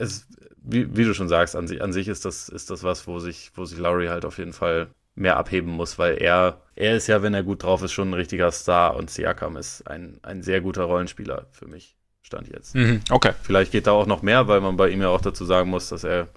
es, 0.00 0.26
wie, 0.62 0.96
wie 0.96 1.04
du 1.04 1.14
schon 1.14 1.28
sagst, 1.28 1.54
an 1.54 1.68
sich, 1.68 1.82
an 1.82 1.92
sich 1.92 2.08
ist 2.08 2.24
das, 2.24 2.48
ist 2.48 2.70
das 2.70 2.82
was, 2.82 3.06
wo 3.06 3.18
sich, 3.18 3.52
wo 3.54 3.66
sich 3.66 3.78
Lowry 3.78 4.06
halt 4.06 4.24
auf 4.24 4.38
jeden 4.38 4.54
Fall 4.54 4.88
mehr 5.14 5.36
abheben 5.36 5.70
muss, 5.70 5.98
weil 5.98 6.16
er, 6.20 6.62
er 6.76 6.96
ist 6.96 7.06
ja, 7.06 7.22
wenn 7.22 7.34
er 7.34 7.42
gut 7.42 7.62
drauf 7.62 7.82
ist, 7.82 7.92
schon 7.92 8.10
ein 8.10 8.14
richtiger 8.14 8.50
Star 8.50 8.96
und 8.96 9.10
Siakam 9.10 9.56
ist 9.56 9.86
ein, 9.86 10.18
ein 10.22 10.42
sehr 10.42 10.60
guter 10.60 10.84
Rollenspieler 10.84 11.46
für 11.50 11.66
mich. 11.66 11.96
Stand 12.22 12.48
jetzt. 12.48 12.74
Mhm, 12.74 13.00
okay. 13.10 13.32
Vielleicht 13.42 13.72
geht 13.72 13.86
da 13.86 13.92
auch 13.92 14.06
noch 14.06 14.22
mehr, 14.22 14.46
weil 14.46 14.60
man 14.60 14.76
bei 14.76 14.90
ihm 14.90 15.00
ja 15.00 15.08
auch 15.08 15.22
dazu 15.22 15.44
sagen 15.44 15.70
muss, 15.70 15.88
dass 15.88 16.04
er 16.04 16.28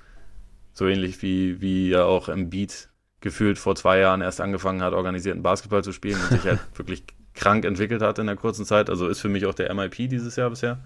so 0.72 0.88
ähnlich 0.88 1.22
wie, 1.22 1.62
wie 1.62 1.92
er 1.92 2.06
auch 2.06 2.30
im 2.30 2.50
Beat 2.50 2.90
gefühlt 3.22 3.58
vor 3.58 3.76
zwei 3.76 4.00
Jahren 4.00 4.22
erst 4.22 4.42
angefangen 4.42 4.82
hat, 4.82 4.94
organisierten 4.94 5.44
Basketball 5.44 5.84
zu 5.84 5.92
spielen 5.92 6.20
und 6.20 6.42
sich 6.42 6.50
halt 6.50 6.60
wirklich 6.76 7.04
krank 7.36 7.66
entwickelt 7.66 8.02
hat 8.02 8.20
in 8.20 8.28
der 8.28 8.36
kurzen 8.36 8.66
Zeit. 8.66 8.90
Also 8.90 9.08
ist 9.08 9.20
für 9.20 9.30
mich 9.30 9.46
auch 9.46 9.54
der 9.54 9.74
MIP 9.74 10.10
dieses 10.10 10.36
Jahr 10.36 10.50
bisher. 10.50 10.80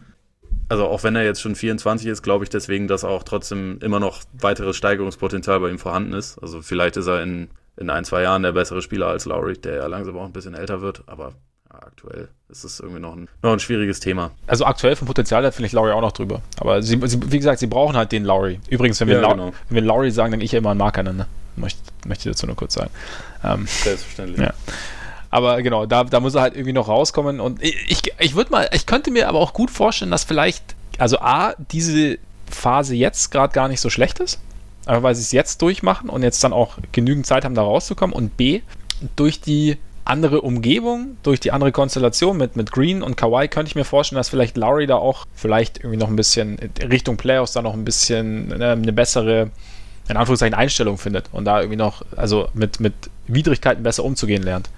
Also 0.69 0.85
auch 0.85 1.03
wenn 1.03 1.15
er 1.15 1.23
jetzt 1.23 1.41
schon 1.41 1.55
24 1.55 2.07
ist, 2.07 2.21
glaube 2.21 2.43
ich 2.43 2.49
deswegen, 2.49 2.87
dass 2.87 3.03
auch 3.03 3.23
trotzdem 3.23 3.79
immer 3.81 3.99
noch 3.99 4.21
weiteres 4.33 4.75
Steigerungspotenzial 4.75 5.59
bei 5.59 5.69
ihm 5.69 5.79
vorhanden 5.79 6.13
ist. 6.13 6.37
Also 6.39 6.61
vielleicht 6.61 6.97
ist 6.97 7.07
er 7.07 7.23
in, 7.23 7.49
in 7.77 7.89
ein, 7.89 8.05
zwei 8.05 8.23
Jahren 8.23 8.43
der 8.43 8.51
bessere 8.51 8.81
Spieler 8.81 9.07
als 9.07 9.25
Lowry, 9.25 9.57
der 9.57 9.75
ja 9.75 9.87
langsam 9.87 10.17
auch 10.17 10.25
ein 10.25 10.33
bisschen 10.33 10.53
älter 10.53 10.81
wird, 10.81 11.03
aber 11.07 11.33
aktuell 11.69 12.29
ist 12.49 12.63
es 12.63 12.79
irgendwie 12.79 12.99
noch 12.99 13.15
ein, 13.15 13.27
noch 13.41 13.53
ein 13.53 13.59
schwieriges 13.59 13.99
Thema. 13.99 14.31
Also 14.47 14.65
aktuell 14.65 14.95
vom 14.95 15.07
Potenzial 15.07 15.43
her 15.43 15.51
finde 15.51 15.67
ich 15.67 15.73
Lowry 15.73 15.91
auch 15.91 16.01
noch 16.01 16.11
drüber. 16.11 16.41
Aber 16.59 16.81
sie, 16.81 16.99
sie, 17.05 17.31
wie 17.31 17.37
gesagt, 17.37 17.59
sie 17.59 17.67
brauchen 17.67 17.95
halt 17.95 18.11
den 18.11 18.23
Lowry. 18.23 18.59
Übrigens, 18.69 18.99
wenn 18.99 19.07
wir, 19.07 19.21
ja, 19.21 19.31
genau. 19.31 19.53
wenn 19.69 19.75
wir 19.75 19.81
Lowry 19.81 20.11
sagen, 20.11 20.31
dann 20.31 20.41
ich 20.41 20.51
ja 20.51 20.59
immer 20.59 20.71
an 20.71 20.77
Marker 20.77 21.03
ne? 21.03 21.27
Möchte, 21.55 21.81
möchte 22.05 22.29
ich 22.29 22.35
dazu 22.35 22.45
nur 22.45 22.55
kurz 22.55 22.75
sagen. 22.75 22.91
Ähm, 23.43 23.65
Selbstverständlich. 23.67 24.39
Ja. 24.39 24.53
Aber 25.29 25.61
genau, 25.61 25.85
da, 25.85 26.03
da 26.03 26.19
muss 26.19 26.35
er 26.35 26.41
halt 26.41 26.55
irgendwie 26.55 26.73
noch 26.73 26.87
rauskommen. 26.87 27.39
Und 27.39 27.61
ich, 27.61 27.75
ich, 27.89 28.13
ich 28.19 28.35
würde 28.35 28.51
mal, 28.51 28.69
ich 28.73 28.85
könnte 28.85 29.11
mir 29.11 29.27
aber 29.27 29.39
auch 29.39 29.53
gut 29.53 29.71
vorstellen, 29.71 30.11
dass 30.11 30.23
vielleicht, 30.23 30.75
also 30.97 31.19
A, 31.19 31.53
diese 31.71 32.19
Phase 32.49 32.95
jetzt 32.95 33.31
gerade 33.31 33.53
gar 33.53 33.67
nicht 33.67 33.81
so 33.81 33.89
schlecht 33.89 34.19
ist, 34.19 34.39
einfach 34.87 35.03
weil 35.03 35.15
sie 35.15 35.21
es 35.21 35.31
jetzt 35.31 35.61
durchmachen 35.61 36.09
und 36.09 36.23
jetzt 36.23 36.43
dann 36.43 36.53
auch 36.53 36.77
genügend 36.91 37.25
Zeit 37.25 37.45
haben, 37.45 37.55
da 37.55 37.61
rauszukommen. 37.61 38.15
Und 38.15 38.37
B, 38.37 38.61
durch 39.15 39.41
die 39.41 39.77
andere 40.07 40.41
Umgebung, 40.41 41.17
durch 41.23 41.39
die 41.39 41.51
andere 41.51 41.71
Konstellation 41.71 42.37
mit, 42.37 42.55
mit 42.55 42.71
Green 42.71 43.03
und 43.03 43.17
Kawhi 43.17 43.47
könnte 43.47 43.69
ich 43.69 43.75
mir 43.75 43.83
vorstellen, 43.83 44.17
dass 44.17 44.29
vielleicht 44.29 44.55
Lowry 44.55 44.87
da 44.87 44.95
auch 44.95 45.25
vielleicht 45.35 45.79
irgendwie 45.79 45.97
noch 45.97 46.07
ein 46.07 46.15
bisschen 46.15 46.57
Richtung 46.81 47.17
Playoffs 47.17 47.53
da 47.53 47.61
noch 47.61 47.73
ein 47.73 47.83
bisschen 47.83 48.53
eine, 48.53 48.71
eine 48.71 48.93
bessere, 48.93 49.49
in 50.07 50.17
Anführungszeichen, 50.17 50.53
Einstellung 50.53 50.97
findet 50.97 51.29
und 51.33 51.45
da 51.45 51.59
irgendwie 51.59 51.77
noch, 51.77 52.03
also 52.15 52.47
mit, 52.53 52.79
mit 52.79 52.93
Widrigkeiten 53.27 53.83
besser 53.83 54.05
umzugehen 54.05 54.43
lernt. 54.43 54.69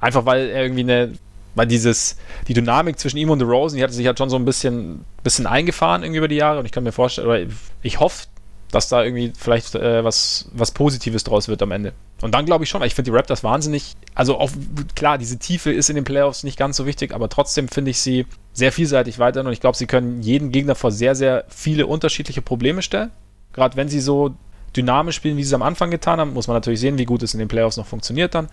Einfach 0.00 0.24
weil 0.24 0.48
er 0.48 0.62
irgendwie 0.62 0.82
eine, 0.82 1.12
weil 1.54 1.66
dieses, 1.66 2.16
die 2.48 2.54
Dynamik 2.54 2.98
zwischen 2.98 3.18
ihm 3.18 3.28
und 3.28 3.38
The 3.38 3.44
Rosen, 3.44 3.76
die 3.76 3.84
hat 3.84 3.92
sich 3.92 4.06
halt 4.06 4.16
schon 4.16 4.30
so 4.30 4.36
ein 4.36 4.46
bisschen, 4.46 5.04
bisschen 5.22 5.46
eingefahren 5.46 6.02
irgendwie 6.02 6.18
über 6.18 6.28
die 6.28 6.36
Jahre 6.36 6.58
und 6.58 6.64
ich 6.64 6.72
kann 6.72 6.84
mir 6.84 6.92
vorstellen, 6.92 7.28
oder 7.28 7.40
ich 7.82 8.00
hoffe, 8.00 8.26
dass 8.70 8.88
da 8.88 9.02
irgendwie 9.02 9.32
vielleicht 9.36 9.74
äh, 9.74 10.04
was, 10.04 10.48
was 10.52 10.70
Positives 10.70 11.24
draus 11.24 11.48
wird 11.48 11.62
am 11.62 11.72
Ende. 11.72 11.92
Und 12.22 12.34
dann 12.34 12.46
glaube 12.46 12.64
ich 12.64 12.70
schon, 12.70 12.80
weil 12.80 12.88
ich 12.88 12.94
finde 12.94 13.10
die 13.10 13.16
Raptors 13.16 13.42
wahnsinnig, 13.42 13.94
also 14.14 14.38
auch 14.38 14.50
klar, 14.94 15.18
diese 15.18 15.38
Tiefe 15.38 15.72
ist 15.72 15.88
in 15.88 15.96
den 15.96 16.04
Playoffs 16.04 16.44
nicht 16.44 16.58
ganz 16.58 16.76
so 16.76 16.86
wichtig, 16.86 17.14
aber 17.14 17.28
trotzdem 17.28 17.68
finde 17.68 17.90
ich 17.90 18.00
sie 18.00 18.26
sehr 18.52 18.72
vielseitig 18.72 19.18
weiterhin 19.18 19.46
und 19.46 19.52
ich 19.52 19.60
glaube, 19.60 19.76
sie 19.76 19.86
können 19.86 20.22
jeden 20.22 20.52
Gegner 20.52 20.74
vor 20.74 20.92
sehr, 20.92 21.14
sehr 21.14 21.44
viele 21.48 21.86
unterschiedliche 21.86 22.42
Probleme 22.42 22.82
stellen. 22.82 23.10
Gerade 23.52 23.76
wenn 23.76 23.88
sie 23.88 24.00
so 24.00 24.34
dynamisch 24.76 25.16
spielen, 25.16 25.36
wie 25.36 25.42
sie 25.42 25.48
es 25.48 25.54
am 25.54 25.62
Anfang 25.62 25.90
getan 25.90 26.20
haben, 26.20 26.34
muss 26.34 26.46
man 26.46 26.56
natürlich 26.56 26.80
sehen, 26.80 26.98
wie 26.98 27.06
gut 27.06 27.22
es 27.22 27.34
in 27.34 27.38
den 27.38 27.48
Playoffs 27.48 27.76
noch 27.76 27.86
funktioniert 27.86 28.34
dann, 28.34 28.48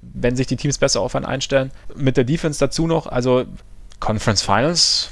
wenn 0.00 0.34
sich 0.34 0.46
die 0.46 0.56
Teams 0.56 0.78
besser 0.78 1.00
auf 1.00 1.14
einen 1.14 1.26
einstellen. 1.26 1.70
Mit 1.94 2.16
der 2.16 2.24
Defense 2.24 2.58
dazu 2.58 2.86
noch, 2.86 3.06
also 3.06 3.44
Conference 4.00 4.42
Finals, 4.42 5.10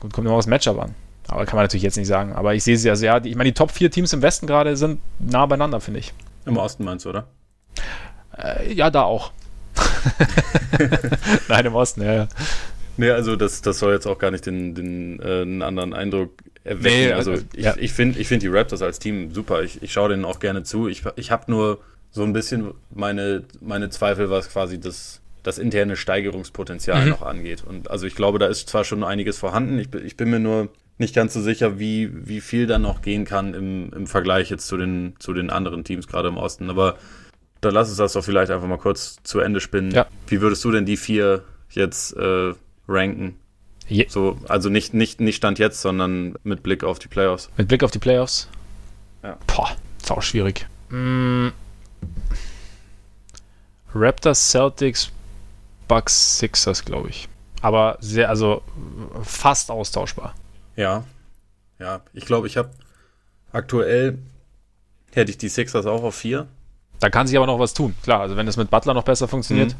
gut, 0.00 0.12
kommt 0.12 0.26
immer 0.26 0.36
aufs 0.36 0.48
Matchup 0.48 0.80
an. 0.80 0.94
Aber 1.28 1.44
kann 1.44 1.56
man 1.56 1.64
natürlich 1.64 1.82
jetzt 1.82 1.96
nicht 1.96 2.06
sagen. 2.06 2.32
Aber 2.32 2.54
ich 2.54 2.62
sehe 2.62 2.76
sie 2.76 2.88
ja 2.88 2.96
sehr. 2.96 3.24
Ich 3.24 3.34
meine, 3.34 3.50
die 3.50 3.54
Top 3.54 3.70
4 3.70 3.90
Teams 3.90 4.12
im 4.12 4.22
Westen 4.22 4.46
gerade 4.46 4.76
sind 4.76 5.00
nah 5.18 5.46
beieinander, 5.46 5.80
finde 5.80 6.00
ich. 6.00 6.12
Im 6.44 6.56
Osten 6.56 6.84
meinst 6.84 7.04
du, 7.04 7.10
oder? 7.10 7.26
Äh, 8.36 8.72
ja, 8.72 8.90
da 8.90 9.02
auch. 9.02 9.32
Nein, 11.48 11.66
im 11.66 11.74
Osten, 11.74 12.02
ja. 12.02 12.14
ja. 12.14 12.28
Nee, 12.96 13.10
also 13.10 13.36
das, 13.36 13.60
das 13.60 13.78
soll 13.78 13.92
jetzt 13.92 14.06
auch 14.06 14.18
gar 14.18 14.30
nicht 14.30 14.46
den, 14.46 14.74
den 14.74 15.20
äh, 15.20 15.42
einen 15.42 15.62
anderen 15.62 15.92
Eindruck 15.92 16.30
erwecken. 16.64 16.96
Nee, 16.96 17.12
also 17.12 17.32
äh, 17.32 17.42
ich, 17.54 17.64
ja. 17.64 17.74
ich 17.76 17.92
finde 17.92 18.18
ich 18.18 18.28
find 18.28 18.42
die 18.42 18.48
Raptors 18.48 18.82
als 18.82 18.98
Team 18.98 19.34
super. 19.34 19.62
Ich, 19.62 19.82
ich 19.82 19.92
schaue 19.92 20.10
denen 20.10 20.24
auch 20.24 20.38
gerne 20.38 20.62
zu. 20.62 20.88
Ich, 20.88 21.02
ich 21.16 21.30
habe 21.30 21.50
nur 21.50 21.80
so 22.10 22.22
ein 22.22 22.32
bisschen 22.32 22.72
meine, 22.94 23.42
meine 23.60 23.90
Zweifel, 23.90 24.30
was 24.30 24.48
quasi 24.48 24.80
das, 24.80 25.20
das 25.42 25.58
interne 25.58 25.96
Steigerungspotenzial 25.96 27.02
mhm. 27.02 27.10
noch 27.10 27.22
angeht. 27.22 27.64
Und 27.64 27.90
also 27.90 28.06
ich 28.06 28.14
glaube, 28.14 28.38
da 28.38 28.46
ist 28.46 28.68
zwar 28.68 28.84
schon 28.84 29.04
einiges 29.04 29.38
vorhanden. 29.38 29.78
Ich, 29.78 29.92
ich 29.94 30.16
bin 30.16 30.30
mir 30.30 30.40
nur 30.40 30.68
nicht 30.98 31.14
ganz 31.14 31.34
so 31.34 31.42
sicher, 31.42 31.78
wie, 31.78 32.10
wie 32.26 32.40
viel 32.40 32.66
dann 32.66 32.82
noch 32.82 33.02
gehen 33.02 33.24
kann 33.24 33.54
im, 33.54 33.92
im 33.92 34.06
Vergleich 34.06 34.50
jetzt 34.50 34.66
zu 34.66 34.76
den, 34.76 35.14
zu 35.18 35.32
den 35.32 35.50
anderen 35.50 35.84
Teams, 35.84 36.06
gerade 36.06 36.28
im 36.28 36.36
Osten. 36.36 36.70
Aber 36.70 36.96
da 37.60 37.70
lass 37.70 37.88
uns 37.88 37.98
das 37.98 38.14
doch 38.14 38.24
vielleicht 38.24 38.50
einfach 38.50 38.68
mal 38.68 38.78
kurz 38.78 39.16
zu 39.22 39.40
Ende 39.40 39.60
spinnen. 39.60 39.90
Ja. 39.90 40.06
Wie 40.26 40.40
würdest 40.40 40.64
du 40.64 40.70
denn 40.70 40.86
die 40.86 40.96
vier 40.96 41.44
jetzt 41.70 42.16
äh, 42.16 42.54
ranken? 42.88 43.36
Je 43.88 44.06
so, 44.08 44.38
also 44.48 44.68
nicht, 44.68 44.94
nicht, 44.94 45.20
nicht 45.20 45.36
Stand 45.36 45.58
jetzt, 45.58 45.80
sondern 45.80 46.34
mit 46.42 46.62
Blick 46.62 46.82
auf 46.82 46.98
die 46.98 47.08
Playoffs. 47.08 47.50
Mit 47.56 47.68
Blick 47.68 47.84
auf 47.84 47.90
die 47.90 47.98
Playoffs? 47.98 48.48
Ja. 49.22 49.36
Boah, 49.46 49.70
ist 50.00 50.10
auch 50.10 50.22
schwierig. 50.22 50.66
Mm. 50.90 51.48
Raptors, 53.94 54.50
Celtics, 54.50 55.10
Bucks, 55.88 56.38
Sixers, 56.38 56.84
glaube 56.84 57.10
ich. 57.10 57.28
Aber 57.62 57.96
sehr, 58.00 58.28
also 58.28 58.62
fast 59.22 59.70
austauschbar. 59.70 60.34
Ja, 60.76 61.04
ja. 61.78 62.02
Ich 62.12 62.26
glaube, 62.26 62.46
ich 62.46 62.56
habe 62.56 62.70
aktuell 63.52 64.18
hätte 65.12 65.30
ich 65.30 65.38
die 65.38 65.48
Sixers 65.48 65.86
auch 65.86 66.02
auf 66.02 66.14
vier. 66.14 66.46
Da 67.00 67.10
kann 67.10 67.26
sich 67.26 67.36
aber 67.36 67.46
noch 67.46 67.58
was 67.58 67.74
tun, 67.74 67.94
klar. 68.02 68.20
Also 68.20 68.36
wenn 68.36 68.46
es 68.46 68.56
mit 68.56 68.70
Butler 68.70 68.94
noch 68.94 69.04
besser 69.04 69.28
funktioniert. 69.28 69.70
Mhm. 69.70 69.76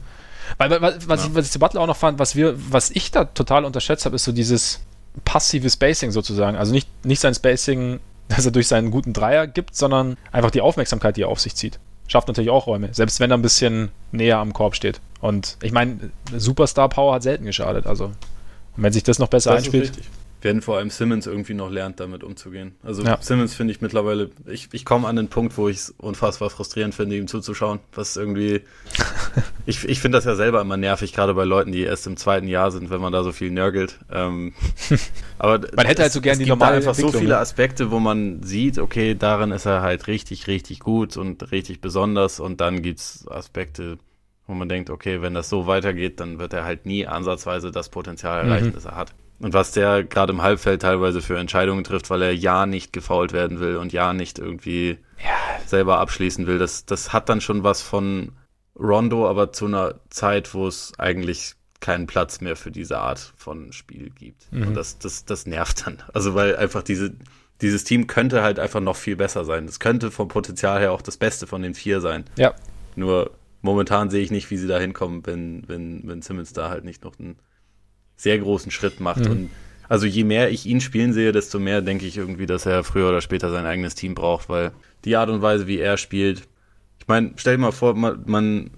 Weil, 0.59 0.80
was, 0.80 1.09
was, 1.09 1.22
ja. 1.22 1.28
ich, 1.28 1.34
was 1.34 1.47
ich 1.47 1.53
zu 1.53 1.59
Butler 1.59 1.80
auch 1.80 1.86
noch 1.86 1.97
fand, 1.97 2.18
was 2.18 2.36
wir, 2.36 2.55
was 2.70 2.90
ich 2.90 3.11
da 3.11 3.24
total 3.24 3.64
unterschätzt 3.64 4.05
habe, 4.05 4.16
ist 4.16 4.24
so 4.24 4.32
dieses 4.32 4.80
passive 5.24 5.68
Spacing 5.68 6.11
sozusagen. 6.11 6.57
Also 6.57 6.72
nicht, 6.72 6.88
nicht 7.05 7.20
sein 7.20 7.34
Spacing, 7.34 8.01
das 8.28 8.44
er 8.44 8.53
durch 8.53 8.68
seinen 8.68 8.90
guten 8.90 9.12
Dreier 9.12 9.47
gibt, 9.47 9.74
sondern 9.76 10.16
einfach 10.32 10.51
die 10.51 10.61
Aufmerksamkeit, 10.61 11.16
die 11.16 11.22
er 11.22 11.28
auf 11.28 11.40
sich 11.40 11.55
zieht. 11.55 11.78
Schafft 12.09 12.28
natürlich 12.28 12.51
auch 12.51 12.66
Räume, 12.68 12.94
selbst 12.94 13.18
wenn 13.18 13.32
er 13.32 13.36
ein 13.36 13.42
bisschen 13.42 13.90
näher 14.12 14.38
am 14.38 14.53
Korb 14.53 14.76
steht. 14.76 15.01
Und 15.20 15.57
ich 15.61 15.72
meine, 15.72 16.11
Superstar 16.36 16.88
Power 16.88 17.14
hat 17.14 17.24
selten 17.24 17.44
geschadet. 17.44 17.86
Also, 17.86 18.12
wenn 18.76 18.92
sich 18.92 19.03
das 19.03 19.18
noch 19.18 19.28
besser 19.28 19.51
das 19.51 19.64
einspielt. 19.64 19.84
Ist 19.84 19.97
richtig 19.99 20.11
wenn 20.43 20.61
vor 20.61 20.76
allem 20.76 20.91
Simmons 20.91 21.26
irgendwie 21.26 21.55
noch 21.55 21.70
lernt, 21.70 21.99
damit 21.99 22.22
umzugehen. 22.22 22.74
Also 22.82 23.03
ja. 23.03 23.18
Simmons 23.20 23.55
finde 23.55 23.72
ich 23.72 23.80
mittlerweile, 23.80 24.30
ich, 24.47 24.68
ich 24.72 24.84
komme 24.84 25.09
an 25.09 25.16
den 25.16 25.28
Punkt, 25.28 25.57
wo 25.57 25.68
ich 25.68 25.78
es 25.78 25.95
unfassbar 25.97 26.51
frustrierend 26.51 26.95
finde, 26.95 27.16
ihm 27.16 27.26
zuzuschauen. 27.26 27.80
Was 27.95 28.16
irgendwie, 28.16 28.61
ich, 29.66 29.84
ich 29.89 30.01
finde 30.01 30.18
das 30.18 30.24
ja 30.24 30.37
selber 30.37 30.61
immer 30.61 30.76
nervig, 30.76 31.12
gerade 31.12 31.34
bei 31.34 31.45
Leuten, 31.45 31.72
die 31.72 31.82
erst 31.82 32.07
im 32.07 32.16
zweiten 32.16 32.49
Jahr 32.49 32.70
sind, 32.70 32.91
wenn 32.91 33.01
man 33.01 33.12
da 33.12 33.24
so 33.24 33.32
viel 33.32 33.51
nörgelt. 33.51 33.99
Ähm, 34.12 34.53
aber 35.39 35.61
man 35.74 35.87
hätte 35.87 36.03
halt 36.03 36.12
so 36.12 36.20
gerne 36.20 36.45
die 36.45 36.49
normale 36.49 36.76
einfach 36.76 36.95
so 36.95 37.11
viele 37.11 37.30
ne? 37.30 37.39
Aspekte, 37.39 37.91
wo 37.91 37.99
man 37.99 38.43
sieht, 38.43 38.78
okay, 38.78 39.14
darin 39.14 39.53
ist 39.53 39.66
er 39.66 39.80
halt 39.80 40.07
richtig, 40.07 40.47
richtig 40.47 40.80
gut 40.80 41.16
und 41.16 41.51
richtig 41.51 41.80
besonders 41.80 42.41
und 42.41 42.61
dann 42.61 42.82
gibt 42.82 43.01
es 43.01 43.26
Aspekte, 43.28 43.99
wo 44.47 44.55
man 44.55 44.68
denkt, 44.68 44.91
okay, 44.91 45.22
wenn 45.22 45.34
das 45.34 45.49
so 45.49 45.66
weitergeht, 45.66 46.20
dann 46.20 46.39
wird 46.39 46.53
er 46.53 46.64
halt 46.64 46.87
nie 46.87 47.07
ansatzweise 47.07 47.70
das 47.70 47.89
Potenzial 47.89 48.45
erreichen, 48.47 48.68
mhm. 48.68 48.74
das 48.74 48.84
er 48.84 48.97
hat. 48.97 49.14
Und 49.39 49.53
was 49.53 49.72
der 49.72 50.05
gerade 50.05 50.32
im 50.32 50.43
Halbfeld 50.43 50.82
teilweise 50.82 51.20
für 51.20 51.39
Entscheidungen 51.39 51.84
trifft, 51.84 52.09
weil 52.09 52.22
er 52.22 52.34
ja 52.34 52.66
nicht 52.66 52.93
gefault 52.93 53.32
werden 53.32 53.61
will 53.61 53.76
und 53.76 53.93
ja 53.93 54.12
nicht 54.12 54.39
irgendwie 54.39 54.99
ja. 55.22 55.66
selber 55.66 55.99
abschließen 55.99 56.47
will, 56.47 56.59
das, 56.59 56.87
das 56.87 57.12
hat 57.12 57.28
dann 57.28 57.41
schon 57.41 57.62
was 57.62 57.82
von 57.82 58.32
Rondo, 58.78 59.28
aber 59.28 59.53
zu 59.53 59.66
einer 59.66 60.01
Zeit, 60.11 60.55
wo 60.55 60.66
es 60.66 60.93
eigentlich 60.99 61.55
keinen 61.81 62.06
Platz 62.06 62.40
mehr 62.40 62.56
für 62.56 62.70
diese 62.70 62.98
Art 62.98 63.32
von 63.36 63.73
Spiel 63.73 64.10
gibt. 64.10 64.51
Mhm. 64.52 64.69
Und 64.69 64.74
das, 64.74 64.98
das, 64.98 65.24
das 65.24 65.47
nervt 65.47 65.86
dann. 65.86 66.02
Also 66.15 66.35
weil 66.35 66.56
einfach 66.56 66.82
diese, 66.82 67.12
dieses 67.60 67.85
Team 67.85 68.06
könnte 68.06 68.43
halt 68.43 68.59
einfach 68.59 68.81
noch 68.81 68.97
viel 68.97 69.16
besser 69.16 69.44
sein. 69.44 69.66
Es 69.66 69.81
könnte 69.81 70.10
vom 70.10 70.28
Potenzial 70.28 70.81
her 70.81 70.93
auch 70.93 71.02
das 71.02 71.16
Beste 71.16 71.47
von 71.47 71.62
den 71.62 71.74
vier 71.74 72.01
sein. 72.01 72.24
Ja. 72.36 72.55
Nur 72.94 73.32
momentan 73.62 74.10
sehe 74.10 74.23
ich 74.23 74.31
nicht, 74.31 74.51
wie 74.51 74.56
sie 74.56 74.69
da 74.69 74.78
hinkommen, 74.78 75.27
wenn, 75.27 75.69
wenn, 75.69 76.02
wenn 76.05 76.23
Simmons 76.23 76.52
da 76.52 76.70
halt 76.70 76.85
nicht 76.85 77.05
noch 77.05 77.19
einen 77.19 77.36
sehr 78.16 78.38
großen 78.38 78.70
Schritt 78.70 79.01
macht. 79.01 79.24
Mhm. 79.24 79.30
Und 79.30 79.51
also 79.88 80.06
je 80.06 80.24
mehr 80.24 80.51
ich 80.51 80.66
ihn 80.66 80.80
spielen 80.80 81.12
sehe, 81.12 81.32
desto 81.32 81.59
mehr 81.59 81.82
denke 81.82 82.06
ich 82.06 82.16
irgendwie, 82.16 82.47
dass 82.47 82.66
er 82.66 82.82
früher 82.82 83.09
oder 83.09 83.20
später 83.20 83.51
sein 83.51 83.66
eigenes 83.66 83.94
Team 83.94 84.14
braucht, 84.14 84.48
weil 84.48 84.72
die 85.05 85.16
Art 85.16 85.30
und 85.30 85.43
Weise, 85.43 85.66
wie 85.66 85.78
er 85.78 85.97
spielt, 85.97 86.43
ich 86.98 87.09
meine, 87.09 87.32
stell 87.36 87.56
dir 87.56 87.62
mal 87.62 87.72
vor, 87.72 87.94
man, 87.94 88.24
man 88.26 88.70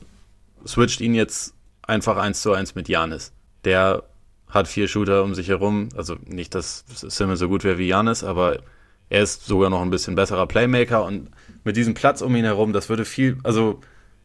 switcht 0.66 1.01
ihn 1.01 1.15
jetzt 1.15 1.55
einfach 1.82 2.19
eins 2.19 2.43
zu 2.43 2.52
eins 2.52 2.74
mit 2.74 2.89
Janis. 2.89 3.32
Der 3.65 4.02
hat 4.48 4.69
vier 4.69 4.89
Shooter 4.89 5.24
um 5.24 5.35
sich 5.35 5.48
herum, 5.48 5.89
also 5.97 6.16
nicht, 6.27 6.55
dass 6.55 6.85
Simmons 6.89 7.39
so 7.39 7.48
gut 7.48 7.65
wäre 7.65 7.78
wie 7.78 7.89
Janis, 7.89 8.24
aber 8.24 8.60
er 9.09 9.23
ist 9.23 9.47
sogar 9.47 9.70
noch 9.70 9.81
ein 9.81 9.90
bisschen 9.90 10.15
besserer 10.15 10.47
Playmaker 10.47 11.05
und 11.05 11.31
mit 11.65 11.77
diesem 11.77 11.94
Platz 11.94 12.20
um 12.20 12.36
ihn 12.36 12.44
herum, 12.44 12.73
das 12.73 12.89
würde 12.89 13.05
viel, 13.05 13.39
also 13.43 13.81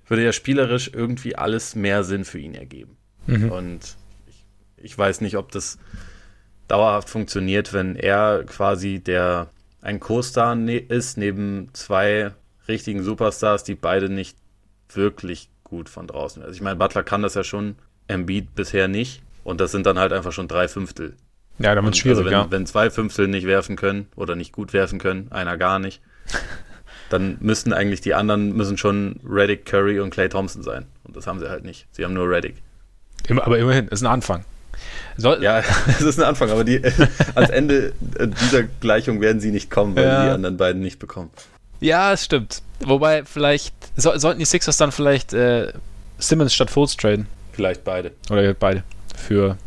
würde 0.08 0.24
ja 0.24 0.34
spielerisch 0.34 0.92
irgendwie 0.94 1.36
alles 1.36 1.76
mehr 1.76 2.04
Sinn 2.04 2.26
für 2.26 2.40
ihn 2.40 2.56
ergeben. 2.56 2.98
Mhm. 3.28 3.52
Und 3.52 3.98
ich 4.84 4.98
weiß 4.98 5.22
nicht, 5.22 5.38
ob 5.38 5.52
das 5.52 5.78
dauerhaft 6.68 7.10
funktioniert, 7.10 7.74
wenn 7.74 7.96
er 7.96 8.44
quasi 8.46 9.00
der 9.00 9.48
ein 9.82 10.00
Co-Star 10.00 10.56
ne 10.56 10.78
ist, 10.78 11.18
neben 11.18 11.70
zwei 11.74 12.32
richtigen 12.68 13.04
Superstars, 13.04 13.64
die 13.64 13.76
beide 13.76 14.10
nicht 14.10 14.38
wirklich 14.90 15.50
gut 15.64 15.90
von 15.90 16.08
draußen. 16.08 16.42
Also 16.42 16.56
ich 16.56 16.62
meine, 16.62 16.78
Butler 16.78 17.04
kann 17.04 17.22
das 17.22 17.34
ja 17.34 17.44
schon, 17.44 17.76
Embiid 18.08 18.56
bisher 18.56 18.88
nicht. 18.88 19.22
Und 19.44 19.60
das 19.60 19.72
sind 19.72 19.86
dann 19.86 20.00
halt 20.00 20.14
einfach 20.14 20.32
schon 20.32 20.48
drei 20.48 20.68
Fünftel. 20.68 21.16
Ja, 21.60 21.76
damit 21.76 21.98
schwierig, 21.98 22.20
also 22.20 22.26
wenn, 22.26 22.34
ja. 22.34 22.48
wenn 22.50 22.66
zwei 22.66 22.90
Fünftel 22.90 23.28
nicht 23.28 23.46
werfen 23.46 23.76
können 23.76 24.08
oder 24.16 24.36
nicht 24.36 24.54
gut 24.54 24.74
werfen 24.74 25.00
können, 25.00 25.32
einer 25.32 25.58
gar 25.58 25.80
nicht, 25.80 26.02
dann 27.10 27.38
müssten 27.42 27.74
eigentlich 27.74 28.02
die 28.02 28.14
anderen 28.14 28.56
müssen 28.56 28.78
schon 28.78 29.20
Reddick, 29.28 29.66
Curry 29.66 30.00
und 30.00 30.12
Clay 30.12 30.30
Thompson 30.30 30.64
sein. 30.64 30.86
Und 31.04 31.16
das 31.16 31.28
haben 31.28 31.40
sie 31.40 31.50
halt 31.50 31.64
nicht. 31.64 31.88
Sie 31.92 32.06
haben 32.06 32.14
nur 32.14 32.30
Reddick. 32.30 32.56
Aber 33.30 33.58
immerhin, 33.58 33.88
ist 33.90 34.02
ein 34.02 34.08
Anfang. 34.08 34.46
Soll 35.18 35.44
ja, 35.44 35.62
es 35.88 36.02
ist 36.02 36.20
ein 36.20 36.26
Anfang, 36.26 36.50
aber 36.50 36.64
die, 36.64 36.82
ans 37.36 37.50
Ende 37.50 37.94
dieser 38.42 38.64
Gleichung 38.64 39.22
werden 39.22 39.40
sie 39.40 39.52
nicht 39.52 39.70
kommen, 39.70 39.96
weil 39.96 40.06
ja. 40.06 40.26
die 40.26 40.30
anderen 40.32 40.58
beiden 40.58 40.82
nicht 40.82 41.00
bekommen. 41.00 41.30
Ja, 41.80 42.14
es 42.14 42.26
stimmt. 42.26 42.62
Wobei, 42.80 43.24
vielleicht 43.26 43.74
so, 43.96 44.18
sollten 44.18 44.40
die 44.40 44.46
Sixers 44.46 44.78
dann 44.78 44.92
vielleicht 44.92 45.34
äh, 45.34 45.74
Simmons 46.18 46.54
statt 46.54 46.72
Fultz 46.72 46.98
traden. 46.98 47.28
Vielleicht 47.52 47.84
beide. 47.84 48.12
Oder 48.30 48.54
beide. 48.54 48.84
Für. 49.16 49.58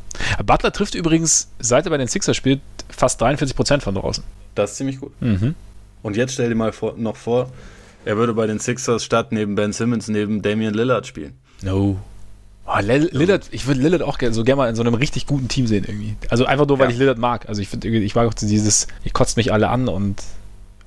Butler 0.45 0.73
trifft 0.73 0.95
übrigens, 0.95 1.51
seit 1.59 1.87
er 1.87 1.91
bei 1.91 1.99
den 1.99 2.09
Sixers 2.09 2.37
spielt, 2.37 2.61
fast 2.89 3.23
43% 3.23 3.81
von 3.81 3.95
draußen. 3.95 4.25
Das 4.55 4.73
ist 4.73 4.77
ziemlich 4.79 4.99
gut. 4.99 5.13
Mhm. 5.21 5.55
Und 6.03 6.17
jetzt 6.17 6.35
stell 6.35 6.49
dir 6.49 6.55
mal 6.55 6.73
vor, 6.73 6.95
noch 6.97 7.17
vor, 7.17 7.51
Er 8.05 8.17
würde 8.17 8.35
bei 8.35 8.47
den 8.47 8.61
Sixers 8.61 9.05
statt 9.05 9.33
neben 9.33 9.57
Ben 9.57 9.73
Simmons 9.73 10.09
neben 10.09 10.41
Damian 10.41 10.75
Lillard 10.75 11.07
spielen. 11.07 11.35
No. 11.63 11.99
Oh, 12.69 12.79
Lillard, 12.81 13.49
ich 13.53 13.69
würde 13.69 13.81
Lillard 13.81 14.03
auch 14.03 14.19
so 14.31 14.43
gerne 14.43 14.57
mal 14.57 14.69
in 14.69 14.75
so 14.75 14.83
einem 14.83 14.95
richtig 14.95 15.27
guten 15.27 15.47
Team 15.47 15.69
sehen 15.69 15.85
irgendwie. 15.87 16.17
Also 16.31 16.47
einfach 16.47 16.67
nur, 16.67 16.81
weil 16.81 16.89
ja. 16.89 16.93
ich 16.93 16.99
Lillard 16.99 17.19
mag. 17.19 17.49
Also 17.49 17.63
ich 17.63 17.69
finde, 17.69 17.87
ich 17.89 18.15
mag 18.17 18.27
auch 18.27 18.35
dieses, 18.35 18.89
ich 19.05 19.13
kotzt 19.13 19.37
mich 19.37 19.53
alle 19.53 19.69
an 19.69 19.89
und 19.89 20.21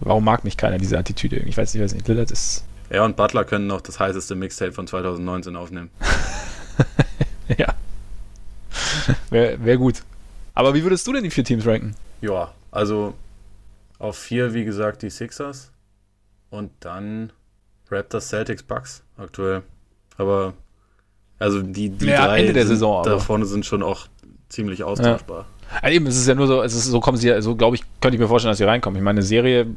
warum 0.01 0.25
mag 0.25 0.43
mich 0.43 0.57
keiner 0.57 0.77
diese 0.77 0.97
Attitüde 0.97 1.37
irgendwie. 1.37 1.51
Ich 1.51 1.57
weiß 1.57 1.73
nicht, 1.73 1.81
ich 1.81 1.85
weiß 1.85 1.93
nicht. 1.93 2.07
Lillard 2.07 2.31
ist. 2.31 2.65
Er 2.89 3.05
und 3.05 3.15
Butler 3.15 3.45
können 3.45 3.67
noch 3.67 3.79
das 3.79 3.99
heißeste 3.99 4.35
Mixtape 4.35 4.73
von 4.73 4.87
2019 4.87 5.55
aufnehmen. 5.55 5.89
ja. 7.57 7.73
Wäre 9.29 9.63
wär 9.63 9.77
gut. 9.77 10.03
Aber 10.55 10.73
wie 10.73 10.83
würdest 10.83 11.07
du 11.07 11.13
denn 11.13 11.23
die 11.23 11.29
vier 11.29 11.45
Teams 11.45 11.65
ranken? 11.65 11.95
Ja, 12.19 12.51
also 12.71 13.13
auf 13.99 14.17
vier, 14.17 14.53
wie 14.53 14.65
gesagt, 14.65 15.01
die 15.03 15.09
Sixers. 15.09 15.71
Und 16.49 16.71
dann 16.81 17.31
Raptors, 17.89 18.29
Celtics, 18.29 18.63
Bucks 18.63 19.03
aktuell. 19.17 19.61
Aber 20.17 20.53
also 21.39 21.61
die, 21.61 21.89
die 21.89 22.07
ja, 22.07 22.27
drei 22.27 22.39
Ende 22.41 22.53
der 22.53 22.67
Saison, 22.67 23.03
da 23.03 23.17
vorne 23.17 23.45
sind 23.45 23.65
schon 23.65 23.81
auch 23.81 24.07
ziemlich 24.49 24.83
austauschbar. 24.83 25.45
Ja. 25.71 25.79
Also 25.81 25.95
eben, 25.95 26.07
es 26.07 26.17
ist 26.17 26.27
ja 26.27 26.35
nur 26.35 26.47
so, 26.47 26.61
es 26.61 26.73
ist, 26.73 26.85
so 26.85 26.99
kommen 26.99 27.17
sie 27.17 27.29
ja, 27.29 27.41
so 27.41 27.55
glaube 27.55 27.75
ich, 27.75 27.83
könnte 28.01 28.15
ich 28.15 28.19
mir 28.19 28.27
vorstellen, 28.27 28.51
dass 28.51 28.57
sie 28.57 28.65
reinkommen. 28.65 28.97
Ich 28.97 29.03
meine, 29.03 29.19
eine 29.19 29.25
Serie, 29.25 29.67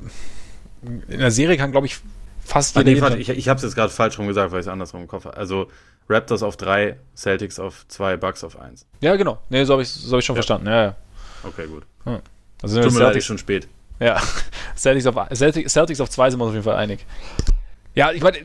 in 0.82 1.18
der 1.18 1.30
Serie 1.30 1.56
kann, 1.56 1.70
glaube 1.70 1.86
ich, 1.86 1.98
fast 2.44 2.76
jeder. 2.76 3.10
Nee, 3.10 3.16
ich 3.16 3.28
ich 3.28 3.48
habe 3.48 3.58
es 3.58 3.62
jetzt 3.62 3.74
gerade 3.74 3.92
falsch 3.92 4.18
rum 4.18 4.26
gesagt, 4.26 4.52
weil 4.52 4.60
ich 4.60 4.66
es 4.66 4.72
andersrum 4.72 5.02
im 5.02 5.08
Kopf 5.08 5.24
habe. 5.26 5.36
Also 5.36 5.68
Raptors 6.08 6.42
auf 6.42 6.56
drei, 6.56 6.96
Celtics 7.14 7.58
auf 7.58 7.86
zwei, 7.88 8.16
Bucks 8.16 8.42
auf 8.42 8.58
eins. 8.58 8.86
Ja, 9.00 9.14
genau. 9.16 9.38
Nee, 9.48 9.64
so 9.64 9.74
habe 9.74 9.82
ich, 9.82 9.88
so 9.88 10.12
hab 10.12 10.18
ich 10.18 10.24
schon 10.24 10.34
ja. 10.34 10.42
verstanden. 10.42 10.66
Ja, 10.66 10.82
ja. 10.82 10.96
Okay, 11.44 11.66
gut. 11.66 11.84
Hm. 12.04 12.18
Also 12.62 12.76
Tut 12.80 12.92
mir 12.92 12.98
Celtics, 12.98 13.14
leid, 13.14 13.24
schon 13.24 13.38
spät. 13.38 13.68
Ja, 14.00 14.20
Celtics 14.76 15.06
auf, 15.06 15.16
Celtics, 15.34 15.72
Celtics 15.72 16.00
auf 16.00 16.10
zwei 16.10 16.30
sind 16.30 16.40
wir 16.40 16.44
uns 16.44 16.50
auf 16.50 16.54
jeden 16.54 16.64
Fall 16.64 16.76
einig. 16.76 17.04
Ja, 17.94 18.10
ich 18.12 18.22
meine, 18.22 18.38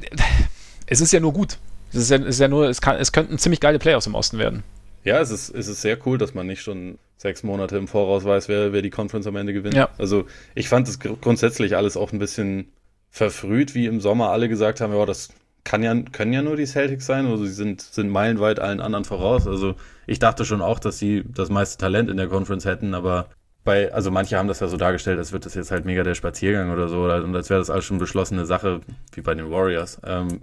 es 0.86 1.02
ist 1.02 1.12
ja 1.14 1.20
nur 1.20 1.34
gut. 1.34 1.58
Es 1.92 2.00
ist 2.00 2.10
ja, 2.10 2.18
es 2.18 2.26
ist 2.26 2.40
ja 2.40 2.48
nur, 2.48 2.68
es, 2.68 2.82
kann, 2.82 2.98
es 2.98 3.12
könnten 3.12 3.38
ziemlich 3.38 3.60
geile 3.60 3.80
Playoffs 3.80 4.08
im 4.08 4.16
Osten 4.16 4.38
werden. 4.38 4.64
Ja, 5.04 5.20
es 5.20 5.32
ist, 5.32 5.50
es 5.50 5.68
ist 5.68 5.82
sehr 5.82 5.98
cool, 6.06 6.18
dass 6.18 6.34
man 6.34 6.48
nicht 6.48 6.62
schon 6.62 6.98
sechs 7.18 7.44
Monate 7.44 7.78
im 7.78 7.88
Voraus 7.88 8.26
weiß, 8.26 8.48
wer, 8.50 8.74
wer 8.74 8.82
die 8.82 8.90
Conference 8.90 9.26
am 9.28 9.36
Ende 9.36 9.54
gewinnt. 9.54 9.76
Ja. 9.76 9.90
Also 9.98 10.26
ich 10.54 10.70
fand 10.70 10.88
es 10.88 11.00
grundsätzlich 11.00 11.76
alles 11.76 11.98
auch 11.98 12.12
ein 12.12 12.20
bisschen 12.20 12.72
verfrüht, 13.10 13.74
wie 13.74 13.86
im 13.86 14.02
Sommer 14.02 14.30
alle 14.30 14.50
gesagt 14.50 14.82
haben, 14.82 14.94
ja, 14.94 15.06
das 15.06 15.30
kann 15.64 15.84
ja, 15.84 15.96
können 16.12 16.34
ja 16.34 16.42
nur 16.42 16.56
die 16.56 16.66
Celtics 16.66 17.06
sein, 17.06 17.26
also 17.26 17.46
sie 17.46 17.52
sind, 17.52 17.82
sind 17.82 18.10
meilenweit 18.10 18.60
allen 18.60 18.80
anderen 18.80 19.06
voraus. 19.06 19.48
Also 19.48 19.76
ich 20.06 20.20
dachte 20.20 20.46
schon 20.46 20.62
auch, 20.62 20.80
dass 20.80 21.00
sie 21.00 21.24
das 21.28 21.50
meiste 21.50 21.78
Talent 21.78 22.10
in 22.10 22.18
der 22.18 22.28
Conference 22.28 22.66
hätten, 22.66 22.94
aber 22.94 23.28
bei, 23.66 23.94
also 23.94 24.12
manche 24.12 24.38
haben 24.38 24.48
das 24.48 24.62
ja 24.62 24.68
so 24.68 24.78
dargestellt, 24.78 25.20
als 25.20 25.34
wird 25.34 25.46
das 25.46 25.56
jetzt 25.56 25.72
halt 25.72 25.84
mega 25.84 26.04
der 26.04 26.16
Spaziergang 26.16 26.72
oder 26.72 26.88
so, 26.88 27.04
und 27.04 27.36
als 27.36 27.50
wäre 27.50 27.60
das 27.60 27.70
alles 27.70 27.84
schon 27.84 27.98
beschlossene 27.98 28.46
Sache, 28.46 28.80
wie 29.14 29.22
bei 29.22 29.36
den 29.36 29.52
Warriors. 29.52 30.00
Ähm, 30.06 30.40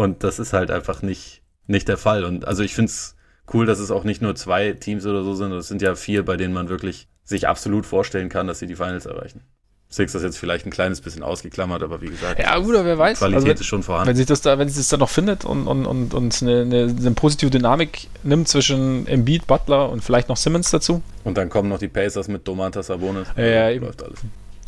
und 0.00 0.24
das 0.24 0.38
ist 0.38 0.54
halt 0.54 0.70
einfach 0.70 1.02
nicht, 1.02 1.42
nicht 1.66 1.86
der 1.86 1.98
Fall. 1.98 2.24
Und 2.24 2.48
also 2.48 2.62
ich 2.62 2.74
finde 2.74 2.90
es 2.90 3.16
cool, 3.52 3.66
dass 3.66 3.78
es 3.78 3.90
auch 3.90 4.02
nicht 4.02 4.22
nur 4.22 4.34
zwei 4.34 4.72
Teams 4.72 5.04
oder 5.04 5.22
so 5.22 5.34
sind, 5.34 5.52
es 5.52 5.68
sind 5.68 5.82
ja 5.82 5.94
vier, 5.94 6.24
bei 6.24 6.38
denen 6.38 6.54
man 6.54 6.70
wirklich 6.70 7.06
sich 7.22 7.46
absolut 7.46 7.84
vorstellen 7.84 8.30
kann, 8.30 8.46
dass 8.46 8.60
sie 8.60 8.66
die 8.66 8.76
Finals 8.76 9.04
erreichen. 9.04 9.42
Six 9.90 10.14
ist 10.14 10.22
jetzt 10.22 10.38
vielleicht 10.38 10.64
ein 10.64 10.70
kleines 10.70 11.02
bisschen 11.02 11.22
ausgeklammert, 11.22 11.82
aber 11.82 12.00
wie 12.00 12.08
gesagt, 12.08 12.40
ja, 12.40 12.56
gut, 12.58 12.72
wer 12.72 12.96
weiß. 12.96 13.18
Qualität 13.18 13.36
also 13.36 13.46
wenn, 13.48 13.56
ist 13.56 13.66
schon 13.66 13.82
vorhanden. 13.82 14.08
Wenn 14.08 14.16
sich 14.16 14.24
das 14.24 14.40
da, 14.40 14.58
wenn 14.58 14.68
sich 14.68 14.78
das 14.78 14.88
da 14.88 14.96
noch 14.96 15.10
findet 15.10 15.44
und, 15.44 15.66
und, 15.66 15.84
und, 15.84 16.14
und 16.14 16.42
eine, 16.42 16.62
eine, 16.62 16.82
eine, 16.84 17.10
positive 17.10 17.50
Dynamik 17.50 18.08
nimmt 18.22 18.48
zwischen 18.48 19.06
Embiid, 19.06 19.46
Butler 19.46 19.90
und 19.90 20.02
vielleicht 20.02 20.30
noch 20.30 20.38
Simmons 20.38 20.70
dazu. 20.70 21.02
Und 21.24 21.36
dann 21.36 21.50
kommen 21.50 21.68
noch 21.68 21.78
die 21.78 21.88
Pacers 21.88 22.28
mit 22.28 22.48
Domantas 22.48 22.86
Sabonis. 22.86 23.28
Ja, 23.36 23.44
ja 23.44 23.70
eben. 23.70 23.84
läuft 23.84 24.02
alles. 24.02 24.20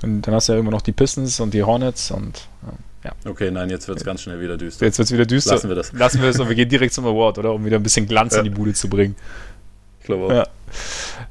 Und 0.02 0.20
dann 0.20 0.34
hast 0.34 0.50
du 0.50 0.52
ja 0.52 0.58
immer 0.58 0.72
noch 0.72 0.82
die 0.82 0.92
Pistons 0.92 1.40
und 1.40 1.54
die 1.54 1.62
Hornets 1.62 2.10
und 2.10 2.48
ja. 2.66 2.74
Okay, 3.24 3.50
nein, 3.50 3.70
jetzt 3.70 3.88
wird 3.88 3.98
es 3.98 4.04
ganz 4.04 4.22
schnell 4.22 4.40
wieder 4.40 4.56
düster. 4.56 4.86
Jetzt 4.86 4.98
wird 4.98 5.06
es 5.06 5.12
wieder 5.12 5.26
düster. 5.26 5.54
Lassen 5.54 5.68
wir 5.68 5.76
das. 5.76 5.92
Lassen 5.92 6.22
wir 6.22 6.28
es 6.28 6.38
und 6.38 6.48
wir 6.48 6.54
gehen 6.54 6.68
direkt 6.68 6.94
zum 6.94 7.06
Award, 7.06 7.38
oder? 7.38 7.52
Um 7.52 7.64
wieder 7.64 7.76
ein 7.76 7.82
bisschen 7.82 8.06
Glanz 8.06 8.34
ja. 8.34 8.38
in 8.38 8.44
die 8.44 8.50
Bude 8.50 8.74
zu 8.74 8.88
bringen. 8.88 9.16
Ich 10.00 10.06
glaube 10.06 10.26
auch. 10.26 10.30
Ja. 10.30 10.46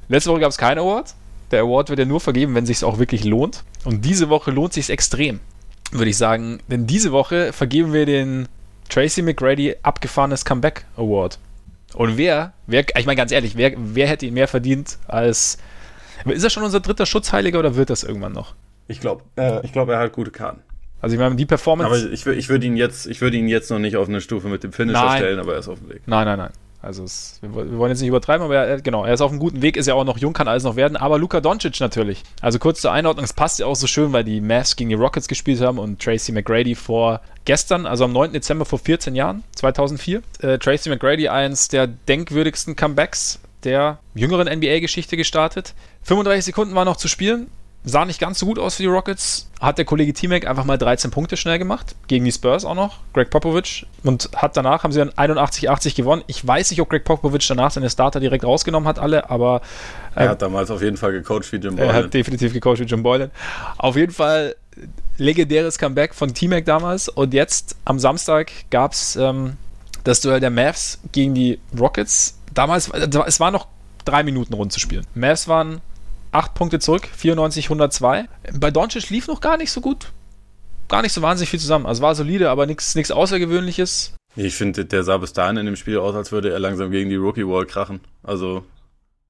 Letzte 0.10 0.32
Woche 0.32 0.42
gab 0.42 0.52
es 0.52 0.58
keinen 0.58 0.80
Award. 0.80 1.14
Der 1.52 1.62
Award 1.62 1.90
wird 1.90 2.00
ja 2.00 2.06
nur 2.06 2.20
vergeben, 2.20 2.56
wenn 2.56 2.64
es 2.64 2.70
sich 2.70 2.84
auch 2.84 3.00
wirklich 3.00 3.24
lohnt. 3.24 3.64
Und 3.84 4.06
diese 4.06 4.30
Woche 4.30 4.52
lohnt 4.52 4.74
sich 4.74 4.90
extrem, 4.90 5.40
würde 5.92 6.10
ich 6.10 6.18
sagen. 6.18 6.62
Denn 6.68 6.88
diese 6.88 7.12
Woche 7.12 7.54
vergeben 7.54 7.94
wir 7.94 8.06
den 8.06 8.48
Tracy 8.90 9.22
McGrady 9.22 9.76
abgefahrenes 9.84 10.46
Comeback 10.46 10.86
Award. 10.98 11.40
Und 11.94 12.18
wer, 12.18 12.54
wer 12.68 12.86
ich 12.98 13.06
meine 13.06 13.18
ganz 13.18 13.32
ehrlich, 13.32 13.58
wer, 13.58 13.74
wer 13.76 14.08
hätte 14.08 14.26
ihn 14.26 14.34
mehr 14.34 14.48
verdient 14.48 14.98
als. 15.08 15.58
Ist 16.26 16.44
er 16.44 16.50
schon 16.50 16.64
unser 16.64 16.80
dritter 16.80 17.06
Schutzheiliger 17.06 17.60
oder 17.60 17.76
wird 17.76 17.90
das 17.90 18.04
irgendwann 18.04 18.34
noch? 18.34 18.54
Ich 18.88 19.00
glaube, 19.00 19.24
äh, 19.38 19.66
ich 19.66 19.76
er 19.76 20.00
hat 20.00 20.14
gute 20.14 20.32
Karten. 20.32 20.62
Also 21.02 21.16
ich 21.16 21.20
meine, 21.20 21.36
die 21.36 21.46
Performance. 21.46 22.04
Aber 22.04 22.14
ich, 22.14 22.26
ich 22.26 22.50
würde 22.50 22.66
ihn 22.66 22.78
jetzt, 22.78 23.08
ich 23.08 23.22
würde 23.22 23.38
ihn 23.38 23.48
jetzt 23.48 23.72
noch 23.72 23.80
nicht 23.80 23.98
auf 23.98 24.08
eine 24.08 24.22
Stufe 24.22 24.48
mit 24.48 24.64
dem 24.64 24.72
Finisher 24.72 25.04
nein. 25.04 25.18
stellen, 25.18 25.40
aber 25.40 25.54
er 25.54 25.60
ist 25.60 25.68
auf 25.68 25.80
dem 25.80 25.90
Weg. 25.90 26.02
Nein, 26.06 26.26
nein, 26.26 26.38
nein. 26.38 26.52
Also 26.84 27.04
es, 27.04 27.38
wir, 27.42 27.78
wollen 27.78 27.92
jetzt 27.92 28.02
nicht 28.02 28.10
übertreiben, 28.10 28.44
aber 28.44 28.56
er, 28.56 28.82
genau, 28.82 29.06
er 29.06 29.14
ist 29.14 29.22
auf 29.22 29.30
einem 29.30 29.40
guten 29.40 29.62
Weg, 29.62 29.78
ist 29.78 29.88
ja 29.88 29.94
auch 29.94 30.04
noch 30.04 30.18
jung, 30.18 30.34
kann 30.34 30.48
alles 30.48 30.64
noch 30.64 30.76
werden. 30.76 30.98
Aber 30.98 31.20
Luka 31.20 31.40
Doncic 31.40 31.80
natürlich. 31.80 32.24
Also 32.42 32.58
kurz 32.58 32.82
zur 32.82 32.92
Einordnung, 32.92 33.24
es 33.24 33.34
passt 33.34 33.60
ja 33.60 33.68
auch 33.68 33.76
so 33.76 33.86
schön, 33.86 34.14
weil 34.14 34.24
die 34.24 34.42
Mavs 34.42 34.76
gegen 34.76 34.90
die 34.90 34.96
Rockets 34.96 35.28
gespielt 35.28 35.62
haben 35.62 35.78
und 35.78 36.02
Tracy 36.02 36.32
McGrady 36.32 36.74
vor 36.74 37.22
gestern, 37.46 37.86
also 37.86 38.06
am 38.06 38.14
9. 38.14 38.34
Dezember 38.34 38.66
vor 38.66 38.80
14 38.80 39.16
Jahren, 39.16 39.44
2004. 39.56 40.24
Äh, 40.40 40.58
Tracy 40.58 40.90
McGrady, 40.90 41.28
eins 41.28 41.68
der 41.68 41.86
denkwürdigsten 41.86 42.76
Comebacks 42.76 43.40
der 43.64 44.00
jüngeren 44.16 44.48
NBA-Geschichte 44.48 45.18
gestartet. 45.18 45.76
35 46.02 46.46
Sekunden 46.46 46.74
war 46.74 46.86
noch 46.86 46.98
zu 46.98 47.08
spielen 47.08 47.48
sah 47.84 48.06
nicht 48.06 48.20
ganz 48.20 48.40
so 48.40 48.46
gut 48.46 48.60
aus 48.60 48.76
für 48.76 48.84
die 48.84 48.90
Rockets. 48.90 49.50
Hat 49.60 49.78
der 49.78 49.86
Kollege 49.86 50.14
T-Mac 50.14 50.46
einfach 50.46 50.66
mal 50.66 50.78
13 50.78 51.12
Punkte 51.12 51.38
schnell 51.38 51.60
gemacht. 51.60 51.96
Gegen 52.08 52.26
die 52.26 52.32
Spurs 52.32 52.66
auch 52.66 52.76
noch. 52.76 52.98
Greg 53.14 53.30
Popovich. 53.30 53.88
Und 54.04 54.30
hat 54.36 54.56
danach, 54.56 54.84
haben 54.84 54.92
sie 54.92 55.00
dann 55.00 55.10
81-80 55.12 55.96
gewonnen. 55.96 56.24
Ich 56.28 56.46
weiß 56.46 56.72
nicht, 56.72 56.82
ob 56.82 56.90
Greg 56.90 57.04
Popovich 57.04 57.48
danach 57.48 57.72
seine 57.72 57.90
Starter 57.90 58.20
direkt 58.20 58.44
rausgenommen 58.44 58.88
hat, 58.88 59.00
alle, 59.00 59.30
aber. 59.30 59.62
Äh, 60.16 60.26
er 60.26 60.30
hat 60.30 60.42
damals 60.42 60.70
auf 60.70 60.82
jeden 60.82 60.98
Fall 60.98 61.12
gecoacht 61.12 61.52
wie 61.52 61.58
Jim 61.58 61.76
Boylan. 61.76 61.96
Er 61.96 62.04
hat 62.04 62.14
definitiv 62.14 62.54
gecoacht 62.54 62.80
wie 62.80 62.86
Jim 62.86 63.04
Boylan. 63.04 63.32
Auf 63.78 63.96
jeden 63.96 64.14
Fall 64.14 64.56
legendäres 65.18 65.78
Comeback 65.78 66.14
von 66.14 66.34
T-Mac 66.34 66.66
damals. 66.66 67.10
Und 67.10 67.34
jetzt 67.34 67.76
am 67.86 68.00
Samstag 68.00 68.52
gab 68.70 68.94
es 68.94 69.16
ähm, 69.16 69.58
das 70.04 70.22
Duell 70.22 70.40
der 70.40 70.50
Mavs 70.50 71.00
gegen 71.12 71.34
die 71.34 71.60
Rockets. 71.78 72.38
Damals, 72.54 72.90
es 72.90 73.40
war 73.40 73.52
noch 73.52 73.68
drei 74.06 74.24
Minuten 74.24 74.54
rund 74.54 74.72
zu 74.72 74.80
spielen. 74.80 75.06
Mavs 75.14 75.48
waren 75.48 75.82
8 76.32 76.54
Punkte 76.54 76.80
zurück, 76.80 77.08
94, 77.16 77.66
102. 77.66 78.26
Bei 78.54 78.72
Doncic 78.72 79.10
lief 79.10 79.28
noch 79.28 79.42
gar 79.42 79.58
nicht 79.58 79.72
so 79.72 79.82
gut. 79.82 80.12
Gar 80.88 81.02
nicht 81.02 81.14
so 81.14 81.22
wahnsinnig 81.22 81.50
viel 81.50 81.60
zusammen. 81.60 81.86
Also 81.86 82.02
war 82.02 82.16
solide, 82.16 82.50
aber 82.50 82.66
nichts 82.66 83.12
Außergewöhnliches. 83.12 84.14
Ich 84.36 84.56
finde, 84.56 84.86
der 84.86 85.04
sah 85.04 85.18
bis 85.18 85.34
dahin 85.34 85.58
in 85.58 85.66
dem 85.66 85.76
Spiel 85.76 85.98
aus, 85.98 86.16
als 86.16 86.32
würde 86.32 86.52
er 86.52 86.60
langsam 86.60 86.92
gegen 86.92 87.10
die 87.10 87.18
Rookie-Wall 87.18 87.66
krachen. 87.66 88.00
Also, 88.24 88.64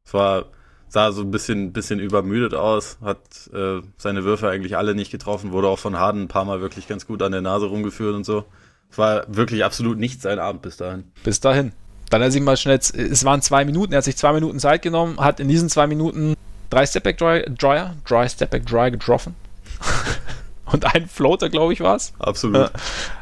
es 0.05 0.13
war, 0.13 0.45
sah 0.89 1.11
so 1.11 1.21
ein 1.21 1.31
bisschen, 1.31 1.73
bisschen 1.73 1.99
übermüdet 1.99 2.53
aus, 2.53 2.97
hat 3.01 3.19
äh, 3.53 3.81
seine 3.97 4.23
Würfe 4.23 4.49
eigentlich 4.49 4.77
alle 4.77 4.93
nicht 4.93 5.11
getroffen, 5.11 5.51
wurde 5.51 5.69
auch 5.69 5.79
von 5.79 5.97
Harden 5.97 6.23
ein 6.23 6.27
paar 6.27 6.45
Mal 6.45 6.61
wirklich 6.61 6.87
ganz 6.87 7.07
gut 7.07 7.23
an 7.23 7.31
der 7.31 7.41
Nase 7.41 7.65
rumgeführt 7.65 8.13
und 8.13 8.25
so. 8.25 8.45
Es 8.91 8.97
war 8.97 9.23
wirklich 9.27 9.63
absolut 9.63 9.97
nicht 9.97 10.21
sein 10.21 10.37
Abend 10.37 10.61
bis 10.61 10.77
dahin. 10.77 11.05
Bis 11.23 11.39
dahin. 11.39 11.71
Dann 12.09 12.21
hat 12.21 12.27
er 12.27 12.31
sich 12.31 12.41
mal 12.41 12.57
schnell, 12.57 12.77
es 12.77 13.23
waren 13.23 13.41
zwei 13.41 13.65
Minuten, 13.65 13.93
er 13.93 13.97
hat 13.97 14.03
sich 14.03 14.17
zwei 14.17 14.33
Minuten 14.33 14.59
Zeit 14.59 14.81
genommen, 14.81 15.17
hat 15.19 15.39
in 15.39 15.47
diesen 15.47 15.69
zwei 15.69 15.87
Minuten 15.87 16.35
drei 16.71 16.85
Stepback 16.87 17.19
Dry, 17.19 17.45
Dryer, 17.47 17.95
Dry 18.07 18.27
Stepback 18.27 18.65
Dry 18.65 18.89
getroffen. 18.89 19.35
Und 20.65 20.95
ein 20.95 21.07
Floater, 21.07 21.49
glaube 21.49 21.73
ich, 21.73 21.81
war 21.81 21.97
es. 21.97 22.13
Absolut. 22.17 22.71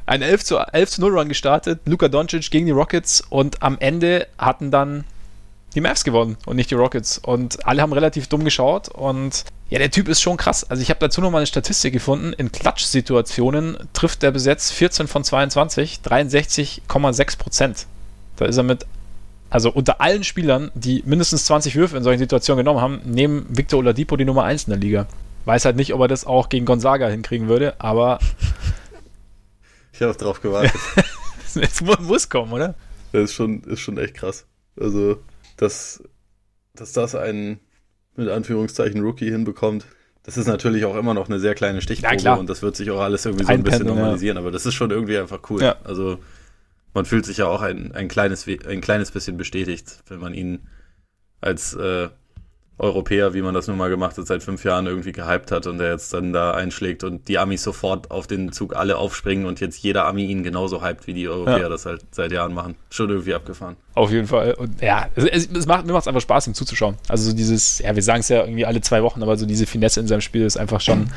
ein 0.06 0.22
11 0.22 0.46
zu, 0.46 0.58
11 0.58 0.90
zu 0.92 1.02
0 1.02 1.18
Run 1.18 1.30
gestartet. 1.30 1.82
Luka 1.86 2.08
Doncic 2.08 2.52
gegen 2.52 2.68
die 2.68 2.72
Rockets 2.72 3.24
und 3.30 3.64
am 3.64 3.78
Ende 3.80 4.28
hatten 4.38 4.70
dann 4.70 5.04
die 5.74 5.82
Mavs 5.82 6.04
gewonnen 6.04 6.38
und 6.46 6.58
nicht 6.58 6.70
die 6.70 6.76
Rockets. 6.76 7.18
Und 7.18 7.66
alle 7.66 7.82
haben 7.82 7.94
relativ 7.94 8.28
dumm 8.28 8.44
geschaut 8.44 8.90
und 8.90 9.46
ja, 9.70 9.80
der 9.80 9.90
Typ 9.92 10.10
ist 10.10 10.22
schon 10.22 10.38
krass. 10.38 10.70
Also 10.70 10.84
ich 10.84 10.90
habe 10.90 11.00
dazu 11.00 11.22
nochmal 11.22 11.40
eine 11.40 11.48
Statistik 11.48 11.94
gefunden. 11.94 12.34
In 12.34 12.52
Klatsch-Situationen 12.52 13.78
trifft 13.94 14.22
der 14.22 14.32
Besetz 14.32 14.72
14 14.72 15.08
von 15.08 15.24
22, 15.24 16.00
63,6 16.04 17.38
Prozent. 17.38 17.88
Da 18.38 18.46
ist 18.46 18.58
er 18.58 18.64
mit 18.64 18.86
also 19.50 19.72
unter 19.72 20.00
allen 20.02 20.24
Spielern, 20.24 20.72
die 20.76 21.04
mindestens 21.06 21.46
20 21.46 21.76
Würfe 21.76 21.98
in 21.98 22.04
solchen 22.04 22.20
Situationen 22.20 22.64
genommen 22.64 22.82
haben, 22.82 23.02
nehmen 23.06 23.46
Victor 23.50 23.80
Oladipo 23.80 24.16
die 24.16 24.26
Nummer 24.26 24.44
1 24.44 24.66
in 24.66 24.72
der 24.72 24.80
Liga. 24.80 25.08
Weiß 25.46 25.66
halt 25.66 25.76
nicht, 25.76 25.94
ob 25.94 26.02
er 26.02 26.08
das 26.08 26.26
auch 26.26 26.50
gegen 26.50 26.66
Gonzaga 26.66 27.08
hinkriegen 27.08 27.48
würde, 27.48 27.80
aber. 27.80 28.20
Ich 29.92 30.04
habe 30.04 30.18
drauf 30.18 30.40
gewartet. 30.40 30.72
es 31.62 31.82
muss 31.82 32.30
kommen, 32.30 32.54
oder? 32.54 32.74
Das 33.12 33.24
ist 33.24 33.34
schon, 33.34 33.64
ist 33.64 33.82
schon 33.82 33.98
echt 33.98 34.14
krass. 34.14 34.46
Also, 34.80 35.20
dass, 35.58 36.02
dass 36.74 36.94
das 36.94 37.16
ein 37.16 37.60
mit 38.16 38.30
Anführungszeichen 38.30 39.02
Rookie 39.02 39.30
hinbekommt, 39.30 39.86
das 40.24 40.38
ist 40.38 40.48
natürlich 40.48 40.86
auch 40.86 40.96
immer 40.96 41.14
noch 41.14 41.28
eine 41.28 41.40
sehr 41.40 41.54
kleine 41.54 41.82
Stichprobe 41.82 42.22
ja, 42.22 42.36
und 42.36 42.50
das 42.50 42.62
wird 42.62 42.78
sich 42.78 42.92
auch 42.92 43.02
alles 43.02 43.26
irgendwie 43.26 43.44
so 43.44 43.52
ein, 43.52 43.60
ein 43.60 43.64
bisschen 43.64 43.88
normalisieren, 43.88 44.38
ja. 44.38 44.42
aber 44.42 44.52
das 44.52 44.66
ist 44.66 44.76
schon 44.76 44.90
irgendwie 44.90 45.18
einfach 45.18 45.42
cool. 45.50 45.62
Ja. 45.62 45.76
Also, 45.84 46.20
man 46.94 47.06
fühlt 47.06 47.26
sich 47.26 47.38
ja 47.38 47.48
auch 47.48 47.62
ein, 47.62 47.92
ein, 47.94 48.08
kleines, 48.08 48.48
ein 48.48 48.82
kleines 48.82 49.12
bisschen 49.12 49.38
bestätigt, 49.38 50.04
wenn 50.08 50.20
man 50.20 50.34
ihn 50.34 50.68
als, 51.42 51.74
äh, 51.74 52.10
Europäer, 52.80 53.34
wie 53.34 53.42
man 53.42 53.54
das 53.54 53.68
nun 53.68 53.78
mal 53.78 53.90
gemacht 53.90 54.18
hat, 54.18 54.26
seit 54.26 54.42
fünf 54.42 54.64
Jahren 54.64 54.88
irgendwie 54.88 55.12
gehypt 55.12 55.52
hat 55.52 55.68
und 55.68 55.80
der 55.80 55.92
jetzt 55.92 56.14
dann 56.14 56.32
da 56.32 56.52
einschlägt 56.52 57.04
und 57.04 57.28
die 57.28 57.38
Amis 57.38 57.62
sofort 57.62 58.10
auf 58.10 58.26
den 58.26 58.54
Zug 58.54 58.74
alle 58.76 58.98
aufspringen 58.98 59.46
und 59.46 59.60
jetzt 59.60 59.84
jeder 59.84 60.06
Ami 60.06 60.26
ihn 60.26 60.44
genauso 60.44 60.82
hypt, 60.82 61.06
wie 61.06 61.14
die 61.14 61.28
Europäer 61.28 61.60
ja. 61.60 61.70
das 61.70 61.86
halt 61.86 62.04
seit 62.12 62.32
Jahren 62.32 62.54
machen. 62.54 62.76
Schon 62.90 63.10
irgendwie 63.10 63.34
abgefahren. 63.34 63.76
Auf 63.96 64.12
jeden 64.12 64.28
Fall. 64.28 64.54
Und 64.54 64.82
ja, 64.82 65.10
es, 65.16 65.48
es 65.48 65.66
macht, 65.66 65.86
mir 65.86 65.92
macht 65.92 66.04
es 66.04 66.08
einfach 66.08 66.22
Spaß, 66.22 66.48
ihm 66.48 66.54
zuzuschauen. 66.54 66.96
Also 67.10 67.30
so 67.30 67.36
dieses, 67.36 67.80
ja, 67.80 67.94
wir 67.94 68.04
sagen 68.04 68.22
es 68.22 68.30
ja 68.30 68.42
irgendwie 68.42 68.66
alle 68.66 68.80
zwei 68.80 69.04
Wochen, 69.04 69.22
aber 69.22 69.36
so 69.36 69.46
diese 69.46 69.66
Finesse 69.66 70.00
in 70.00 70.08
seinem 70.08 70.22
Spiel 70.22 70.46
ist 70.46 70.58
einfach 70.58 70.80
schon. 70.80 71.12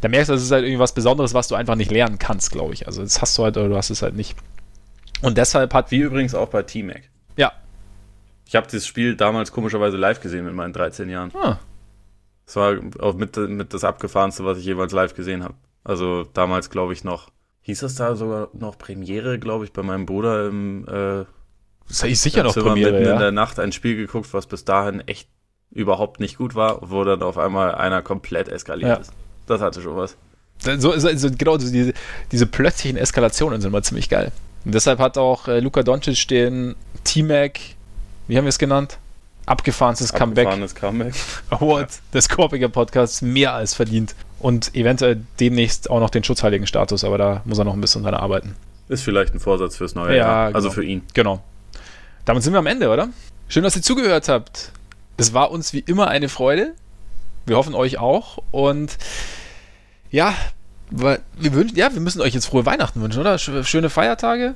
Da 0.00 0.08
merkst 0.08 0.30
du, 0.30 0.32
das 0.32 0.42
ist 0.42 0.52
halt 0.52 0.64
irgendwie 0.64 0.78
was 0.78 0.94
Besonderes, 0.94 1.34
was 1.34 1.48
du 1.48 1.54
einfach 1.54 1.74
nicht 1.74 1.90
lernen 1.90 2.18
kannst, 2.18 2.50
glaube 2.50 2.72
ich. 2.72 2.86
Also 2.86 3.02
das 3.02 3.20
hast 3.20 3.36
du 3.36 3.44
halt 3.44 3.56
oder 3.58 3.68
du 3.68 3.76
hast 3.76 3.90
es 3.90 4.00
halt 4.00 4.14
nicht. 4.14 4.36
Und 5.22 5.38
deshalb 5.38 5.74
hat. 5.74 5.90
Wie 5.90 5.98
übrigens 5.98 6.34
auch 6.34 6.48
bei 6.48 6.62
T-Mac. 6.62 7.10
Ja, 7.36 7.52
ich 8.48 8.56
habe 8.56 8.66
dieses 8.66 8.86
Spiel 8.86 9.14
damals 9.14 9.52
komischerweise 9.52 9.98
live 9.98 10.20
gesehen 10.20 10.46
mit 10.46 10.54
meinen 10.54 10.72
13 10.72 11.10
Jahren. 11.10 11.30
Ah. 11.34 11.58
Das 12.46 12.56
war 12.56 12.78
auch 12.98 13.14
mit, 13.14 13.36
mit 13.36 13.74
das 13.74 13.84
abgefahrenste, 13.84 14.42
was 14.42 14.56
ich 14.56 14.64
jeweils 14.64 14.92
live 14.92 15.14
gesehen 15.14 15.44
habe. 15.44 15.52
Also 15.84 16.24
damals, 16.32 16.70
glaube 16.70 16.94
ich, 16.94 17.04
noch, 17.04 17.28
hieß 17.60 17.80
das 17.80 17.96
da 17.96 18.16
sogar 18.16 18.48
noch 18.54 18.78
Premiere, 18.78 19.38
glaube 19.38 19.66
ich, 19.66 19.74
bei 19.74 19.82
meinem 19.82 20.06
Bruder 20.06 20.46
im 20.46 20.88
äh, 20.88 21.26
das 21.88 22.02
ist 22.04 22.22
sicher 22.22 22.42
noch 22.42 22.54
Premiere, 22.54 22.92
mitten 22.92 23.04
ja. 23.04 23.12
in 23.12 23.18
der 23.18 23.32
Nacht 23.32 23.58
ein 23.58 23.72
Spiel 23.72 23.96
geguckt, 23.96 24.32
was 24.32 24.46
bis 24.46 24.64
dahin 24.64 25.06
echt 25.06 25.28
überhaupt 25.70 26.18
nicht 26.18 26.38
gut 26.38 26.54
war, 26.54 26.90
wo 26.90 27.04
dann 27.04 27.22
auf 27.22 27.36
einmal 27.36 27.74
einer 27.74 28.00
komplett 28.00 28.48
eskaliert 28.48 28.88
ja. 28.88 28.96
ist. 28.96 29.12
Das 29.46 29.60
hatte 29.60 29.82
schon 29.82 29.96
was. 29.96 30.16
So, 30.58 30.98
so, 30.98 31.16
so 31.16 31.28
genau, 31.36 31.58
diese, 31.58 31.92
diese 32.32 32.46
plötzlichen 32.46 32.96
Eskalationen 32.96 33.60
sind 33.60 33.70
immer 33.70 33.82
ziemlich 33.82 34.08
geil. 34.08 34.32
Und 34.68 34.74
deshalb 34.74 35.00
hat 35.00 35.16
auch 35.16 35.48
äh, 35.48 35.58
Luka 35.58 35.82
Doncic 35.82 36.28
den 36.28 36.76
T-Mac 37.02 37.58
wie 38.28 38.36
haben 38.36 38.44
wir 38.44 38.50
es 38.50 38.58
genannt? 38.58 38.98
Abgefahrenstes 39.46 40.12
Comeback. 40.12 40.46
Abgefahrenes 40.46 40.74
Comeback. 40.74 41.14
Award 41.50 41.88
des 42.12 42.28
Korpiger 42.28 42.68
Podcasts 42.68 43.22
mehr 43.22 43.54
als 43.54 43.72
verdient. 43.72 44.14
Und 44.38 44.74
eventuell 44.74 45.22
demnächst 45.40 45.88
auch 45.88 45.98
noch 45.98 46.10
den 46.10 46.22
schutzheiligen 46.22 46.66
Status, 46.66 47.04
aber 47.04 47.16
da 47.16 47.42
muss 47.46 47.58
er 47.58 47.64
noch 47.64 47.72
ein 47.72 47.80
bisschen 47.80 48.02
dran 48.02 48.12
arbeiten. 48.12 48.54
Ist 48.88 49.02
vielleicht 49.02 49.32
ein 49.34 49.40
Vorsatz 49.40 49.76
fürs 49.78 49.94
neue 49.94 50.10
ja, 50.10 50.26
Jahr. 50.26 50.54
Also 50.54 50.68
genau. 50.68 50.74
für 50.74 50.84
ihn. 50.84 51.02
Genau. 51.14 51.42
Damit 52.26 52.42
sind 52.42 52.52
wir 52.52 52.58
am 52.58 52.66
Ende, 52.66 52.90
oder? 52.90 53.08
Schön, 53.48 53.62
dass 53.62 53.74
ihr 53.74 53.82
zugehört 53.82 54.28
habt. 54.28 54.72
Es 55.16 55.32
war 55.32 55.50
uns 55.50 55.72
wie 55.72 55.80
immer 55.80 56.08
eine 56.08 56.28
Freude. 56.28 56.74
Wir 57.46 57.56
hoffen 57.56 57.74
euch 57.74 57.96
auch. 57.96 58.42
Und 58.50 58.98
ja, 60.10 60.34
wir 60.90 61.52
wünschen, 61.52 61.76
ja, 61.76 61.92
wir 61.92 62.00
müssen 62.00 62.20
euch 62.20 62.34
jetzt 62.34 62.46
frohe 62.46 62.66
Weihnachten 62.66 63.00
wünschen, 63.02 63.20
oder? 63.20 63.38
Schöne 63.38 63.90
Feiertage. 63.90 64.54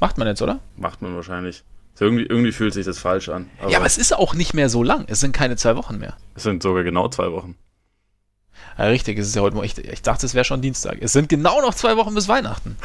Macht 0.00 0.18
man 0.18 0.26
jetzt, 0.26 0.42
oder? 0.42 0.60
Macht 0.76 1.02
man 1.02 1.14
wahrscheinlich. 1.14 1.62
Irgendwie, 2.00 2.24
irgendwie 2.24 2.52
fühlt 2.52 2.74
sich 2.74 2.86
das 2.86 2.98
falsch 2.98 3.28
an. 3.28 3.48
Aber 3.60 3.70
ja, 3.70 3.78
aber 3.78 3.86
es 3.86 3.98
ist 3.98 4.14
auch 4.14 4.34
nicht 4.34 4.52
mehr 4.52 4.68
so 4.68 4.82
lang. 4.82 5.04
Es 5.06 5.20
sind 5.20 5.32
keine 5.32 5.56
zwei 5.56 5.76
Wochen 5.76 5.98
mehr. 5.98 6.16
Es 6.34 6.42
sind 6.42 6.62
sogar 6.62 6.82
genau 6.82 7.08
zwei 7.08 7.30
Wochen. 7.30 7.56
Ja, 8.76 8.86
richtig, 8.86 9.18
es 9.18 9.28
ist 9.28 9.36
ja 9.36 9.42
heute 9.42 9.64
ich, 9.64 9.78
ich 9.78 10.02
dachte, 10.02 10.26
es 10.26 10.34
wäre 10.34 10.44
schon 10.44 10.60
Dienstag. 10.60 10.98
Es 11.00 11.12
sind 11.12 11.28
genau 11.28 11.60
noch 11.60 11.74
zwei 11.74 11.96
Wochen 11.96 12.14
bis 12.14 12.26
Weihnachten. 12.26 12.76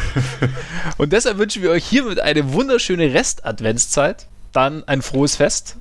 Und 0.97 1.11
deshalb 1.11 1.39
wünschen 1.39 1.63
wir 1.63 1.71
euch 1.71 1.85
hiermit 1.85 2.19
eine 2.19 2.53
wunderschöne 2.53 3.13
Rest-Adventszeit. 3.13 4.27
Dann 4.51 4.87
ein 4.87 5.01
frohes 5.01 5.35
Fest. 5.35 5.77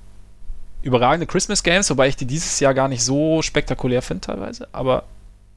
Überragende 0.81 1.27
Christmas 1.27 1.63
Games, 1.63 1.91
wobei 1.91 2.09
ich 2.09 2.17
die 2.17 2.27
dieses 2.27 2.61
Jahr 2.61 2.73
gar 2.73 2.89
nicht 2.89 3.05
so 3.05 3.43
spektakulär 3.43 4.01
finde 4.01 4.23
teilweise. 4.23 4.69
Aber 4.73 5.05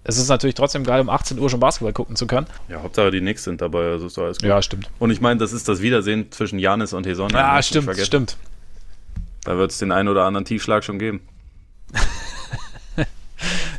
es 0.04 0.18
ist 0.18 0.30
natürlich 0.30 0.56
trotzdem 0.56 0.84
geil, 0.84 1.00
um 1.02 1.10
18 1.10 1.38
Uhr 1.38 1.50
schon 1.50 1.60
Basketball 1.60 1.94
gucken 1.94 2.16
zu 2.16 2.26
können. 2.26 2.48
Ja, 2.70 2.82
Hauptsache 2.82 3.12
die 3.12 3.20
Knicks 3.20 3.44
sind 3.44 3.62
dabei, 3.62 3.92
also 3.92 4.08
ist 4.08 4.18
alles 4.18 4.40
gut. 4.40 4.48
Ja, 4.48 4.62
stimmt. 4.62 4.90
Und 5.00 5.12
ich 5.12 5.22
meine, 5.22 5.40
das 5.40 5.54
ist 5.54 5.68
das 5.68 5.82
Wiedersehen 5.82 6.32
zwischen 6.32 6.58
Janis 6.58 6.94
und 6.94 7.06
Heson. 7.06 7.30
Ja, 7.32 7.62
stimmt, 7.62 7.96
stimmt. 8.00 8.38
Da 9.44 9.58
wird 9.58 9.72
es 9.72 9.78
den 9.78 9.92
einen 9.92 10.10
oder 10.10 10.26
anderen 10.26 10.46
Tiefschlag 10.46 10.84
schon 10.84 10.98
geben. 10.98 11.22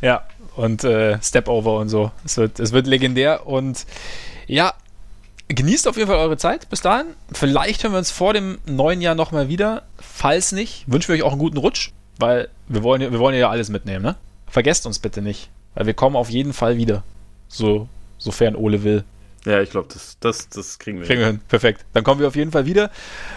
ja, 0.00 0.22
und 0.56 0.84
äh, 0.84 1.20
Step-Over 1.20 1.78
und 1.78 1.88
so. 1.88 2.12
Es 2.24 2.36
wird, 2.36 2.60
es 2.60 2.72
wird 2.72 2.86
legendär 2.86 3.46
und 3.46 3.86
ja, 4.46 4.74
genießt 5.48 5.88
auf 5.88 5.96
jeden 5.96 6.08
Fall 6.08 6.18
eure 6.18 6.36
Zeit 6.36 6.68
bis 6.70 6.82
dahin. 6.82 7.06
Vielleicht 7.32 7.82
hören 7.82 7.92
wir 7.92 7.98
uns 7.98 8.10
vor 8.10 8.32
dem 8.32 8.58
neuen 8.64 9.00
Jahr 9.00 9.14
nochmal 9.14 9.48
wieder. 9.48 9.82
Falls 9.98 10.52
nicht, 10.52 10.84
wünschen 10.86 11.08
wir 11.08 11.16
euch 11.16 11.22
auch 11.22 11.32
einen 11.32 11.40
guten 11.40 11.56
Rutsch, 11.58 11.90
weil 12.18 12.48
wir 12.68 12.82
wollen, 12.82 13.00
wir 13.00 13.18
wollen 13.18 13.36
ja 13.36 13.50
alles 13.50 13.68
mitnehmen, 13.70 14.04
ne? 14.04 14.16
Vergesst 14.46 14.86
uns 14.86 14.98
bitte 14.98 15.22
nicht. 15.22 15.50
Weil 15.74 15.86
wir 15.86 15.94
kommen 15.94 16.16
auf 16.16 16.30
jeden 16.30 16.52
Fall 16.52 16.76
wieder. 16.76 17.02
So, 17.48 17.88
sofern 18.18 18.56
Ole 18.56 18.82
will. 18.82 19.04
Ja, 19.44 19.60
ich 19.60 19.70
glaube, 19.70 19.88
das, 19.92 20.16
das, 20.20 20.48
das 20.50 20.78
kriegen 20.78 21.00
wir 21.00 21.06
kriegen 21.06 21.20
hin. 21.20 21.26
wir 21.26 21.32
hin. 21.32 21.40
Perfekt. 21.48 21.84
Dann 21.94 22.04
kommen 22.04 22.20
wir 22.20 22.28
auf 22.28 22.36
jeden 22.36 22.52
Fall 22.52 22.64
wieder. 22.64 22.90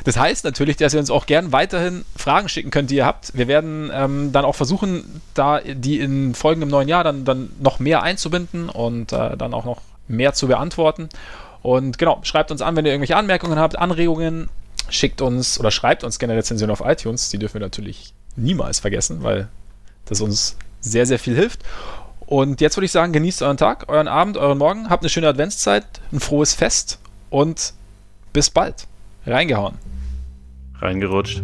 Das 0.03 0.17
heißt 0.17 0.45
natürlich, 0.45 0.77
dass 0.77 0.93
ihr 0.93 0.99
uns 0.99 1.09
auch 1.09 1.25
gern 1.25 1.51
weiterhin 1.51 2.05
Fragen 2.15 2.47
schicken 2.47 2.69
könnt, 2.69 2.91
die 2.91 2.97
ihr 2.97 3.05
habt. 3.05 3.35
Wir 3.35 3.47
werden 3.47 3.89
ähm, 3.91 4.31
dann 4.31 4.45
auch 4.45 4.55
versuchen, 4.55 5.21
da 5.33 5.61
die 5.61 5.99
in 5.99 6.35
Folgen 6.35 6.61
im 6.61 6.69
neuen 6.69 6.87
Jahr 6.87 7.03
dann, 7.03 7.25
dann 7.25 7.49
noch 7.59 7.79
mehr 7.79 8.03
einzubinden 8.03 8.69
und 8.69 9.13
äh, 9.13 9.35
dann 9.35 9.53
auch 9.53 9.65
noch 9.65 9.81
mehr 10.07 10.33
zu 10.33 10.47
beantworten. 10.47 11.09
Und 11.63 11.97
genau, 11.97 12.19
schreibt 12.21 12.51
uns 12.51 12.61
an, 12.61 12.75
wenn 12.75 12.85
ihr 12.85 12.91
irgendwelche 12.91 13.17
Anmerkungen 13.17 13.57
habt, 13.57 13.75
Anregungen, 13.75 14.49
schickt 14.89 15.21
uns 15.21 15.59
oder 15.59 15.71
schreibt 15.71 16.03
uns 16.03 16.19
gerne 16.19 16.35
Rezensionen 16.35 16.71
auf 16.71 16.85
iTunes. 16.85 17.29
Die 17.29 17.39
dürfen 17.39 17.55
wir 17.55 17.61
natürlich 17.61 18.13
niemals 18.35 18.79
vergessen, 18.79 19.23
weil 19.23 19.47
das 20.05 20.21
uns 20.21 20.57
sehr, 20.81 21.07
sehr 21.07 21.17
viel 21.17 21.35
hilft. 21.35 21.63
Und 22.27 22.61
jetzt 22.61 22.75
würde 22.77 22.85
ich 22.85 22.91
sagen, 22.91 23.13
genießt 23.13 23.41
euren 23.43 23.57
Tag, 23.57 23.87
euren 23.87 24.07
Abend, 24.07 24.37
euren 24.37 24.57
Morgen, 24.57 24.89
habt 24.89 25.03
eine 25.03 25.09
schöne 25.09 25.27
Adventszeit, 25.27 25.85
ein 26.11 26.19
frohes 26.19 26.53
Fest 26.53 26.99
und 27.29 27.73
bis 28.33 28.49
bald. 28.49 28.87
Reingehauen. 29.25 29.75
Reingerutscht. 30.79 31.43